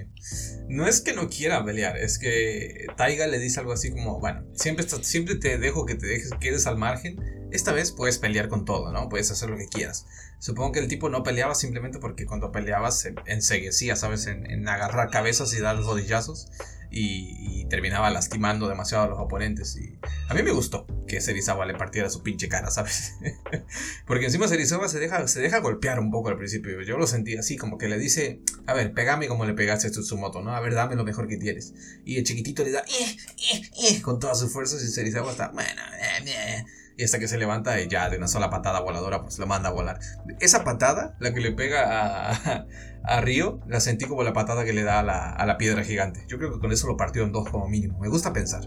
No 0.67 0.87
es 0.87 1.01
que 1.01 1.13
no 1.13 1.29
quiera 1.29 1.63
pelear, 1.63 1.97
es 1.97 2.17
que 2.17 2.87
Taiga 2.97 3.27
le 3.27 3.39
dice 3.39 3.59
algo 3.59 3.73
así 3.73 3.91
como, 3.91 4.19
bueno, 4.19 4.45
siempre, 4.53 4.85
siempre 5.01 5.35
te 5.35 5.57
dejo 5.57 5.85
que 5.85 5.95
te 5.95 6.07
dejes, 6.07 6.31
quedes 6.39 6.67
al 6.67 6.77
margen. 6.77 7.17
Esta 7.51 7.71
vez 7.71 7.91
puedes 7.91 8.17
pelear 8.17 8.49
con 8.49 8.65
todo, 8.65 8.91
¿no? 8.91 9.09
Puedes 9.09 9.31
hacer 9.31 9.49
lo 9.49 9.57
que 9.57 9.67
quieras. 9.67 10.05
Supongo 10.39 10.73
que 10.73 10.79
el 10.79 10.87
tipo 10.87 11.09
no 11.09 11.23
peleaba 11.23 11.55
simplemente 11.55 11.99
porque 11.99 12.25
cuando 12.25 12.51
peleaba 12.51 12.91
se 12.91 13.15
enseguecía, 13.25 13.95
¿sabes? 13.95 14.27
En, 14.27 14.67
agarrar 14.67 15.09
cabezas 15.09 15.53
y 15.53 15.59
dar 15.59 15.81
rodillazos. 15.81 16.49
Y, 16.89 17.65
terminaba 17.69 18.09
lastimando 18.09 18.69
demasiado 18.69 19.03
a 19.03 19.07
los 19.07 19.19
oponentes. 19.19 19.75
Y 19.75 19.99
a 20.29 20.33
mí 20.33 20.41
me 20.41 20.51
gustó 20.51 20.87
que 21.05 21.19
Serizawa 21.19 21.65
le 21.65 21.73
partiera 21.73 22.09
su 22.09 22.23
pinche 22.23 22.47
cara, 22.47 22.71
¿sabes? 22.71 23.15
Porque 24.07 24.25
encima 24.25 24.47
Serizawa 24.47 24.87
se 24.87 24.97
deja, 24.97 25.27
se 25.27 25.41
deja 25.41 25.59
golpear 25.59 25.99
un 25.99 26.09
poco 26.09 26.29
al 26.29 26.37
principio. 26.37 26.81
Yo 26.83 26.97
lo 26.97 27.05
sentí 27.05 27.35
así, 27.35 27.57
como 27.57 27.77
que 27.77 27.89
le 27.89 27.99
dice, 27.99 28.39
a 28.67 28.73
ver, 28.73 28.93
pégame 28.93 29.27
como 29.27 29.43
le 29.43 29.53
pegaste 29.53 29.89
a 29.89 30.15
moto, 30.15 30.41
¿no? 30.41 30.55
A 30.55 30.61
ver, 30.61 30.75
dame 30.75 30.95
lo 30.95 31.03
mejor 31.03 31.27
que 31.27 31.35
tienes. 31.35 31.73
Y 32.05 32.17
el 32.17 32.23
chiquitito 32.23 32.63
le 32.63 32.71
da, 32.71 32.79
eh, 32.79 33.17
eh, 33.53 33.69
eh, 33.83 34.01
con 34.01 34.19
todas 34.19 34.39
sus 34.39 34.53
fuerzas 34.53 34.81
y 34.81 34.87
Serizawa 34.87 35.31
está, 35.31 35.49
bueno, 35.49 35.81
eh, 35.99 36.23
eh. 36.25 36.65
Y 36.97 37.03
hasta 37.03 37.19
que 37.19 37.27
se 37.27 37.37
levanta 37.37 37.79
y 37.79 37.87
ya 37.87 38.09
de 38.09 38.17
una 38.17 38.27
sola 38.27 38.49
patada 38.49 38.79
voladora 38.81 39.21
pues 39.21 39.37
lo 39.37 39.45
manda 39.47 39.69
a 39.69 39.71
volar. 39.71 39.99
Esa 40.39 40.63
patada, 40.63 41.15
la 41.19 41.33
que 41.33 41.39
le 41.39 41.51
pega 41.51 42.31
a, 42.31 42.65
a 43.03 43.21
Río, 43.21 43.59
la 43.67 43.79
sentí 43.79 44.05
como 44.05 44.23
la 44.23 44.33
patada 44.33 44.65
que 44.65 44.73
le 44.73 44.83
da 44.83 44.99
a 44.99 45.03
la, 45.03 45.31
a 45.31 45.45
la 45.45 45.57
piedra 45.57 45.83
gigante. 45.83 46.25
Yo 46.27 46.37
creo 46.37 46.51
que 46.51 46.59
con 46.59 46.71
eso 46.71 46.87
lo 46.87 46.97
partió 46.97 47.23
en 47.23 47.31
dos 47.31 47.49
como 47.49 47.69
mínimo. 47.69 47.99
Me 47.99 48.09
gusta 48.09 48.33
pensar. 48.33 48.61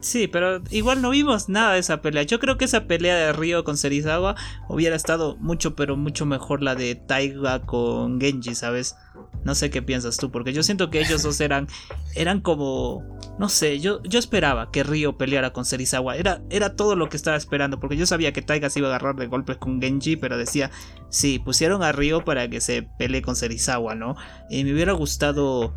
Sí, 0.00 0.28
pero 0.28 0.62
igual 0.70 1.02
no 1.02 1.10
vimos 1.10 1.50
nada 1.50 1.74
de 1.74 1.80
esa 1.80 2.00
pelea. 2.00 2.22
Yo 2.22 2.40
creo 2.40 2.56
que 2.56 2.64
esa 2.64 2.86
pelea 2.86 3.16
de 3.16 3.32
Río 3.34 3.64
con 3.64 3.76
Serizawa 3.76 4.34
hubiera 4.68 4.96
estado 4.96 5.36
mucho, 5.36 5.76
pero 5.76 5.96
mucho 5.96 6.24
mejor 6.24 6.62
la 6.62 6.74
de 6.74 6.94
Taiga 6.94 7.60
con 7.60 8.18
Genji, 8.18 8.54
¿sabes? 8.54 8.96
No 9.44 9.54
sé 9.54 9.70
qué 9.70 9.82
piensas 9.82 10.16
tú, 10.16 10.30
porque 10.30 10.52
yo 10.52 10.62
siento 10.62 10.90
que 10.90 11.00
ellos 11.00 11.22
dos 11.22 11.40
eran, 11.40 11.66
eran 12.14 12.40
como, 12.40 13.02
no 13.38 13.48
sé, 13.48 13.80
yo, 13.80 14.02
yo 14.02 14.18
esperaba 14.18 14.70
que 14.70 14.82
Río 14.82 15.16
peleara 15.16 15.52
con 15.52 15.64
Serizawa, 15.64 16.16
era, 16.16 16.42
era 16.50 16.76
todo 16.76 16.94
lo 16.94 17.08
que 17.08 17.16
estaba 17.16 17.36
esperando, 17.36 17.80
porque 17.80 17.96
yo 17.96 18.06
sabía 18.06 18.32
que 18.32 18.42
Taiga 18.42 18.68
se 18.68 18.80
iba 18.80 18.88
a 18.88 18.90
agarrar 18.90 19.16
de 19.16 19.26
golpes 19.26 19.56
con 19.56 19.80
Genji, 19.80 20.16
pero 20.16 20.36
decía, 20.36 20.70
sí, 21.08 21.38
pusieron 21.38 21.82
a 21.82 21.92
Río 21.92 22.24
para 22.24 22.48
que 22.48 22.60
se 22.60 22.82
pelee 22.98 23.22
con 23.22 23.36
Serizawa, 23.36 23.94
¿no? 23.94 24.16
Y 24.50 24.64
me 24.64 24.72
hubiera 24.74 24.92
gustado 24.92 25.74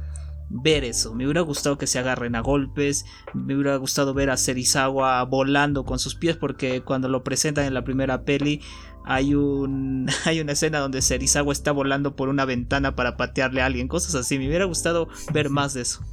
ver 0.53 0.84
eso. 0.84 1.14
Me 1.14 1.26
hubiera 1.26 1.41
gustado 1.41 1.78
que 1.78 1.88
se 1.88 1.99
agarren 1.99 2.36
a 2.36 2.41
golpes. 2.41 3.05
Me 3.34 3.55
hubiera 3.55 3.76
gustado 3.78 4.14
ver 4.14 4.30
a 4.30 4.38
Serizawa 4.38 5.24
volando 5.24 5.84
con 5.84 5.99
sus 5.99 6.16
pies. 6.16 6.38
Porque 6.38 6.82
cuando 6.82 7.09
lo 7.09 7.24
presentan 7.24 7.66
en 7.66 7.74
la 7.74 7.84
primera 7.84 8.24
peli. 8.24 8.61
Hay, 9.06 9.36
un, 9.36 10.08
hay 10.26 10.39
una 10.39 10.54
escena 10.54 10.80
donde 10.80 11.01
Serizawa 11.01 11.54
está 11.54 11.72
volando 11.72 12.16
por 12.16 12.30
una 12.30 12.45
ventana 12.45 12.95
para 12.95 13.18
patearle 13.18 13.62
a 13.62 13.66
alguien. 13.66 13.88
Cosas 13.88 14.16
así. 14.16 14.38
Me 14.38 14.47
hubiera 14.47 14.66
gustado 14.66 15.08
ver 15.34 15.49
más 15.49 15.74
de 15.74 15.82
eso. 15.82 16.04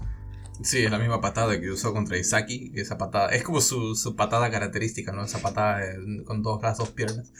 Sí, 0.62 0.84
es 0.84 0.90
la 0.90 0.98
misma 0.98 1.22
patada 1.22 1.58
que 1.58 1.70
usó 1.70 1.94
contra 1.94 2.18
Isaki. 2.18 2.72
Esa 2.74 2.98
patada 2.98 3.30
es 3.30 3.42
como 3.42 3.62
su, 3.62 4.14
patada 4.14 4.50
característica, 4.50 5.10
¿no? 5.10 5.24
Esa 5.24 5.40
patada 5.40 5.80
con 6.26 6.42
dos, 6.42 6.60
las 6.62 6.76
dos 6.76 6.90
piernas. 6.90 7.32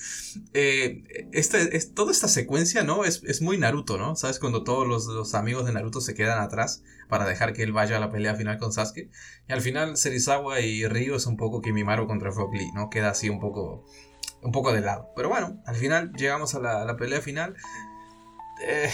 Eh, 0.55 1.03
este, 1.33 1.77
es, 1.77 1.93
toda 1.93 2.13
esta 2.13 2.29
secuencia, 2.29 2.83
¿no? 2.83 3.05
Es, 3.05 3.23
es, 3.25 3.43
muy 3.43 3.59
Naruto, 3.59 3.99
¿no? 3.99 4.17
¿Sabes? 4.17 4.39
Cuando 4.39 4.65
todos 4.65 4.89
los, 4.89 5.07
los, 5.07 5.35
amigos 5.35 5.67
de 5.67 5.73
Naruto 5.73 6.01
se 6.01 6.15
quedan 6.15 6.41
atrás 6.41 6.83
para 7.09 7.27
dejar 7.27 7.53
que 7.53 7.63
él 7.63 7.73
vaya 7.73 7.99
a 7.99 8.01
la 8.01 8.11
pelea 8.11 8.35
final 8.37 8.59
con 8.59 8.73
Sasuke. 8.73 9.11
Y 9.49 9.53
al 9.53 9.61
final 9.61 9.99
Serizawa 9.99 10.61
y 10.61 10.87
Ryo 10.87 11.17
es 11.17 11.27
un 11.27 11.37
poco 11.37 11.61
Kimimaro 11.61 12.07
contra 12.07 12.31
Rock 12.31 12.55
Lee, 12.55 12.71
¿no? 12.75 12.89
Queda 12.89 13.11
así 13.11 13.29
un 13.29 13.39
poco, 13.39 13.85
un 14.43 14.53
poco 14.53 14.73
de 14.73 14.81
lado. 14.81 15.11
Pero 15.17 15.29
bueno, 15.29 15.61
al 15.67 15.77
final 15.77 16.13
llegamos 16.13 16.55
a 16.55 16.61
la, 16.61 16.85
la 16.85 16.97
pelea 16.97 17.21
final. 17.21 17.57
Eh, 18.63 18.91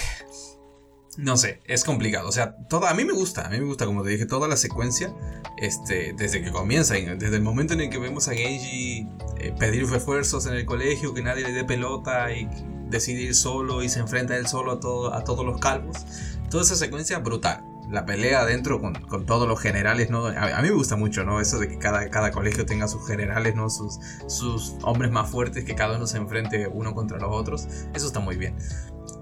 no 1.16 1.36
sé, 1.36 1.62
es 1.64 1.84
complicado. 1.84 2.28
O 2.28 2.32
sea, 2.32 2.56
todo, 2.68 2.86
a 2.86 2.94
mí 2.94 3.04
me 3.04 3.12
gusta, 3.12 3.46
a 3.46 3.48
mí 3.48 3.58
me 3.58 3.64
gusta, 3.64 3.86
como 3.86 4.02
te 4.02 4.10
dije, 4.10 4.26
toda 4.26 4.48
la 4.48 4.56
secuencia, 4.56 5.14
este, 5.56 6.14
desde 6.16 6.42
que 6.42 6.50
comienza, 6.50 6.94
desde 6.94 7.36
el 7.36 7.42
momento 7.42 7.72
en 7.72 7.80
el 7.80 7.90
que 7.90 7.98
vemos 7.98 8.28
a 8.28 8.34
Genji 8.34 9.08
eh, 9.38 9.54
pedir 9.58 9.88
refuerzos 9.88 10.46
en 10.46 10.54
el 10.54 10.66
colegio, 10.66 11.14
que 11.14 11.22
nadie 11.22 11.44
le 11.44 11.52
dé 11.52 11.64
pelota 11.64 12.32
y 12.32 12.48
decide 12.90 13.22
ir 13.22 13.34
solo 13.34 13.82
y 13.82 13.88
se 13.88 14.00
enfrenta 14.00 14.36
él 14.36 14.46
solo 14.46 14.72
a, 14.72 14.80
todo, 14.80 15.14
a 15.14 15.24
todos 15.24 15.44
los 15.44 15.58
calvos. 15.58 16.04
Toda 16.50 16.62
esa 16.62 16.76
secuencia 16.76 17.18
brutal. 17.18 17.64
La 17.90 18.04
pelea 18.04 18.40
adentro 18.40 18.80
con, 18.80 18.94
con 18.94 19.26
todos 19.26 19.46
los 19.46 19.60
generales, 19.60 20.10
¿no? 20.10 20.26
A, 20.26 20.60
mí 20.62 20.68
me 20.68 20.74
gusta 20.74 20.96
mucho, 20.96 21.24
¿no? 21.24 21.40
Eso 21.40 21.58
de 21.58 21.68
que 21.68 21.78
cada, 21.78 22.08
cada 22.10 22.32
colegio 22.32 22.66
tenga 22.66 22.88
sus 22.88 23.06
generales, 23.06 23.54
¿no? 23.54 23.70
Sus, 23.70 23.98
sus 24.26 24.74
hombres 24.82 25.10
más 25.10 25.30
fuertes, 25.30 25.64
que 25.64 25.74
cada 25.74 25.96
uno 25.96 26.06
se 26.06 26.18
enfrente 26.18 26.66
uno 26.66 26.94
contra 26.94 27.18
los 27.18 27.30
otros. 27.32 27.68
Eso 27.94 28.06
está 28.06 28.20
muy 28.20 28.36
bien. 28.36 28.56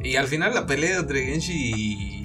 Y 0.02 0.16
al 0.16 0.26
final 0.26 0.54
la 0.54 0.66
pelea 0.66 0.98
entre 0.98 1.24
Genshi 1.24 1.72
y, 1.76 2.23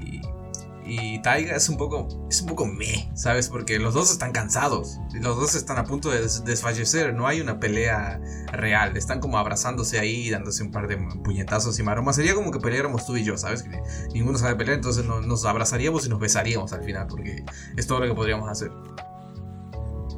Taiga 1.21 1.55
es 1.55 1.69
un 1.69 1.77
poco 1.77 2.07
es 2.29 2.41
un 2.41 2.47
poco 2.47 2.65
meh, 2.65 3.09
¿sabes? 3.15 3.49
Porque 3.49 3.79
los 3.79 3.93
dos 3.93 4.11
están 4.11 4.31
cansados, 4.31 4.99
los 5.13 5.37
dos 5.37 5.55
están 5.55 5.77
a 5.77 5.83
punto 5.83 6.09
de 6.09 6.21
desfallecer, 6.45 7.13
no 7.13 7.27
hay 7.27 7.41
una 7.41 7.59
pelea 7.59 8.19
real, 8.51 8.97
están 8.97 9.19
como 9.19 9.37
abrazándose 9.37 9.99
ahí, 9.99 10.29
dándose 10.29 10.63
un 10.63 10.71
par 10.71 10.87
de 10.87 10.97
puñetazos 11.23 11.77
y 11.79 11.83
maromas. 11.83 12.15
Sería 12.15 12.33
como 12.33 12.51
que 12.51 12.59
peleáramos 12.59 13.05
tú 13.05 13.17
y 13.17 13.23
yo, 13.23 13.37
¿sabes? 13.37 13.63
Que 13.63 13.81
ninguno 14.13 14.37
sabe 14.37 14.55
pelear, 14.55 14.77
entonces 14.77 15.05
nos 15.05 15.45
abrazaríamos 15.45 16.05
y 16.05 16.09
nos 16.09 16.19
besaríamos 16.19 16.73
al 16.73 16.83
final, 16.83 17.07
porque 17.07 17.43
es 17.77 17.87
todo 17.87 17.99
lo 17.99 18.07
que 18.07 18.15
podríamos 18.15 18.49
hacer. 18.49 18.71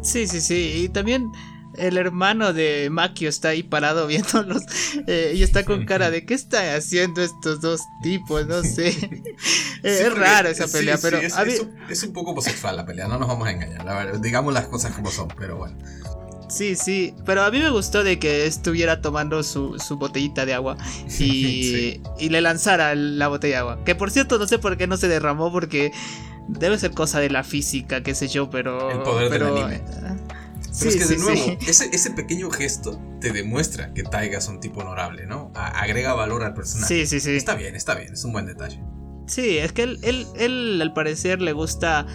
Sí, 0.02 0.28
sí, 0.28 0.42
sí, 0.42 0.84
y 0.84 0.90
también 0.90 1.32
el 1.76 1.98
hermano 1.98 2.54
de 2.54 2.90
Makio 2.90 3.30
está 3.30 3.50
ahí 3.50 3.64
parado 3.64 4.08
viéndolos 4.08 4.64
eh, 5.08 5.34
y 5.36 5.44
está 5.44 5.64
con 5.64 5.86
cara 5.86 6.12
de 6.12 6.26
¿qué 6.26 6.34
están 6.34 6.76
haciendo 6.76 7.22
estos 7.22 7.62
dos 7.62 7.82
tipos? 8.02 8.46
No 8.48 8.64
sé. 8.64 8.90
Eh, 8.90 9.36
es 9.84 10.14
raro 10.14 10.50
esa 10.50 10.68
pelea, 10.68 10.98
pero... 11.02 11.18
es, 11.18 12.04
un, 12.04 12.14
poco 12.14 12.32
homosexual 12.32 12.76
la 12.76 12.86
pelea, 12.86 13.08
no 13.08 13.18
nos 13.18 13.28
vamos 13.28 13.48
a 13.48 13.52
engañar. 13.52 13.86
La 13.86 13.96
verdad, 13.96 14.20
digamos 14.20 14.54
las 14.54 14.68
cosas 14.68 14.94
como 14.94 15.10
son, 15.10 15.28
pero 15.38 15.58
bueno. 15.58 15.78
Sí, 16.50 16.76
sí, 16.76 17.16
pero 17.26 17.44
a 17.44 17.52
mí 17.52 17.60
me 17.60 17.70
gustó 17.70 18.04
de 18.04 18.20
que 18.20 18.46
estuviera 18.46 19.02
tomando 19.02 19.42
su, 19.42 19.78
botellita 19.98 20.46
de 20.46 20.54
agua 20.54 20.78
y, 21.20 22.02
y 22.20 22.30
le 22.30 22.42
lanzara 22.42 22.94
la 22.96 23.28
botella 23.30 23.56
de 23.56 23.60
agua. 23.60 23.84
Que 23.86 23.96
por 23.96 24.12
cierto, 24.12 24.38
no 24.38 24.48
sé 24.48 24.60
por 24.60 24.78
qué 24.78 24.88
no 24.88 24.98
se 24.98 25.08
derramó 25.08 25.52
porque 25.52 25.92
debe 26.48 26.78
ser 26.78 26.92
cosa 26.92 27.20
de 27.20 27.30
la 27.30 27.44
física, 27.44 28.04
qué 28.04 28.16
sé 28.16 28.28
yo, 28.28 28.50
pero... 28.50 28.92
El 28.92 29.00
poder 29.00 29.32
del 29.32 29.44
anime. 29.44 29.82
Pero 30.80 30.90
es 30.90 30.96
que 30.96 31.06
de 31.06 31.18
nuevo, 31.18 31.58
ese, 31.68 32.12
pequeño 32.12 32.50
gesto 32.50 33.00
te 33.20 33.32
demuestra 33.32 33.94
que 33.94 34.04
Taiga 34.04 34.38
es 34.38 34.48
un 34.48 34.60
tipo 34.60 34.82
honorable, 34.82 35.26
¿no? 35.26 35.52
agrega 35.56 36.14
valor 36.14 36.44
al 36.44 36.54
personaje. 36.54 37.06
Sí, 37.06 37.06
sí, 37.06 37.20
sí. 37.20 37.36
Está 37.36 37.56
bien, 37.56 37.76
está 37.76 37.96
bien, 37.96 38.14
es 38.14 38.24
un 38.24 38.32
buen 38.32 38.46
detalle. 38.46 38.82
Sí, 39.28 39.58
es 39.58 39.72
que 39.72 39.84
él, 39.84 40.00
él, 40.38 40.80
al 40.82 40.94
parecer 40.94 41.42
le 41.42 41.54
gusta 41.54 42.06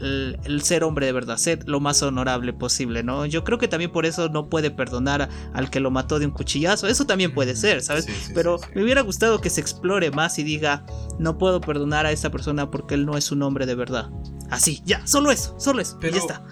el, 0.00 0.62
ser 0.62 0.84
hombre 0.84 1.06
de 1.06 1.12
verdad, 1.12 1.36
ser 1.36 1.66
lo 1.68 1.80
más 1.80 2.02
honorable 2.02 2.52
posible, 2.52 3.02
¿no? 3.02 3.26
Yo 3.26 3.44
creo 3.44 3.58
que 3.58 3.68
también 3.68 3.92
por 3.92 4.06
eso 4.06 4.28
no 4.28 4.48
puede 4.48 4.70
perdonar 4.70 5.28
al 5.52 5.70
que 5.70 5.80
lo 5.80 5.90
mató 5.90 6.18
de 6.18 6.26
un 6.26 6.32
cuchillazo, 6.32 6.88
eso 6.88 7.06
también 7.06 7.34
puede 7.34 7.54
ser, 7.56 7.82
¿sabes? 7.82 8.06
Pero 8.34 8.58
me 8.74 8.82
hubiera 8.82 9.02
gustado 9.02 9.40
que 9.40 9.50
se 9.50 9.60
explore 9.60 10.10
más 10.10 10.38
y 10.38 10.42
diga, 10.42 10.84
no 11.18 11.38
puedo 11.38 11.60
perdonar 11.60 12.06
a 12.06 12.12
esa 12.12 12.30
persona 12.30 12.70
porque 12.70 12.94
él 12.94 13.06
no 13.06 13.16
es 13.16 13.30
un 13.30 13.42
hombre 13.42 13.66
de 13.66 13.74
verdad. 13.74 14.10
Así, 14.50 14.82
ya, 14.84 15.06
solo 15.06 15.30
eso, 15.30 15.54
solo 15.58 15.80
eso, 15.80 15.98
pero, 16.00 16.14
ya 16.14 16.20
está. 16.20 16.44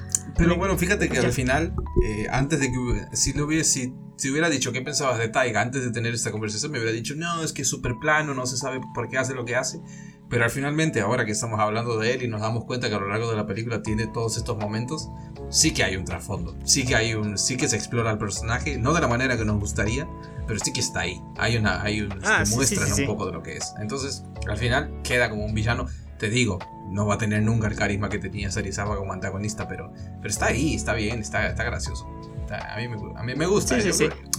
Pero 0.43 0.57
bueno, 0.57 0.77
fíjate 0.77 1.09
que 1.09 1.19
al 1.19 1.33
final, 1.33 1.73
eh, 2.03 2.27
antes 2.31 2.59
de 2.59 2.73
que 2.73 3.17
si 3.17 3.33
lo 3.33 3.47
hubiese, 3.47 3.93
si, 4.17 4.31
hubiera 4.31 4.51
dicho 4.51 4.73
qué 4.73 4.83
pensabas 4.83 5.19
de 5.19 5.29
Taiga 5.29 5.61
antes 5.61 5.85
de 5.85 5.93
tener 5.93 6.13
esta 6.15 6.33
conversación, 6.33 6.73
me 6.73 6.79
hubiera 6.79 6.93
dicho, 6.93 7.15
no, 7.15 7.45
es 7.45 7.53
que 7.53 7.63
es 7.63 7.69
súper 7.69 7.95
plano, 8.01 8.35
no 8.35 8.45
se 8.47 8.57
sabe 8.57 8.81
por 8.93 9.09
qué 9.09 9.19
hace 9.19 9.35
lo 9.35 9.45
que 9.45 9.55
hace. 9.55 9.81
Pero 10.29 10.43
al 10.43 10.51
finalmente, 10.51 11.01
ahora 11.01 11.25
que 11.25 11.31
estamos 11.31 11.61
hablando 11.61 11.97
de 11.97 12.15
él 12.15 12.23
y 12.25 12.29
nos 12.29 12.41
damos 12.41 12.65
cuenta 12.65 12.89
que 12.89 12.95
a 12.97 12.99
lo 12.99 13.09
largo 13.09 13.31
de 13.31 13.37
la 13.37 13.47
película 13.47 13.83
tiene 13.83 14.09
todos 14.09 14.37
estos 14.37 14.59
momentos, 14.59 15.11
sí 15.49 15.73
que 15.73 15.85
hay 15.85 15.95
un 15.95 16.05
trasfondo, 16.05 16.57
sí 16.65 16.85
que 16.85 16.97
hay 16.97 17.15
un, 17.15 17.39
sí 17.39 17.57
que 17.57 17.69
se 17.69 17.77
explora 17.77 18.11
el 18.11 18.19
personaje, 18.19 18.79
no 18.79 18.95
de 18.95 19.01
la 19.01 19.09
manera 19.09 19.37
que 19.37 19.45
nos 19.45 19.61
gustaría, 19.61 20.09
pero 20.49 20.59
sí 20.59 20.73
que 20.73 20.81
está 20.81 21.01
ahí. 21.01 21.21
Hay 21.39 21.57
una, 21.57 21.83
hay 21.83 22.01
un, 22.01 22.19
ah, 22.25 22.43
muestran 22.51 22.93
un 22.93 23.07
poco 23.07 23.27
de 23.27 23.33
lo 23.33 23.45
que 23.45 23.59
es. 23.59 23.75
Entonces, 23.81 24.25
al 24.49 24.57
final 24.57 24.93
queda 25.05 25.31
como 25.31 25.45
un 25.45 25.55
villano. 25.55 25.87
Te 26.19 26.31
digo, 26.31 26.59
no 26.93 27.07
va 27.07 27.15
a 27.15 27.19
tener 27.19 27.43
nunca 27.43 27.67
el 27.67 27.75
carisma 27.75 28.09
que 28.09 28.19
tenía 28.19 28.51
Serizawa 28.51 28.97
como 28.97 29.13
antagonista, 29.13 29.67
pero, 29.67 29.93
pero 30.21 30.29
está 30.29 30.47
ahí, 30.47 30.75
está 30.75 30.95
bien, 30.95 31.21
está, 31.21 31.49
está 31.49 31.65
gracioso. 31.65 32.07
a, 32.51 32.77
mí 32.77 32.89
me, 32.89 32.97
a 33.17 33.23
mí 33.23 33.35
me 33.35 33.47
gusta. 33.47 33.79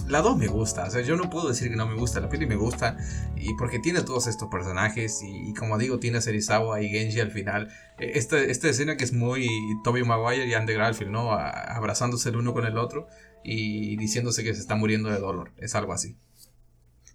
la 0.06 0.20
2 0.22 0.36
me 0.36 0.46
gusta, 0.46 0.84
o 0.84 0.90
sea, 0.90 1.02
yo 1.02 1.16
no 1.16 1.30
puedo 1.30 1.48
decir 1.48 1.70
que 1.70 1.76
no 1.76 1.86
me 1.86 1.94
gusta, 1.94 2.20
la 2.20 2.28
peli 2.28 2.46
me 2.46 2.56
gusta, 2.56 2.96
y 3.36 3.54
porque 3.54 3.78
tiene 3.78 4.02
todos 4.02 4.26
estos 4.26 4.48
personajes, 4.48 5.20
y, 5.22 5.52
como 5.54 5.78
digo, 5.78 5.98
tiene 5.98 6.18
a 6.18 6.20
Serizawa 6.20 6.80
y 6.80 6.88
Genji 6.88 7.20
al 7.20 7.30
final. 7.30 7.68
E, 7.98 8.18
esta, 8.18 8.38
esta 8.38 8.68
escena 8.68 8.96
que 8.96 9.04
es 9.04 9.12
muy 9.12 9.48
Toby 9.82 10.04
Maguire 10.04 10.46
y 10.46 10.54
Andy 10.54 10.74
Garfield, 10.74 11.10
¿no? 11.10 11.32
abrazándose 11.32 12.28
el 12.28 12.36
uno 12.36 12.52
con 12.52 12.66
el 12.66 12.78
otro 12.78 13.08
y 13.42 13.96
diciéndose 13.96 14.42
que 14.44 14.54
se 14.54 14.60
está 14.60 14.74
muriendo 14.74 15.10
de 15.10 15.18
dolor, 15.18 15.52
es 15.58 15.74
algo 15.74 15.92
así. 15.92 16.16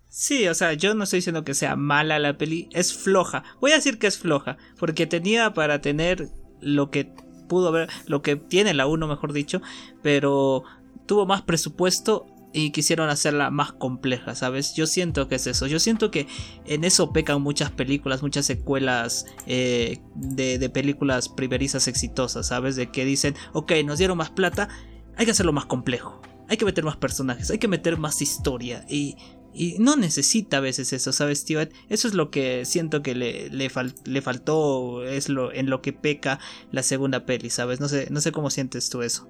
Sí, 0.10 0.48
o 0.48 0.56
sea, 0.56 0.74
yo 0.74 0.96
no 0.96 1.04
estoy 1.04 1.18
diciendo 1.18 1.44
que 1.44 1.54
sea 1.54 1.76
mala 1.76 2.18
la 2.18 2.36
peli, 2.36 2.68
es 2.72 2.94
floja. 2.94 3.44
Voy 3.62 3.72
a 3.72 3.76
decir 3.76 4.00
que 4.00 4.08
es 4.08 4.18
floja, 4.18 4.58
porque 4.80 5.06
tenía 5.06 5.54
para 5.54 5.82
tener 5.82 6.30
lo 6.62 6.90
que 6.90 7.14
pudo 7.48 7.68
haber, 7.68 7.90
lo 8.08 8.24
que 8.24 8.36
tiene 8.36 8.74
la 8.74 8.88
1, 8.88 9.08
mejor 9.08 9.34
dicho, 9.34 9.62
pero 10.02 10.64
tuvo 11.06 11.28
más 11.28 11.44
presupuesto 11.44 12.26
y 12.54 12.72
quisieron 12.72 13.10
hacerla 13.10 13.52
más 13.52 13.72
compleja, 13.72 14.34
¿sabes? 14.34 14.74
Yo 14.74 14.88
siento 14.88 15.28
que 15.28 15.36
es 15.36 15.46
eso. 15.46 15.68
Yo 15.68 15.80
siento 15.80 16.10
que 16.10 16.28
en 16.66 16.84
eso 16.84 17.14
pecan 17.14 17.44
muchas 17.44 17.70
películas, 17.70 18.24
muchas 18.24 18.48
secuelas 18.48 19.28
eh, 19.46 20.00
de, 20.16 20.58
de, 20.58 20.70
películas 20.72 21.30
primerizas 21.30 21.88
exitosas, 21.88 22.48
¿sabes? 22.48 22.76
De 22.76 22.90
que 22.90 23.06
dicen, 23.06 23.36
ok, 23.54 23.74
nos 23.86 24.00
dieron 24.00 24.18
más 24.18 24.32
plata, 24.32 24.70
hay 25.18 25.26
que 25.26 25.32
hacerlo 25.32 25.54
más 25.54 25.68
complejo. 25.68 26.20
Hay 26.48 26.58
que 26.58 26.66
meter 26.66 26.84
más 26.84 26.98
personajes, 26.98 27.52
hay 27.52 27.60
que 27.60 27.68
meter 27.68 28.00
más 28.00 28.24
historia. 28.24 28.84
Y 28.90 29.16
y 29.60 29.76
no 29.78 29.98
necesita 29.98 30.58
a 30.58 30.60
veces 30.62 30.94
eso, 30.94 31.12
¿sabes, 31.12 31.44
tío? 31.44 31.60
Eso 31.90 32.08
es 32.08 32.14
lo 32.14 32.32
que 32.32 32.64
siento 32.64 33.04
que 33.04 33.14
le, 33.14 33.50
le, 33.50 33.70
le, 34.06 34.22
faltó, 34.22 35.04
es 35.04 35.28
lo 35.28 35.52
en 35.52 35.70
lo 35.70 35.82
que 35.82 35.92
peca 35.92 36.40
la 36.72 36.82
segunda 36.82 37.26
peli, 37.26 37.50
¿sabes? 37.50 37.82
No 37.82 37.90
sé, 37.90 38.08
no 38.10 38.22
sé 38.22 38.32
cómo 38.32 38.52
sientes 38.52 38.90
tú 38.90 39.02
eso. 39.02 39.28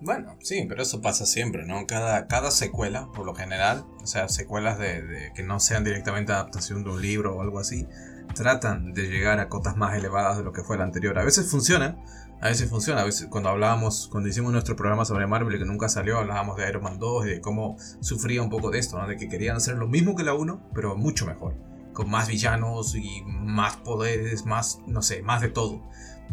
Bueno, 0.00 0.38
sí, 0.40 0.64
pero 0.66 0.82
eso 0.82 1.02
pasa 1.02 1.26
siempre, 1.26 1.66
¿no? 1.66 1.86
Cada, 1.86 2.28
cada 2.28 2.50
secuela, 2.50 3.08
por 3.14 3.26
lo 3.26 3.34
general, 3.34 3.84
o 4.02 4.06
sea, 4.06 4.30
secuelas 4.30 4.78
de, 4.78 5.02
de 5.02 5.32
que 5.34 5.42
no 5.42 5.60
sean 5.60 5.84
directamente 5.84 6.32
adaptación 6.32 6.82
de 6.82 6.90
un 6.90 7.02
libro 7.02 7.36
o 7.36 7.42
algo 7.42 7.58
así, 7.58 7.86
tratan 8.34 8.94
de 8.94 9.02
llegar 9.02 9.38
a 9.38 9.50
cotas 9.50 9.76
más 9.76 9.94
elevadas 9.98 10.38
de 10.38 10.44
lo 10.44 10.52
que 10.54 10.62
fue 10.62 10.78
la 10.78 10.84
anterior. 10.84 11.18
A 11.18 11.24
veces 11.24 11.50
funcionan, 11.50 11.98
a 12.40 12.48
veces 12.48 12.68
funciona. 12.68 13.02
A 13.02 13.04
veces 13.04 13.28
cuando 13.28 13.48
hablábamos, 13.48 14.08
cuando 14.08 14.28
hicimos 14.28 14.52
nuestro 14.52 14.76
programa 14.76 15.04
sobre 15.04 15.26
Marvel 15.26 15.58
que 15.58 15.64
nunca 15.64 15.88
salió, 15.88 16.18
hablábamos 16.18 16.56
de 16.56 16.68
Iron 16.68 16.82
Man 16.82 16.98
2 16.98 17.26
y 17.26 17.28
de 17.30 17.40
cómo 17.40 17.76
sufría 18.00 18.42
un 18.42 18.50
poco 18.50 18.70
de 18.70 18.78
esto. 18.78 19.04
De 19.06 19.16
que 19.16 19.28
querían 19.28 19.56
hacer 19.56 19.76
lo 19.76 19.86
mismo 19.86 20.16
que 20.16 20.22
la 20.22 20.34
1, 20.34 20.70
pero 20.74 20.96
mucho 20.96 21.26
mejor. 21.26 21.54
Con 21.92 22.10
más 22.10 22.28
villanos 22.28 22.94
y 22.94 23.22
más 23.26 23.76
poderes, 23.76 24.44
más, 24.44 24.80
no 24.86 25.02
sé, 25.02 25.22
más 25.22 25.40
de 25.40 25.48
todo. 25.48 25.82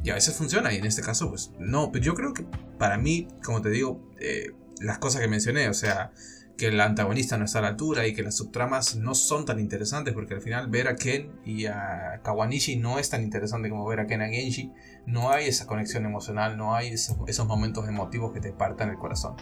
Y 0.03 0.09
a 0.09 0.15
veces 0.15 0.35
funciona 0.35 0.73
y 0.73 0.77
en 0.77 0.85
este 0.85 1.01
caso, 1.01 1.29
pues 1.29 1.51
no. 1.59 1.91
Pero 1.91 2.03
yo 2.03 2.15
creo 2.15 2.33
que 2.33 2.45
para 2.77 2.97
mí, 2.97 3.27
como 3.43 3.61
te 3.61 3.69
digo, 3.69 4.01
eh, 4.19 4.51
las 4.81 4.97
cosas 4.97 5.21
que 5.21 5.27
mencioné, 5.29 5.69
o 5.69 5.73
sea, 5.73 6.11
que 6.57 6.67
el 6.67 6.79
antagonista 6.79 7.37
no 7.37 7.45
está 7.45 7.59
a 7.59 7.61
la 7.63 7.67
altura 7.69 8.05
y 8.05 8.13
que 8.13 8.21
las 8.21 8.35
subtramas 8.35 8.95
no 8.95 9.15
son 9.15 9.45
tan 9.45 9.59
interesantes 9.59 10.13
porque 10.13 10.35
al 10.35 10.41
final 10.41 10.69
ver 10.69 10.87
a 10.87 10.95
Ken 10.95 11.31
y 11.45 11.65
a 11.65 12.21
Kawanishi 12.23 12.75
no 12.75 12.99
es 12.99 13.09
tan 13.09 13.23
interesante 13.23 13.69
como 13.69 13.87
ver 13.87 13.99
a 13.99 14.07
Ken 14.07 14.21
a 14.21 14.27
Genji. 14.27 14.71
No 15.05 15.31
hay 15.31 15.47
esa 15.47 15.65
conexión 15.67 16.05
emocional, 16.05 16.57
no 16.57 16.75
hay 16.75 16.89
esos, 16.89 17.47
momentos 17.47 17.87
emotivos 17.87 18.31
que 18.33 18.39
te 18.39 18.51
partan 18.51 18.89
el 18.89 18.97
corazón. 18.97 19.35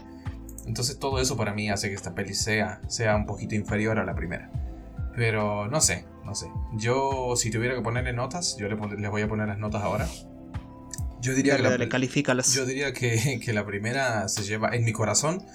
Entonces 0.66 1.00
todo 1.00 1.20
eso 1.20 1.38
para 1.38 1.54
mí 1.54 1.70
hace 1.70 1.90
que 1.90 1.96
esta 1.96 2.14
peli 2.14 2.34
sea, 2.34 2.82
sea 2.88 3.16
un 3.16 3.26
poquito 3.26 3.56
inferior 3.56 4.00
a 4.00 4.06
la 4.06 4.16
primera. 4.16 4.52
Pero 5.16 5.68
no 5.68 5.82
sé, 5.82 6.06
no 6.26 6.36
sé. 6.36 6.52
Yo 6.74 7.36
si 7.36 7.52
tuviera 7.52 7.76
que 7.76 7.82
ponerle 7.82 8.14
notas, 8.14 8.58
yo 8.58 8.68
les 8.68 9.10
voy 9.10 9.22
a 9.22 9.28
poner 9.28 9.48
las 9.48 9.60
notas 9.60 9.84
ahora. 9.84 10.08
Yo 11.22 11.36
diría, 11.36 11.56
que, 11.56 11.62
la, 11.62 11.78
yo 12.42 12.66
diría 12.66 12.94
que, 12.94 13.40
que 13.46 13.54
la 13.54 13.64
primera 13.64 14.28
se 14.28 14.42
lleva 14.42 14.76
en 14.76 14.84
mi 14.84 14.92
corazón 14.92 15.46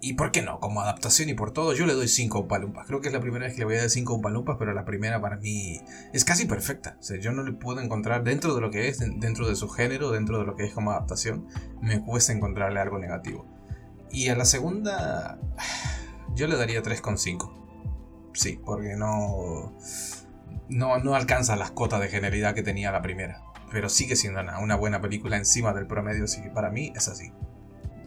y 0.00 0.14
por 0.14 0.30
qué 0.30 0.42
no, 0.42 0.60
como 0.60 0.80
adaptación 0.80 1.28
y 1.28 1.34
por 1.34 1.52
todo, 1.52 1.72
yo 1.72 1.86
le 1.86 1.94
doy 1.94 2.08
5 2.08 2.46
palumpas. 2.48 2.86
Creo 2.86 3.00
que 3.00 3.08
es 3.08 3.14
la 3.14 3.20
primera 3.20 3.46
vez 3.46 3.54
que 3.54 3.60
le 3.60 3.64
voy 3.64 3.76
a 3.76 3.80
dar 3.80 3.90
5 3.90 4.20
palumpas, 4.20 4.56
pero 4.58 4.72
la 4.72 4.84
primera 4.84 5.20
para 5.20 5.36
mí 5.36 5.80
es 6.12 6.24
casi 6.24 6.46
perfecta. 6.46 6.96
O 7.00 7.02
sea, 7.02 7.18
yo 7.18 7.32
no 7.32 7.42
le 7.42 7.52
puedo 7.52 7.80
encontrar 7.80 8.24
dentro 8.24 8.54
de 8.54 8.60
lo 8.60 8.70
que 8.70 8.88
es, 8.88 8.98
dentro 8.98 9.48
de 9.48 9.56
su 9.56 9.68
género, 9.68 10.10
dentro 10.10 10.38
de 10.38 10.44
lo 10.44 10.56
que 10.56 10.64
es 10.64 10.72
como 10.72 10.92
adaptación, 10.92 11.46
me 11.80 12.02
cuesta 12.04 12.32
encontrarle 12.32 12.80
algo 12.80 12.98
negativo. 12.98 13.46
Y 14.10 14.28
a 14.28 14.36
la 14.36 14.44
segunda, 14.44 15.38
yo 16.34 16.46
le 16.46 16.56
daría 16.56 16.82
3,5. 16.82 18.30
Sí, 18.34 18.60
porque 18.64 18.94
no, 18.96 19.74
no, 20.68 20.98
no 20.98 21.14
alcanza 21.14 21.56
las 21.56 21.72
cotas 21.72 22.00
de 22.00 22.08
generalidad 22.08 22.54
que 22.54 22.62
tenía 22.62 22.92
la 22.92 23.02
primera. 23.02 23.42
Pero 23.70 23.88
sigue 23.88 24.16
siendo 24.16 24.40
una, 24.40 24.76
buena 24.76 25.00
película 25.00 25.36
encima 25.36 25.72
del 25.74 25.86
promedio, 25.86 26.24
así 26.24 26.40
que 26.40 26.50
para 26.50 26.70
mí 26.70 26.92
es 26.94 27.08
así. 27.08 27.32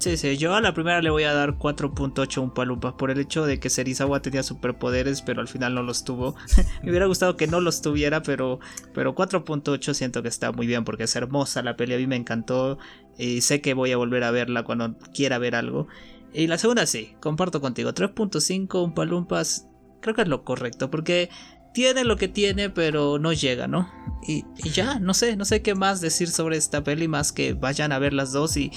Sí, 0.02 0.18
sí, 0.18 0.36
yo 0.36 0.56
a 0.56 0.62
la 0.62 0.74
primera 0.74 1.00
le 1.00 1.12
voy 1.12 1.26
a 1.26 1.34
dar 1.36 1.60
4.8 1.60 2.42
un 2.42 2.50
palumpas 2.50 2.94
por 2.94 3.12
el 3.12 3.20
hecho 3.20 3.46
de 3.46 3.60
que 3.60 3.70
Serizawa 3.70 4.20
tenía 4.20 4.42
superpoderes, 4.42 5.22
pero 5.22 5.42
al 5.42 5.48
final 5.48 5.76
no 5.76 5.84
los 5.84 6.04
tuvo. 6.04 6.36
Me 6.82 6.90
hubiera 6.90 7.06
gustado 7.06 7.38
que 7.38 7.46
no 7.46 7.62
los 7.62 7.84
tuviera, 7.84 8.24
pero, 8.24 8.60
pero 8.96 9.14
4.8 9.14 9.94
siento 9.94 10.24
que 10.24 10.28
está 10.28 10.52
muy 10.54 10.66
bien 10.66 10.86
porque 10.86 11.04
es 11.04 11.16
hermosa 11.16 11.62
la 11.62 11.78
pelea, 11.78 11.98
a 11.98 12.00
mí 12.00 12.08
me 12.08 12.16
encantó 12.16 12.80
y 13.16 13.42
sé 13.42 13.62
que 13.62 13.76
voy 13.76 13.92
a 13.92 13.98
volver 13.98 14.24
a 14.24 14.32
verla 14.32 14.64
cuando 14.64 14.98
quiera 15.14 15.38
ver 15.38 15.54
algo. 15.54 15.88
Y 16.34 16.48
la 16.48 16.58
segunda 16.58 16.88
sí, 16.88 17.14
comparto 17.20 17.62
contigo, 17.62 17.94
3.5 17.94 18.84
un 18.84 18.96
palumpas, 18.96 19.68
creo 20.02 20.16
que 20.16 20.24
es 20.24 20.28
lo 20.28 20.44
correcto 20.44 20.90
porque 20.90 21.30
tiene 21.76 22.06
lo 22.06 22.18
que 22.18 22.28
tiene, 22.28 22.72
pero 22.72 23.20
no 23.20 23.34
llega, 23.34 23.68
¿no? 23.68 23.88
Y 24.28 24.46
ya, 24.72 24.98
no 24.98 25.14
sé, 25.14 25.36
no 25.36 25.46
sé 25.46 25.62
qué 25.62 25.76
más 25.76 26.02
decir 26.02 26.30
sobre 26.30 26.58
esta 26.58 26.84
peli 26.84 27.08
más 27.08 27.32
que 27.32 27.54
vayan 27.54 27.92
a 27.92 28.00
ver 28.00 28.14
las 28.14 28.32
dos 28.32 28.58
y 28.58 28.72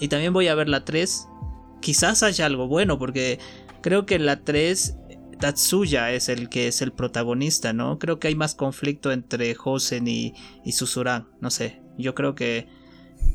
y 0.00 0.08
también 0.08 0.32
voy 0.32 0.48
a 0.48 0.54
ver 0.54 0.68
la 0.68 0.84
3. 0.84 1.28
Quizás 1.80 2.22
haya 2.22 2.46
algo 2.46 2.66
bueno, 2.66 2.98
porque 2.98 3.38
creo 3.82 4.06
que 4.06 4.18
la 4.18 4.42
3 4.42 4.96
Tatsuya 5.40 6.12
es 6.12 6.28
el 6.28 6.48
que 6.48 6.68
es 6.68 6.82
el 6.82 6.92
protagonista, 6.92 7.72
¿no? 7.72 7.98
Creo 7.98 8.20
que 8.20 8.28
hay 8.28 8.34
más 8.34 8.54
conflicto 8.54 9.10
entre 9.10 9.56
Hosen 9.62 10.06
y, 10.06 10.34
y 10.64 10.72
Susuran. 10.72 11.28
No 11.40 11.50
sé. 11.50 11.80
Yo 11.96 12.14
creo 12.14 12.34
que 12.34 12.68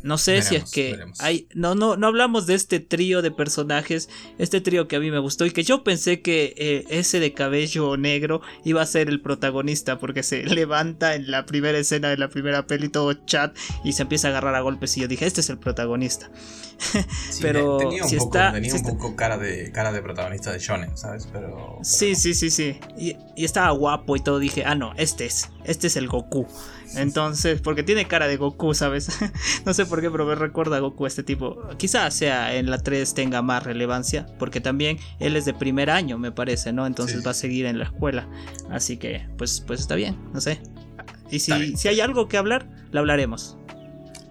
no 0.05 0.19
sé 0.19 0.43
si 0.43 0.55
es 0.55 0.69
que 0.69 1.03
hay. 1.17 1.47
No, 1.55 1.73
no, 1.73 1.97
no 1.97 2.05
hablamos 2.05 2.45
de 2.45 2.53
este 2.53 2.79
trío 2.79 3.23
de 3.23 3.31
personajes. 3.31 4.07
Este 4.37 4.61
trío 4.61 4.87
que 4.87 4.97
a 4.97 4.99
mí 4.99 5.09
me 5.09 5.17
gustó. 5.17 5.47
Y 5.47 5.51
que 5.51 5.63
yo 5.63 5.83
pensé 5.83 6.21
que 6.21 6.53
eh, 6.57 6.85
ese 6.89 7.19
de 7.19 7.33
cabello 7.33 7.97
negro 7.97 8.41
iba 8.63 8.83
a 8.83 8.85
ser 8.85 9.09
el 9.09 9.19
protagonista. 9.19 9.97
Porque 9.97 10.21
se 10.21 10.43
levanta 10.45 11.15
en 11.15 11.31
la 11.31 11.47
primera 11.47 11.79
escena 11.79 12.09
de 12.09 12.17
la 12.17 12.29
primera 12.29 12.67
peli, 12.67 12.87
todo 12.87 13.13
chat. 13.25 13.57
Y 13.83 13.93
se 13.93 14.03
empieza 14.03 14.27
a 14.27 14.31
agarrar 14.31 14.53
a 14.53 14.61
golpes. 14.61 14.95
Y 14.95 15.01
yo 15.01 15.07
dije, 15.07 15.25
este 15.25 15.41
es 15.41 15.49
el 15.49 15.57
protagonista. 15.57 16.29
Pero 17.41 17.77
tenía 17.77 18.03
un, 18.03 18.11
poco, 18.11 18.25
está, 18.25 18.51
tenía 18.51 18.75
un 18.75 18.83
poco 18.83 19.15
cara 19.15 19.39
de, 19.39 19.71
cara 19.71 19.91
de 19.91 20.03
protagonista 20.03 20.51
de 20.51 20.59
Shonen, 20.59 20.95
¿sabes? 20.95 21.27
Pero, 21.33 21.79
Sí, 21.81 22.13
sí, 22.13 22.35
sí, 22.35 22.51
sí. 22.51 22.79
Y, 22.95 23.17
y 23.35 23.43
estaba 23.43 23.71
guapo 23.71 24.15
y 24.15 24.19
todo. 24.19 24.37
Dije, 24.37 24.65
ah, 24.65 24.75
no, 24.75 24.93
este 24.97 25.25
es. 25.25 25.49
Este 25.63 25.87
es 25.87 25.95
el 25.95 26.07
Goku. 26.07 26.45
Entonces, 26.95 27.61
porque 27.61 27.83
tiene 27.83 28.07
cara 28.07 28.27
de 28.27 28.37
Goku, 28.37 28.73
¿sabes? 28.73 29.09
no 29.65 29.73
sé 29.73 29.85
por 29.85 29.94
qué, 30.01 30.09
pero 30.11 30.25
me 30.25 30.35
recuerda 30.35 30.77
a 30.77 30.79
Goku 30.79 31.05
este 31.05 31.23
tipo. 31.23 31.67
Quizás 31.77 32.13
sea 32.13 32.55
en 32.55 32.69
la 32.69 32.77
3 32.77 33.13
tenga 33.13 33.41
más 33.41 33.63
relevancia, 33.63 34.25
porque 34.39 34.61
también 34.61 34.97
él 35.19 35.35
es 35.35 35.45
de 35.45 35.53
primer 35.53 35.89
año, 35.89 36.17
me 36.17 36.31
parece, 36.31 36.73
¿no? 36.73 36.85
Entonces 36.85 37.25
va 37.25 37.31
a 37.31 37.35
seguir 37.35 37.65
en 37.65 37.79
la 37.79 37.85
escuela. 37.85 38.27
Así 38.69 38.97
que, 38.97 39.27
pues, 39.37 39.61
pues 39.65 39.79
está 39.79 39.95
bien, 39.95 40.17
no 40.33 40.41
sé. 40.41 40.61
Y 41.29 41.39
si, 41.39 41.75
si 41.75 41.87
hay 41.87 42.01
algo 42.01 42.27
que 42.27 42.37
hablar, 42.37 42.67
lo 42.91 42.99
hablaremos. 42.99 43.57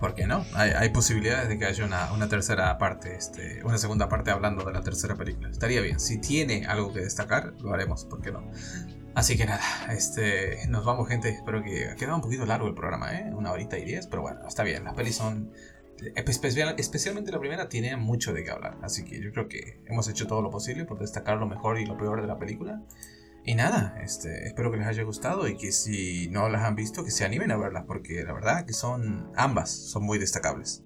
¿Por 0.01 0.15
qué 0.15 0.27
no? 0.27 0.45
Hay, 0.55 0.91
posibilidades 0.91 1.49
de 1.49 1.59
que 1.59 1.65
haya 1.65 1.85
una, 1.85 2.13
una, 2.13 2.29
tercera 2.29 2.77
parte, 2.77 3.15
este, 3.17 3.63
una 3.65 3.79
segunda 3.79 4.09
parte 4.09 4.31
hablando 4.31 4.65
de 4.65 4.73
la 4.73 4.83
tercera 4.83 5.15
película. 5.15 5.49
Estaría 5.49 5.81
bien. 5.81 5.99
Si 5.99 6.21
tiene 6.21 6.67
algo 6.67 6.93
que 6.93 7.01
destacar, 7.01 7.55
lo 7.63 7.73
haremos, 7.73 8.05
¿por 8.05 8.21
qué 8.21 8.31
no? 8.31 8.51
Así 9.15 9.37
que 9.37 9.47
nada, 9.47 9.63
este, 9.91 10.67
nos 10.69 10.85
vamos 10.85 11.09
gente, 11.09 11.29
espero 11.29 11.63
que 11.63 11.89
ha 11.89 12.15
un 12.15 12.21
poquito 12.21 12.47
largo 12.47 12.67
el 12.67 12.75
programa, 12.75 13.15
¿eh? 13.17 13.33
Una 13.33 13.53
horita 13.53 13.79
y 13.79 13.85
diez, 13.85 14.07
pero 14.09 14.23
bueno, 14.23 14.41
está 14.47 14.65
bien, 14.65 14.85
las 14.85 14.95
pelis 14.95 15.17
son... 15.17 15.53
especialmente 16.17 17.31
la 17.31 17.39
primera 17.39 17.69
tiene 17.69 17.97
mucho 17.97 18.33
de 18.33 18.43
qué 18.43 18.51
hablar, 18.51 18.79
así 18.83 19.05
que 19.05 19.23
yo 19.23 19.31
creo 19.31 19.49
que 19.49 19.81
hemos 19.87 20.09
hecho 20.09 20.27
todo 20.27 20.43
lo 20.43 20.51
posible 20.51 20.85
por 20.85 20.99
destacar 20.99 21.39
lo 21.39 21.47
mejor 21.47 21.79
y 21.79 21.87
lo 21.87 21.97
peor 21.97 22.21
de 22.23 22.27
la 22.27 22.39
película. 22.39 22.83
Y 23.47 23.55
nada, 23.55 23.99
este, 24.03 24.47
espero 24.47 24.71
que 24.71 24.79
les 24.79 24.87
haya 24.87 25.03
gustado 25.03 25.47
y 25.49 25.59
que 25.59 25.71
si 25.71 26.29
no 26.31 26.49
las 26.49 26.63
han 26.63 26.77
visto, 26.77 27.05
que 27.05 27.11
se 27.11 27.25
animen 27.25 27.51
a 27.51 27.57
verlas, 27.57 27.85
porque 27.87 28.25
la 28.25 28.33
verdad 28.33 28.65
que 28.65 28.73
son 28.73 29.31
ambas, 29.37 29.71
son 29.71 30.03
muy 30.03 30.19
destacables. 30.19 30.83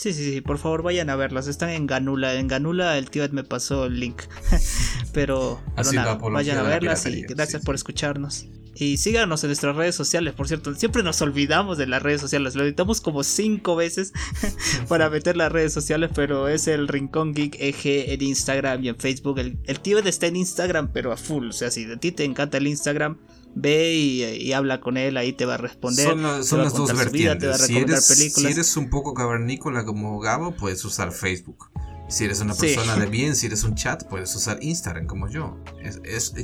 Sí, 0.00 0.14
sí, 0.14 0.32
sí, 0.32 0.40
por 0.40 0.56
favor 0.56 0.82
vayan 0.82 1.10
a 1.10 1.16
verlas. 1.16 1.46
Están 1.46 1.68
en 1.68 1.86
Ganula. 1.86 2.34
En 2.36 2.48
Ganula 2.48 2.96
el 2.96 3.10
tío 3.10 3.28
me 3.32 3.44
pasó 3.44 3.84
el 3.84 4.00
link. 4.00 4.22
pero, 5.12 5.60
nada, 5.92 6.14
vayan 6.14 6.56
a 6.56 6.62
verlas 6.62 7.04
y 7.04 7.20
gracias 7.20 7.62
por 7.62 7.74
escucharnos. 7.74 8.46
Y 8.74 8.96
síganos 8.96 9.44
en 9.44 9.48
nuestras 9.48 9.76
redes 9.76 9.94
sociales, 9.94 10.32
por 10.32 10.48
cierto. 10.48 10.74
Siempre 10.74 11.02
nos 11.02 11.20
olvidamos 11.20 11.76
de 11.76 11.86
las 11.86 12.02
redes 12.02 12.22
sociales. 12.22 12.54
Lo 12.54 12.64
editamos 12.64 13.02
como 13.02 13.22
cinco 13.24 13.76
veces 13.76 14.14
para 14.88 15.10
meter 15.10 15.36
las 15.36 15.52
redes 15.52 15.74
sociales, 15.74 16.10
pero 16.14 16.48
es 16.48 16.66
el 16.66 16.88
Rincón 16.88 17.34
Geek 17.34 17.56
EG 17.60 18.10
en 18.10 18.22
Instagram 18.22 18.82
y 18.82 18.88
en 18.88 18.96
Facebook. 18.96 19.38
El, 19.38 19.58
el 19.66 19.80
tío 19.80 19.98
está 19.98 20.28
en 20.28 20.36
Instagram, 20.36 20.92
pero 20.94 21.12
a 21.12 21.18
full. 21.18 21.50
O 21.50 21.52
sea, 21.52 21.70
si 21.70 21.84
a 21.84 21.98
ti 21.98 22.10
te 22.10 22.24
encanta 22.24 22.56
el 22.56 22.68
Instagram, 22.68 23.18
ve 23.54 23.94
y, 23.94 24.52
habla 24.52 24.80
con 24.80 24.96
él, 24.96 25.16
ahí 25.16 25.32
te 25.32 25.44
va 25.44 25.54
a 25.54 25.58
responder. 25.58 26.06
Son, 26.06 26.22
las 26.22 26.74
dos 26.74 26.96
vertientes. 26.96 27.62
si, 27.62 27.76
eres, 27.76 28.76
un 28.76 28.90
poco 28.90 29.14
cavernícola 29.14 29.84
como 29.84 30.18
Gabo, 30.20 30.52
puedes 30.52 30.84
usar 30.84 31.12
Facebook. 31.12 31.70
Si 32.08 32.24
eres 32.24 32.40
una 32.40 32.54
persona 32.54 32.96
de 32.96 33.06
bien, 33.10 33.36
si 33.36 33.46
eres 33.46 33.62
un 33.62 33.74
chat, 33.74 34.04
puedes 34.08 34.34
usar 34.34 34.58
Instagram 34.60 35.06
como 35.06 35.28
yo. 35.28 35.56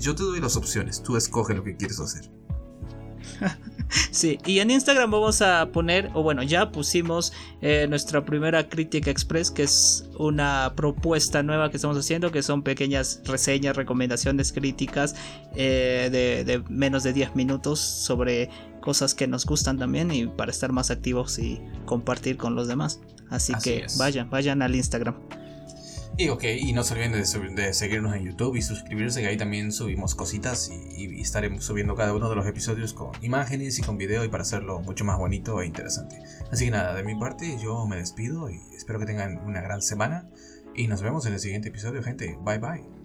yo 0.01 0.15
te 0.15 0.23
doy 0.23 0.41
las 0.41 0.57
opciones, 0.57 1.03
tú 1.03 1.17
escoge 1.17 1.55
lo 1.55 1.65
que 1.65 1.77
quieres 1.77 1.99
hacer. 2.01 2.31
Sí, 4.11 4.39
y 4.47 4.59
en 4.61 4.71
Instagram 4.71 5.11
vamos 5.11 5.43
a 5.43 5.67
poner, 5.67 6.11
o 6.15 6.23
bueno, 6.23 6.43
ya 6.43 6.71
pusimos 6.73 7.33
eh, 7.61 7.87
nuestra 7.89 8.25
primera 8.25 8.69
crítica 8.69 9.11
express, 9.11 9.51
que 9.51 9.63
es 9.65 10.09
una 10.19 10.73
propuesta 10.75 11.43
nueva 11.43 11.71
que 11.71 11.77
estamos 11.77 11.97
haciendo, 11.97 12.33
que 12.33 12.43
son 12.43 12.63
pequeñas 12.63 13.21
reseñas, 13.25 13.77
recomendaciones, 13.77 14.53
críticas 14.53 15.15
eh, 15.55 16.09
de, 16.47 16.63
menos 16.69 17.03
de 17.03 17.13
10 17.13 17.37
minutos 17.37 17.81
sobre 17.81 18.51
cosas 18.81 19.15
que 19.15 19.27
nos 19.27 19.47
gustan 19.47 19.79
también 19.79 20.11
y 20.11 20.27
para 20.27 20.51
estar 20.51 20.73
más 20.73 20.91
activos 20.91 21.39
y 21.39 21.61
compartir 21.85 22.37
con 22.37 22.55
los 22.55 22.69
demás. 22.69 23.01
Así, 23.31 23.53
que 23.63 23.87
vayan, 23.99 24.31
vayan 24.31 24.63
al 24.63 24.75
Instagram. 24.75 25.17
Y 26.19 26.31
ok, 26.31 26.45
y 26.45 26.73
no 26.73 26.83
se 26.83 26.95
olviden 26.95 27.13
de, 27.55 27.75
seguirnos 27.75 28.15
en 28.15 28.25
YouTube 28.25 28.57
y 28.57 28.63
suscribirse, 28.63 29.21
que 29.21 29.27
ahí 29.27 29.37
también 29.37 29.71
subimos 29.71 30.15
cositas 30.15 30.71
y, 30.71 31.21
estaremos 31.21 31.65
subiendo 31.65 31.95
cada 31.95 32.15
uno 32.15 32.31
de 32.31 32.37
los 32.37 32.47
episodios 32.47 32.95
con 32.95 33.11
imágenes 33.21 33.79
y 33.79 33.83
con 33.83 33.99
video 33.99 34.25
y 34.25 34.29
para 34.29 34.43
hacerlo 34.43 34.81
mucho 34.81 35.05
más 35.05 35.19
bonito 35.19 35.61
e 35.61 35.67
interesante. 35.67 36.23
Así 36.51 36.67
que 36.67 36.71
nada, 36.71 36.95
de 36.95 37.03
mi 37.03 37.17
parte 37.17 37.59
yo 37.63 37.87
me 37.87 37.97
despido 37.97 38.49
y 38.49 38.61
espero 38.75 38.99
que 38.99 39.07
tengan 39.07 39.39
una 39.45 39.61
gran 39.61 39.83
semana 39.83 40.27
y 40.75 40.87
nos 40.87 41.03
vemos 41.03 41.27
en 41.27 41.35
el 41.35 41.41
siguiente 41.41 41.69
episodio, 41.69 42.03
gente. 42.03 42.39
Bye 42.41 42.59
bye. 42.59 42.96